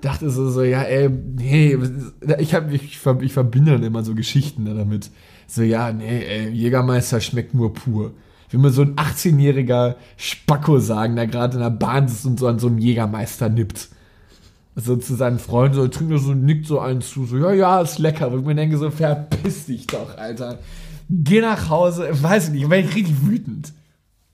Dachte 0.00 0.30
so, 0.30 0.48
so 0.48 0.62
ja, 0.62 0.82
ey, 0.82 1.10
nee, 1.10 1.76
ich, 2.38 2.54
hab, 2.54 2.72
ich, 2.72 2.98
ich 3.20 3.32
verbinde 3.32 3.72
dann 3.72 3.82
immer 3.82 4.02
so 4.02 4.14
Geschichten 4.14 4.64
da 4.64 4.72
damit. 4.72 5.10
So, 5.46 5.62
ja, 5.62 5.92
nee, 5.92 6.24
ey, 6.24 6.48
Jägermeister 6.48 7.20
schmeckt 7.20 7.52
nur 7.52 7.74
pur. 7.74 8.12
Wenn 8.52 8.60
mir 8.60 8.70
so 8.70 8.82
ein 8.82 8.96
18-jähriger 8.96 9.96
Spacko 10.16 10.78
sagen, 10.78 11.16
der 11.16 11.26
gerade 11.26 11.54
in 11.54 11.62
der 11.62 11.70
Bahn 11.70 12.06
sitzt 12.06 12.26
und 12.26 12.38
so 12.38 12.46
an 12.46 12.58
so 12.58 12.66
einem 12.68 12.78
Jägermeister 12.78 13.48
nippt. 13.48 13.88
So 14.76 14.96
zu 14.96 15.14
seinen 15.14 15.38
Freunden, 15.38 15.74
so 15.74 15.88
trinkt 15.88 16.12
er 16.12 16.18
so, 16.18 16.34
nickt 16.34 16.66
so 16.66 16.80
einen 16.80 17.00
zu, 17.00 17.26
so, 17.26 17.36
ja, 17.38 17.52
ja, 17.52 17.80
ist 17.80 17.98
lecker. 17.98 18.30
Und 18.30 18.40
ich 18.40 18.46
mir 18.46 18.54
denke 18.54 18.78
so, 18.78 18.90
verpiss 18.90 19.66
dich 19.66 19.86
doch, 19.86 20.16
Alter. 20.16 20.58
Geh 21.10 21.40
nach 21.40 21.68
Hause, 21.68 22.08
weiß 22.10 22.48
ich 22.48 22.54
nicht, 22.54 22.70
wäre 22.70 22.80
ich 22.80 22.94
richtig 22.94 23.16
wütend. 23.22 23.72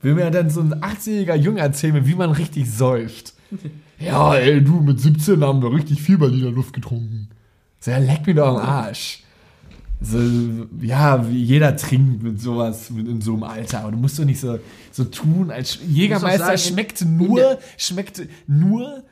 Will 0.00 0.14
mir 0.14 0.30
dann 0.30 0.50
so 0.50 0.60
ein 0.60 0.74
18-jähriger 0.74 1.34
Junge 1.34 1.60
erzählen, 1.60 2.06
wie 2.06 2.14
man 2.14 2.30
richtig 2.30 2.70
säuft. 2.70 3.34
Ja, 4.00 4.36
ey, 4.36 4.62
du, 4.62 4.80
mit 4.80 5.00
17 5.00 5.42
haben 5.42 5.60
wir 5.60 5.72
richtig 5.72 6.00
viel 6.00 6.18
Berliner 6.18 6.52
Luft 6.52 6.72
getrunken. 6.72 7.30
So, 7.80 7.90
ja, 7.90 7.98
leck 7.98 8.26
mir 8.26 8.34
doch 8.36 8.46
am 8.46 8.56
Arsch. 8.56 9.24
So, 10.00 10.18
ja, 10.80 11.28
wie 11.28 11.42
jeder 11.42 11.76
trinkt 11.76 12.22
mit 12.22 12.40
sowas 12.40 12.90
mit 12.90 13.08
in 13.08 13.20
so 13.20 13.32
einem 13.32 13.42
Alter. 13.42 13.80
Aber 13.80 13.92
du 13.92 13.98
musst 13.98 14.18
doch 14.18 14.24
nicht 14.24 14.38
so, 14.38 14.58
so 14.92 15.04
tun, 15.04 15.50
als 15.50 15.78
Jägermeister 15.86 16.46
sagen, 16.46 16.58
schmeckt 16.58 17.04
nur, 17.04 17.58
schmeckt 17.76 18.22
nur 18.46 19.02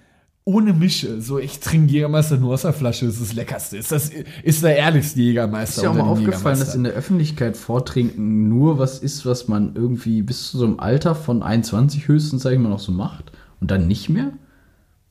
ohne 0.45 0.73
Mische. 0.73 1.21
So, 1.21 1.41
ich 1.41 1.59
trinke 1.59 1.93
Jägermeister 1.93 2.37
nur 2.37 2.55
aus 2.55 2.63
der 2.63 2.73
Flasche, 2.73 3.07
das 3.07 3.17
ist 3.17 3.31
das 3.31 3.33
Leckerste. 3.33 3.79
Ist, 3.79 3.91
das, 3.91 4.13
ist 4.45 4.63
der 4.63 4.77
ehrlichste 4.77 5.21
Jägermeister. 5.21 5.79
Ist 5.79 5.83
ja 5.83 5.91
auch 5.91 5.95
mal 5.95 6.03
aufgefallen, 6.03 6.61
dass 6.61 6.77
in 6.77 6.85
der 6.85 6.93
Öffentlichkeit 6.93 7.57
Vortrinken 7.57 8.49
nur 8.49 8.79
was 8.79 9.01
ist, 9.01 9.27
was 9.27 9.49
man 9.49 9.75
irgendwie 9.75 10.23
bis 10.23 10.49
zu 10.49 10.59
so 10.59 10.67
einem 10.67 10.79
Alter 10.79 11.17
von 11.17 11.43
21 11.43 12.07
höchstens, 12.07 12.45
sag 12.45 12.53
ich 12.53 12.61
mal, 12.61 12.69
noch 12.69 12.79
so 12.79 12.93
macht 12.93 13.33
und 13.61 13.73
dann 13.73 13.89
nicht 13.89 14.09
mehr? 14.09 14.31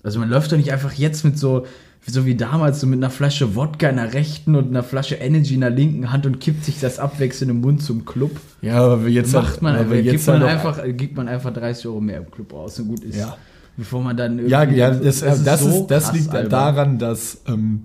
Also 0.03 0.19
man 0.19 0.30
läuft 0.30 0.53
doch 0.53 0.57
nicht 0.57 0.72
einfach 0.72 0.93
jetzt 0.93 1.26
mit 1.26 1.38
so, 1.38 1.65
so 2.07 2.26
wie 2.26 2.36
damals, 2.36 2.80
so 2.80 2.88
mit 2.88 2.99
einer 2.99 3.10
Flasche 3.10 3.56
Wodka 3.56 3.90
in 3.90 3.95
der 3.95 4.14
rechten 4.14 4.56
und 4.56 4.69
einer 4.69 4.84
Flasche 4.84 5.15
Energy 5.15 5.56
in 5.56 5.61
der 5.61 5.72
linken 5.72 6.11
Hand 6.11 6.26
und 6.26 6.40
kippt 6.40 6.64
sich 6.64 6.80
das 6.80 6.99
abwechselnd 6.99 7.49
im 7.49 7.61
Mund 7.61 7.82
zum 7.82 8.06
Club. 8.06 8.40
Ja, 8.61 8.84
aber 8.84 9.07
jetzt 9.07 9.34
Macht 9.34 9.61
man, 9.61 9.76
aber 9.76 9.95
gibt, 9.95 10.14
jetzt 10.14 10.27
man 10.27 10.41
halt 10.41 10.52
einfach, 10.52 10.84
gibt 10.86 11.18
man 11.18 11.27
einfach 11.27 11.52
30 11.52 11.88
Euro 11.88 12.02
mehr 12.02 12.18
im 12.18 12.30
Club 12.30 12.53
aus 12.53 12.80
und 12.80 12.90
gut 12.90 13.03
ist. 13.03 13.18
Ja. 13.18 13.36
Bevor 13.76 14.02
man 14.02 14.15
dann 14.15 14.38
irgendwie. 14.38 14.52
Ja, 14.52 14.64
ja, 14.64 14.91
das, 14.91 15.22
das, 15.22 15.61
ist, 15.61 15.73
so 15.73 15.86
das 15.88 16.06
krass 16.06 16.14
liegt 16.14 16.30
albern. 16.30 16.49
daran, 16.49 16.99
dass 16.99 17.41
ähm, 17.48 17.84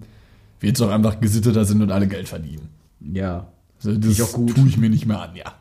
wir 0.61 0.69
jetzt 0.69 0.81
auch 0.83 0.91
einfach 0.91 1.19
gesitteter 1.21 1.65
sind 1.65 1.83
und 1.83 1.91
alle 1.91 2.07
Geld 2.07 2.29
verdienen. 2.29 2.69
Ja. 3.01 3.49
Also 3.83 3.97
das 3.97 4.33
tue 4.33 4.69
ich 4.69 4.77
mir 4.77 4.91
nicht 4.91 5.07
mehr 5.07 5.21
an, 5.21 5.31
ja. 5.35 5.55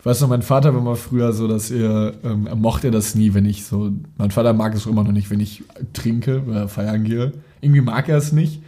Ich 0.00 0.06
weiß 0.06 0.20
noch, 0.20 0.28
mein 0.28 0.42
Vater 0.42 0.72
war 0.74 0.80
mal 0.80 0.94
früher 0.94 1.32
so, 1.32 1.48
dass 1.48 1.70
er, 1.70 2.14
ähm, 2.22 2.46
er 2.46 2.54
mochte 2.54 2.90
das 2.90 3.14
nie, 3.16 3.34
wenn 3.34 3.44
ich 3.44 3.64
so, 3.64 3.90
mein 4.16 4.30
Vater 4.30 4.52
mag 4.52 4.74
es 4.74 4.86
immer 4.86 5.02
noch 5.02 5.12
nicht, 5.12 5.30
wenn 5.30 5.40
ich 5.40 5.64
trinke 5.92 6.42
oder 6.46 6.68
feiern 6.68 7.02
gehe. 7.02 7.32
Irgendwie 7.60 7.80
mag 7.80 8.08
er 8.08 8.18
es 8.18 8.32
nicht. 8.32 8.62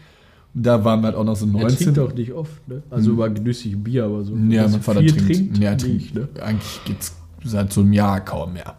Da 0.53 0.85
waren 0.85 1.01
wir 1.01 1.07
halt 1.07 1.17
auch 1.17 1.25
noch 1.25 1.37
so 1.37 1.47
Er 1.47 1.53
19. 1.53 1.77
trinkt 1.79 1.99
auch 2.01 2.13
nicht 2.13 2.33
oft, 2.33 2.69
ne? 2.69 2.83
Also 2.91 3.13
über 3.13 3.31
genüsslich 3.31 3.77
Bier, 3.79 4.05
aber 4.07 4.25
so. 4.25 4.35
ja, 4.35 4.67
mein 4.67 4.83
Vater 4.83 5.01
viel 5.01 5.17
trinkt. 5.17 5.59
Ja, 5.59 5.71
er 5.71 5.77
nicht, 5.77 6.15
trinkt. 6.15 6.41
Eigentlich 6.41 6.81
gibt's 6.85 7.15
seit 7.45 7.73
so 7.73 7.83
einem 7.83 7.93
Jahr 7.93 8.21
kaum 8.25 8.55
mehr. 8.55 8.75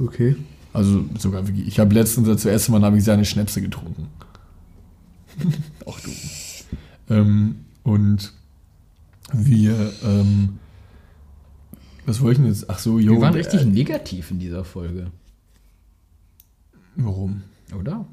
Okay. 0.00 0.34
Also 0.72 1.04
sogar 1.16 1.46
wirklich. 1.46 1.68
Ich 1.68 1.78
habe 1.78 1.94
letztens 1.94 2.28
als 2.28 2.42
zuerst 2.42 2.68
Mal 2.68 2.82
habe 2.82 2.98
ich 2.98 3.04
seine 3.04 3.24
Schnäpse 3.24 3.62
getrunken. 3.62 4.08
Auch 5.86 6.00
du. 6.00 6.10
Ähm, 7.08 7.56
und 7.84 8.32
wir, 9.32 9.92
ähm, 10.04 10.58
was 12.06 12.20
wollte 12.20 12.40
ich 12.40 12.46
denn 12.46 12.54
jetzt? 12.54 12.70
Ach 12.70 12.78
so, 12.78 12.98
jo. 12.98 13.12
Wir 13.14 13.20
waren 13.20 13.34
äh, 13.34 13.38
richtig 13.38 13.64
negativ 13.66 14.30
in 14.30 14.38
dieser 14.38 14.64
Folge, 14.64 15.10
Warum? 16.96 17.42
oder? 17.78 18.06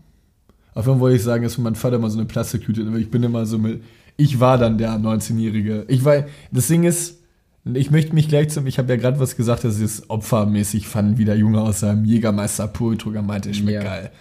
Auf 0.73 0.85
jeden 0.85 0.95
Fall 0.97 0.99
wollte 1.01 1.17
ich 1.17 1.23
sagen, 1.23 1.43
dass 1.43 1.57
mein 1.57 1.75
Vater 1.75 1.99
mal 1.99 2.09
so 2.09 2.17
eine 2.17 2.27
Plastiktüte, 2.27 2.81
aber 2.85 2.97
ich 2.97 3.11
bin 3.11 3.23
immer 3.23 3.45
so 3.45 3.57
mit, 3.59 3.83
ich 4.17 4.39
war 4.39 4.57
dann 4.57 4.77
der 4.77 4.93
19-Jährige. 4.95 5.85
Ich 5.87 6.03
war, 6.03 6.25
das 6.51 6.67
Ding 6.67 6.83
ist, 6.83 7.19
ich 7.65 7.91
möchte 7.91 8.13
mich 8.13 8.27
gleich 8.27 8.49
zum, 8.49 8.65
ich 8.67 8.77
habe 8.79 8.89
ja 8.89 8.95
gerade 8.97 9.19
was 9.19 9.35
gesagt, 9.37 9.63
dass 9.63 9.77
ich 9.77 9.83
es 9.83 10.09
opfermäßig 10.09 10.87
fand, 10.87 11.17
wie 11.17 11.25
der 11.25 11.37
Junge 11.37 11.61
aus 11.61 11.79
seinem 11.81 12.05
Jägermeister 12.05 12.67
Pultrugger 12.67 13.21
meinte, 13.21 13.53
schmeckt 13.53 13.83
Ja. 13.83 13.83
geil. 13.83 14.11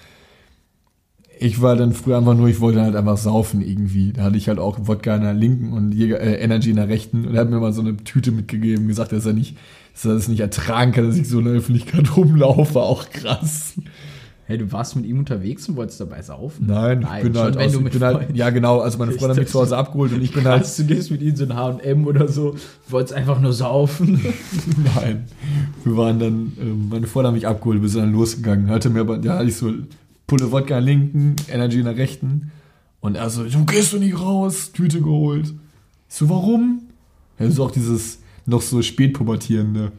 Ich 1.42 1.60
war 1.60 1.74
dann 1.74 1.92
früher 1.92 2.18
einfach 2.18 2.36
nur, 2.36 2.46
ich 2.48 2.60
wollte 2.60 2.80
halt 2.80 2.94
einfach 2.94 3.16
saufen 3.16 3.62
irgendwie. 3.62 4.12
Da 4.12 4.22
hatte 4.22 4.36
ich 4.36 4.46
halt 4.46 4.60
auch 4.60 4.78
Wodka 4.82 5.16
in 5.16 5.22
der 5.22 5.34
linken 5.34 5.72
und 5.72 5.92
Jäger, 5.92 6.20
äh, 6.20 6.34
Energy 6.34 6.70
in 6.70 6.76
der 6.76 6.88
rechten 6.88 7.26
und 7.26 7.34
er 7.34 7.40
hat 7.40 7.50
mir 7.50 7.58
mal 7.58 7.72
so 7.72 7.80
eine 7.80 7.96
Tüte 7.96 8.30
mitgegeben, 8.30 8.86
gesagt, 8.86 9.10
dass 9.10 9.26
er 9.26 9.32
nicht, 9.32 9.56
dass 9.92 10.04
er 10.04 10.14
das 10.14 10.28
nicht 10.28 10.38
ertragen 10.38 10.92
kann, 10.92 11.06
dass 11.06 11.16
ich 11.16 11.28
so 11.28 11.40
in 11.40 11.46
der 11.46 11.54
Öffentlichkeit 11.54 12.16
rumlaufe, 12.16 12.80
auch 12.80 13.10
krass. 13.10 13.74
Hey, 14.44 14.58
du 14.58 14.70
warst 14.70 14.94
mit 14.94 15.04
ihm 15.04 15.18
unterwegs 15.18 15.68
und 15.68 15.76
wolltest 15.76 16.00
dabei 16.00 16.22
saufen? 16.22 16.66
Nein, 16.66 17.02
ich 17.16 17.22
bin 17.22 17.34
schon, 17.34 17.42
halt, 17.42 17.56
aus, 17.56 17.74
ich 17.74 17.80
mit 17.80 17.92
bin 17.92 18.02
halt 18.02 18.36
ja 18.36 18.50
genau, 18.50 18.80
also 18.80 18.98
meine 18.98 19.12
Freundin 19.12 19.30
hat 19.30 19.38
mich 19.38 19.48
zu 19.48 19.60
Hause 19.60 19.76
abgeholt 19.76 20.12
und 20.12 20.22
ich 20.22 20.32
bin 20.32 20.44
halt, 20.44 20.78
du 20.78 20.84
gehst 20.84 21.10
mit 21.10 21.22
ihm 21.22 21.34
so 21.34 21.44
in 21.44 21.56
H&M 21.56 22.06
oder 22.06 22.28
so, 22.28 22.54
wolltest 22.88 23.14
einfach 23.14 23.40
nur 23.40 23.52
saufen. 23.52 24.20
nein, 24.94 25.26
wir 25.84 25.96
waren 25.96 26.20
dann, 26.20 26.52
ähm, 26.60 26.88
meine 26.88 27.06
Freundin 27.06 27.28
hat 27.28 27.34
mich 27.34 27.46
abgeholt, 27.48 27.82
wir 27.82 27.88
sind 27.88 28.02
dann 28.02 28.12
losgegangen, 28.12 28.68
hatte 28.68 28.90
mir 28.90 29.00
aber, 29.00 29.18
ja, 29.20 29.38
hatte 29.38 29.48
ich 29.48 29.56
so 29.56 29.72
Pulle 30.32 30.50
Wodka 30.50 30.78
in 30.78 30.86
der 30.86 30.94
linken, 30.94 31.36
Energy 31.50 31.78
in 31.80 31.84
der 31.84 31.98
rechten 31.98 32.52
und 33.00 33.16
er 33.16 33.28
so, 33.28 33.44
du 33.44 33.66
gehst 33.66 33.92
du 33.92 33.98
nicht 33.98 34.18
raus, 34.18 34.72
Tüte 34.72 35.02
geholt. 35.02 35.52
Ich 36.08 36.14
so, 36.14 36.30
warum? 36.30 36.84
Das 37.36 37.50
ist 37.50 37.60
auch 37.60 37.70
dieses 37.70 38.20
noch 38.46 38.62
so 38.62 38.80
spätpubertierende, 38.80 39.92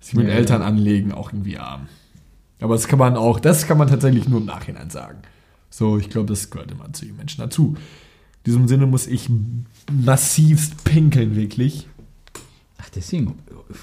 sich 0.00 0.14
mit 0.14 0.26
Ja, 0.26 0.32
Eltern 0.32 0.62
ja. 0.62 0.66
anlegen, 0.66 1.12
auch 1.12 1.34
irgendwie 1.34 1.58
arm. 1.58 1.88
Aber 2.60 2.74
das 2.76 2.88
kann 2.88 2.98
man 2.98 3.14
auch, 3.16 3.40
das 3.40 3.66
kann 3.66 3.76
man 3.76 3.88
tatsächlich 3.88 4.26
nur 4.26 4.40
im 4.40 4.46
Nachhinein 4.46 4.88
sagen. 4.88 5.18
So, 5.68 5.98
ich 5.98 6.08
glaube, 6.08 6.28
das 6.28 6.48
gehört 6.48 6.70
immer 6.70 6.90
zu 6.94 7.04
den 7.04 7.16
Menschen 7.16 7.42
dazu. 7.42 7.74
In 7.76 8.44
diesem 8.46 8.68
Sinne 8.68 8.86
muss 8.86 9.06
ich 9.06 9.28
massivst 9.92 10.82
pinkeln, 10.84 11.36
wirklich. 11.36 11.86
Ach, 12.78 12.88
deswegen, 12.88 13.34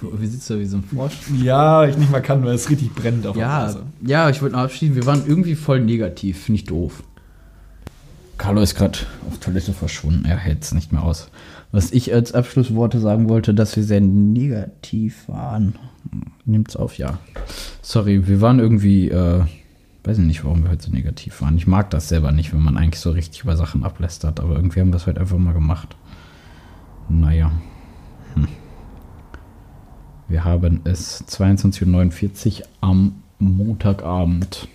wir 0.01 0.27
sitzen 0.27 0.53
da 0.53 0.59
wie 0.59 0.65
so 0.65 0.77
ein 0.77 0.83
Frosch. 0.83 1.13
Ja, 1.41 1.85
ich 1.85 1.97
nicht 1.97 2.11
mal 2.11 2.21
kann, 2.21 2.43
weil 2.43 2.55
es 2.55 2.69
richtig 2.69 2.93
brennt 2.93 3.25
auf 3.27 3.35
der 3.35 3.45
Ja, 3.45 3.59
Nase. 3.63 3.83
ja, 4.05 4.29
ich 4.29 4.41
wollte 4.41 4.55
noch 4.55 4.63
abschieden. 4.63 4.95
Wir 4.95 5.05
waren 5.05 5.23
irgendwie 5.25 5.55
voll 5.55 5.79
negativ. 5.81 6.43
Finde 6.43 6.59
ich 6.59 6.65
doof. 6.65 7.03
Carlo 8.37 8.61
ist 8.61 8.75
gerade 8.75 8.99
auf 9.27 9.37
Toilette 9.39 9.73
verschwunden. 9.73 10.25
Er 10.25 10.37
hält 10.37 10.63
es 10.63 10.73
nicht 10.73 10.91
mehr 10.93 11.03
aus. 11.03 11.29
Was 11.71 11.91
ich 11.91 12.13
als 12.13 12.33
Abschlussworte 12.33 12.99
sagen 12.99 13.29
wollte, 13.29 13.53
dass 13.53 13.75
wir 13.75 13.83
sehr 13.83 14.01
negativ 14.01 15.27
waren. 15.27 15.75
Nimmt's 16.45 16.75
auf, 16.75 16.97
ja. 16.97 17.19
Sorry, 17.81 18.27
wir 18.27 18.41
waren 18.41 18.59
irgendwie, 18.59 19.09
äh, 19.09 19.43
weiß 20.05 20.17
ich 20.17 20.23
nicht, 20.23 20.43
warum 20.45 20.63
wir 20.63 20.71
heute 20.71 20.85
so 20.85 20.91
negativ 20.91 21.41
waren. 21.41 21.57
Ich 21.57 21.67
mag 21.67 21.89
das 21.91 22.09
selber 22.09 22.31
nicht, 22.31 22.53
wenn 22.53 22.61
man 22.63 22.77
eigentlich 22.77 23.01
so 23.01 23.11
richtig 23.11 23.43
über 23.43 23.55
Sachen 23.57 23.83
ablästert, 23.83 24.39
aber 24.39 24.55
irgendwie 24.55 24.79
haben 24.79 24.89
wir 24.91 24.95
es 24.97 25.05
heute 25.05 25.19
einfach 25.19 25.37
mal 25.37 25.53
gemacht. 25.53 25.95
Naja. 27.09 27.51
Hm. 30.29 30.33
Wir 30.33 30.43
haben 30.43 30.81
es 30.85 31.23
22.49 31.27 32.61
Uhr 32.61 32.67
am 32.81 33.23
Montagabend. 33.39 34.67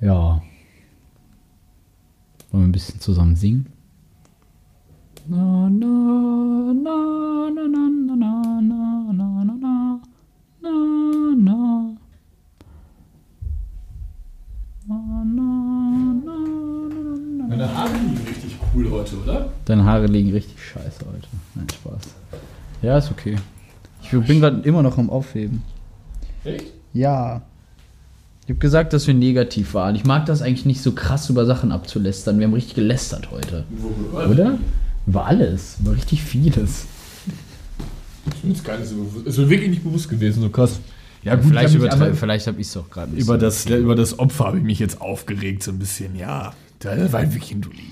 Ja. 0.00 0.42
Wollen 2.50 2.62
wir 2.62 2.68
ein 2.68 2.72
bisschen 2.72 3.00
zusammen 3.00 3.36
singen? 3.36 3.66
Na, 5.26 5.68
na, 5.68 6.72
na, 6.72 7.50
na, 7.54 7.68
na, 7.68 7.88
na, 7.88 8.16
na, 8.16 8.62
na, 8.62 9.12
na, 9.12 9.12
na, 9.12 9.42
na, 9.42 10.72
na, 11.04 11.34
na. 11.36 11.96
Na, 14.86 14.96
na, 15.26 15.34
na, 15.34 15.48
na, 16.24 16.36
na. 17.36 17.46
Meine 17.46 17.76
Haare 17.76 17.92
liegen 17.98 18.26
richtig 18.26 18.56
cool 18.72 18.90
heute, 18.90 19.16
oder? 19.18 19.52
Deine 19.66 19.84
Haare 19.84 20.06
liegen 20.06 20.30
richtig 20.32 20.56
scheiße 20.62 21.04
heute. 21.06 21.28
Nein, 21.54 21.66
Spaß. 21.68 22.17
Ja, 22.82 22.98
ist 22.98 23.10
okay. 23.10 23.36
Ich 24.02 24.10
bin 24.10 24.40
gerade 24.40 24.60
immer 24.62 24.82
noch 24.82 24.98
am 24.98 25.10
Aufheben. 25.10 25.62
Echt? 26.44 26.66
Ja. 26.92 27.42
Ich 28.44 28.50
habe 28.50 28.60
gesagt, 28.60 28.92
dass 28.92 29.06
wir 29.06 29.14
negativ 29.14 29.74
waren. 29.74 29.94
Ich 29.94 30.04
mag 30.04 30.24
das 30.26 30.40
eigentlich 30.40 30.64
nicht 30.64 30.80
so 30.80 30.92
krass 30.92 31.28
über 31.28 31.44
Sachen 31.44 31.72
abzulästern. 31.72 32.38
Wir 32.38 32.46
haben 32.46 32.54
richtig 32.54 32.74
gelästert 32.74 33.30
heute. 33.30 33.64
Worüber? 33.68 34.30
Oder? 34.30 34.58
Über 35.06 35.26
alles. 35.26 35.76
Über 35.80 35.94
richtig 35.94 36.22
vieles. 36.22 36.86
Ich 38.34 38.42
bin 38.42 38.52
jetzt 38.52 38.64
gar 38.64 38.78
nicht 38.78 38.88
so 38.88 38.96
bewusst. 38.96 39.26
Es 39.26 39.38
ist 39.38 39.48
wirklich 39.48 39.70
nicht 39.70 39.84
bewusst 39.84 40.08
gewesen, 40.08 40.42
so 40.42 40.48
krass. 40.48 40.80
Ja, 41.22 41.34
gut, 41.34 41.46
vielleicht 41.46 41.74
übertreibe, 41.74 42.14
vielleicht 42.14 42.46
habe 42.46 42.60
ich 42.60 42.68
es 42.68 42.76
auch 42.76 42.88
gerade 42.88 43.14
über 43.16 43.36
das, 43.36 43.66
über 43.66 43.94
das 43.94 44.18
Opfer 44.18 44.46
habe 44.46 44.58
ich 44.58 44.64
mich 44.64 44.78
jetzt 44.78 45.00
aufgeregt, 45.00 45.62
so 45.62 45.72
ein 45.72 45.78
bisschen. 45.78 46.14
Ja, 46.16 46.54
da 46.78 47.12
war 47.12 47.20
ein 47.20 47.60
Dulli. 47.60 47.90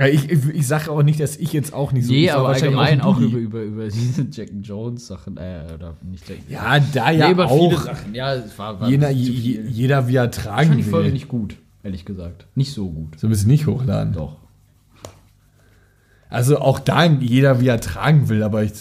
Ja, 0.00 0.06
ich, 0.06 0.30
ich, 0.30 0.46
ich 0.48 0.66
sage 0.66 0.90
auch 0.90 1.02
nicht, 1.02 1.20
dass 1.20 1.36
ich 1.36 1.52
jetzt 1.52 1.74
auch 1.74 1.92
nicht 1.92 2.06
so 2.06 2.12
Nee, 2.12 2.24
ich 2.24 2.32
aber 2.32 2.48
allgemein 2.48 2.94
ein 2.94 3.00
auch, 3.02 3.16
Dulli. 3.18 3.28
über, 3.32 3.60
über, 3.60 3.62
über 3.62 3.84
diese 3.88 4.26
Jack 4.32 4.48
Jones 4.62 5.06
Sachen. 5.06 5.36
Äh, 5.36 5.66
oder 5.74 5.94
nicht 6.02 6.26
Jack 6.26 6.38
Ja, 6.48 6.80
da 6.80 7.10
ja 7.10 7.26
nee, 7.26 7.32
über 7.34 7.46
viele 7.48 7.60
auch. 7.76 7.82
Sachen. 7.82 8.14
Ja, 8.14 8.34
es 8.34 8.58
war, 8.58 8.80
war 8.80 8.88
Jeder, 8.88 9.10
je, 9.10 9.60
jeder, 9.68 10.08
wie 10.08 10.16
er 10.16 10.24
Ich 10.24 10.30
tragen 10.30 10.68
fand 10.68 10.78
die 10.80 10.84
Folge 10.84 11.06
will. 11.08 11.12
nicht 11.12 11.28
gut, 11.28 11.56
ehrlich 11.82 12.06
gesagt. 12.06 12.46
Nicht 12.54 12.72
so 12.72 12.88
gut. 12.88 13.20
So 13.20 13.26
ein 13.26 13.30
bisschen 13.30 13.50
nicht 13.50 13.66
hochladen. 13.66 14.14
Doch. 14.14 14.36
Also 16.30 16.58
auch 16.60 16.78
da 16.78 17.04
jeder, 17.04 17.60
wie 17.60 17.68
er 17.68 17.80
tragen 17.80 18.28
will, 18.28 18.42
aber 18.42 18.62
ich. 18.62 18.72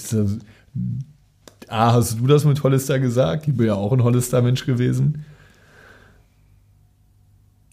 Ah, 1.67 1.93
hast 1.93 2.19
du 2.19 2.27
das 2.27 2.45
mit 2.45 2.63
Hollister 2.63 2.97
gesagt? 2.99 3.47
Ich 3.47 3.55
bin 3.55 3.67
ja 3.67 3.75
auch 3.75 3.91
ein 3.91 4.03
Hollister-Mensch 4.03 4.65
gewesen. 4.65 5.25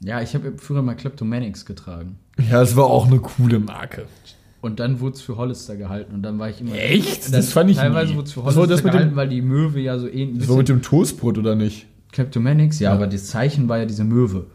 Ja, 0.00 0.20
ich 0.20 0.34
habe 0.34 0.52
früher 0.58 0.82
mal 0.82 0.94
Kleptomanics 0.94 1.64
getragen. 1.64 2.18
Ja, 2.50 2.60
es 2.62 2.76
war 2.76 2.84
auch 2.86 3.06
eine 3.06 3.18
coole 3.18 3.58
Marke. 3.58 4.06
Und 4.60 4.80
dann 4.80 5.00
wurde 5.00 5.14
es 5.16 5.22
für 5.22 5.36
Hollister 5.36 5.76
gehalten 5.76 6.14
und 6.14 6.22
dann 6.22 6.38
war 6.38 6.50
ich 6.50 6.60
immer. 6.60 6.74
Echt? 6.74 7.32
Das 7.32 7.52
fand 7.52 7.70
ich 7.70 7.76
Teilweise 7.76 8.14
wurde 8.14 8.24
es 8.26 8.32
für 8.32 8.40
Das 8.42 8.56
Hollister 8.56 8.66
das 8.74 8.82
mit 8.84 8.92
dem- 8.92 8.98
gehalten, 8.98 9.16
weil 9.16 9.28
die 9.28 9.42
Möwe 9.42 9.80
ja 9.80 9.98
so 9.98 10.08
ähnlich 10.08 10.38
Das 10.40 10.48
war 10.48 10.56
mit 10.56 10.68
dem 10.68 10.82
Toastbrot, 10.82 11.38
oder 11.38 11.54
nicht? 11.54 11.86
Kleptomanics, 12.12 12.78
ja, 12.80 12.90
Ja. 12.90 12.94
aber 12.94 13.06
das 13.06 13.26
Zeichen 13.26 13.68
war 13.68 13.78
ja 13.78 13.84
diese 13.86 14.04
Möwe. 14.04 14.46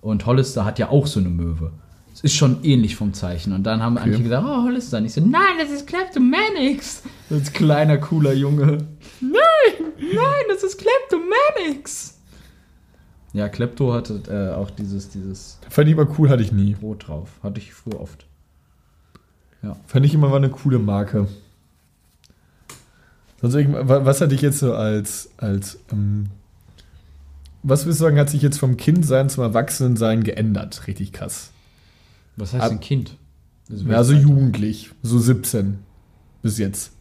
Und 0.00 0.26
Hollister 0.26 0.64
hat 0.64 0.78
ja 0.78 0.88
auch 0.90 1.06
so 1.06 1.20
eine 1.20 1.28
Möwe. 1.28 1.72
Es 2.12 2.22
ist 2.22 2.34
schon 2.34 2.64
ähnlich 2.64 2.96
vom 2.96 3.12
Zeichen. 3.14 3.52
Und 3.52 3.62
dann 3.64 3.82
haben 3.82 3.94
manche 3.94 4.22
gesagt, 4.22 4.44
oh, 4.46 4.64
Hollister. 4.64 4.98
Und 4.98 5.04
ich 5.06 5.12
so, 5.12 5.20
nein, 5.20 5.56
das 5.60 5.70
ist 5.70 5.86
Kleptomanics. 5.86 7.02
Als 7.30 7.52
kleiner, 7.52 7.98
cooler 7.98 8.32
Junge. 8.32 8.78
Nein, 9.20 9.92
nein, 9.98 10.44
das 10.48 10.62
ist 10.64 10.78
Kleptomanics. 10.78 12.19
Ja, 13.32 13.48
Klepto 13.48 13.92
hatte 13.92 14.20
äh, 14.28 14.54
auch 14.54 14.70
dieses, 14.70 15.08
dieses 15.10 15.58
Fand 15.68 15.86
ich 15.88 15.94
immer 15.94 16.08
cool, 16.18 16.28
hatte 16.28 16.42
ich 16.42 16.50
nie. 16.52 16.74
Brot 16.74 17.06
drauf. 17.08 17.28
Hatte 17.42 17.60
ich 17.60 17.72
früher 17.72 18.00
oft. 18.00 18.26
Fand 19.86 20.06
ich 20.06 20.14
immer 20.14 20.30
war 20.30 20.38
eine 20.38 20.48
coole 20.48 20.78
Marke. 20.78 21.28
Sonst 23.42 23.54
was 23.56 24.20
hat 24.20 24.32
dich 24.32 24.40
jetzt 24.42 24.58
so 24.58 24.74
als, 24.74 25.30
als 25.38 25.78
ähm, 25.92 26.26
was 27.62 27.84
würdest 27.84 28.00
du 28.00 28.04
sagen, 28.04 28.18
hat 28.18 28.30
sich 28.30 28.42
jetzt 28.42 28.58
vom 28.58 28.76
Kindsein 28.76 29.28
zum 29.30 29.44
Erwachsenensein 29.44 30.24
geändert? 30.24 30.86
Richtig 30.86 31.12
krass. 31.12 31.50
Was 32.36 32.52
heißt 32.54 32.64
Ab- 32.64 32.70
ein 32.72 32.80
Kind? 32.80 33.16
Also 33.70 33.86
Ja, 33.86 34.02
so 34.02 34.14
Alter? 34.14 34.24
jugendlich, 34.26 34.90
so 35.02 35.18
17 35.18 35.78
bis 36.42 36.58
jetzt. 36.58 36.92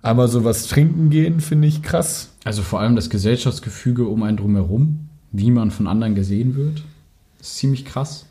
Einmal 0.00 0.28
so 0.28 0.44
was 0.44 0.66
trinken 0.68 1.10
gehen, 1.10 1.40
finde 1.40 1.66
ich 1.68 1.82
krass. 1.82 2.30
Also 2.44 2.62
vor 2.62 2.80
allem 2.80 2.94
das 2.96 3.10
Gesellschaftsgefüge 3.10 4.06
um 4.06 4.22
einen 4.22 4.36
drumherum, 4.36 5.07
wie 5.32 5.50
man 5.50 5.70
von 5.70 5.86
anderen 5.86 6.14
gesehen 6.14 6.56
wird, 6.56 6.82
ist 7.40 7.56
ziemlich 7.56 7.84
krass. 7.84 8.24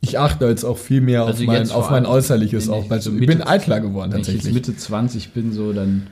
Ich 0.00 0.18
achte 0.18 0.46
jetzt 0.46 0.64
auch 0.64 0.78
viel 0.78 1.00
mehr 1.00 1.24
Also 1.24 1.40
auf, 1.42 1.46
mein, 1.46 1.70
auf 1.70 1.90
mein 1.90 2.06
Äußerliches 2.06 2.68
wenn 2.68 2.74
auch. 2.74 2.90
ich 2.92 3.02
so 3.02 3.10
ich 3.12 3.20
Mitte- 3.20 3.26
bin 3.38 3.42
eitler 3.42 3.80
geworden 3.80 4.12
Wenn 4.12 4.20
ich 4.20 4.28
jetzt 4.28 4.36
tatsächlich. 4.36 4.66
Mitte 4.68 4.76
20 4.76 5.32
bin, 5.32 5.52
so, 5.52 5.72
dann 5.72 6.06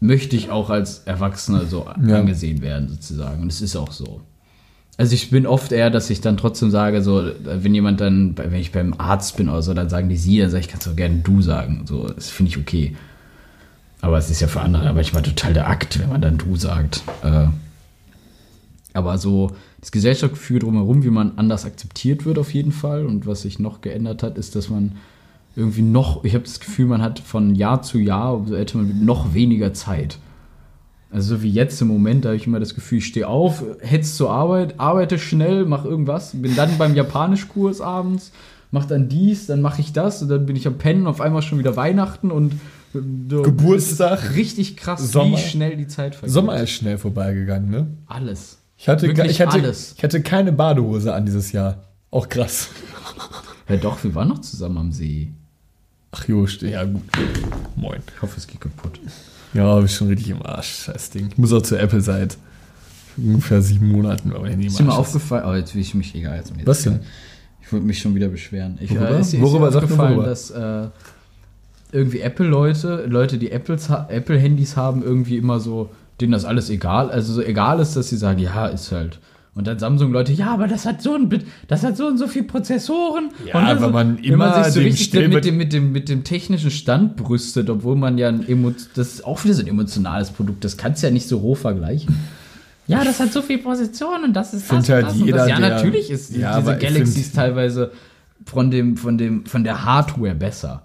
möchte 0.00 0.36
ich 0.36 0.50
auch 0.50 0.68
als 0.70 1.00
Erwachsener 1.06 1.64
so 1.66 1.86
Ja. 2.06 2.18
angesehen 2.18 2.60
werden, 2.60 2.88
sozusagen. 2.88 3.42
Und 3.42 3.50
es 3.52 3.60
ist 3.62 3.76
auch 3.76 3.92
so. 3.92 4.20
Also 4.98 5.14
ich 5.14 5.30
bin 5.30 5.46
oft 5.46 5.72
eher, 5.72 5.88
dass 5.88 6.10
ich 6.10 6.20
dann 6.20 6.36
trotzdem 6.36 6.70
sage, 6.70 7.02
so, 7.02 7.30
wenn 7.42 7.74
jemand 7.74 8.02
dann, 8.02 8.36
wenn 8.36 8.52
ich 8.54 8.70
beim 8.70 8.92
Arzt 8.98 9.38
bin 9.38 9.48
oder 9.48 9.62
so, 9.62 9.72
dann 9.72 9.88
sagen 9.88 10.10
die 10.10 10.16
sie, 10.18 10.38
dann 10.38 10.50
sage 10.50 10.60
ich, 10.62 10.68
kannst 10.68 10.86
du 10.86 10.94
gerne 10.94 11.20
du 11.24 11.40
sagen. 11.40 11.84
So, 11.86 12.06
das 12.08 12.28
finde 12.28 12.50
ich 12.50 12.58
okay. 12.58 12.94
Aber 14.02 14.18
es 14.18 14.28
ist 14.30 14.40
ja 14.40 14.46
für 14.48 14.60
andere 14.60 14.92
manchmal 14.92 15.22
total 15.22 15.54
der 15.54 15.68
Akt, 15.68 15.98
wenn 16.00 16.10
man 16.10 16.20
dann 16.20 16.36
du 16.36 16.54
sagt. 16.56 17.02
Äh, 17.22 17.46
aber 18.94 19.18
so 19.18 19.52
das 19.80 19.92
Gesellschaftsgefühl 19.92 20.60
drumherum, 20.60 21.04
wie 21.04 21.10
man 21.10 21.32
anders 21.36 21.64
akzeptiert 21.64 22.24
wird 22.24 22.38
auf 22.38 22.52
jeden 22.52 22.72
Fall. 22.72 23.06
Und 23.06 23.26
was 23.26 23.42
sich 23.42 23.58
noch 23.58 23.80
geändert 23.80 24.22
hat, 24.22 24.38
ist, 24.38 24.56
dass 24.56 24.68
man 24.68 24.92
irgendwie 25.56 25.82
noch, 25.82 26.24
ich 26.24 26.34
habe 26.34 26.44
das 26.44 26.60
Gefühl, 26.60 26.86
man 26.86 27.02
hat 27.02 27.18
von 27.18 27.54
Jahr 27.54 27.82
zu 27.82 27.98
Jahr, 27.98 28.34
umso 28.34 28.54
älter 28.54 28.78
man 28.78 28.88
wird, 28.88 29.02
noch 29.02 29.34
weniger 29.34 29.72
Zeit. 29.74 30.18
Also 31.10 31.36
so 31.36 31.42
wie 31.42 31.50
jetzt 31.50 31.80
im 31.82 31.88
Moment, 31.88 32.24
da 32.24 32.28
habe 32.28 32.36
ich 32.36 32.46
immer 32.46 32.60
das 32.60 32.74
Gefühl, 32.74 32.98
ich 32.98 33.06
stehe 33.06 33.26
auf, 33.26 33.64
hetz 33.80 34.16
zur 34.16 34.30
Arbeit, 34.30 34.78
arbeite 34.78 35.18
schnell, 35.18 35.64
mach 35.64 35.84
irgendwas, 35.84 36.32
bin 36.34 36.54
dann 36.54 36.78
beim 36.78 36.94
Japanischkurs 36.94 37.80
abends, 37.80 38.30
mach 38.70 38.86
dann 38.86 39.08
dies, 39.08 39.46
dann 39.46 39.60
mache 39.60 39.80
ich 39.80 39.92
das 39.92 40.22
und 40.22 40.28
dann 40.28 40.46
bin 40.46 40.54
ich 40.54 40.68
am 40.68 40.78
Pennen, 40.78 41.08
auf 41.08 41.20
einmal 41.20 41.42
schon 41.42 41.58
wieder 41.58 41.74
Weihnachten 41.74 42.30
und 42.30 42.52
so, 42.92 43.42
Geburtstag. 43.42 44.36
richtig 44.36 44.76
krass, 44.76 45.10
Sommer. 45.10 45.36
wie 45.36 45.40
schnell 45.40 45.76
die 45.76 45.88
Zeit 45.88 46.14
vergeht. 46.14 46.32
Sommer 46.32 46.60
ist 46.60 46.70
schnell 46.70 46.98
vorbeigegangen, 46.98 47.70
ne? 47.70 47.86
Alles. 48.06 48.59
Ich 48.80 48.88
hatte, 48.88 49.08
Wirklich 49.08 49.32
ich, 49.32 49.40
hatte, 49.42 49.58
alles. 49.58 49.92
ich 49.94 50.02
hatte 50.02 50.22
keine 50.22 50.52
Badehose 50.52 51.12
an 51.12 51.26
dieses 51.26 51.52
Jahr. 51.52 51.76
Auch 52.10 52.28
krass. 52.28 52.68
Ja 53.68 53.76
doch, 53.76 54.02
wir 54.02 54.12
waren 54.16 54.26
noch 54.26 54.40
zusammen 54.40 54.78
am 54.78 54.90
See. 54.90 55.30
Ach 56.10 56.26
jo, 56.26 56.44
ja 56.44 56.82
gut. 56.82 57.02
Moin. 57.76 58.00
Ich 58.16 58.20
hoffe, 58.20 58.34
es 58.36 58.48
geht 58.48 58.60
kaputt. 58.60 58.98
Ja, 59.54 59.78
bist 59.78 59.94
schon 59.94 60.08
richtig 60.08 60.30
im 60.30 60.44
Arsch, 60.44 60.86
scheiß 60.86 61.10
Ding. 61.10 61.28
Ich 61.28 61.38
muss 61.38 61.52
auch 61.52 61.62
zur 61.62 61.78
Apple 61.78 62.00
seit 62.00 62.36
ungefähr 63.16 63.62
sieben 63.62 63.92
Monaten, 63.92 64.32
aber 64.32 64.50
Ist 64.50 64.80
dir 64.80 64.82
mal 64.82 64.96
aufgefallen, 64.96 65.44
oh, 65.46 65.54
jetzt 65.54 65.72
will 65.76 65.82
ich 65.82 65.94
mich 65.94 66.12
egal. 66.16 66.38
Jetzt 66.38 66.56
mir 66.56 66.66
Was 66.66 66.82
denn? 66.82 66.98
Ich 67.62 67.70
würde 67.70 67.86
mich 67.86 68.00
schon 68.00 68.16
wieder 68.16 68.26
beschweren. 68.26 68.76
Ich, 68.80 68.90
Worüber? 68.90 69.10
Äh, 69.10 69.20
ist, 69.20 69.34
ist 69.34 69.40
Worüber? 69.40 69.66
dir 69.68 69.72
Sag 69.72 69.82
nur 69.82 69.84
aufgefallen, 69.84 70.16
worüber. 70.16 70.28
dass 70.30 70.50
äh, 70.50 70.88
irgendwie 71.92 72.20
Apple-Leute, 72.22 73.06
Leute, 73.06 73.38
die 73.38 73.52
Apple-Handys 73.52 74.76
haben, 74.76 75.04
irgendwie 75.04 75.36
immer 75.36 75.60
so, 75.60 75.90
denen 76.20 76.32
das 76.32 76.44
alles 76.44 76.70
egal, 76.70 77.10
also 77.10 77.32
so 77.34 77.42
egal 77.42 77.80
ist, 77.80 77.94
dass 77.96 78.08
sie 78.08 78.16
sagen, 78.16 78.38
ja, 78.38 78.66
ist 78.66 78.92
halt. 78.92 79.18
Und 79.54 79.66
dann 79.66 79.78
Samsung-Leute, 79.80 80.32
ja, 80.32 80.52
aber 80.54 80.68
das 80.68 80.86
hat 80.86 81.02
so 81.02 81.14
ein, 81.14 81.28
Bit- 81.28 81.44
das 81.66 81.82
hat 81.82 81.96
so 81.96 82.06
und 82.06 82.18
so 82.18 82.28
viel 82.28 82.44
Prozessoren. 82.44 83.30
Ja, 83.44 83.58
und 83.58 83.66
dann 83.66 83.80
weil 83.80 83.86
so, 83.88 83.92
man 83.92 84.16
wenn 84.18 84.24
immer 84.24 84.48
man 84.50 84.64
sich 84.64 84.72
so 84.74 84.80
richtig 84.80 85.06
Stellbe- 85.08 85.34
mit 85.34 85.44
dem, 85.44 85.56
mit, 85.56 85.72
dem, 85.72 85.92
mit 85.92 86.08
dem 86.08 86.22
technischen 86.24 86.70
Stand 86.70 87.16
brüstet, 87.16 87.68
obwohl 87.68 87.96
man 87.96 88.16
ja 88.16 88.28
ein 88.28 88.48
Emo 88.48 88.72
das 88.94 89.14
ist 89.14 89.24
auch 89.24 89.42
wieder 89.44 89.54
so 89.54 89.62
ein 89.62 89.66
emotionales 89.68 90.30
Produkt, 90.30 90.64
das 90.64 90.76
kannst 90.76 91.02
du 91.02 91.08
ja 91.08 91.12
nicht 91.12 91.26
so 91.28 91.38
roh 91.38 91.56
vergleichen. 91.56 92.14
Ja, 92.86 93.02
das 93.04 93.18
hat 93.20 93.32
so 93.32 93.42
viel 93.42 93.58
Position 93.58 94.22
und 94.24 94.34
das 94.34 94.54
ist 94.54 94.70
das, 94.70 94.88
halt 94.88 95.04
das 95.06 95.14
und 95.14 95.24
jeder, 95.26 95.38
das. 95.38 95.48
Ja, 95.48 95.58
der- 95.58 95.70
natürlich 95.70 96.10
ist 96.10 96.34
Ja, 96.36 96.60
diese 96.60 96.76
Galaxies 96.76 97.24
find- 97.26 97.34
teilweise 97.34 97.90
von 98.46 98.70
dem, 98.70 98.96
von 98.96 99.18
dem, 99.18 99.46
von 99.46 99.64
der 99.64 99.84
Hardware 99.84 100.34
besser. 100.36 100.82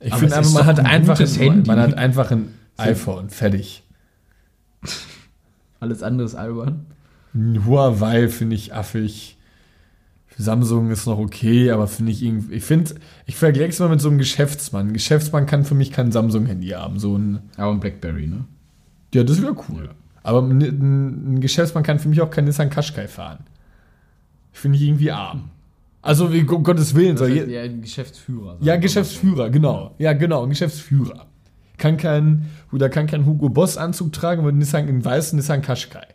Ich 0.00 0.14
finde 0.14 0.36
man 0.52 0.66
hat 0.66 0.78
ein 0.80 0.86
einfach 0.86 1.18
ein, 1.18 1.26
Handy. 1.26 1.66
man 1.66 1.80
hat 1.80 1.94
einfach 1.94 2.30
ein 2.30 2.48
iPhone, 2.76 3.30
fertig. 3.30 3.82
Alles 5.80 6.02
andere 6.02 6.26
ist 6.26 6.34
albern. 6.34 6.86
Ein 7.34 7.64
Huawei 7.66 8.28
finde 8.28 8.56
ich 8.56 8.74
affig. 8.74 9.36
Samsung 10.36 10.90
ist 10.90 11.06
noch 11.06 11.18
okay, 11.18 11.70
aber 11.70 11.86
finde 11.86 12.10
ich 12.12 12.22
irgendwie. 12.22 12.54
Ich 12.54 12.64
finde, 12.64 12.94
ich 13.26 13.36
vergleiche 13.36 13.70
es 13.70 13.78
mal 13.78 13.88
mit 13.88 14.00
so 14.00 14.08
einem 14.08 14.18
Geschäftsmann. 14.18 14.88
Ein 14.88 14.92
Geschäftsmann 14.92 15.46
kann 15.46 15.64
für 15.64 15.74
mich 15.74 15.92
kein 15.92 16.10
Samsung-Handy 16.10 16.68
haben. 16.68 16.98
So 16.98 17.16
ein. 17.16 17.40
Aber 17.56 17.70
ein 17.70 17.80
Blackberry, 17.80 18.26
ne? 18.26 18.44
Ja, 19.14 19.22
das 19.22 19.40
wäre 19.40 19.54
cool. 19.68 19.90
Aber 20.22 20.42
ein, 20.42 20.60
ein 20.60 21.40
Geschäftsmann 21.40 21.84
kann 21.84 21.98
für 21.98 22.08
mich 22.08 22.20
auch 22.20 22.30
kein 22.30 22.46
Nissan 22.46 22.70
Qashqai 22.70 23.06
fahren. 23.06 23.40
Finde 24.50 24.78
ich 24.78 24.84
irgendwie 24.84 25.10
arm. 25.10 25.50
Also, 26.02 26.32
wie, 26.32 26.42
um 26.42 26.62
Gottes 26.62 26.94
Willen. 26.94 27.16
Das 27.16 27.20
Soll 27.28 27.36
heißt, 27.36 27.46
je, 27.46 27.54
ja, 27.54 27.62
ein 27.62 27.80
Geschäftsführer. 27.80 28.56
ja, 28.60 28.74
mal 28.74 28.80
Geschäftsführer, 28.80 29.50
genau. 29.50 29.94
Ja, 29.98 30.12
genau, 30.14 30.42
ein 30.42 30.50
Geschäftsführer. 30.50 31.26
Kann 31.76 31.96
kein, 31.96 32.46
oder 32.72 32.88
kann 32.88 33.06
kein 33.06 33.26
Hugo 33.26 33.48
Boss 33.48 33.76
Anzug 33.76 34.12
tragen, 34.12 34.42
aber 34.42 34.52
Nissan, 34.52 34.88
einen 34.88 35.04
weißen 35.04 35.36
Nissan 35.36 35.62
Qashqai. 35.62 36.06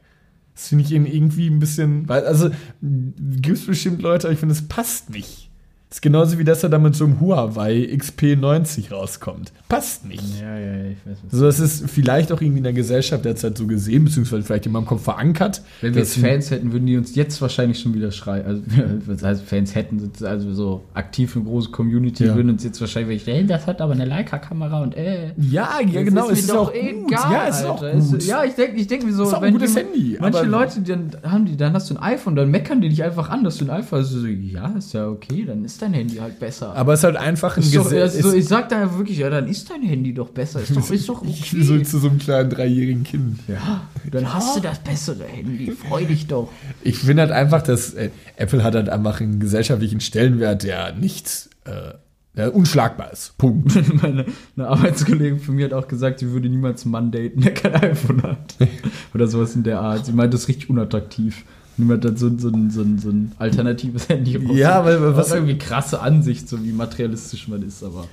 Das 0.54 0.68
finde 0.68 0.84
ich 0.84 0.92
irgendwie 0.92 1.50
ein 1.50 1.60
bisschen, 1.60 2.08
weil, 2.10 2.26
also, 2.26 2.50
gibt 2.82 3.58
es 3.58 3.66
bestimmt 3.66 4.02
Leute, 4.02 4.28
aber 4.28 4.34
ich 4.34 4.40
finde, 4.40 4.54
es 4.54 4.68
passt 4.68 5.10
nicht. 5.10 5.49
Das 5.90 5.98
ist 5.98 6.02
genauso 6.04 6.38
wie, 6.38 6.44
dass 6.44 6.62
er 6.62 6.70
da 6.70 6.78
mit 6.78 6.96
so 6.96 7.06
einem 7.06 7.20
Huawei 7.20 7.90
XP90 7.98 8.92
rauskommt. 8.94 9.52
Passt 9.68 10.06
nicht. 10.06 10.22
so. 10.24 10.44
Ja, 10.44 10.56
ja, 10.56 10.76
ja, 10.76 10.84
ich 10.92 10.98
weiß 11.04 11.18
was. 11.28 11.40
So, 11.40 11.46
das 11.46 11.60
ist 11.60 11.90
vielleicht 11.90 12.32
auch 12.32 12.40
irgendwie 12.42 12.60
in 12.60 12.64
der 12.64 12.74
Gesellschaft 12.74 13.26
derzeit 13.26 13.58
so 13.58 13.66
gesehen, 13.66 14.06
beziehungsweise 14.06 14.44
vielleicht 14.44 14.68
in 14.68 14.72
meinem 14.72 14.86
Kopf 14.86 15.04
verankert. 15.04 15.64
Wenn 15.82 15.96
wir 15.96 16.02
jetzt 16.02 16.18
Fans 16.18 16.52
hätten, 16.52 16.72
würden 16.74 16.86
die 16.86 16.96
uns 16.96 17.16
jetzt 17.16 17.42
wahrscheinlich 17.42 17.80
schon 17.80 17.96
wieder 17.96 18.12
schreien. 18.12 18.46
Also, 18.46 18.62
was 19.08 19.24
heißt 19.24 19.42
Fans 19.44 19.74
hätten, 19.74 20.12
also 20.24 20.54
so 20.54 20.84
aktiv 20.94 21.36
eine 21.36 21.46
große 21.46 21.72
Community, 21.72 22.24
Ja. 22.26 22.36
würden 22.36 22.52
uns 22.52 22.64
jetzt 22.64 22.80
wahrscheinlich, 22.80 23.26
hey, 23.26 23.44
das 23.48 23.66
hat 23.66 23.82
aber 23.82 23.94
eine 23.94 24.06
Leica-Kamera 24.06 24.84
und 24.84 24.96
äh. 24.96 25.32
Ja, 25.38 25.80
ja, 25.92 26.04
genau, 26.04 26.30
Das 26.30 26.38
es 26.38 26.46
ist 26.46 26.52
auch 26.52 26.72
gut. 26.72 26.82
egal, 26.82 27.32
ja, 27.34 27.48
es 27.48 27.60
ist 27.62 27.66
auch 27.66 27.82
gut. 27.82 28.24
Ja, 28.26 28.44
ich 28.44 28.54
denke 28.54 28.78
ich 28.80 28.86
denk 28.86 29.04
mir 29.06 29.14
so, 29.14 29.24
Ist 29.24 29.34
auch 29.34 29.42
ein 29.42 29.54
gutes 29.54 29.74
jemand- 29.74 29.96
Handy, 29.96 30.18
Manche 30.22 30.44
Leute, 30.46 30.82
dann 30.82 31.12
haben 31.24 31.46
die, 31.46 31.58
dann 31.58 31.74
hast 31.74 31.90
du 31.90 31.96
ein 31.96 32.04
iPhone, 32.04 32.36
dann 32.36 32.52
meckern 32.52 32.80
die 32.80 32.90
dich 32.90 33.04
einfach 33.04 33.30
an, 33.30 33.44
dass 33.44 33.58
du 33.58 33.66
ein 33.66 33.72
iPhone 33.72 34.02
hast. 34.02 34.10
Also, 34.14 34.20
so, 34.20 34.28
ja, 34.28 34.68
ist 34.78 34.94
ja 34.94 35.08
okay, 35.08 35.46
dann 35.48 35.66
ist 35.66 35.79
dein 35.82 35.94
Handy 35.94 36.16
halt 36.16 36.40
besser. 36.40 36.76
Aber 36.76 36.94
es 36.94 37.00
ist 37.00 37.04
halt 37.06 37.16
einfach 37.18 37.58
ein 37.58 37.64
ist 37.64 37.72
Gesetz. 37.72 38.16
also, 38.16 38.34
ich 38.34 38.48
sag 38.48 38.70
da 38.70 38.98
wirklich, 38.98 39.18
ja, 39.18 39.30
dann 39.30 39.48
ist 39.48 39.70
dein 39.70 39.82
Handy 39.82 40.14
doch 40.14 40.30
besser. 40.30 40.62
Ist 40.62 40.76
doch, 40.76 40.90
ist 40.92 41.10
doch 41.10 41.24
Ich 41.24 41.54
okay. 41.54 41.64
so 41.64 41.80
zu 41.80 42.00
so 42.00 42.10
einem 42.10 42.20
kleinen 42.20 42.50
dreijährigen 42.50 43.04
Kind. 43.04 43.40
ja, 43.48 43.82
dann 44.12 44.34
hast 44.34 44.58
du 44.58 44.62
das 44.62 44.80
bessere 44.80 45.26
Handy. 45.26 45.72
Freu 45.72 46.06
dich 46.06 46.28
doch. 46.28 46.50
Ich 46.82 47.00
finde 47.00 47.24
halt 47.24 47.32
einfach, 47.32 47.62
dass 47.62 47.94
äh, 47.94 48.10
Apple 48.38 48.64
hat 48.64 48.76
halt 48.76 48.90
einfach 48.90 49.22
einen 49.22 49.40
gesellschaftlichen 49.40 50.00
Stellenwert, 50.00 50.64
der 50.64 50.94
nicht 50.94 51.50
äh, 51.66 51.94
der 52.36 52.56
unschlagbar 52.56 53.12
ist. 53.12 53.38
Punkt. 53.38 53.76
Meine 54.02 54.26
eine 54.56 54.68
Arbeitskollegin 54.68 55.40
von 55.40 55.56
mir 55.56 55.66
hat 55.66 55.74
auch 55.74 55.88
gesagt, 55.88 56.20
sie 56.20 56.32
würde 56.32 56.50
niemals 56.50 56.84
einen 56.84 56.92
Mann 56.92 57.12
daten, 57.12 57.42
der 57.42 57.54
kein 57.54 57.76
iPhone 57.76 58.24
hat. 58.24 58.56
Oder 59.14 59.28
sowas 59.28 59.56
in 59.56 59.64
der 59.64 59.82
Art. 59.82 60.06
Sie 60.06 60.14
meint, 60.14 60.34
das 60.34 60.42
ist 60.42 60.48
richtig 60.48 60.70
unattraktiv. 60.70 61.44
Niemand 61.80 62.06
hat 62.06 62.20
so, 62.20 62.28
ein- 62.28 62.38
so, 62.40 62.50
ein- 62.50 62.70
so, 62.70 62.84
so 62.98 63.10
ein 63.10 63.32
alternatives 63.40 64.08
Handy. 64.10 64.36
raus. 64.36 64.56
Ja, 64.58 64.86
weil- 64.86 65.02
was 65.02 65.16
was- 65.16 65.32
irgendwie 65.32 65.58
krasse 65.58 66.00
Ansicht, 66.02 66.48
so 66.48 66.64
wie 66.64 66.72
materialistisch 66.72 67.48
man 67.48 67.64
ist, 67.64 67.84
aber. 67.84 68.08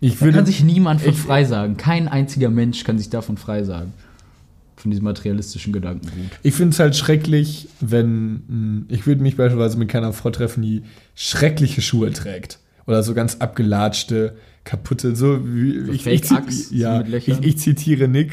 Ich 0.00 0.14
Da 0.16 0.20
würde 0.22 0.36
kann 0.38 0.46
sich 0.46 0.62
niemand 0.62 1.00
von 1.00 1.12
ich- 1.12 1.18
frei 1.18 1.44
sagen. 1.44 1.76
Kein 1.76 2.08
einziger 2.08 2.50
Mensch 2.50 2.84
kann 2.84 2.98
sich 2.98 3.08
davon 3.10 3.36
frei 3.36 3.62
sagen. 3.64 3.92
Von 4.76 4.90
diesem 4.90 5.04
materialistischen 5.04 5.72
Gedankengut. 5.72 6.30
ich 6.42 6.54
finde 6.54 6.70
es 6.72 6.80
halt 6.80 6.96
schrecklich, 6.96 7.68
wenn 7.80 8.84
ich 8.88 9.06
würde 9.06 9.22
mich 9.22 9.36
beispielsweise 9.36 9.78
mit 9.78 9.88
keiner 9.88 10.12
Frau 10.12 10.30
treffen, 10.30 10.60
die 10.62 10.82
schreckliche 11.14 11.80
Schuhe 11.82 12.12
trägt 12.12 12.58
oder 12.88 13.04
so 13.04 13.14
ganz 13.14 13.36
abgelatschte, 13.36 14.34
kaputte, 14.64 15.14
so 15.14 15.38
wie 15.46 15.84
So 15.86 15.92
ich, 15.92 16.02
Fake 16.02 16.22
ich, 16.48 16.68
so 16.68 16.74
ja, 16.74 16.98
mit 16.98 17.08
Löchern? 17.10 17.38
ich, 17.42 17.46
ich 17.48 17.58
zitiere 17.58 18.08
Nick. 18.08 18.32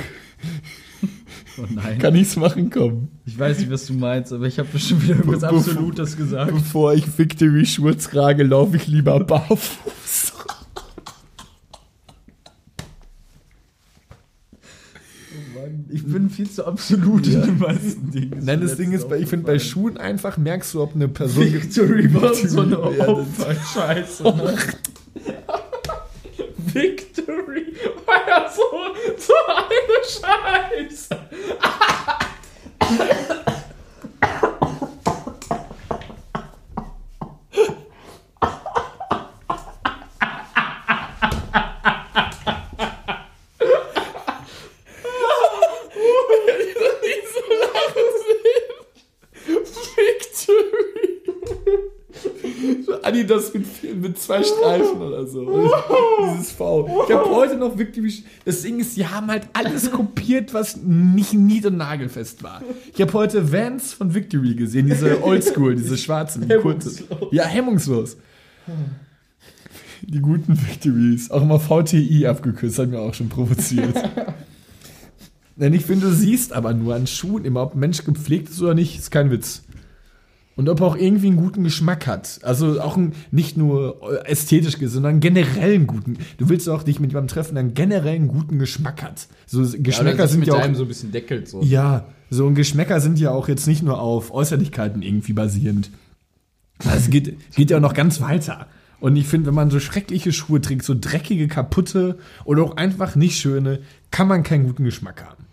Oh 1.61 1.65
nein. 1.69 1.98
Kann 1.99 2.15
ich's 2.15 2.36
machen, 2.36 2.69
komm. 2.69 3.10
Ich 3.26 3.38
weiß 3.38 3.60
nicht, 3.60 3.69
was 3.72 3.86
du 3.86 3.94
meinst, 3.94 4.31
aber 4.31 4.45
ich 4.48 4.60
habe 4.60 4.69
bestimmt 4.72 5.03
wieder 5.03 5.15
irgendwas 5.18 5.41
Be- 5.41 5.49
Absolutes 5.49 6.15
gesagt. 6.18 6.52
Bevor 6.53 6.94
ich 6.94 7.06
Victory 7.18 7.65
Schuhe 7.65 7.98
trage, 7.98 8.44
laufe 8.44 8.77
ich 8.77 8.88
lieber 8.88 9.19
barfuß. 9.19 10.34
Ich 15.91 16.03
bin 16.06 16.30
viel 16.30 16.49
zu 16.49 16.65
absolut 16.65 17.27
in 17.27 17.41
den 17.41 17.57
meisten 17.60 18.11
Dingen. 18.11 18.40
Nein, 18.44 18.61
das 18.61 18.77
Ding 18.77 18.91
ist, 18.91 19.10
bei, 19.10 19.19
ich 19.19 19.27
finde, 19.27 19.45
bei 19.48 19.60
Schuhen 19.60 19.98
einfach 19.98 20.38
merkst 20.38 20.73
du, 20.73 20.81
ob 20.81 20.95
eine 20.95 21.07
Person. 21.07 21.52
Victory 21.52 22.11
war 22.14 22.34
so 22.34 22.61
eine 22.61 22.76
Ja, 22.98 23.07
Opfer-Scheiße. 23.07 24.23
Ne? 24.23 24.57
Victory 26.57 27.09
war 28.06 28.27
ja 28.27 28.49
so, 28.49 28.64
so 29.18 29.34
eine 29.47 30.88
Scheiße. 30.88 31.10
So 52.85 53.01
Adidas 53.03 53.49
mit, 54.01 54.17
zwei 54.19 54.43
Streifen 54.43 55.01
oder 55.01 55.26
so. 55.26 55.45
Dieses 56.34 56.51
V. 56.51 57.05
Ich 57.07 57.15
habe 57.15 57.30
heute 57.30 57.55
noch 57.55 57.77
Victory. 57.77 58.13
Das 58.45 58.61
Ding 58.61 58.80
ist, 58.80 58.97
die 58.97 59.05
haben 59.05 59.27
halt 59.27 59.47
alles 59.53 59.91
kopiert, 59.91 60.53
was 60.53 60.77
nicht 60.77 61.34
nied- 61.34 61.65
und 61.65 61.77
nagelfest 61.77 62.43
war. 62.43 62.61
Ich 62.93 63.01
habe 63.01 63.13
heute 63.13 63.51
Vans 63.51 63.93
von 63.93 64.13
Victory 64.13 64.55
gesehen, 64.55 64.88
diese 64.88 65.23
Oldschool, 65.23 65.76
diese 65.76 65.97
schwarzen, 65.97 66.47
die 66.47 66.55
kurzen. 66.55 67.05
Ja, 67.31 67.45
hemmungslos. 67.45 68.17
Die 70.01 70.19
guten 70.19 70.57
Victories. 70.57 71.31
Auch 71.31 71.41
immer 71.41 71.59
VTI 71.59 72.26
abgekürzt, 72.27 72.80
hat 72.80 72.89
mir 72.89 72.99
auch 72.99 73.13
schon 73.13 73.30
provoziert. 73.30 73.95
Denn 75.55 75.73
ich 75.73 75.85
finde, 75.85 76.07
du 76.07 76.13
siehst 76.13 76.53
aber 76.53 76.73
nur 76.73 76.95
an 76.95 77.05
Schuhen 77.05 77.43
immer, 77.43 77.63
ob 77.63 77.76
ein 77.76 77.80
Mensch 77.80 78.05
gepflegt 78.05 78.49
ist 78.49 78.61
oder 78.61 78.73
nicht, 78.73 78.97
ist 78.97 79.11
kein 79.11 79.30
Witz. 79.30 79.63
Und 80.60 80.68
ob 80.68 80.81
er 80.81 80.88
auch 80.88 80.98
irgendwie 80.98 81.27
einen 81.27 81.38
guten 81.38 81.64
Geschmack 81.64 82.06
hat. 82.06 82.41
Also 82.44 82.81
auch 82.81 82.98
ein, 82.98 83.14
nicht 83.31 83.56
nur 83.56 84.27
ästhetisch, 84.27 84.76
sondern 84.77 85.22
generell 85.22 85.76
einen 85.76 85.88
guten. 85.88 86.18
Du 86.38 86.49
willst 86.49 86.68
auch 86.68 86.84
dich 86.84 86.99
mit 86.99 87.11
jemandem 87.11 87.34
treffen, 87.34 87.56
der 87.56 87.61
einen 87.61 87.73
generell 87.76 88.15
einen 88.15 88.27
guten 88.27 88.60
Geschmack 88.60 89.02
hat. 89.02 89.30
So 89.45 89.65
Geschmäcker 89.77 90.27
sind 90.27 90.45
ja 90.45 90.56
auch. 90.56 90.76
so 90.76 90.81
ein 90.81 90.88
bisschen 90.90 91.14
deckelt 91.14 91.48
so. 91.48 91.61
Ja, 91.64 92.10
so 92.30 92.45
und 92.45 92.56
Geschmäcker 92.56 92.99
sind 92.99 93.19
ja 93.19 93.31
auch 93.31 93.48
jetzt 93.48 93.68
nicht 93.68 93.84
nur 93.84 94.02
auf 94.02 94.34
Äußerlichkeiten 94.34 95.02
irgendwie 95.02 95.31
basierend. 95.31 95.91
Es 96.94 97.10
geht, 97.10 97.38
geht 97.56 97.69
ja 97.72 97.77
auch 97.77 97.81
noch 97.81 97.94
ganz 97.94 98.19
weiter. 98.19 98.68
Und 98.99 99.15
ich 99.15 99.27
finde, 99.27 99.48
wenn 99.48 99.56
man 99.56 99.69
so 99.69 99.80
schreckliche 99.80 100.34
Schuhe 100.34 100.60
trägt, 100.60 100.84
so 100.84 100.94
dreckige, 100.94 101.48
kaputte 101.48 102.18
oder 102.44 102.64
auch 102.64 102.76
einfach 102.76 103.15
nicht 103.15 103.40
schöne, 103.40 103.80
kann 104.11 104.27
man 104.27 104.44
keinen 104.44 104.65
guten 104.65 104.84
Geschmack 104.84 105.23
haben. 105.23 105.45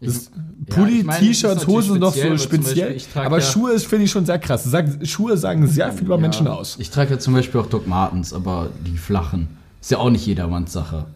Das 0.00 0.30
ja, 0.68 0.74
Pulli, 0.74 1.00
ist 1.00 1.18
T-Shirts, 1.18 1.66
Hosen 1.66 1.92
sind 1.92 2.00
noch 2.00 2.12
speziell, 2.12 2.38
so 2.38 2.44
speziell. 2.44 2.92
Beispiel 2.94 3.22
aber 3.22 3.38
ja- 3.38 3.44
Schuhe 3.44 3.72
ist, 3.72 3.86
finde 3.86 4.04
ich, 4.04 4.10
schon 4.10 4.26
sehr 4.26 4.38
krass. 4.38 4.64
Sag, 4.64 5.06
Schuhe 5.06 5.36
sagen 5.36 5.66
sehr 5.66 5.92
viel 5.92 6.06
über 6.06 6.18
Menschen 6.18 6.46
aus. 6.46 6.76
Ich 6.78 6.90
trage 6.90 7.12
ja 7.12 7.18
zum 7.18 7.34
Beispiel 7.34 7.60
auch 7.60 7.66
Doc 7.66 7.86
Martens, 7.86 8.32
aber 8.32 8.70
die 8.86 8.98
flachen. 8.98 9.48
Ist 9.80 9.90
ja 9.90 9.98
auch 9.98 10.10
nicht 10.10 10.26
jedermanns 10.26 10.72
Sache. 10.72 11.06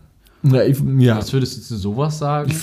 Ja, 0.42 0.62
ich, 0.62 0.78
ja. 0.98 1.16
Was 1.16 1.32
würdest 1.32 1.56
du 1.56 1.62
zu 1.62 1.76
sowas 1.76 2.18
sagen? 2.18 2.55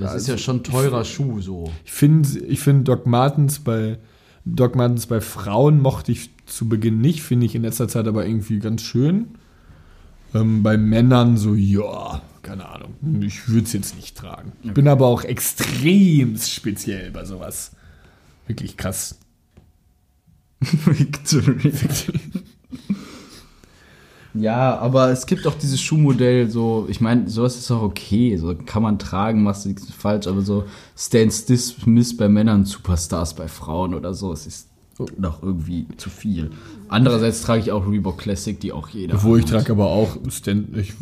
Das 0.00 0.14
ist 0.16 0.26
ja 0.26 0.36
schon 0.36 0.62
teurer 0.64 1.04
Schuh 1.04 1.40
so. 1.40 1.70
Ich 1.84 1.92
finde 1.92 2.28
ich 2.40 2.60
find 2.60 2.88
Doc 2.88 3.06
Martens 3.06 3.60
bei 3.60 3.98
Doc 4.44 4.74
Martens 4.74 5.06
bei 5.06 5.20
Frauen 5.20 5.80
mochte 5.80 6.12
ich 6.12 6.30
zu 6.46 6.68
Beginn 6.68 7.00
nicht, 7.00 7.22
finde 7.22 7.46
ich 7.46 7.54
in 7.54 7.62
letzter 7.62 7.88
Zeit 7.88 8.08
aber 8.08 8.26
irgendwie 8.26 8.58
ganz 8.58 8.82
schön. 8.82 9.28
Ähm, 10.34 10.62
bei 10.62 10.76
Männern 10.76 11.36
so, 11.36 11.54
ja, 11.54 12.20
keine 12.50 12.68
Ahnung. 12.68 12.96
Ich 13.22 13.48
würde 13.48 13.62
es 13.62 13.72
jetzt 13.72 13.94
nicht 13.94 14.16
tragen. 14.16 14.50
Ich 14.64 14.74
bin 14.74 14.88
aber 14.88 15.06
auch 15.06 15.22
extrem 15.22 16.36
speziell 16.36 17.12
bei 17.12 17.24
sowas. 17.24 17.70
Wirklich 18.48 18.76
krass. 18.76 19.18
Victory. 20.60 21.72
Ja, 24.32 24.78
aber 24.78 25.10
es 25.10 25.26
gibt 25.26 25.44
auch 25.48 25.56
dieses 25.56 25.80
Schuhmodell, 25.80 26.48
so, 26.48 26.86
ich 26.88 27.00
meine, 27.00 27.28
sowas 27.28 27.56
ist 27.56 27.68
auch 27.72 27.82
okay, 27.82 28.36
so 28.36 28.54
kann 28.54 28.84
man 28.84 29.00
tragen, 29.00 29.42
machst 29.42 29.64
du 29.64 29.70
nichts 29.70 29.92
falsch, 29.92 30.28
aber 30.28 30.42
so 30.42 30.66
Stan 30.96 31.28
Smith 31.32 32.16
bei 32.16 32.28
Männern, 32.28 32.64
Superstars 32.64 33.34
bei 33.34 33.48
Frauen 33.48 33.92
oder 33.92 34.14
so, 34.14 34.32
es 34.32 34.46
ist 34.46 34.69
doch 35.18 35.42
irgendwie 35.42 35.86
zu 35.96 36.10
viel. 36.10 36.50
Andererseits 36.88 37.42
trage 37.42 37.60
ich 37.62 37.72
auch 37.72 37.86
Reebok 37.90 38.18
Classic, 38.18 38.58
die 38.58 38.72
auch 38.72 38.88
jeder 38.88 39.14
Obwohl 39.14 39.38
ich 39.40 39.44
trage 39.44 39.72
aber 39.72 39.86
auch 39.90 40.16
Stan, 40.28 40.66
ich, 40.76 40.92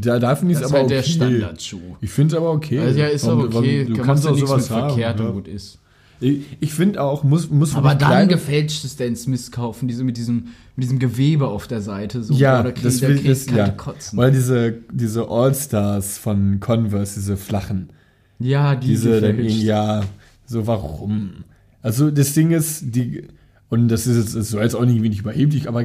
da 0.00 0.18
darf 0.18 0.42
ich 0.42 0.50
es 0.50 0.60
Das 0.60 0.70
ist 0.70 0.72
aber 0.72 0.78
halt 0.80 0.86
okay. 0.86 0.94
der 0.94 1.02
Standardschuh. 1.02 1.80
Ich 2.00 2.10
finde 2.10 2.34
es 2.34 2.40
aber 2.40 2.50
okay. 2.52 2.78
Also 2.80 2.98
ja, 2.98 3.06
ist 3.06 3.24
auch 3.28 3.38
okay, 3.38 3.84
Du 3.84 3.94
kann 3.96 4.06
kannst 4.06 4.26
auch 4.26 4.36
sowas 4.36 4.70
haben. 4.70 4.88
verkehrt 4.90 5.20
ja. 5.20 5.26
und 5.26 5.32
gut 5.34 5.48
ist. 5.48 5.78
Ich, 6.20 6.42
ich 6.60 6.72
finde 6.72 7.02
auch, 7.02 7.24
muss, 7.24 7.50
muss 7.50 7.74
Aber 7.74 7.94
dann 7.94 8.28
gefälschte 8.28 8.88
Stan 8.88 9.14
Smith 9.16 9.50
kaufen, 9.50 9.88
diese 9.88 10.04
mit 10.04 10.16
diesem, 10.16 10.46
mit 10.76 10.84
diesem 10.84 10.98
Gewebe 10.98 11.48
auf 11.48 11.66
der 11.66 11.80
Seite. 11.82 12.22
So, 12.22 12.32
Ja, 12.34 12.62
krieg- 12.62 12.82
das 12.82 13.00
da 13.00 13.08
will 13.08 13.16
krieg 13.18 13.26
das, 13.26 13.46
ja. 13.46 13.68
Kotzen. 13.70 14.18
Oder 14.18 14.30
diese, 14.30 14.74
diese 14.92 15.28
All-Stars 15.28 16.16
von 16.18 16.60
Converse, 16.60 17.16
diese 17.16 17.36
flachen. 17.36 17.90
ja, 18.38 18.76
die 18.76 18.86
Diese, 18.86 19.20
dann, 19.20 19.36
gefälscht. 19.36 19.62
ja, 19.64 20.02
so 20.46 20.66
warum? 20.66 21.44
Also 21.82 22.10
das 22.10 22.32
Ding 22.32 22.52
ist, 22.52 22.94
die, 22.94 23.24
und 23.70 23.88
das 23.88 24.06
ist 24.06 24.16
jetzt 24.16 24.36
das 24.36 24.50
soll 24.50 24.62
jetzt 24.62 24.74
auch 24.74 24.84
nicht 24.84 25.02
wenig 25.02 25.20
überheblich, 25.20 25.68
aber 25.68 25.84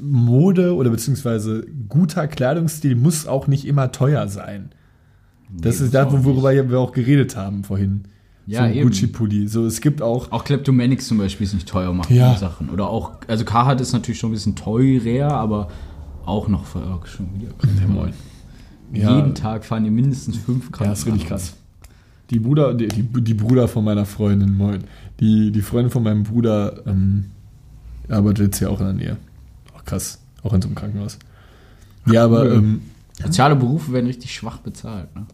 Mode 0.00 0.74
oder 0.74 0.90
beziehungsweise 0.90 1.66
guter 1.88 2.26
Kleidungsstil 2.26 2.96
muss 2.96 3.26
auch 3.26 3.46
nicht 3.46 3.66
immer 3.66 3.92
teuer 3.92 4.28
sein. 4.28 4.70
Das 5.50 5.78
Nee, 5.80 5.86
ist 5.86 5.94
das, 5.94 6.10
muss 6.12 6.20
auch 6.20 6.24
worüber 6.24 6.70
wir 6.70 6.78
auch 6.78 6.92
geredet 6.92 7.36
haben 7.36 7.64
vorhin. 7.64 8.04
Ja, 8.46 8.66
so. 8.72 8.80
Gucci-Pulli. 8.80 9.46
So, 9.46 9.66
es 9.66 9.80
gibt 9.82 10.00
auch, 10.00 10.32
Auch 10.32 10.42
Kleptomanics 10.44 11.06
zum 11.06 11.18
Beispiel 11.18 11.46
ist 11.46 11.52
nicht 11.52 11.68
teuer, 11.68 11.92
machen 11.92 12.14
Ja. 12.14 12.34
Sachen. 12.34 12.70
Oder 12.70 12.88
auch, 12.88 13.12
also 13.28 13.44
Carhartt 13.44 13.80
ist 13.80 13.92
natürlich 13.92 14.18
schon 14.18 14.30
ein 14.30 14.34
bisschen 14.34 14.56
teurer, 14.56 15.32
aber 15.34 15.68
auch 16.24 16.48
noch 16.48 16.64
oh, 16.74 17.04
schon 17.04 17.28
wieder. 17.34 17.52
moin. 17.88 18.12
Ja. 18.92 19.16
Jeden 19.16 19.34
Tag 19.34 19.66
fahren 19.66 19.84
die 19.84 19.90
mindestens 19.90 20.38
fünf 20.38 20.70
Ja, 20.80 20.92
ist 20.92 21.06
richtig 21.06 21.26
krass. 21.26 21.54
Die 22.30 22.38
Bruder, 22.38 22.72
die, 22.74 22.88
die, 22.88 23.02
die 23.02 23.34
Bruder 23.34 23.68
von 23.68 23.84
meiner 23.84 24.06
Freundin, 24.06 24.56
moin. 24.56 24.84
Die, 25.20 25.50
die 25.50 25.62
Freundin 25.62 25.90
von 25.90 26.02
meinem 26.02 26.22
Bruder 26.22 26.82
ähm, 26.86 27.26
arbeitet 28.08 28.46
jetzt 28.46 28.58
hier 28.58 28.70
auch 28.70 28.80
in 28.80 28.86
der 28.86 28.94
Nähe. 28.94 29.16
Auch 29.76 29.84
krass. 29.84 30.20
Auch 30.42 30.52
in 30.52 30.62
so 30.62 30.68
einem 30.68 30.76
Krankenhaus. 30.76 31.18
Ja, 32.06 32.24
aber 32.24 32.52
ähm, 32.52 32.82
Soziale 33.22 33.56
Berufe 33.56 33.92
werden 33.92 34.06
richtig 34.06 34.32
schwach 34.32 34.58
bezahlt, 34.58 35.14
ne? 35.16 35.26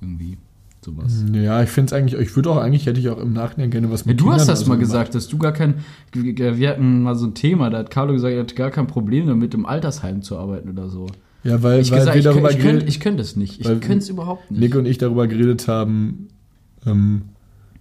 Irgendwie. 0.00 0.36
Sowas. 0.82 1.24
ja, 1.34 1.62
ich 1.62 1.68
finde 1.68 1.86
es 1.88 1.92
eigentlich, 1.92 2.18
ich 2.18 2.34
würde 2.36 2.48
auch 2.50 2.56
eigentlich, 2.56 2.86
hätte 2.86 2.98
ich 3.00 3.10
auch 3.10 3.18
im 3.18 3.34
Nachhinein 3.34 3.70
gerne 3.70 3.90
was 3.90 4.06
Ja, 4.06 4.14
du 4.14 4.30
hast 4.32 4.38
Kindern 4.40 4.46
das 4.48 4.48
oder 4.48 4.56
so 4.56 4.68
mal 4.70 4.74
gemacht. 4.76 4.80
gesagt, 4.80 5.14
dass 5.14 5.28
du 5.28 5.36
gar 5.36 5.52
kein. 5.52 5.74
Wir 6.14 6.70
hatten 6.70 7.02
mal 7.02 7.14
so 7.16 7.26
ein 7.26 7.34
Thema, 7.34 7.68
da 7.68 7.78
hat 7.78 7.90
Carlo 7.90 8.14
gesagt, 8.14 8.32
er 8.32 8.40
hat 8.40 8.56
gar 8.56 8.70
kein 8.70 8.86
Problem 8.86 9.26
damit, 9.26 9.52
im 9.52 9.66
Altersheim 9.66 10.22
zu 10.22 10.38
arbeiten 10.38 10.70
oder 10.70 10.88
so. 10.88 11.06
Ja, 11.44 11.62
weil, 11.62 11.80
Ich 11.80 11.90
weil 11.90 11.98
gesagt, 11.98 12.14
wir 12.14 12.18
ich, 12.20 12.24
darüber 12.24 12.50
ich, 12.50 12.56
ich 12.88 13.00
könnte 13.00 13.22
es 13.22 13.36
nicht. 13.36 13.60
Ich 13.60 13.66
könnte 13.66 13.98
es 13.98 14.08
überhaupt 14.08 14.50
nicht. 14.50 14.60
Nick 14.60 14.74
und 14.74 14.86
ich 14.86 14.96
darüber 14.96 15.26
geredet 15.26 15.68
haben, 15.68 16.28
ähm, 16.86 17.22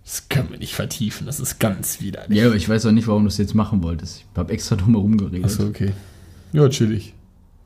das 0.09 0.27
können 0.27 0.49
wir 0.49 0.57
nicht 0.57 0.73
vertiefen, 0.73 1.27
das 1.27 1.39
ist 1.39 1.59
ganz 1.59 2.01
widerlich. 2.01 2.35
ja, 2.35 2.47
aber 2.47 2.55
ich 2.55 2.67
weiß 2.67 2.87
auch 2.87 2.91
nicht, 2.91 3.07
warum 3.07 3.23
du 3.23 3.27
es 3.27 3.37
jetzt 3.37 3.53
machen 3.53 3.83
wolltest. 3.83 4.17
Ich 4.31 4.37
habe 4.37 4.51
extra 4.51 4.75
drum 4.75 4.95
herum 4.95 5.17
geredet. 5.17 5.45
Achso, 5.45 5.67
okay. 5.67 5.91
Ja, 6.51 6.67
chillig. 6.69 7.13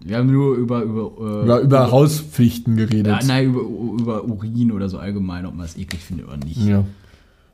Wir 0.02 0.18
haben 0.18 0.30
nur 0.30 0.58
über. 0.58 0.82
Über, 0.82 1.12
äh, 1.22 1.44
Über, 1.46 1.60
über 1.62 1.92
Hauspflichten 1.92 2.76
geredet. 2.76 3.08
Ja, 3.08 3.20
nein, 3.26 3.46
über, 3.46 3.62
über 3.62 4.26
Urin 4.26 4.74
oder 4.74 4.90
so 4.90 4.98
allgemein, 4.98 5.46
ob 5.46 5.56
man 5.56 5.66
es 5.66 5.78
eklig 5.78 6.02
findet 6.02 6.28
oder 6.28 6.36
nicht. 6.36 6.58
Ja. 6.58 6.84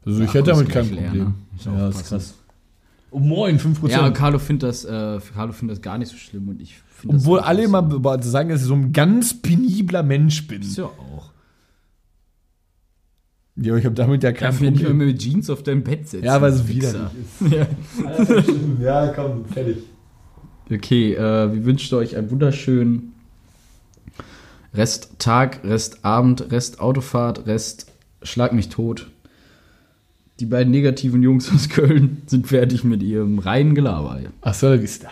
Also 0.04 0.22
ich 0.22 0.28
Ja, 0.30 0.34
hätte 0.34 0.52
damit 0.52 0.68
ist 0.70 0.74
kein 0.74 0.88
gleich 0.88 1.00
leer, 1.00 1.10
Problem. 1.10 1.26
ne? 1.26 1.34
Ist 1.56 1.66
ja, 1.68 1.72
ist 1.74 1.96
aufpassen. 1.96 2.10
krass. 2.10 2.34
Oh 3.12 3.20
moin, 3.20 3.60
5%. 3.60 3.90
Ja, 3.90 4.10
Carlo 4.10 4.40
findet 4.40 4.70
das, 4.70 4.86
äh, 4.86 5.20
Carlo 5.36 5.52
findet 5.52 5.78
das 5.78 5.82
gar 5.84 6.00
nicht 6.00 6.10
so 6.10 6.18
schlimm 6.18 6.48
und 6.50 6.60
ich 6.62 6.76
finde 6.96 7.16
das. 7.18 7.26
Obwohl 7.26 7.40
alle 7.42 7.64
immer 7.64 7.88
sagen, 8.24 8.50
dass 8.50 8.62
ich 8.62 8.68
so 8.68 8.74
ein 8.74 8.92
ganz 8.92 9.40
penibler 9.40 10.02
Mensch 10.02 10.48
bin. 10.48 10.62
Ist 10.64 10.78
ja 10.78 10.86
auch. 10.86 11.29
Ja, 13.62 13.76
ich 13.76 13.86
habe 13.86 13.96
damit 13.96 14.24
ja 14.24 14.32
kein 14.32 14.52
Darf 14.52 14.62
mir 14.62 14.72
nicht 14.72 14.82
mehr 14.82 14.92
Problem. 14.92 15.08
mit 15.10 15.20
Jeans 15.20 15.50
auf 15.50 15.64
dein 15.64 15.84
Bett 15.84 16.08
setzen. 16.08 16.26
Ja, 16.26 16.42
weil 16.42 16.54
es 16.54 16.68
widerlich 16.68 17.02
ist. 17.42 17.52
Ja. 17.52 17.68
ja, 18.82 19.08
komm, 19.14 19.46
fertig. 19.46 19.78
Okay, 20.72 21.14
äh, 21.16 21.54
wir 21.54 21.66
wünschen 21.66 21.98
euch 21.98 22.16
einen 22.16 22.30
wunderschönen 22.32 23.14
Resttag, 24.74 25.62
Restabend, 25.64 26.52
Restautofahrt, 26.52 27.48
Rest 27.48 27.92
Schlag 28.22 28.54
mich 28.54 28.70
tot. 28.70 29.10
Die 30.40 30.46
beiden 30.46 30.72
negativen 30.72 31.24
Jungs 31.24 31.52
aus 31.54 31.70
Köln 31.70 32.22
sind 32.28 32.48
fertig 32.48 32.84
mit 32.84 33.02
ihrem 33.02 33.40
reinen 33.40 33.76
Gelaber. 33.76 34.20
Hasta 34.42 34.70
la 34.70 34.82
vista. 34.82 35.10